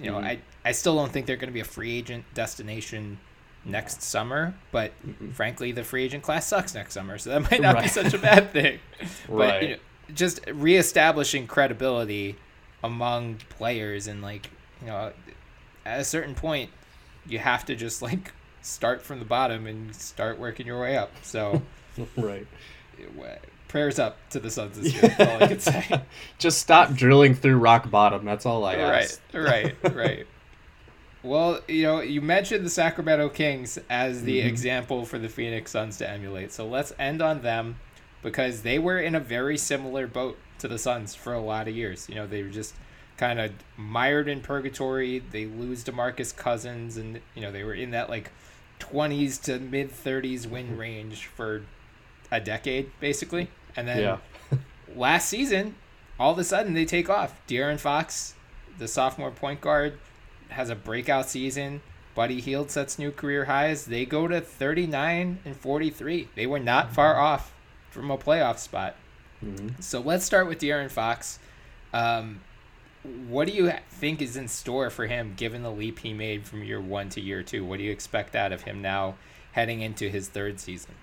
You 0.00 0.10
know, 0.10 0.18
mm-hmm. 0.18 0.26
I 0.26 0.38
I 0.64 0.72
still 0.72 0.96
don't 0.96 1.12
think 1.12 1.26
they're 1.26 1.36
going 1.36 1.50
to 1.50 1.54
be 1.54 1.60
a 1.60 1.64
free 1.64 1.96
agent 1.96 2.24
destination 2.34 3.18
next 3.64 4.02
summer, 4.02 4.54
but 4.72 4.92
mm-hmm. 5.06 5.30
frankly, 5.30 5.72
the 5.72 5.84
free 5.84 6.04
agent 6.04 6.22
class 6.22 6.46
sucks 6.46 6.74
next 6.74 6.94
summer, 6.94 7.18
so 7.18 7.30
that 7.30 7.42
might 7.50 7.60
not 7.60 7.74
right. 7.74 7.84
be 7.84 7.88
such 7.88 8.12
a 8.14 8.18
bad 8.18 8.52
thing. 8.52 8.78
but 9.28 9.36
right. 9.36 9.62
you 9.62 9.68
know, 9.70 9.76
just 10.14 10.40
reestablishing 10.52 11.46
credibility 11.46 12.36
among 12.82 13.36
players 13.48 14.06
and 14.06 14.20
like, 14.20 14.50
you 14.80 14.88
know, 14.88 15.12
at 15.86 16.00
a 16.00 16.04
certain 16.04 16.34
point, 16.34 16.70
you 17.26 17.38
have 17.38 17.64
to 17.64 17.74
just 17.74 18.02
like 18.02 18.32
start 18.64 19.02
from 19.02 19.18
the 19.18 19.24
bottom 19.24 19.66
and 19.66 19.94
start 19.94 20.38
working 20.38 20.66
your 20.66 20.80
way 20.80 20.96
up. 20.96 21.12
So, 21.22 21.62
right. 22.16 22.46
Prayers 23.68 23.98
up 23.98 24.16
to 24.30 24.38
the 24.38 24.50
Suns 24.50 24.78
this 24.78 24.94
year. 24.94 25.14
All 25.18 25.42
I 25.42 25.46
can 25.48 25.58
say. 25.60 26.02
Just 26.38 26.58
stop 26.58 26.94
drilling 26.94 27.34
through 27.34 27.58
rock 27.58 27.90
bottom. 27.90 28.24
That's 28.24 28.46
all 28.46 28.64
I 28.64 28.76
ask. 28.76 29.20
Right, 29.32 29.74
right, 29.82 29.94
right. 29.94 30.26
Well, 31.24 31.60
you 31.66 31.82
know, 31.82 32.00
you 32.00 32.20
mentioned 32.20 32.64
the 32.64 32.70
Sacramento 32.70 33.30
Kings 33.30 33.78
as 33.90 34.22
the 34.22 34.38
mm-hmm. 34.38 34.48
example 34.48 35.04
for 35.04 35.18
the 35.18 35.28
Phoenix 35.28 35.72
Suns 35.72 35.96
to 35.98 36.08
emulate. 36.08 36.52
So 36.52 36.68
let's 36.68 36.92
end 37.00 37.20
on 37.20 37.42
them 37.42 37.76
because 38.22 38.62
they 38.62 38.78
were 38.78 39.00
in 39.00 39.16
a 39.16 39.20
very 39.20 39.58
similar 39.58 40.06
boat 40.06 40.38
to 40.60 40.68
the 40.68 40.78
Suns 40.78 41.14
for 41.16 41.32
a 41.32 41.40
lot 41.40 41.66
of 41.66 41.74
years. 41.74 42.08
You 42.08 42.14
know, 42.14 42.26
they 42.28 42.44
were 42.44 42.50
just 42.50 42.74
kind 43.16 43.40
of 43.40 43.52
mired 43.76 44.28
in 44.28 44.40
purgatory. 44.40 45.18
They 45.18 45.46
lose 45.46 45.82
DeMarcus 45.82 46.36
Cousins 46.36 46.96
and 46.96 47.20
you 47.34 47.42
know, 47.42 47.50
they 47.50 47.64
were 47.64 47.74
in 47.74 47.90
that 47.90 48.08
like 48.08 48.30
20s 48.80 49.40
to 49.42 49.58
mid 49.58 49.90
30s 49.90 50.46
win 50.46 50.76
range 50.76 51.26
for 51.26 51.62
a 52.30 52.40
decade, 52.40 52.90
basically. 53.00 53.48
And 53.76 53.88
then 53.88 54.00
yeah. 54.00 54.18
last 54.96 55.28
season, 55.28 55.74
all 56.18 56.32
of 56.32 56.38
a 56.38 56.44
sudden 56.44 56.74
they 56.74 56.84
take 56.84 57.08
off. 57.08 57.40
De'Aaron 57.46 57.78
Fox, 57.78 58.34
the 58.78 58.88
sophomore 58.88 59.30
point 59.30 59.60
guard, 59.60 59.98
has 60.50 60.70
a 60.70 60.74
breakout 60.74 61.28
season. 61.28 61.80
Buddy 62.14 62.40
Hield 62.40 62.70
sets 62.70 62.98
new 62.98 63.10
career 63.10 63.46
highs. 63.46 63.86
They 63.86 64.04
go 64.04 64.28
to 64.28 64.40
39 64.40 65.40
and 65.44 65.56
43. 65.56 66.28
They 66.36 66.46
were 66.46 66.60
not 66.60 66.94
far 66.94 67.16
off 67.16 67.52
from 67.90 68.10
a 68.10 68.18
playoff 68.18 68.58
spot. 68.58 68.94
Mm-hmm. 69.44 69.80
So 69.80 70.00
let's 70.00 70.24
start 70.24 70.46
with 70.46 70.60
De'Aaron 70.60 70.90
Fox. 70.90 71.38
Um, 71.92 72.40
what 73.28 73.46
do 73.46 73.52
you 73.52 73.70
think 73.90 74.22
is 74.22 74.36
in 74.36 74.48
store 74.48 74.88
for 74.88 75.06
him 75.06 75.34
given 75.36 75.62
the 75.62 75.70
leap 75.70 75.98
he 75.98 76.14
made 76.14 76.46
from 76.46 76.64
year 76.64 76.80
one 76.80 77.10
to 77.10 77.20
year 77.20 77.42
two? 77.42 77.64
What 77.64 77.78
do 77.78 77.84
you 77.84 77.92
expect 77.92 78.34
out 78.34 78.52
of 78.52 78.62
him 78.62 78.80
now 78.80 79.16
heading 79.52 79.82
into 79.82 80.08
his 80.08 80.28
third 80.28 80.58
season? 80.58 80.94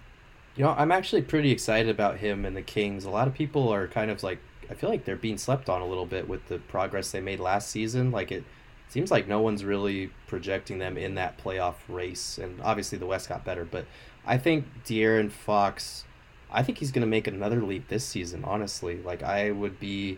You 0.56 0.66
know, 0.66 0.72
I'm 0.72 0.91
actually 0.91 1.22
pretty 1.22 1.52
excited 1.52 1.89
about 1.89 2.18
him 2.18 2.43
and 2.43 2.58
the 2.58 2.62
Kings. 2.62 3.06
A 3.06 3.10
lot 3.10 3.28
of 3.28 3.34
people 3.34 3.70
are 3.70 3.88
kind 3.88 4.10
of 4.10 4.24
like, 4.24 4.39
I 4.70 4.74
feel 4.74 4.89
like 4.89 5.06
they're 5.06 5.16
being 5.16 5.38
slept 5.38 5.70
on 5.70 5.82
a 5.82 5.86
little 5.86 6.06
bit 6.06 6.28
with 6.28 6.47
the 6.47 6.58
progress 6.58 7.12
they 7.12 7.22
made 7.22 7.39
last 7.39 7.70
season. 7.70 8.12
Like 8.12 8.32
it 8.32 8.43
seems 8.89 9.12
like 9.12 9.28
no 9.28 9.39
one's 9.39 9.64
really 9.64 10.10
projecting 10.28 10.80
them 10.80 10.97
in 10.97 11.16
that 11.16 11.38
playoff 11.38 11.76
race. 11.88 12.39
And 12.39 12.60
obviously 12.62 12.97
the 12.97 13.06
West 13.06 13.30
got 13.30 13.45
better, 13.45 13.64
but 13.64 13.86
I 14.26 14.38
think 14.39 14.66
De'Aaron 14.86 15.32
Fox, 15.32 16.04
I 16.52 16.64
think 16.64 16.80
he's 16.80 16.91
going 16.91 17.02
to 17.02 17.08
make 17.08 17.28
another 17.28 17.62
leap 17.62 17.89
this 17.89 18.04
season, 18.04 18.43
honestly. 18.43 19.02
Like 19.04 19.22
I 19.22 19.52
would 19.52 19.80
be 19.80 20.18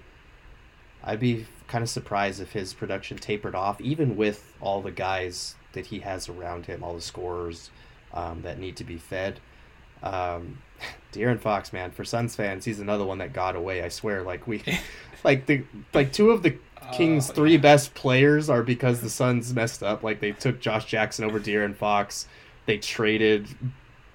I'd 1.03 1.19
be 1.19 1.45
kind 1.73 1.81
of 1.81 1.89
surprised 1.89 2.39
if 2.39 2.51
his 2.51 2.71
production 2.71 3.17
tapered 3.17 3.55
off, 3.55 3.81
even 3.81 4.15
with 4.15 4.53
all 4.61 4.83
the 4.83 4.91
guys 4.91 5.55
that 5.71 5.87
he 5.87 6.01
has 6.01 6.29
around 6.29 6.67
him, 6.67 6.83
all 6.83 6.93
the 6.93 7.01
scorers 7.01 7.71
um, 8.13 8.43
that 8.43 8.59
need 8.59 8.75
to 8.75 8.83
be 8.83 8.97
fed. 8.97 9.39
Um, 10.03 10.59
De'Aaron 11.13 11.39
Fox, 11.39 11.73
man, 11.73 11.89
for 11.89 12.05
Suns 12.05 12.35
fans, 12.35 12.63
he's 12.63 12.79
another 12.79 13.03
one 13.03 13.17
that 13.17 13.33
got 13.33 13.55
away. 13.55 13.81
I 13.81 13.89
swear, 13.89 14.21
like 14.21 14.45
we, 14.45 14.61
like 15.23 15.47
the 15.47 15.63
like 15.95 16.13
two 16.13 16.29
of 16.29 16.43
the 16.43 16.59
Kings' 16.91 17.31
oh, 17.31 17.33
three 17.33 17.53
yeah. 17.53 17.57
best 17.57 17.95
players 17.95 18.51
are 18.51 18.61
because 18.61 19.01
the 19.01 19.09
Suns 19.09 19.51
messed 19.51 19.81
up. 19.81 20.03
Like 20.03 20.19
they 20.19 20.31
took 20.31 20.59
Josh 20.59 20.85
Jackson 20.85 21.25
over 21.25 21.39
De'Aaron 21.39 21.75
Fox. 21.75 22.27
They 22.67 22.77
traded 22.77 23.47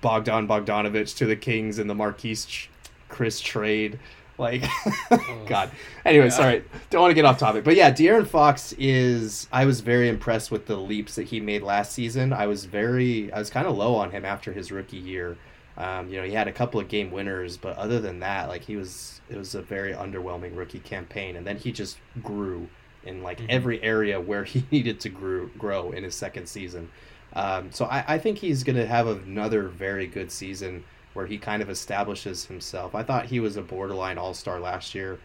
Bogdan 0.01 0.47
Bogdanovich 0.47 1.17
to 1.17 1.27
the 1.27 1.35
Kings 1.35 1.81
in 1.81 1.89
the 1.89 1.95
Marquese 1.95 2.69
Chriss 3.11 3.43
trade. 3.43 3.99
Like, 4.39 4.65
God. 5.47 5.71
Anyway, 6.05 6.27
yeah. 6.27 6.31
sorry. 6.31 6.65
Don't 6.91 7.03
want 7.03 7.11
to 7.11 7.15
get 7.15 7.25
off 7.25 7.39
topic. 7.39 7.65
But 7.65 7.77
yeah, 7.77 7.91
De'Aaron 7.91 8.27
Fox 8.27 8.73
is. 8.79 9.49
I 9.53 9.67
was 9.67 9.81
very 9.81 10.09
impressed 10.09 10.51
with 10.51 10.67
the 10.67 10.77
leaps 10.77 11.17
that 11.17 11.25
he 11.25 11.41
made 11.41 11.63
last 11.63 11.93
season. 11.93 12.33
I 12.33 12.47
was 12.47 12.65
very. 12.65 13.33
I 13.33 13.39
was 13.39 13.51
kind 13.51 13.67
of 13.67 13.77
low 13.77 13.95
on 13.97 14.11
him 14.11 14.25
after 14.25 14.53
his 14.53 14.71
rookie 14.71 14.97
year. 14.97 15.37
Um, 15.77 16.09
you 16.09 16.17
know, 16.17 16.25
he 16.25 16.33
had 16.33 16.49
a 16.49 16.53
couple 16.53 16.81
of 16.81 16.89
game 16.89 17.11
winners, 17.11 17.57
but 17.57 17.77
other 17.77 18.01
than 18.01 18.21
that, 18.21 18.49
like 18.49 18.63
he 18.63 18.77
was. 18.77 19.21
It 19.29 19.37
was 19.37 19.55
a 19.55 19.61
very 19.61 19.93
underwhelming 19.93 20.57
rookie 20.57 20.79
campaign, 20.79 21.37
and 21.37 21.47
then 21.47 21.59
he 21.59 21.71
just 21.71 21.99
grew 22.23 22.69
in 23.05 23.23
like 23.23 23.39
mm-hmm. 23.39 23.51
every 23.51 23.83
area 23.83 24.21
where 24.21 24.45
he 24.53 24.65
needed 24.71 25.01
to 25.01 25.09
grow 25.09 25.47
grow 25.59 25.91
in 25.91 26.05
his 26.05 26.15
second 26.15 26.47
season. 26.47 26.91
Um, 27.35 27.71
so 27.73 27.85
I, 27.85 28.15
I 28.15 28.19
think 28.19 28.39
he's 28.39 28.65
going 28.65 28.77
to 28.77 28.87
have 28.87 29.07
another 29.07 29.69
very 29.69 30.07
good 30.07 30.33
season 30.33 30.83
where 31.19 31.27
he 31.27 31.37
kind 31.37 31.61
of 31.61 31.69
establishes 31.69 32.45
himself. 32.45 32.95
I 32.95 33.03
thought 33.03 33.27
he 33.27 33.41
was 33.41 33.57
a 33.57 33.61
borderline 33.61 34.19
all 34.19 34.35
star 34.35 34.61
last 34.61 34.95
year. 34.95 35.19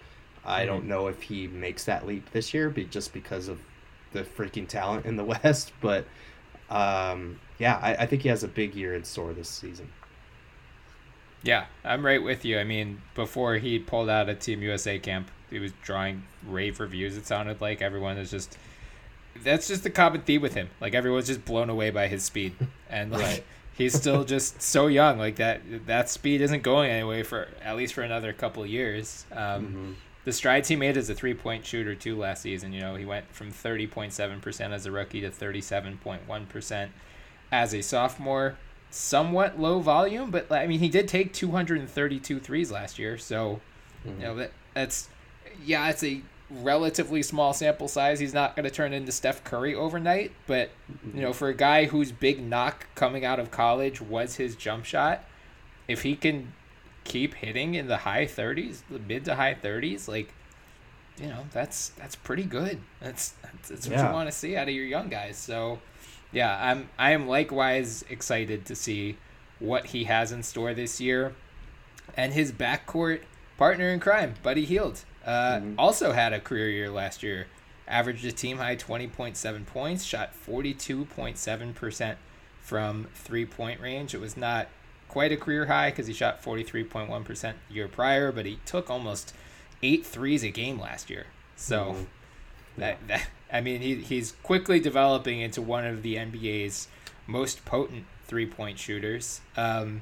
I 0.44 0.62
mm-hmm. 0.62 0.68
don't 0.70 0.88
know 0.88 1.06
if 1.06 1.22
he 1.22 1.46
makes 1.48 1.84
that 1.84 2.08
leap 2.08 2.32
this 2.32 2.52
year, 2.52 2.72
but 2.72 2.90
just 2.90 3.14
because 3.14 3.48
of 3.48 3.60
the 4.12 4.24
freaking 4.24 4.68
talent 4.68 5.06
in 5.06 5.18
the 5.18 5.24
West. 5.44 5.72
But 5.82 6.08
um, 6.72 7.40
yeah, 7.60 7.80
I, 7.80 7.94
I 7.94 8.06
think 8.08 8.24
he 8.24 8.30
has 8.30 8.44
a 8.44 8.48
big 8.48 8.74
year 8.74 8.96
in 8.96 9.04
store 9.04 9.34
this 9.34 9.50
season. 9.50 9.88
Yeah, 11.44 11.66
I'm 11.86 12.04
right 12.04 12.24
with 12.24 12.44
you. 12.44 12.58
I 12.58 12.64
mean, 12.64 13.04
before 13.14 13.58
he 13.58 13.78
pulled 13.78 14.10
out 14.10 14.30
of 14.30 14.40
Team 14.40 14.64
USA 14.64 14.98
camp, 14.98 15.30
he 15.52 15.60
was 15.60 15.74
drawing 15.84 16.24
rave 16.48 16.80
reviews. 16.80 17.18
It 17.18 17.28
sounded 17.28 17.62
like 17.62 17.84
everyone 17.84 18.18
is 18.18 18.32
just. 18.32 18.58
That's 19.44 19.68
just 19.68 19.84
the 19.84 19.92
common 19.92 20.22
theme 20.22 20.42
with 20.42 20.56
him. 20.56 20.72
Like 20.82 20.96
everyone's 20.96 21.28
just 21.28 21.46
blown 21.46 21.70
away 21.70 21.92
by 21.92 22.08
his 22.08 22.24
speed, 22.24 22.56
and 22.90 23.12
like 23.12 23.22
right. 23.22 23.44
He's 23.76 23.94
still 23.94 24.24
just 24.24 24.62
so 24.62 24.88
young. 24.88 25.18
Like 25.18 25.38
that 25.38 25.62
that 25.88 26.10
speed 26.10 26.42
isn't 26.42 26.64
going 26.64 26.92
anyway 26.92 27.24
for 27.24 27.48
at 27.64 27.76
least 27.76 27.94
for 27.94 28.02
another 28.02 28.34
couple 28.34 28.66
years. 28.66 29.26
Um, 29.32 29.38
mm-hmm. 29.38 29.92
The 30.26 30.32
strides 30.32 30.70
he 30.70 30.76
made 30.76 30.96
as 30.96 31.10
a 31.10 31.16
three 31.16 31.34
point 31.34 31.66
shooter 31.66 31.96
too 31.96 32.18
last 32.18 32.42
season. 32.42 32.72
You 32.74 32.82
know, 32.82 32.96
he 32.96 33.06
went 33.06 33.34
from 33.34 33.52
thirty 33.52 33.88
point 33.88 34.14
seven 34.14 34.40
percent 34.40 34.74
as 34.74 34.86
a 34.86 34.92
rookie 34.92 35.22
to 35.22 35.32
thirty 35.32 35.62
seven 35.62 35.98
point 35.98 36.28
one 36.28 36.46
percent 36.46 36.92
as 37.52 37.74
a 37.74 37.82
sophomore 37.82 38.58
somewhat 38.94 39.60
low 39.60 39.80
volume, 39.80 40.30
but 40.30 40.52
I 40.52 40.68
mean 40.68 40.80
he 40.80 40.90
did 40.90 41.08
take 41.08 41.34
232 41.34 42.40
threes 42.40 42.72
last 42.72 43.00
year, 43.00 43.18
so 43.18 43.60
mm-hmm. 44.06 44.22
you 44.22 44.28
know 44.28 44.36
that 44.36 44.52
that's 44.74 45.10
yeah, 45.66 45.90
it's 45.90 46.04
a 46.04 46.22
relatively 46.62 47.24
small 47.24 47.54
sample 47.54 47.88
size. 47.88 48.20
He's 48.20 48.34
not 48.34 48.56
going 48.56 48.66
to 48.66 48.72
turn 48.72 48.94
into 48.94 49.12
Steph 49.12 49.44
Curry 49.44 49.74
overnight, 49.74 50.32
but 50.48 50.70
you 51.14 51.22
know, 51.22 51.30
mm-hmm. 51.30 51.38
for 51.38 51.50
a 51.50 51.54
guy 51.54 51.86
whose 51.86 52.12
big 52.12 52.42
knock 52.42 52.88
coming 52.96 53.26
out 53.26 53.40
of 53.40 53.52
college 53.52 54.02
was 54.02 54.36
his 54.36 54.56
jump 54.56 54.86
shot, 54.86 55.24
if 55.88 56.04
he 56.04 56.16
can 56.16 56.54
keep 57.04 57.36
hitting 57.36 57.76
in 57.76 57.88
the 57.88 57.98
high 57.98 58.26
30s, 58.26 58.82
the 58.90 59.00
mid 59.00 59.26
to 59.26 59.36
high 59.36 59.56
30s, 59.56 60.08
like 60.08 60.34
you 61.22 61.28
know, 61.28 61.46
that's 61.52 61.90
that's 61.90 62.16
pretty 62.16 62.44
good. 62.44 62.80
That's 63.00 63.34
that's, 63.42 63.70
that's 63.70 63.88
what 63.88 63.98
yeah. 63.98 64.08
you 64.08 64.14
want 64.14 64.30
to 64.30 64.36
see 64.36 64.56
out 64.56 64.68
of 64.68 64.74
your 64.74 64.86
young 64.86 65.10
guys. 65.10 65.38
So 65.38 65.80
yeah, 66.32 66.58
I'm 66.60 66.90
I 66.98 67.12
am 67.12 67.28
likewise 67.28 68.04
excited 68.10 68.66
to 68.66 68.76
see 68.76 69.18
what 69.60 69.88
he 69.88 70.06
has 70.06 70.32
in 70.32 70.44
store 70.44 70.74
this 70.74 71.00
year, 71.00 71.36
and 72.18 72.34
his 72.34 72.52
backcourt 72.52 73.22
partner 73.58 73.90
in 73.90 74.00
crime, 74.00 74.34
Buddy 74.42 74.66
Hield, 74.66 75.06
uh, 75.26 75.58
mm-hmm. 75.58 75.76
also 75.78 76.12
had 76.12 76.34
a 76.34 76.40
career 76.40 76.70
year 76.70 76.90
last 76.90 77.24
year. 77.24 77.48
Averaged 77.88 78.26
a 78.26 78.32
team 78.32 78.58
high 78.58 78.76
twenty 78.76 79.08
point 79.08 79.36
seven 79.36 79.66
points, 79.66 80.04
shot 80.04 80.34
forty 80.34 80.74
two 80.74 81.06
point 81.06 81.38
seven 81.38 81.74
percent 81.74 82.18
from 82.62 83.08
three 83.14 83.46
point 83.46 83.82
range. 83.82 84.14
It 84.14 84.22
was 84.22 84.38
not 84.38 84.68
quite 85.10 85.32
a 85.32 85.38
career 85.38 85.66
high 85.66 85.90
because 85.90 86.08
he 86.08 86.14
shot 86.14 86.42
forty 86.42 86.64
three 86.64 86.84
point 86.84 87.10
one 87.10 87.24
percent 87.26 87.58
year 87.70 87.90
prior, 87.90 88.32
but 88.32 88.46
he 88.46 88.60
took 88.66 88.90
almost 88.90 89.34
eight 89.82 90.06
threes 90.06 90.44
a 90.44 90.50
game 90.50 90.80
last 90.80 91.10
year. 91.10 91.26
So 91.58 91.78
mm-hmm. 91.78 92.04
that 92.78 93.08
that 93.08 93.28
I 93.54 93.62
mean, 93.62 93.82
he, 93.82 93.96
he's 93.96 94.32
quickly 94.44 94.80
developing 94.80 95.40
into 95.40 95.62
one 95.62 95.86
of 95.86 96.02
the 96.02 96.16
NBA's 96.16 96.88
most 97.28 97.64
potent 97.66 98.06
three 98.26 98.48
point 98.48 98.80
shooters. 98.80 99.42
Um, 99.56 100.02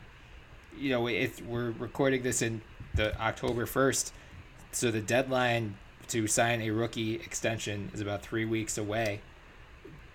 you 0.78 0.89
know, 0.89 1.07
if 1.07 1.45
we're 1.45 1.72
recording 1.72 2.24
this 2.24 2.41
in 2.41 2.61
the 2.95 3.19
October 3.19 3.65
1st, 3.65 4.11
so 4.72 4.91
the 4.91 5.01
deadline 5.01 5.76
to 6.09 6.28
sign 6.28 6.61
a 6.61 6.72
rookie 6.72 7.15
extension 7.15 7.91
is 7.93 8.01
about 8.01 8.22
three 8.22 8.45
weeks 8.45 8.78
away. 8.78 9.22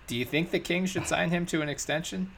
Do 0.05 0.15
you 0.15 0.25
think 0.25 0.51
the 0.51 0.59
Kings 0.59 0.89
should 0.89 1.07
sign 1.07 1.31
him 1.31 1.45
to 1.47 1.61
an 1.61 1.69
extension? 1.69 2.31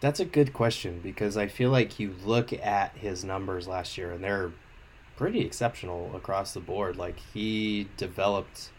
That's 0.00 0.18
a 0.18 0.24
good 0.24 0.52
question 0.52 1.00
because 1.02 1.36
I 1.36 1.46
feel 1.46 1.70
like 1.70 2.00
you 2.00 2.14
look 2.24 2.52
at 2.52 2.96
his 2.96 3.22
numbers 3.22 3.68
last 3.68 3.98
year 3.98 4.12
and 4.12 4.24
they're 4.24 4.52
pretty 5.16 5.40
exceptional 5.40 6.16
across 6.16 6.54
the 6.54 6.60
board. 6.60 6.96
Like 6.96 7.18
he 7.18 7.88
developed 7.96 8.70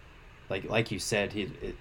like 0.50 0.70
like 0.70 0.92
you 0.92 1.00
said, 1.00 1.34
he 1.34 1.44
it, 1.62 1.76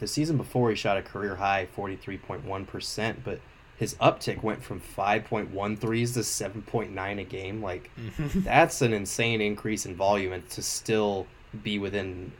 the 0.00 0.06
season 0.06 0.36
before 0.36 0.70
he 0.70 0.76
shot 0.76 0.96
a 0.96 1.02
career 1.02 1.36
high 1.36 1.66
forty 1.66 1.96
three 1.96 2.18
point 2.18 2.44
one 2.44 2.64
percent, 2.64 3.20
but 3.22 3.40
his 3.76 3.94
uptick 3.96 4.42
went 4.42 4.62
from 4.62 4.80
5.13s 4.80 6.14
to 6.14 6.20
7.9 6.20 7.20
a 7.20 7.24
game. 7.24 7.62
Like 7.62 7.90
mm-hmm. 7.98 8.40
that's 8.44 8.82
an 8.82 8.92
insane 8.92 9.40
increase 9.40 9.86
in 9.86 9.94
volume, 9.94 10.32
and 10.32 10.48
to 10.50 10.62
still 10.62 11.26
be 11.62 11.78
within 11.78 12.32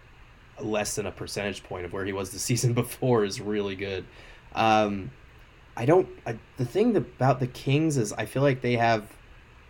less 0.61 0.97
than 0.97 1.07
a 1.07 1.13
percentage 1.13 1.63
point 1.63 1.85
of 1.85 1.93
where 1.93 2.05
he 2.05 2.13
was 2.13 2.31
the 2.31 2.39
season 2.51 2.73
before 2.73 3.25
is 3.25 3.41
really 3.41 3.77
good. 3.77 4.05
Um, 4.55 5.11
I 5.77 5.85
don't. 5.85 6.09
I, 6.27 6.39
the 6.57 6.65
thing 6.65 6.97
about 6.97 7.41
the 7.41 7.47
Kings 7.47 7.97
is 7.97 8.13
I 8.13 8.25
feel 8.25 8.43
like 8.43 8.63
they 8.63 8.77
have 8.77 9.13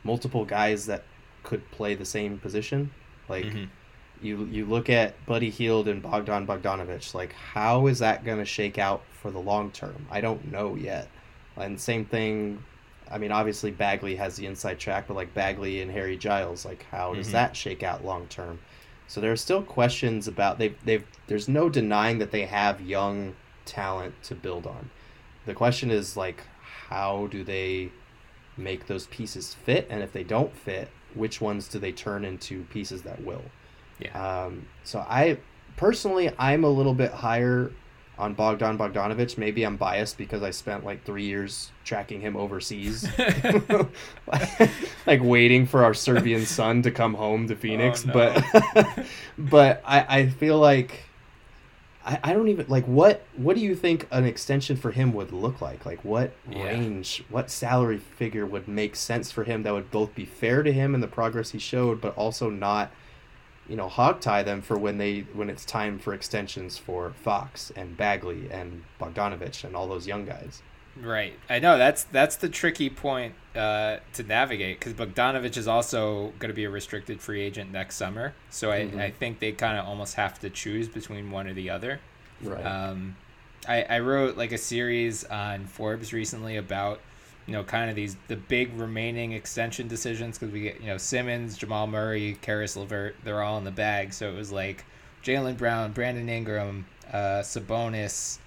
multiple 0.04 0.44
guys 0.44 0.86
that 0.86 1.02
could 1.42 1.68
play 1.72 1.94
the 1.94 2.04
same 2.04 2.38
position. 2.38 2.92
Like 3.28 3.44
mm-hmm 3.44 3.64
you 4.22 4.44
you 4.46 4.66
look 4.66 4.88
at 4.88 5.24
Buddy 5.26 5.50
Hield 5.50 5.88
and 5.88 6.02
Bogdan 6.02 6.46
Bogdanovich. 6.46 7.14
Like, 7.14 7.32
how 7.32 7.86
is 7.86 7.98
that 8.00 8.24
going 8.24 8.38
to 8.38 8.44
shake 8.44 8.78
out 8.78 9.02
for 9.10 9.30
the 9.30 9.38
long 9.38 9.70
term? 9.70 10.06
I 10.10 10.20
don't 10.20 10.50
know 10.50 10.74
yet. 10.74 11.08
And 11.56 11.80
same 11.80 12.04
thing. 12.04 12.62
I 13.10 13.18
mean, 13.18 13.32
obviously 13.32 13.70
Bagley 13.70 14.16
has 14.16 14.36
the 14.36 14.46
inside 14.46 14.78
track, 14.78 15.06
but 15.06 15.14
like 15.14 15.32
Bagley 15.32 15.80
and 15.80 15.90
Harry 15.90 16.16
Giles, 16.16 16.64
like 16.64 16.84
how 16.90 17.14
does 17.14 17.26
mm-hmm. 17.26 17.34
that 17.34 17.56
shake 17.56 17.82
out 17.82 18.04
long 18.04 18.26
term? 18.26 18.58
So 19.08 19.20
there 19.20 19.32
are 19.32 19.36
still 19.36 19.62
questions 19.62 20.26
about 20.26 20.58
they've 20.58 20.76
they've 20.84 21.04
there's 21.28 21.48
no 21.48 21.68
denying 21.68 22.18
that 22.18 22.32
they 22.32 22.46
have 22.46 22.80
young 22.80 23.34
talent 23.64 24.14
to 24.24 24.34
build 24.34 24.66
on. 24.66 24.90
The 25.46 25.54
question 25.54 25.90
is 25.90 26.16
like 26.16 26.42
how 26.88 27.28
do 27.28 27.44
they 27.44 27.92
make 28.56 28.86
those 28.86 29.06
pieces 29.08 29.54
fit 29.54 29.86
and 29.90 30.02
if 30.02 30.12
they 30.12 30.24
don't 30.24 30.56
fit, 30.56 30.88
which 31.14 31.40
ones 31.40 31.68
do 31.68 31.78
they 31.78 31.92
turn 31.92 32.24
into 32.24 32.64
pieces 32.64 33.02
that 33.02 33.22
will? 33.24 33.44
Yeah. 33.98 34.44
Um, 34.44 34.66
so 34.84 35.00
I 35.00 35.38
personally, 35.76 36.30
I'm 36.38 36.64
a 36.64 36.70
little 36.70 36.94
bit 36.94 37.12
higher 37.12 37.70
on 38.18 38.34
Bogdan 38.34 38.78
Bogdanovich. 38.78 39.38
Maybe 39.38 39.64
I'm 39.64 39.76
biased 39.76 40.18
because 40.18 40.42
I 40.42 40.50
spent 40.50 40.84
like 40.84 41.04
three 41.04 41.24
years 41.24 41.70
tracking 41.84 42.20
him 42.20 42.36
overseas, 42.36 43.08
like 45.06 45.20
waiting 45.22 45.66
for 45.66 45.84
our 45.84 45.94
Serbian 45.94 46.46
son 46.46 46.82
to 46.82 46.90
come 46.90 47.14
home 47.14 47.48
to 47.48 47.54
oh, 47.54 47.56
Phoenix. 47.56 48.04
Oh, 48.04 48.08
no. 48.08 48.14
But, 48.14 49.06
but 49.38 49.82
I, 49.84 50.18
I 50.18 50.26
feel 50.28 50.58
like 50.58 51.06
I, 52.06 52.20
I 52.22 52.32
don't 52.32 52.48
even 52.48 52.66
like 52.68 52.84
what 52.86 53.26
what 53.36 53.56
do 53.56 53.62
you 53.62 53.74
think 53.74 54.06
an 54.10 54.24
extension 54.24 54.76
for 54.76 54.92
him 54.92 55.12
would 55.12 55.32
look 55.32 55.60
like? 55.60 55.84
Like 55.84 56.04
what 56.04 56.32
yeah. 56.48 56.64
range, 56.64 57.24
what 57.28 57.50
salary 57.50 57.98
figure 57.98 58.46
would 58.46 58.68
make 58.68 58.96
sense 58.96 59.30
for 59.30 59.44
him 59.44 59.64
that 59.64 59.74
would 59.74 59.90
both 59.90 60.14
be 60.14 60.24
fair 60.24 60.62
to 60.62 60.72
him 60.72 60.94
and 60.94 61.02
the 61.02 61.08
progress 61.08 61.50
he 61.50 61.58
showed, 61.58 62.00
but 62.00 62.16
also 62.16 62.48
not 62.48 62.90
you 63.68 63.76
know 63.76 63.88
hog 63.88 64.20
tie 64.20 64.42
them 64.42 64.62
for 64.62 64.78
when 64.78 64.98
they 64.98 65.20
when 65.32 65.50
it's 65.50 65.64
time 65.64 65.98
for 65.98 66.14
extensions 66.14 66.78
for 66.78 67.12
Fox 67.22 67.72
and 67.74 67.96
Bagley 67.96 68.48
and 68.50 68.84
Bogdanovich 69.00 69.64
and 69.64 69.74
all 69.74 69.86
those 69.88 70.06
young 70.06 70.24
guys. 70.24 70.62
Right, 71.00 71.34
I 71.50 71.58
know 71.58 71.76
that's 71.76 72.04
that's 72.04 72.36
the 72.36 72.48
tricky 72.48 72.88
point 72.88 73.34
uh, 73.54 73.98
to 74.14 74.22
navigate 74.22 74.78
because 74.78 74.94
Bogdanovich 74.94 75.56
is 75.56 75.68
also 75.68 76.32
going 76.38 76.48
to 76.48 76.54
be 76.54 76.64
a 76.64 76.70
restricted 76.70 77.20
free 77.20 77.42
agent 77.42 77.70
next 77.70 77.96
summer. 77.96 78.34
So 78.48 78.70
I, 78.70 78.80
mm-hmm. 78.80 78.98
I 78.98 79.10
think 79.10 79.40
they 79.40 79.52
kind 79.52 79.78
of 79.78 79.86
almost 79.86 80.14
have 80.14 80.38
to 80.40 80.48
choose 80.48 80.88
between 80.88 81.30
one 81.30 81.46
or 81.46 81.52
the 81.52 81.68
other. 81.68 82.00
Right. 82.42 82.64
Um, 82.64 83.16
I 83.68 83.82
I 83.82 83.98
wrote 83.98 84.38
like 84.38 84.52
a 84.52 84.58
series 84.58 85.24
on 85.24 85.66
Forbes 85.66 86.14
recently 86.14 86.56
about 86.56 87.00
you 87.46 87.52
know, 87.52 87.62
kind 87.62 87.88
of 87.88 87.96
these 87.96 88.16
the 88.28 88.36
big 88.36 88.74
remaining 88.78 89.32
extension 89.32 89.88
decisions 89.88 90.38
because 90.38 90.52
we 90.52 90.60
get 90.60 90.80
you 90.80 90.86
know 90.86 90.98
Simmons, 90.98 91.56
Jamal 91.56 91.86
Murray, 91.86 92.38
Caris 92.42 92.76
LeVert, 92.76 93.16
they're 93.24 93.42
all 93.42 93.58
in 93.58 93.64
the 93.64 93.70
bag. 93.70 94.12
So 94.12 94.28
it 94.28 94.34
was 94.34 94.50
like 94.50 94.84
Jaylen 95.22 95.56
Brown, 95.56 95.92
Brandon 95.92 96.28
Ingram, 96.28 96.86
uh, 97.12 97.42
Sabonis, 97.42 98.38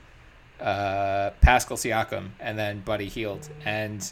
uh, 0.60 1.32
Pascal 1.42 1.78
Siakam, 1.78 2.30
and 2.40 2.58
then 2.58 2.82
Buddy 2.82 3.08
Hield. 3.08 3.50
And 3.66 4.12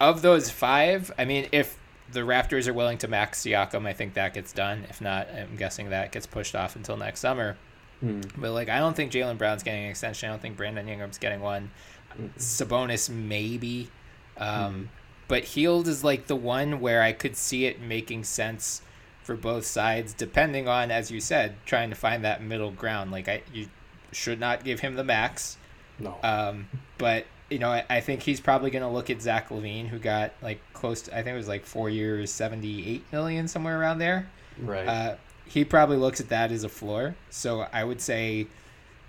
of 0.00 0.22
those 0.22 0.50
five, 0.50 1.12
I 1.18 1.24
mean, 1.24 1.48
if 1.52 1.78
the 2.12 2.20
Raptors 2.20 2.68
are 2.68 2.74
willing 2.74 2.98
to 2.98 3.08
max 3.08 3.42
Siakam, 3.42 3.86
I 3.86 3.92
think 3.92 4.14
that 4.14 4.34
gets 4.34 4.52
done. 4.52 4.86
If 4.88 5.00
not, 5.00 5.28
I'm 5.28 5.56
guessing 5.56 5.90
that 5.90 6.12
gets 6.12 6.26
pushed 6.26 6.54
off 6.54 6.76
until 6.76 6.96
next 6.96 7.20
summer. 7.20 7.56
Hmm. 8.00 8.20
But 8.36 8.52
like, 8.52 8.68
I 8.68 8.78
don't 8.78 8.94
think 8.94 9.12
Jaylen 9.12 9.38
Brown's 9.38 9.62
getting 9.62 9.84
an 9.84 9.90
extension. 9.90 10.28
I 10.28 10.32
don't 10.32 10.42
think 10.42 10.56
Brandon 10.56 10.88
Ingram's 10.88 11.18
getting 11.18 11.40
one. 11.40 11.70
Hmm. 12.14 12.26
Sabonis 12.38 13.10
maybe. 13.10 13.90
Um, 14.38 14.48
mm-hmm. 14.48 14.82
But 15.28 15.44
Hield 15.44 15.88
is 15.88 16.04
like 16.04 16.26
the 16.26 16.36
one 16.36 16.80
where 16.80 17.02
I 17.02 17.12
could 17.12 17.36
see 17.36 17.66
it 17.66 17.80
making 17.80 18.24
sense 18.24 18.82
for 19.22 19.34
both 19.34 19.66
sides, 19.66 20.12
depending 20.12 20.68
on, 20.68 20.92
as 20.92 21.10
you 21.10 21.20
said, 21.20 21.56
trying 21.64 21.90
to 21.90 21.96
find 21.96 22.24
that 22.24 22.42
middle 22.42 22.70
ground. 22.70 23.10
Like 23.10 23.28
I, 23.28 23.42
you 23.52 23.68
should 24.12 24.38
not 24.38 24.62
give 24.62 24.80
him 24.80 24.94
the 24.94 25.02
max. 25.02 25.56
No. 25.98 26.16
Um, 26.22 26.68
but 26.96 27.26
you 27.50 27.58
know, 27.58 27.70
I, 27.70 27.84
I 27.88 28.00
think 28.00 28.22
he's 28.22 28.40
probably 28.40 28.70
going 28.70 28.82
to 28.82 28.88
look 28.88 29.10
at 29.10 29.20
Zach 29.20 29.48
LaVine, 29.48 29.88
who 29.88 29.98
got 29.98 30.32
like 30.42 30.60
close 30.72 31.02
to, 31.02 31.12
I 31.12 31.22
think 31.22 31.34
it 31.34 31.36
was 31.36 31.48
like 31.48 31.64
four 31.64 31.90
years, 31.90 32.30
seventy-eight 32.30 33.04
million, 33.12 33.48
somewhere 33.48 33.80
around 33.80 33.98
there. 33.98 34.30
Right. 34.58 34.86
Uh, 34.86 35.16
he 35.44 35.64
probably 35.64 35.96
looks 35.96 36.20
at 36.20 36.28
that 36.28 36.52
as 36.52 36.64
a 36.64 36.68
floor. 36.68 37.14
So 37.30 37.66
I 37.72 37.84
would 37.84 38.00
say, 38.00 38.46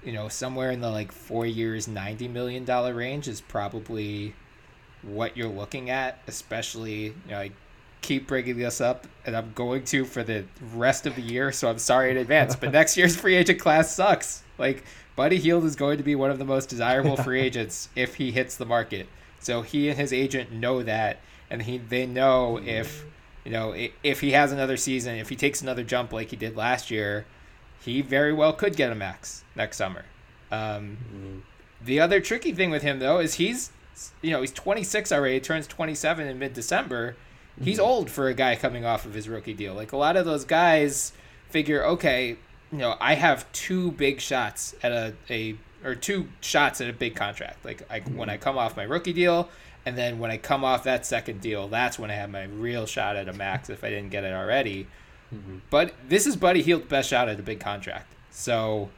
you 0.04 0.14
know, 0.14 0.30
somewhere 0.30 0.72
in 0.72 0.82
the 0.82 0.90
like 0.90 1.12
four 1.12 1.46
years, 1.46 1.88
ninety 1.88 2.28
million 2.28 2.64
dollar 2.66 2.94
range 2.94 3.28
is 3.28 3.42
probably 3.42 4.34
what 5.02 5.38
you're 5.38 5.48
looking 5.48 5.90
at, 5.90 6.20
especially 6.28 7.06
you 7.06 7.14
know, 7.30 7.38
like 7.38 7.54
keep 8.02 8.28
bringing 8.28 8.58
this 8.58 8.82
up, 8.82 9.08
and 9.26 9.36
I'm 9.36 9.52
going 9.54 9.84
to 9.86 10.06
for 10.06 10.24
the 10.24 10.46
rest 10.74 11.06
of 11.06 11.16
the 11.16 11.22
year. 11.22 11.52
So 11.52 11.70
I'm 11.70 11.80
sorry 11.80 12.12
in 12.12 12.18
advance, 12.18 12.56
but 12.56 12.72
next 12.72 12.98
year's 12.98 13.16
free 13.16 13.36
agent 13.36 13.60
class 13.60 13.94
sucks. 13.94 14.44
Like 14.58 14.84
Buddy 15.16 15.38
Hield 15.38 15.66
is 15.66 15.76
going 15.76 15.98
to 15.98 16.04
be 16.04 16.16
one 16.16 16.32
of 16.32 16.40
the 16.40 16.46
most 16.46 16.70
desirable 16.70 17.18
free 17.24 17.42
agents 17.42 17.90
if 17.96 18.16
he 18.16 18.32
hits 18.32 18.56
the 18.56 18.66
market. 18.66 19.08
So 19.40 19.62
he 19.62 19.90
and 19.90 19.98
his 19.98 20.14
agent 20.14 20.52
know 20.52 20.84
that, 20.84 21.20
and 21.50 21.62
he 21.62 21.78
they 21.78 22.06
know 22.06 22.60
if 22.64 23.06
you 23.44 23.52
know 23.52 23.76
if 24.04 24.22
he 24.22 24.32
has 24.32 24.52
another 24.52 24.78
season, 24.78 25.16
if 25.16 25.30
he 25.30 25.36
takes 25.36 25.62
another 25.62 25.84
jump 25.84 26.14
like 26.14 26.30
he 26.30 26.36
did 26.36 26.56
last 26.56 26.92
year, 26.92 27.26
he 27.82 28.02
very 28.02 28.34
well 28.34 28.54
could 28.54 28.76
get 28.76 28.92
a 28.92 28.96
max 28.96 29.44
next 29.56 29.78
summer. 29.78 30.06
Um, 30.52 30.98
mm-hmm. 31.14 31.38
The 31.84 32.00
other 32.00 32.20
tricky 32.20 32.54
thing 32.54 32.72
with 32.72 32.84
him 32.84 33.00
though 33.00 33.20
is 33.20 33.36
he's 33.36 33.72
you 34.22 34.32
know 34.32 34.42
he's 34.42 34.52
26 34.52 35.12
already, 35.12 35.40
turns 35.40 35.68
27 35.68 36.28
in 36.28 36.40
mid 36.40 36.54
December. 36.54 37.16
He's 37.62 37.78
mm-hmm. 37.78 37.88
old 37.88 38.12
for 38.12 38.28
a 38.28 38.34
guy 38.34 38.56
coming 38.56 38.86
off 38.86 39.06
of 39.06 39.14
his 39.14 39.28
rookie 39.28 39.54
deal. 39.54 39.74
Like 39.74 39.92
a 39.92 39.98
lot 39.98 40.16
of 40.16 40.26
those 40.26 40.46
guys 40.46 41.12
figure, 41.50 41.84
okay, 41.86 42.38
you 42.72 42.78
know, 42.78 42.96
I 43.00 43.16
have 43.16 43.52
two 43.52 43.92
big 43.92 44.22
shots 44.22 44.76
at 44.84 44.92
a, 44.92 45.14
a 45.30 45.56
or 45.84 45.96
two 45.96 46.28
shots 46.42 46.82
at 46.82 46.90
a 46.90 46.94
big 46.94 47.16
contract. 47.16 47.64
Like 47.66 47.84
I, 47.90 48.00
mm-hmm. 48.00 48.18
when 48.18 48.30
I 48.30 48.38
come 48.38 48.58
off 48.58 48.78
my 48.78 48.84
rookie 48.84 49.14
deal, 49.14 49.50
and 49.86 49.98
then 49.98 50.20
when 50.20 50.32
I 50.32 50.38
come 50.38 50.64
off 50.64 50.84
that 50.84 51.06
second 51.06 51.42
deal, 51.42 51.68
that's 51.68 51.98
when 51.98 52.12
I 52.12 52.16
have 52.16 52.30
my 52.30 52.44
real 52.44 52.86
shot 52.86 53.16
at 53.16 53.30
a 53.30 53.34
max 53.34 53.70
if 53.70 53.84
I 53.84 53.90
didn't 53.90 54.10
get 54.10 54.24
it 54.24 54.34
already. 54.34 54.88
Mm-hmm. 55.34 55.60
But 55.70 55.94
this 56.08 56.28
is 56.28 56.36
Buddy 56.36 56.62
Hield's 56.62 56.88
best 56.88 57.10
shot 57.10 57.30
at 57.30 57.40
a 57.40 57.44
big 57.44 57.60
contract. 57.60 58.14
So 58.30 58.90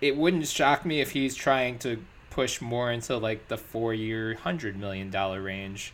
it 0.00 0.16
wouldn't 0.16 0.46
shock 0.46 0.84
me 0.84 1.00
if 1.00 1.10
he's 1.12 1.34
trying 1.34 1.78
to 1.80 2.02
push 2.36 2.60
more 2.60 2.92
into 2.92 3.16
like 3.16 3.48
the 3.48 3.56
four 3.56 3.94
year 3.94 4.34
hundred 4.34 4.76
million 4.76 5.10
dollar 5.10 5.40
range. 5.40 5.92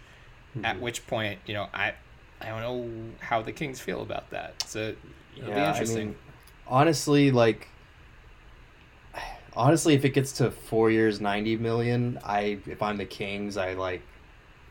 Mm-hmm. 0.51 0.67
At 0.67 0.81
which 0.81 1.07
point, 1.07 1.39
you 1.47 1.55
know, 1.55 1.69
I 1.73 1.95
I 2.41 2.49
don't 2.49 2.61
know 2.61 3.15
how 3.21 3.41
the 3.41 3.53
Kings 3.53 3.81
feel 3.81 4.03
about 4.03 4.29
that. 4.31 4.63
So 4.67 4.95
it'll 5.37 5.49
yeah, 5.49 5.55
be 5.55 5.69
interesting. 5.71 5.97
I 5.97 6.05
mean, 6.05 6.17
honestly, 6.67 7.31
like 7.31 7.69
honestly, 9.55 9.95
if 9.95 10.05
it 10.05 10.11
gets 10.11 10.33
to 10.33 10.51
four 10.51 10.91
years, 10.91 11.21
ninety 11.21 11.57
million, 11.57 12.19
I 12.25 12.59
if 12.67 12.83
I'm 12.83 12.97
the 12.97 13.07
Kings, 13.07 13.57
I 13.57 13.75
like, 13.75 14.03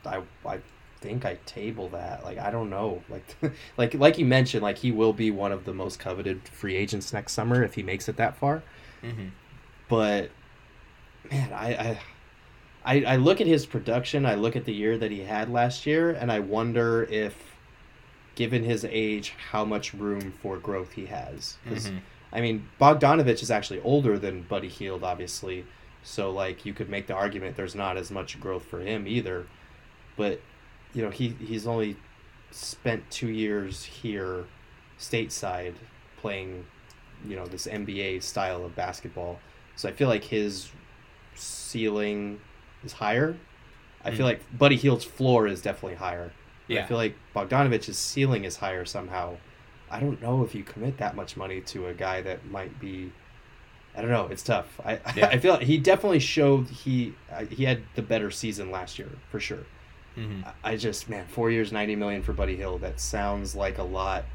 I 0.05 0.21
I 0.45 0.59
think 0.99 1.25
I 1.25 1.37
table 1.45 1.87
that. 1.89 2.25
Like 2.25 2.37
I 2.37 2.51
don't 2.51 2.69
know, 2.69 3.01
like 3.09 3.37
like 3.77 3.93
like 3.93 4.17
you 4.17 4.25
mentioned, 4.25 4.61
like 4.61 4.79
he 4.79 4.91
will 4.91 5.13
be 5.13 5.31
one 5.31 5.53
of 5.53 5.63
the 5.63 5.73
most 5.73 5.99
coveted 5.99 6.41
free 6.49 6.75
agents 6.75 7.13
next 7.13 7.31
summer 7.31 7.63
if 7.63 7.75
he 7.75 7.81
makes 7.81 8.09
it 8.09 8.17
that 8.17 8.35
far. 8.35 8.61
Mm-hmm. 9.01 9.29
But 9.87 10.31
man, 11.29 11.53
I, 11.53 11.73
I 11.73 11.99
I 12.83 13.03
I 13.03 13.15
look 13.17 13.41
at 13.41 13.47
his 13.47 13.65
production. 13.65 14.25
I 14.25 14.35
look 14.35 14.55
at 14.55 14.65
the 14.65 14.73
year 14.73 14.97
that 14.97 15.11
he 15.11 15.21
had 15.21 15.49
last 15.49 15.85
year, 15.85 16.11
and 16.11 16.31
I 16.31 16.39
wonder 16.39 17.03
if, 17.03 17.35
given 18.35 18.63
his 18.63 18.85
age, 18.85 19.35
how 19.51 19.65
much 19.65 19.93
room 19.93 20.33
for 20.41 20.57
growth 20.57 20.93
he 20.93 21.05
has. 21.07 21.57
Mm-hmm. 21.67 21.97
I 22.33 22.41
mean, 22.41 22.67
Bogdanovich 22.79 23.43
is 23.43 23.51
actually 23.51 23.81
older 23.81 24.17
than 24.17 24.43
Buddy 24.43 24.69
Hield, 24.69 25.03
obviously. 25.03 25.65
So 26.03 26.31
like 26.31 26.65
you 26.65 26.73
could 26.73 26.89
make 26.89 27.07
the 27.07 27.13
argument 27.13 27.55
there's 27.55 27.75
not 27.75 27.97
as 27.97 28.09
much 28.09 28.39
growth 28.39 28.63
for 28.63 28.79
him 28.79 29.07
either. 29.07 29.45
But 30.17 30.41
you 30.93 31.03
know, 31.03 31.09
he 31.09 31.29
he's 31.39 31.67
only 31.67 31.95
spent 32.51 33.09
two 33.11 33.29
years 33.29 33.83
here 33.83 34.45
stateside 34.99 35.73
playing, 36.17 36.65
you 37.27 37.35
know, 37.35 37.45
this 37.45 37.67
NBA 37.67 38.23
style 38.23 38.65
of 38.65 38.75
basketball. 38.75 39.39
So 39.75 39.89
I 39.89 39.91
feel 39.91 40.07
like 40.07 40.23
his 40.23 40.69
ceiling 41.35 42.39
is 42.83 42.93
higher. 42.93 43.35
I 44.03 44.11
feel 44.11 44.25
like 44.25 44.41
Buddy 44.57 44.75
Hield's 44.75 45.05
floor 45.05 45.47
is 45.47 45.61
definitely 45.61 45.97
higher. 45.97 46.31
Yeah. 46.67 46.83
I 46.83 46.87
feel 46.87 46.97
like 46.97 47.15
Bogdanovich's 47.35 47.97
ceiling 47.97 48.45
is 48.45 48.55
higher 48.55 48.85
somehow. 48.85 49.37
I 49.89 49.99
don't 49.99 50.21
know 50.21 50.43
if 50.43 50.55
you 50.55 50.63
commit 50.63 50.97
that 50.97 51.15
much 51.15 51.35
money 51.35 51.61
to 51.61 51.87
a 51.87 51.93
guy 51.93 52.21
that 52.21 52.45
might 52.49 52.79
be. 52.79 53.11
I 53.95 54.01
don't 54.01 54.09
know. 54.09 54.27
It's 54.27 54.41
tough. 54.41 54.79
I 54.85 54.93
yeah. 55.15 55.27
I 55.27 55.37
feel 55.37 55.53
like 55.53 55.63
he 55.63 55.77
definitely 55.77 56.19
showed 56.19 56.67
he 56.67 57.13
he 57.49 57.65
had 57.65 57.83
the 57.95 58.01
better 58.01 58.31
season 58.31 58.71
last 58.71 58.97
year 58.97 59.09
for 59.29 59.39
sure. 59.39 59.65
Mm-hmm. 60.17 60.49
I 60.63 60.77
just 60.77 61.09
man, 61.09 61.25
four 61.27 61.51
years, 61.51 61.71
ninety 61.71 61.95
million 61.95 62.21
for 62.21 62.33
Buddy 62.33 62.55
Hield. 62.55 62.81
That 62.81 62.99
sounds 62.99 63.55
like 63.55 63.77
a 63.77 63.83
lot. 63.83 64.25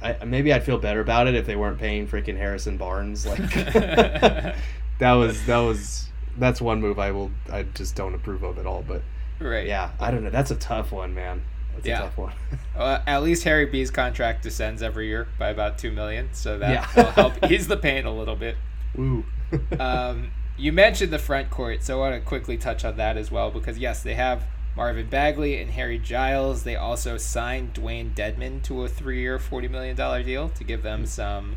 I, 0.00 0.24
maybe 0.24 0.52
I'd 0.52 0.62
feel 0.62 0.78
better 0.78 1.00
about 1.00 1.26
it 1.26 1.34
if 1.34 1.46
they 1.46 1.56
weren't 1.56 1.78
paying 1.78 2.06
freaking 2.06 2.36
Harrison 2.36 2.76
Barnes. 2.76 3.26
Like 3.26 3.40
that 4.98 5.12
was 5.12 5.44
that 5.46 5.58
was 5.58 6.08
that's 6.36 6.60
one 6.60 6.80
move 6.80 6.98
I 6.98 7.10
will 7.10 7.30
I 7.50 7.62
just 7.62 7.94
don't 7.94 8.14
approve 8.14 8.42
of 8.42 8.58
at 8.58 8.66
all. 8.66 8.84
But 8.86 9.02
right, 9.40 9.66
yeah, 9.66 9.90
I 10.00 10.10
don't 10.10 10.24
know. 10.24 10.30
That's 10.30 10.50
a 10.50 10.56
tough 10.56 10.92
one, 10.92 11.14
man. 11.14 11.42
That's 11.74 11.86
yeah. 11.86 11.98
a 11.98 12.02
tough 12.02 12.18
one. 12.18 12.32
well, 12.76 13.02
at 13.06 13.22
least 13.22 13.44
Harry 13.44 13.66
B's 13.66 13.90
contract 13.90 14.42
descends 14.42 14.82
every 14.82 15.08
year 15.08 15.28
by 15.38 15.48
about 15.48 15.78
two 15.78 15.92
million, 15.92 16.30
so 16.32 16.58
that 16.58 16.70
yeah. 16.70 17.02
will 17.04 17.12
help 17.12 17.34
ease 17.50 17.68
the 17.68 17.76
pain 17.76 18.04
a 18.04 18.14
little 18.14 18.36
bit. 18.36 18.56
Ooh. 18.98 19.24
um, 19.80 20.30
you 20.56 20.72
mentioned 20.72 21.12
the 21.12 21.18
front 21.18 21.50
court, 21.50 21.82
so 21.82 21.96
I 22.02 22.10
want 22.10 22.20
to 22.22 22.26
quickly 22.26 22.58
touch 22.58 22.84
on 22.84 22.96
that 22.96 23.16
as 23.16 23.30
well 23.30 23.50
because 23.50 23.78
yes, 23.78 24.02
they 24.02 24.14
have 24.14 24.44
Marvin 24.76 25.08
Bagley 25.08 25.60
and 25.60 25.70
Harry 25.70 25.98
Giles. 25.98 26.64
They 26.64 26.76
also 26.76 27.16
signed 27.16 27.74
Dewayne 27.74 28.14
Dedmon 28.14 28.62
to 28.64 28.84
a 28.84 28.88
three-year, 28.88 29.38
forty 29.38 29.68
million 29.68 29.96
dollar 29.96 30.22
deal 30.22 30.48
to 30.50 30.64
give 30.64 30.82
them 30.82 31.06
some 31.06 31.56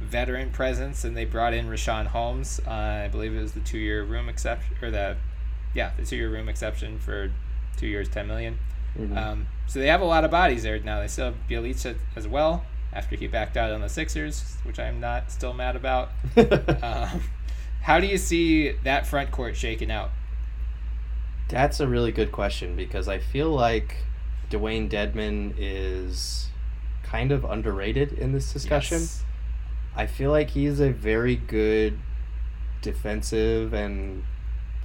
veteran 0.00 0.50
presence, 0.50 1.04
and 1.04 1.16
they 1.16 1.24
brought 1.24 1.54
in 1.54 1.66
Richaun 1.66 2.06
Holmes. 2.06 2.60
Uh, 2.66 2.70
I 3.04 3.08
believe 3.08 3.34
it 3.34 3.40
was 3.40 3.52
the 3.52 3.60
two-year 3.60 4.04
room 4.04 4.28
exception, 4.28 4.76
or 4.82 4.90
the 4.90 5.16
yeah, 5.74 5.92
the 5.96 6.04
two-year 6.04 6.30
room 6.30 6.48
exception 6.48 6.98
for 6.98 7.30
two 7.76 7.86
years, 7.86 8.08
ten 8.08 8.26
million. 8.26 8.58
Mm-hmm. 8.96 9.16
Um, 9.16 9.46
so 9.66 9.78
they 9.78 9.88
have 9.88 10.00
a 10.00 10.06
lot 10.06 10.24
of 10.24 10.30
bodies 10.30 10.62
there 10.62 10.78
now. 10.80 11.00
They 11.00 11.08
still 11.08 11.26
have 11.26 11.36
Bjelica 11.48 11.96
as 12.16 12.26
well 12.26 12.64
after 12.92 13.16
he 13.16 13.26
backed 13.26 13.56
out 13.56 13.70
on 13.70 13.80
the 13.80 13.88
Sixers, 13.88 14.56
which 14.64 14.78
I'm 14.78 15.00
not 15.00 15.30
still 15.30 15.52
mad 15.52 15.76
about. 15.76 16.10
um, 16.82 17.22
how 17.82 18.00
do 18.00 18.06
you 18.06 18.18
see 18.18 18.72
that 18.84 19.06
front 19.06 19.30
court 19.30 19.56
shaking 19.56 19.90
out? 19.90 20.10
That's 21.48 21.80
a 21.80 21.88
really 21.88 22.12
good 22.12 22.32
question 22.32 22.76
because 22.76 23.08
I 23.08 23.18
feel 23.18 23.50
like 23.50 23.96
Dewayne 24.50 24.90
Dedmon 24.90 25.54
is 25.56 26.48
kind 27.02 27.32
of 27.32 27.44
underrated 27.44 28.12
in 28.12 28.32
this 28.32 28.52
discussion. 28.52 29.00
Yes. 29.00 29.24
I 29.98 30.06
feel 30.06 30.30
like 30.30 30.50
he's 30.50 30.80
a 30.80 30.90
very 30.90 31.36
good 31.36 31.98
defensive 32.80 33.74
and 33.74 34.24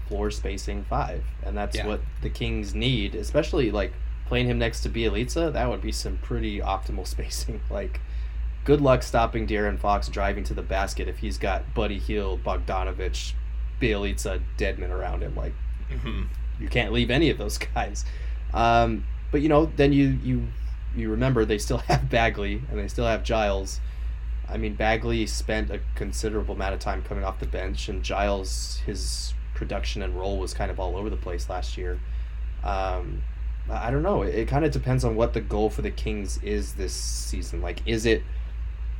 floor 0.07 0.30
spacing 0.31 0.84
five, 0.84 1.23
and 1.44 1.56
that's 1.56 1.77
yeah. 1.77 1.88
what 1.88 2.02
the 2.22 2.30
Kings 2.30 2.76
need, 2.76 3.15
especially 3.15 3.72
like 3.72 3.94
playing 4.26 4.48
him 4.48 4.60
next 4.60 4.81
to 4.81 4.90
Bjelica. 4.90 5.53
That 5.53 5.69
would 5.69 5.81
be 5.81 5.94
some 5.94 6.18
pretty 6.18 6.60
optimal 6.60 7.07
spacing. 7.15 7.61
Like, 7.69 8.02
good 8.65 8.81
luck 8.81 9.03
stopping 9.03 9.48
De'Aaron 9.48 9.80
Fox 9.80 10.10
driving 10.10 10.44
to 10.45 10.53
the 10.53 10.61
basket 10.61 11.07
if 11.07 11.19
he's 11.19 11.38
got 11.38 11.73
Buddy 11.73 11.99
Hield, 11.99 12.44
Bogdanovich, 12.44 13.34
Bjelica, 13.80 14.41
Dedmon 14.57 14.90
around 14.90 15.22
him. 15.22 15.35
Like, 15.35 15.53
mm-hmm 15.90 16.23
you 16.60 16.68
can't 16.68 16.91
leave 16.91 17.11
any 17.11 17.30
of 17.30 17.38
those 17.38 17.57
guys. 17.76 18.06
Um, 18.53 19.06
but 19.31 19.41
you 19.41 19.49
know, 19.49 19.72
then 19.76 19.94
you 19.94 20.19
you 20.23 20.48
you 20.95 21.10
remember 21.10 21.45
they 21.45 21.57
still 21.57 21.77
have 21.90 22.10
Bagley 22.10 22.61
and 22.69 22.80
they 22.80 22.88
still 22.88 23.06
have 23.06 23.23
Giles. 23.23 23.80
I 24.49 24.57
mean, 24.57 24.76
Bagley 24.76 25.26
spent 25.26 25.72
a 25.72 25.80
considerable 25.95 26.56
amount 26.56 26.74
of 26.74 26.80
time 26.80 27.02
coming 27.03 27.24
off 27.24 27.40
the 27.40 27.45
bench, 27.45 27.90
and 27.90 28.03
Giles, 28.03 28.82
his 28.86 29.34
production 29.56 30.02
and 30.02 30.18
role 30.18 30.38
was 30.38 30.53
kind 30.53 30.70
of 30.70 30.80
all 30.80 30.98
over 30.98 31.10
the 31.10 31.18
place 31.18 31.49
last 31.49 31.78
year. 31.78 31.99
Um, 32.64 33.24
I 33.70 33.91
don't 33.91 34.03
know. 34.03 34.24
It, 34.24 34.36
it 34.36 34.48
kind 34.48 34.65
of 34.65 34.72
depends 34.72 35.03
on 35.03 35.15
what 35.15 35.34
the 35.34 35.41
goal 35.41 35.70
for 35.70 35.82
the 35.82 35.91
Kings 35.91 36.41
is 36.44 36.74
this 36.74 36.94
season. 36.94 37.61
Like, 37.61 37.80
is 37.86 38.06
it 38.06 38.24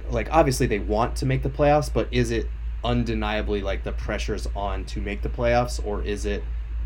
like 0.10 0.28
obviously 0.32 0.68
they 0.68 0.80
want 0.80 1.15
to 1.18 1.26
make 1.26 1.44
the 1.44 1.49
playoffs, 1.49 1.91
but 1.91 2.07
is 2.11 2.32
it 2.32 2.48
undeniably 2.84 3.61
like 3.61 3.84
the 3.84 3.94
pressure's 3.94 4.48
on 4.56 4.86
to 4.86 4.99
make 4.99 5.22
the 5.22 5.30
playoffs, 5.30 5.86
or 5.86 6.03
is 6.03 6.26
it 6.26 6.44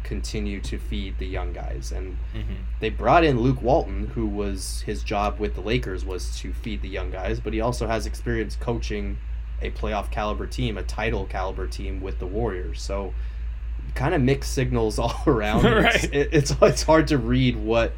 continue 0.07 0.61
to 0.61 0.79
feed 0.79 1.17
the 1.19 1.27
young 1.27 1.51
guys. 1.51 1.91
And 1.91 2.17
mm-hmm. 2.33 2.53
they 2.79 2.89
brought 2.89 3.23
in 3.23 3.41
Luke 3.41 3.61
Walton, 3.61 4.07
who 4.07 4.25
was 4.25 4.81
his 4.85 5.03
job 5.03 5.37
with 5.37 5.55
the 5.55 5.61
Lakers 5.61 6.05
was 6.05 6.37
to 6.39 6.53
feed 6.53 6.81
the 6.81 6.87
young 6.87 7.11
guys, 7.11 7.39
but 7.39 7.53
he 7.53 7.59
also 7.59 7.87
has 7.87 8.05
experience 8.05 8.55
coaching 8.55 9.17
a 9.61 9.69
playoff 9.71 10.09
caliber 10.09 10.47
team, 10.47 10.77
a 10.77 10.83
title 10.83 11.25
caliber 11.25 11.67
team 11.67 11.99
with 11.99 12.19
the 12.19 12.25
Warriors. 12.25 12.81
So 12.81 13.13
kind 13.95 14.13
of 14.13 14.21
mixed 14.21 14.53
signals 14.53 14.97
all 14.99 15.21
around. 15.27 15.63
right. 15.65 15.95
It's, 15.95 16.03
it, 16.05 16.29
it's 16.31 16.55
it's 16.61 16.83
hard 16.83 17.07
to 17.07 17.17
read 17.17 17.57
what 17.57 17.91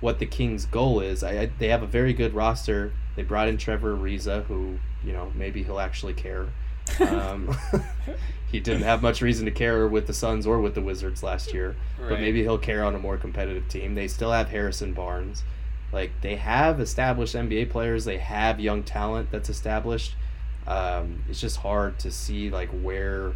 what 0.00 0.18
the 0.18 0.26
Kings' 0.26 0.64
goal 0.64 1.00
is. 1.00 1.22
I, 1.22 1.30
I, 1.32 1.50
they 1.58 1.68
have 1.68 1.82
a 1.82 1.86
very 1.86 2.14
good 2.14 2.32
roster. 2.32 2.92
They 3.16 3.22
brought 3.22 3.48
in 3.48 3.58
Trevor 3.58 3.96
Ariza, 3.96 4.44
who 4.46 4.78
you 5.04 5.12
know 5.12 5.30
maybe 5.34 5.62
he'll 5.62 5.80
actually 5.80 6.14
care. 6.14 6.48
Um, 7.00 7.56
he 8.50 8.58
didn't 8.60 8.82
have 8.82 9.02
much 9.02 9.22
reason 9.22 9.44
to 9.44 9.50
care 9.50 9.86
with 9.86 10.06
the 10.06 10.12
Suns 10.12 10.46
or 10.46 10.60
with 10.60 10.74
the 10.74 10.80
Wizards 10.80 11.22
last 11.22 11.54
year, 11.54 11.76
right. 11.98 12.10
but 12.10 12.20
maybe 12.20 12.42
he'll 12.42 12.58
care 12.58 12.84
on 12.84 12.94
a 12.94 12.98
more 12.98 13.16
competitive 13.16 13.68
team. 13.68 13.94
They 13.94 14.08
still 14.08 14.32
have 14.32 14.48
Harrison 14.48 14.92
Barnes. 14.92 15.44
Like 15.92 16.12
they 16.20 16.36
have 16.36 16.80
established 16.80 17.34
NBA 17.34 17.70
players, 17.70 18.04
they 18.04 18.18
have 18.18 18.60
young 18.60 18.82
talent 18.82 19.30
that's 19.30 19.48
established. 19.48 20.14
Um, 20.66 21.22
it's 21.28 21.40
just 21.40 21.56
hard 21.58 21.98
to 22.00 22.10
see 22.10 22.50
like 22.50 22.68
where 22.70 23.32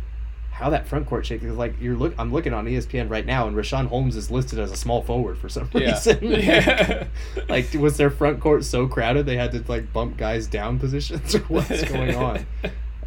how 0.53 0.71
that 0.71 0.87
front 0.87 1.09
court 1.09 1.27
shakes. 1.27 1.43
Like 1.45 1.75
you're 1.81 1.97
look, 1.97 2.15
I'm 2.17 2.33
looking 2.33 2.53
on 2.53 2.67
ESPN 2.67 3.11
right 3.11 3.27
now, 3.27 3.49
and 3.49 3.57
Richaun 3.57 3.87
Holmes 3.89 4.15
is 4.15 4.31
listed 4.31 4.61
as 4.61 4.71
a 4.71 4.77
small 4.77 5.03
forward 5.03 5.37
for 5.39 5.49
some 5.49 5.69
Yeah. 5.73 5.93
reason. 5.95 6.19
Yeah. 6.31 7.07
like, 7.49 7.73
was 7.75 7.97
their 7.97 8.11
front 8.11 8.39
court 8.41 8.65
so 8.65 8.87
crowded 8.87 9.27
they 9.27 9.37
had 9.37 9.51
to 9.53 9.65
like 9.67 9.93
bump 9.93 10.17
guys 10.17 10.47
down 10.47 10.79
positions, 10.79 11.35
or 11.35 11.41
what's 11.41 11.83
going 11.91 12.15
on? 12.15 12.47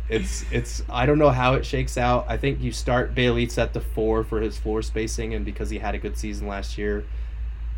It's 0.09 0.45
it's 0.51 0.83
I 0.89 1.05
don't 1.05 1.19
know 1.19 1.29
how 1.29 1.53
it 1.53 1.65
shakes 1.65 1.97
out. 1.97 2.25
I 2.29 2.37
think 2.37 2.61
you 2.61 2.71
start 2.71 3.13
Bailey's 3.13 3.57
at 3.57 3.73
the 3.73 3.81
four 3.81 4.23
for 4.23 4.39
his 4.39 4.57
floor 4.57 4.81
spacing, 4.81 5.33
and 5.33 5.43
because 5.43 5.69
he 5.69 5.79
had 5.79 5.95
a 5.95 5.97
good 5.97 6.17
season 6.17 6.47
last 6.47 6.77
year, 6.77 7.05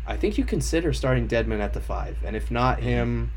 I 0.06 0.16
think 0.16 0.38
you 0.38 0.44
consider 0.44 0.92
starting 0.92 1.26
Dedmon 1.26 1.60
at 1.60 1.72
the 1.72 1.80
five, 1.80 2.18
and 2.24 2.36
if 2.36 2.50
not 2.50 2.78
mm-hmm. 2.78 2.86
him, 2.86 3.30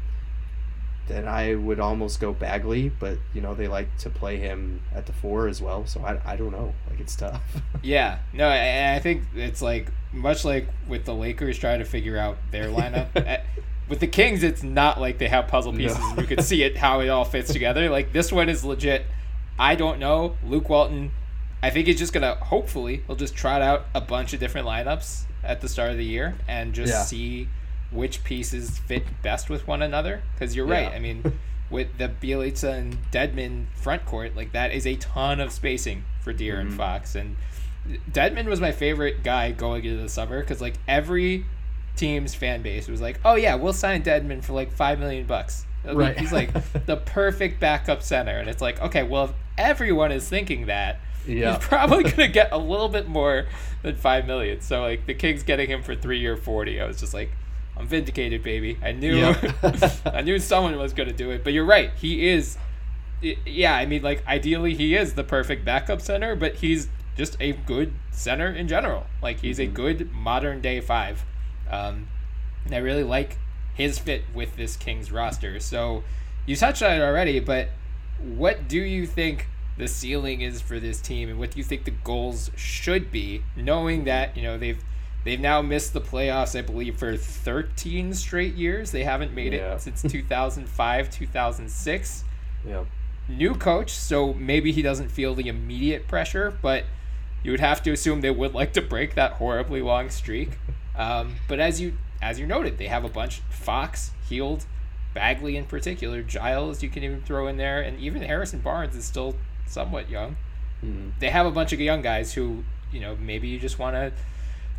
then 1.07 1.27
I 1.27 1.55
would 1.55 1.79
almost 1.79 2.19
go 2.19 2.33
Bagley. 2.33 2.89
But 2.89 3.17
you 3.33 3.41
know 3.41 3.55
they 3.55 3.67
like 3.67 3.97
to 3.99 4.11
play 4.11 4.37
him 4.37 4.81
at 4.93 5.07
the 5.07 5.13
four 5.13 5.47
as 5.47 5.59
well, 5.59 5.87
so 5.87 6.01
I, 6.01 6.33
I 6.33 6.35
don't 6.35 6.51
know. 6.51 6.73
Like 6.89 6.99
it's 6.99 7.15
tough. 7.15 7.41
Yeah, 7.85 8.19
no, 8.31 8.47
and 8.47 8.95
I 8.95 8.99
think 8.99 9.23
it's 9.35 9.61
like 9.61 9.91
much 10.13 10.45
like 10.45 10.69
with 10.87 11.03
the 11.03 11.13
Lakers 11.13 11.57
trying 11.57 11.79
to 11.79 11.85
figure 11.85 12.17
out 12.17 12.37
their 12.51 12.67
lineup. 12.67 13.07
Eh, 13.15 13.41
with 13.93 13.99
the 13.99 14.07
Kings, 14.07 14.41
it's 14.41 14.63
not 14.63 14.99
like 14.99 15.19
they 15.19 15.27
have 15.27 15.47
puzzle 15.47 15.71
pieces. 15.71 15.99
No. 15.99 16.15
You 16.21 16.25
can 16.25 16.41
see 16.41 16.63
it 16.63 16.75
how 16.75 17.01
it 17.01 17.09
all 17.09 17.25
fits 17.25 17.53
together. 17.53 17.91
Like 17.91 18.11
this 18.11 18.31
one 18.31 18.49
is 18.49 18.65
legit. 18.65 19.05
I 19.59 19.75
don't 19.75 19.99
know. 19.99 20.35
Luke 20.43 20.67
Walton, 20.67 21.11
I 21.61 21.69
think 21.69 21.85
he's 21.85 21.99
just 21.99 22.11
gonna 22.11 22.33
hopefully 22.33 23.03
he'll 23.05 23.15
just 23.15 23.35
trot 23.35 23.61
out 23.61 23.85
a 23.93 24.01
bunch 24.01 24.33
of 24.33 24.39
different 24.39 24.65
lineups 24.65 25.25
at 25.43 25.61
the 25.61 25.69
start 25.69 25.91
of 25.91 25.97
the 25.97 26.05
year 26.05 26.33
and 26.47 26.73
just 26.73 26.91
Yeah. 26.91 27.03
see 27.03 27.49
which 27.91 28.23
pieces 28.23 28.79
fit 28.79 29.03
best 29.21 29.47
with 29.47 29.67
one 29.67 29.83
another. 29.83 30.23
Because 30.33 30.55
you're 30.55 30.65
right. 30.65 30.91
I 30.91 30.97
mean, 30.97 31.37
with 31.69 31.95
the 31.99 32.09
Bjelica 32.09 32.73
and 32.73 32.97
Dedmon 33.11 33.67
front 33.75 34.07
court, 34.07 34.35
like 34.35 34.53
that 34.53 34.71
is 34.71 34.87
a 34.87 34.95
ton 34.95 35.39
of 35.39 35.51
spacing 35.51 36.03
for 36.19 36.33
De'Aaron 36.33 36.69
mm-hmm. 36.69 36.77
Fox. 36.77 37.13
And 37.13 37.35
Dedmon 38.11 38.45
was 38.45 38.59
my 38.59 38.71
favorite 38.71 39.21
guy 39.21 39.51
going 39.51 39.85
into 39.85 40.01
the 40.01 40.09
summer 40.09 40.39
because 40.39 40.61
like 40.61 40.79
every 40.87 41.45
team's 41.95 42.33
fan 42.35 42.61
base 42.61 42.87
was 42.87 43.01
like, 43.01 43.19
"Oh 43.23 43.35
yeah, 43.35 43.55
we'll 43.55 43.73
sign 43.73 44.03
Dedmon 44.03 44.43
for 44.43 44.53
like 44.53 44.71
five 44.71 44.99
million 44.99 45.25
bucks." 45.25 45.65
Right. 45.85 46.17
He's 46.17 46.31
like 46.31 46.51
the 46.85 46.97
perfect 46.97 47.59
backup 47.59 48.01
center, 48.01 48.37
and 48.37 48.49
it's 48.49 48.61
like, 48.61 48.81
okay, 48.81 49.03
well, 49.03 49.25
if 49.25 49.31
everyone 49.57 50.11
is 50.11 50.27
thinking 50.27 50.67
that, 50.67 50.99
Yeah. 51.27 51.57
he's 51.57 51.65
probably 51.65 52.03
gonna 52.09 52.29
get 52.29 52.51
a 52.51 52.57
little 52.57 52.89
bit 52.89 53.07
more 53.07 53.47
than 53.81 53.95
five 53.95 54.25
million. 54.25 54.61
So 54.61 54.81
like 54.81 55.05
the 55.05 55.13
Kings 55.13 55.43
getting 55.43 55.69
him 55.69 55.83
for 55.83 55.95
three 55.95 56.25
or 56.25 56.37
forty, 56.37 56.79
I 56.79 56.85
was 56.85 56.99
just 56.99 57.13
like, 57.13 57.31
I'm 57.75 57.87
vindicated, 57.87 58.43
baby. 58.43 58.77
I 58.81 58.93
knew, 58.93 59.15
Yeah. 59.15 59.91
I 60.05 60.21
knew 60.21 60.39
someone 60.39 60.77
was 60.77 60.93
gonna 60.93 61.13
do 61.13 61.31
it. 61.31 61.43
But 61.43 61.53
you're 61.53 61.65
right, 61.65 61.91
he 61.95 62.29
is. 62.29 62.57
Yeah, 63.45 63.75
I 63.75 63.85
mean, 63.85 64.01
like 64.01 64.25
ideally, 64.27 64.75
he 64.75 64.95
is 64.95 65.13
the 65.13 65.23
perfect 65.23 65.65
backup 65.65 66.01
center, 66.01 66.35
but 66.35 66.55
he's 66.55 66.89
just 67.17 67.37
a 67.39 67.53
good 67.53 67.93
center 68.11 68.47
in 68.51 68.67
general. 68.67 69.05
Like 69.21 69.39
he's 69.39 69.59
a 69.59 69.65
mm-hmm. 69.65 69.73
good 69.73 70.11
modern 70.11 70.61
day 70.61 70.79
five. 70.81 71.25
Um, 71.73 72.07
and 72.65 72.73
I 72.73 72.77
really 72.77 73.03
like 73.03 73.37
his 73.73 73.97
fit 73.99 74.23
with 74.33 74.55
this 74.55 74.75
Kings 74.77 75.11
roster. 75.11 75.59
So 75.59 76.03
you 76.45 76.55
touched 76.55 76.83
on 76.83 76.93
it 76.93 77.01
already, 77.01 77.39
but 77.39 77.69
what 78.19 78.67
do 78.67 78.79
you 78.79 79.05
think 79.07 79.47
the 79.77 79.87
ceiling 79.87 80.41
is 80.41 80.61
for 80.61 80.79
this 80.79 81.01
team, 81.01 81.29
and 81.29 81.39
what 81.39 81.51
do 81.51 81.57
you 81.57 81.63
think 81.63 81.83
the 81.85 81.91
goals 81.91 82.51
should 82.55 83.11
be, 83.11 83.41
knowing 83.55 84.03
that 84.03 84.37
you 84.37 84.43
know 84.43 84.57
they've 84.57 84.77
they've 85.25 85.39
now 85.39 85.61
missed 85.61 85.93
the 85.93 86.01
playoffs, 86.01 86.57
I 86.57 86.61
believe, 86.61 86.97
for 86.97 87.17
13 87.17 88.13
straight 88.13 88.53
years. 88.53 88.91
They 88.91 89.03
haven't 89.03 89.33
made 89.33 89.53
Yeah. 89.53 89.75
it 89.75 89.81
since 89.81 90.01
2005, 90.03 91.09
2006 91.09 92.23
yeah. 92.67 92.83
new 93.27 93.55
coach, 93.55 93.91
so 93.91 94.33
maybe 94.33 94.71
he 94.71 94.81
doesn't 94.83 95.09
feel 95.09 95.33
the 95.33 95.47
immediate 95.47 96.07
pressure, 96.07 96.53
but 96.61 96.83
you 97.41 97.51
would 97.51 97.59
have 97.59 97.81
to 97.83 97.91
assume 97.91 98.21
they 98.21 98.29
would 98.31 98.53
like 98.53 98.73
to 98.73 98.81
break 98.81 99.15
that 99.15 99.33
horribly 99.33 99.81
long 99.81 100.09
streak. 100.09 100.51
Um, 100.95 101.35
but 101.47 101.59
as 101.59 101.81
you 101.81 101.93
as 102.21 102.39
you 102.39 102.45
noted, 102.45 102.77
they 102.77 102.87
have 102.87 103.03
a 103.03 103.09
bunch 103.09 103.41
Fox, 103.49 104.11
Hield, 104.29 104.65
Bagley 105.13 105.57
in 105.57 105.65
particular, 105.65 106.21
Giles 106.21 106.81
you 106.81 106.89
can 106.89 107.03
even 107.03 107.21
throw 107.21 107.47
in 107.47 107.57
there, 107.57 107.81
and 107.81 107.99
even 107.99 108.21
Harrison 108.21 108.59
Barnes 108.59 108.95
is 108.95 109.05
still 109.05 109.35
somewhat 109.67 110.09
young. 110.09 110.37
They 111.19 111.29
have 111.29 111.45
a 111.45 111.51
bunch 111.51 111.71
of 111.71 111.79
young 111.79 112.01
guys 112.01 112.33
who, 112.33 112.63
you 112.91 112.99
know, 112.99 113.15
maybe 113.15 113.47
you 113.47 113.57
just 113.57 113.79
want 113.79 113.95
to 113.95 114.11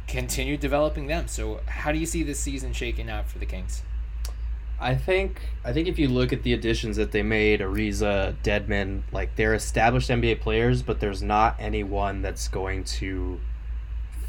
continue 0.06 0.56
developing 0.56 1.06
them. 1.06 1.28
So 1.28 1.60
how 1.66 1.92
do 1.92 1.98
you 1.98 2.06
see 2.06 2.22
this 2.22 2.38
season 2.38 2.72
shaking 2.72 3.08
out 3.08 3.28
for 3.28 3.38
the 3.38 3.46
Kings? 3.46 3.82
I 4.80 4.94
think 4.94 5.40
I 5.64 5.72
think 5.72 5.88
if 5.88 5.98
you 5.98 6.08
look 6.08 6.32
at 6.32 6.42
the 6.42 6.52
additions 6.52 6.96
that 6.96 7.12
they 7.12 7.22
made, 7.22 7.60
Ariza, 7.60 8.34
Dedmon, 8.42 9.02
like 9.12 9.36
they're 9.36 9.54
established 9.54 10.10
NBA 10.10 10.40
players, 10.40 10.82
but 10.82 11.00
there's 11.00 11.22
not 11.22 11.56
anyone 11.58 12.22
that's 12.22 12.48
going 12.48 12.84
to 12.84 13.40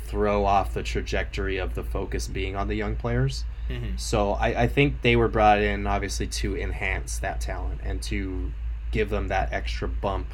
throw 0.06 0.46
off 0.46 0.74
the 0.74 0.84
trajectory 0.84 1.58
of 1.58 1.76
the 1.76 1.84
focus 1.84 2.28
being 2.28 2.56
on 2.56 2.68
the 2.68 2.76
young 2.76 2.96
players. 2.96 3.46
Mhm. 3.70 4.00
So 4.00 4.34
I, 4.34 4.64
I 4.64 4.68
think 4.68 5.02
they 5.02 5.16
were 5.16 5.28
brought 5.28 5.60
in 5.60 5.88
obviously 5.88 6.28
to 6.28 6.56
enhance 6.56 7.18
that 7.20 7.42
talent 7.42 7.82
and 7.84 8.02
to 8.04 8.52
give 8.92 9.10
them 9.10 9.28
that 9.30 9.52
extra 9.52 9.88
bump 9.88 10.28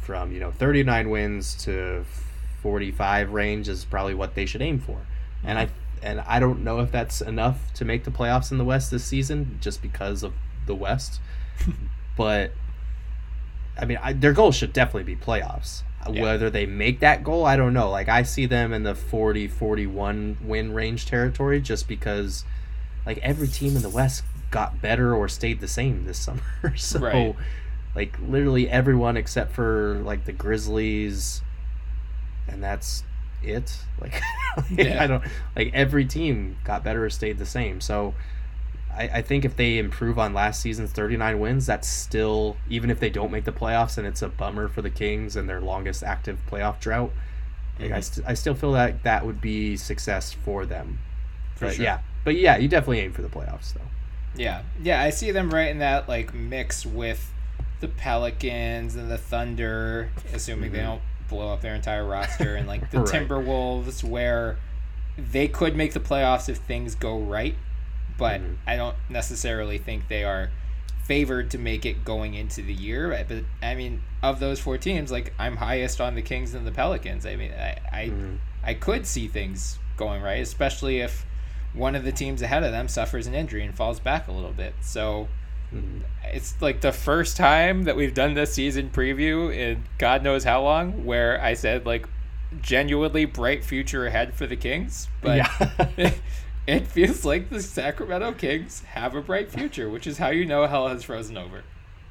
from, 0.00 0.32
you 0.32 0.40
know, 0.40 0.50
39 0.50 1.10
wins 1.10 1.54
to 1.64 2.04
45 2.62 3.32
range 3.32 3.68
is 3.68 3.84
probably 3.84 4.14
what 4.14 4.34
they 4.34 4.46
should 4.46 4.62
aim 4.62 4.78
for. 4.78 5.06
And 5.42 5.58
I 5.58 5.68
and 6.02 6.20
I 6.20 6.40
don't 6.40 6.64
know 6.64 6.80
if 6.80 6.90
that's 6.90 7.20
enough 7.20 7.72
to 7.74 7.84
make 7.84 8.04
the 8.04 8.10
playoffs 8.10 8.50
in 8.50 8.58
the 8.58 8.64
West 8.64 8.90
this 8.90 9.04
season 9.04 9.58
just 9.60 9.82
because 9.82 10.22
of 10.22 10.32
the 10.66 10.74
West. 10.74 11.20
but 12.16 12.52
I 13.78 13.84
mean, 13.84 13.98
I, 14.02 14.12
their 14.12 14.32
goal 14.32 14.52
should 14.52 14.72
definitely 14.72 15.14
be 15.14 15.16
playoffs. 15.16 15.82
Yeah. 16.10 16.22
Whether 16.22 16.48
they 16.50 16.64
make 16.66 17.00
that 17.00 17.22
goal, 17.24 17.44
I 17.44 17.56
don't 17.56 17.74
know. 17.74 17.90
Like 17.90 18.08
I 18.08 18.22
see 18.22 18.46
them 18.46 18.72
in 18.72 18.82
the 18.84 18.94
40 18.94 19.48
41 19.48 20.38
win 20.42 20.72
range 20.72 21.06
territory 21.06 21.60
just 21.60 21.86
because 21.88 22.44
like 23.04 23.18
every 23.18 23.48
team 23.48 23.76
in 23.76 23.82
the 23.82 23.90
West 23.90 24.24
got 24.50 24.80
better 24.80 25.14
or 25.14 25.28
stayed 25.28 25.60
the 25.60 25.68
same 25.68 26.04
this 26.06 26.18
summer. 26.26 26.40
so 26.76 26.98
Right. 27.00 27.36
like 27.94 28.16
literally 28.20 28.68
everyone 28.68 29.16
except 29.16 29.52
for 29.52 30.00
like 30.04 30.24
the 30.24 30.32
Grizzlies 30.32 31.42
and 32.48 32.62
that's 32.62 33.04
it. 33.42 33.76
Like 34.00 34.20
Yeah. 34.70 35.02
I 35.02 35.06
don't 35.06 35.22
like 35.54 35.70
every 35.74 36.06
team 36.06 36.56
got 36.64 36.82
better 36.82 37.04
or 37.04 37.10
stayed 37.10 37.38
the 37.38 37.46
same. 37.46 37.80
So 37.82 38.14
I, 38.96 39.02
I 39.14 39.22
think 39.22 39.44
if 39.44 39.56
they 39.56 39.78
improve 39.78 40.18
on 40.18 40.34
last 40.34 40.60
season's 40.60 40.90
39 40.92 41.38
wins, 41.40 41.66
that's 41.66 41.88
still 41.88 42.56
even 42.68 42.90
if 42.90 43.00
they 43.00 43.10
don't 43.10 43.30
make 43.30 43.44
the 43.44 43.52
playoffs 43.52 43.96
and 43.98 44.06
it's 44.06 44.22
a 44.22 44.28
bummer 44.28 44.68
for 44.68 44.82
the 44.82 44.90
Kings 44.90 45.36
and 45.36 45.48
their 45.48 45.60
longest 45.60 46.02
active 46.02 46.38
playoff 46.50 46.80
drought. 46.80 47.12
Like, 47.78 47.92
I, 47.92 48.00
st- 48.00 48.26
I 48.26 48.34
still 48.34 48.54
feel 48.54 48.72
that 48.72 49.04
that 49.04 49.24
would 49.24 49.40
be 49.40 49.76
success 49.76 50.32
for 50.32 50.66
them. 50.66 50.98
For 51.54 51.66
but 51.66 51.74
sure. 51.76 51.84
yeah, 51.84 52.00
but 52.24 52.36
yeah, 52.36 52.56
you 52.58 52.68
definitely 52.68 53.00
aim 53.00 53.12
for 53.12 53.22
the 53.22 53.28
playoffs 53.28 53.72
though. 53.74 53.80
Yeah, 54.36 54.62
yeah, 54.82 55.02
I 55.02 55.10
see 55.10 55.30
them 55.30 55.50
right 55.50 55.68
in 55.70 55.78
that 55.78 56.08
like 56.08 56.34
mix 56.34 56.84
with 56.84 57.32
the 57.80 57.88
Pelicans 57.88 58.96
and 58.96 59.10
the 59.10 59.16
Thunder, 59.18 60.10
assuming 60.32 60.72
they 60.72 60.82
don't 60.82 61.00
blow 61.28 61.52
up 61.52 61.62
their 61.62 61.74
entire 61.74 62.04
roster, 62.06 62.54
and 62.56 62.66
like 62.68 62.90
the 62.90 62.98
Mm-hmm. 62.98 63.16
Right. 63.16 63.28
Timberwolves, 63.28 64.04
where 64.04 64.58
they 65.16 65.48
could 65.48 65.74
make 65.76 65.92
the 65.94 66.00
playoffs 66.00 66.48
if 66.48 66.58
things 66.58 66.94
go 66.94 67.18
right, 67.18 67.54
but 68.20 68.40
Mhm. 68.40 68.56
I 68.66 68.76
don't 68.76 68.96
necessarily 69.08 69.78
think 69.78 70.06
they 70.08 70.22
are 70.22 70.50
favored 71.04 71.50
to 71.50 71.58
make 71.58 71.84
it 71.84 72.04
going 72.04 72.34
into 72.34 72.62
the 72.62 72.72
year. 72.72 73.08
But 73.28 73.42
I 73.60 73.74
mean, 73.74 74.02
of 74.22 74.38
those 74.38 74.60
four 74.60 74.78
teams, 74.78 75.10
like 75.10 75.32
I'm 75.40 75.56
highest 75.56 76.00
on 76.00 76.14
the 76.14 76.22
Kings 76.22 76.54
and 76.54 76.64
the 76.64 76.70
Pelicans. 76.70 77.26
I 77.26 77.34
mean, 77.34 77.50
I 77.52 77.76
I, 77.92 78.04
Mhm. 78.10 78.38
I 78.62 78.74
could 78.74 79.06
see 79.06 79.26
things 79.26 79.78
going 79.96 80.22
right, 80.22 80.40
especially 80.40 81.00
if 81.00 81.26
one 81.74 81.94
of 81.96 82.04
the 82.04 82.12
teams 82.12 82.42
ahead 82.42 82.62
of 82.62 82.70
them 82.72 82.86
suffers 82.88 83.26
an 83.26 83.34
injury 83.34 83.64
and 83.64 83.74
falls 83.74 83.98
back 84.00 84.28
a 84.28 84.32
little 84.32 84.52
bit. 84.52 84.74
So 84.80 85.28
Mhm. 85.74 86.02
it's 86.32 86.54
like 86.60 86.80
the 86.80 86.92
first 86.92 87.36
time 87.36 87.84
that 87.84 87.96
we've 87.96 88.14
done 88.14 88.34
this 88.34 88.52
season 88.54 88.90
preview 88.90 89.54
in 89.54 89.84
God 89.98 90.22
knows 90.22 90.44
how 90.44 90.62
long 90.62 91.04
where 91.04 91.40
I 91.42 91.54
said 91.54 91.86
like 91.86 92.06
genuinely 92.60 93.24
bright 93.24 93.64
future 93.64 94.06
ahead 94.06 94.34
for 94.34 94.46
the 94.46 94.56
Kings, 94.56 95.08
but 95.22 95.36
yeah. 95.38 96.10
it 96.66 96.86
feels 96.86 97.24
like 97.24 97.50
the 97.50 97.62
Sacramento 97.62 98.32
Kings 98.32 98.80
have 98.80 99.14
a 99.14 99.20
bright 99.20 99.50
future, 99.50 99.88
which 99.88 100.06
is 100.06 100.18
how 100.18 100.28
you 100.28 100.44
know 100.44 100.66
hell 100.66 100.88
has 100.88 101.04
frozen 101.04 101.36
over. 101.36 101.62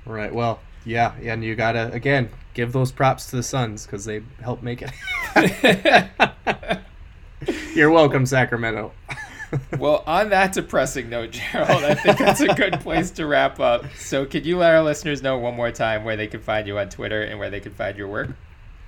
Right. 0.06 0.34
Well, 0.34 0.60
yeah, 0.86 1.14
yeah, 1.22 1.34
and 1.34 1.44
you 1.44 1.56
gotta 1.56 1.92
again 1.92 2.30
give 2.54 2.72
those 2.72 2.92
props 2.92 3.30
to 3.30 3.38
the 3.38 3.44
Suns 3.44 3.86
because 3.86 4.06
they 4.06 4.22
helped 4.42 4.64
make 4.64 4.82
it. 4.82 4.92
You're 7.76 7.92
welcome, 7.92 8.26
Sacramento. 8.26 8.92
well, 9.80 10.04
on 10.06 10.30
that 10.30 10.54
depressing 10.54 11.10
note, 11.10 11.32
Gerald, 11.32 11.84
I 11.84 11.96
think 11.96 12.18
that's 12.18 12.42
a 12.42 12.54
good 12.54 12.80
place 12.82 13.12
to 13.12 13.26
wrap 13.26 13.60
up. 13.60 13.86
So, 13.96 14.26
could 14.26 14.46
you 14.46 14.58
let 14.58 14.74
our 14.74 14.84
listeners 14.84 15.22
know 15.22 15.38
one 15.38 15.56
more 15.56 15.72
time 15.72 16.04
where 16.04 16.18
they 16.18 16.28
can 16.28 16.42
find 16.42 16.68
you 16.68 16.78
on 16.78 16.90
Twitter 16.90 17.22
and 17.22 17.40
where 17.40 17.50
they 17.50 17.60
can 17.60 17.74
find 17.74 17.98
your 17.98 18.08
work? 18.08 18.30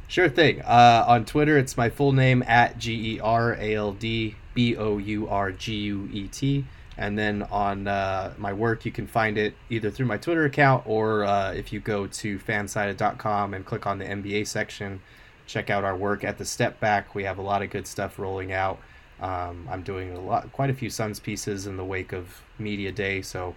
Sure 0.08 0.30
thing. 0.30 0.62
Uh, 0.62 1.06
on 1.08 1.26
Twitter, 1.26 1.58
it's 1.58 1.78
my 1.78 1.90
full 1.90 2.12
name 2.12 2.44
at 2.46 2.78
G 2.78 3.16
E 3.16 3.20
R 3.20 3.54
A 3.54 3.76
L 3.76 3.94
D 3.94 4.36
B 4.54 4.76
O 4.76 4.98
U 4.98 5.28
R 5.28 5.52
G 5.52 5.76
U 5.76 6.10
E 6.12 6.28
T. 6.28 6.66
And 6.98 7.18
then 7.18 7.44
on 7.44 7.88
uh, 7.88 8.34
my 8.38 8.54
work, 8.54 8.86
you 8.86 8.92
can 8.92 9.08
find 9.08 9.38
it 9.38 9.56
either 9.70 9.90
through 9.90 10.06
my 10.06 10.18
Twitter 10.18 10.46
account 10.46 10.84
or 10.86 11.24
uh, 11.24 11.52
if 11.54 11.72
you 11.72 11.80
go 11.80 12.06
to 12.08 12.38
fansided.com 12.38 13.54
and 13.54 13.66
click 13.66 13.88
on 13.88 13.98
the 13.98 14.06
NBA 14.06 14.46
section, 14.46 15.02
check 15.48 15.70
out 15.70 15.84
our 15.84 15.96
work 15.96 16.24
at 16.24 16.38
the 16.38 16.46
Step 16.46 16.80
Back. 16.80 17.16
We 17.16 17.24
have 17.24 17.38
a 17.38 17.42
lot 17.42 17.62
of 17.62 17.70
good 17.70 17.88
stuff 17.88 18.20
rolling 18.20 18.52
out. 18.52 18.80
Um, 19.22 19.68
I'm 19.70 19.84
doing 19.84 20.12
a 20.12 20.20
lot, 20.20 20.52
quite 20.52 20.70
a 20.70 20.74
few 20.74 20.90
Suns 20.90 21.20
pieces 21.20 21.68
in 21.68 21.78
the 21.78 21.86
wake 21.86 22.12
of 22.12 22.42
Media 22.60 22.92
Day. 22.92 23.22
So 23.22 23.56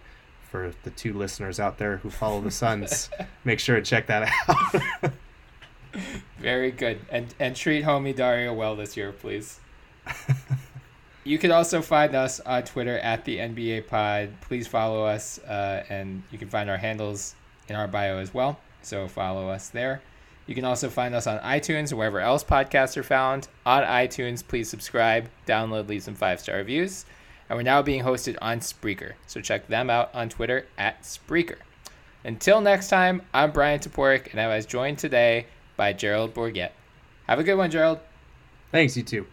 for 0.51 0.73
the 0.85 0.91
two 0.91 1.12
listeners 1.15 1.59
out 1.59 1.79
there 1.79 1.97
who 1.99 2.11
follow 2.11 2.41
the 2.41 2.51
Suns, 2.51 3.11
make 3.45 3.59
sure 3.59 3.77
to 3.77 3.83
check 3.83 4.07
that 4.07 4.31
out. 4.49 5.12
Very 6.39 6.71
good, 6.71 7.01
and 7.11 7.35
and 7.39 7.55
treat 7.55 7.85
homie 7.85 8.15
Dario 8.15 8.53
well 8.53 8.77
this 8.77 8.97
year, 8.97 9.12
please. 9.12 9.61
you 11.24 11.38
can 11.38 11.51
also 11.51 11.80
find 11.80 12.14
us 12.14 12.40
on 12.40 12.62
Twitter 12.64 12.98
at 12.98 13.24
the 13.24 13.38
NBA 13.38 13.86
Pod. 13.86 14.30
Please 14.42 14.66
follow 14.66 15.05
us, 15.05 15.38
uh, 15.40 15.84
and 15.88 16.22
you 16.30 16.38
can 16.38 16.48
find 16.48 16.68
our 16.68 16.76
handles 16.76 17.34
in 17.68 17.76
our 17.76 17.88
bio 17.88 18.18
as 18.18 18.32
well. 18.32 18.59
So 18.82 19.09
follow 19.09 19.48
us 19.48 19.70
there. 19.70 20.02
You 20.46 20.55
can 20.55 20.66
also 20.66 20.90
find 20.90 21.14
us 21.14 21.26
on 21.26 21.38
iTunes 21.40 21.90
or 21.92 21.96
wherever 21.96 22.20
else 22.20 22.44
podcasts 22.44 22.98
are 22.98 23.02
found. 23.02 23.48
On 23.64 23.82
iTunes, 23.82 24.46
please 24.46 24.68
subscribe, 24.68 25.30
download, 25.46 25.88
leave 25.88 26.02
some 26.02 26.14
five 26.14 26.40
star 26.40 26.56
reviews. 26.56 27.06
And 27.48 27.59
we're 27.59 27.62
now 27.62 27.82
being 27.82 28.02
hosted 28.02 28.36
on 28.42 28.60
Spreaker, 28.60 29.12
so 29.26 29.40
check 29.40 29.66
them 29.66 29.90
out 29.90 30.14
on 30.14 30.28
Twitter 30.28 30.66
at 30.76 31.02
Spreaker. 31.02 31.59
Until 32.24 32.60
next 32.60 32.88
time, 32.88 33.22
I'm 33.34 33.52
Bryan 33.52 33.80
Toporek, 33.80 34.30
and 34.32 34.40
I 34.40 34.55
was 34.55 34.64
joined 34.64 34.98
today 34.98 35.46
by 35.76 35.92
Gerald 35.92 36.34
Bourguet. 36.34 36.70
Have 37.26 37.38
a 37.38 37.44
good 37.44 37.56
one, 37.56 37.70
Gerald. 37.70 38.01
Thanks, 38.70 38.96
you 38.96 39.02
too. 39.02 39.26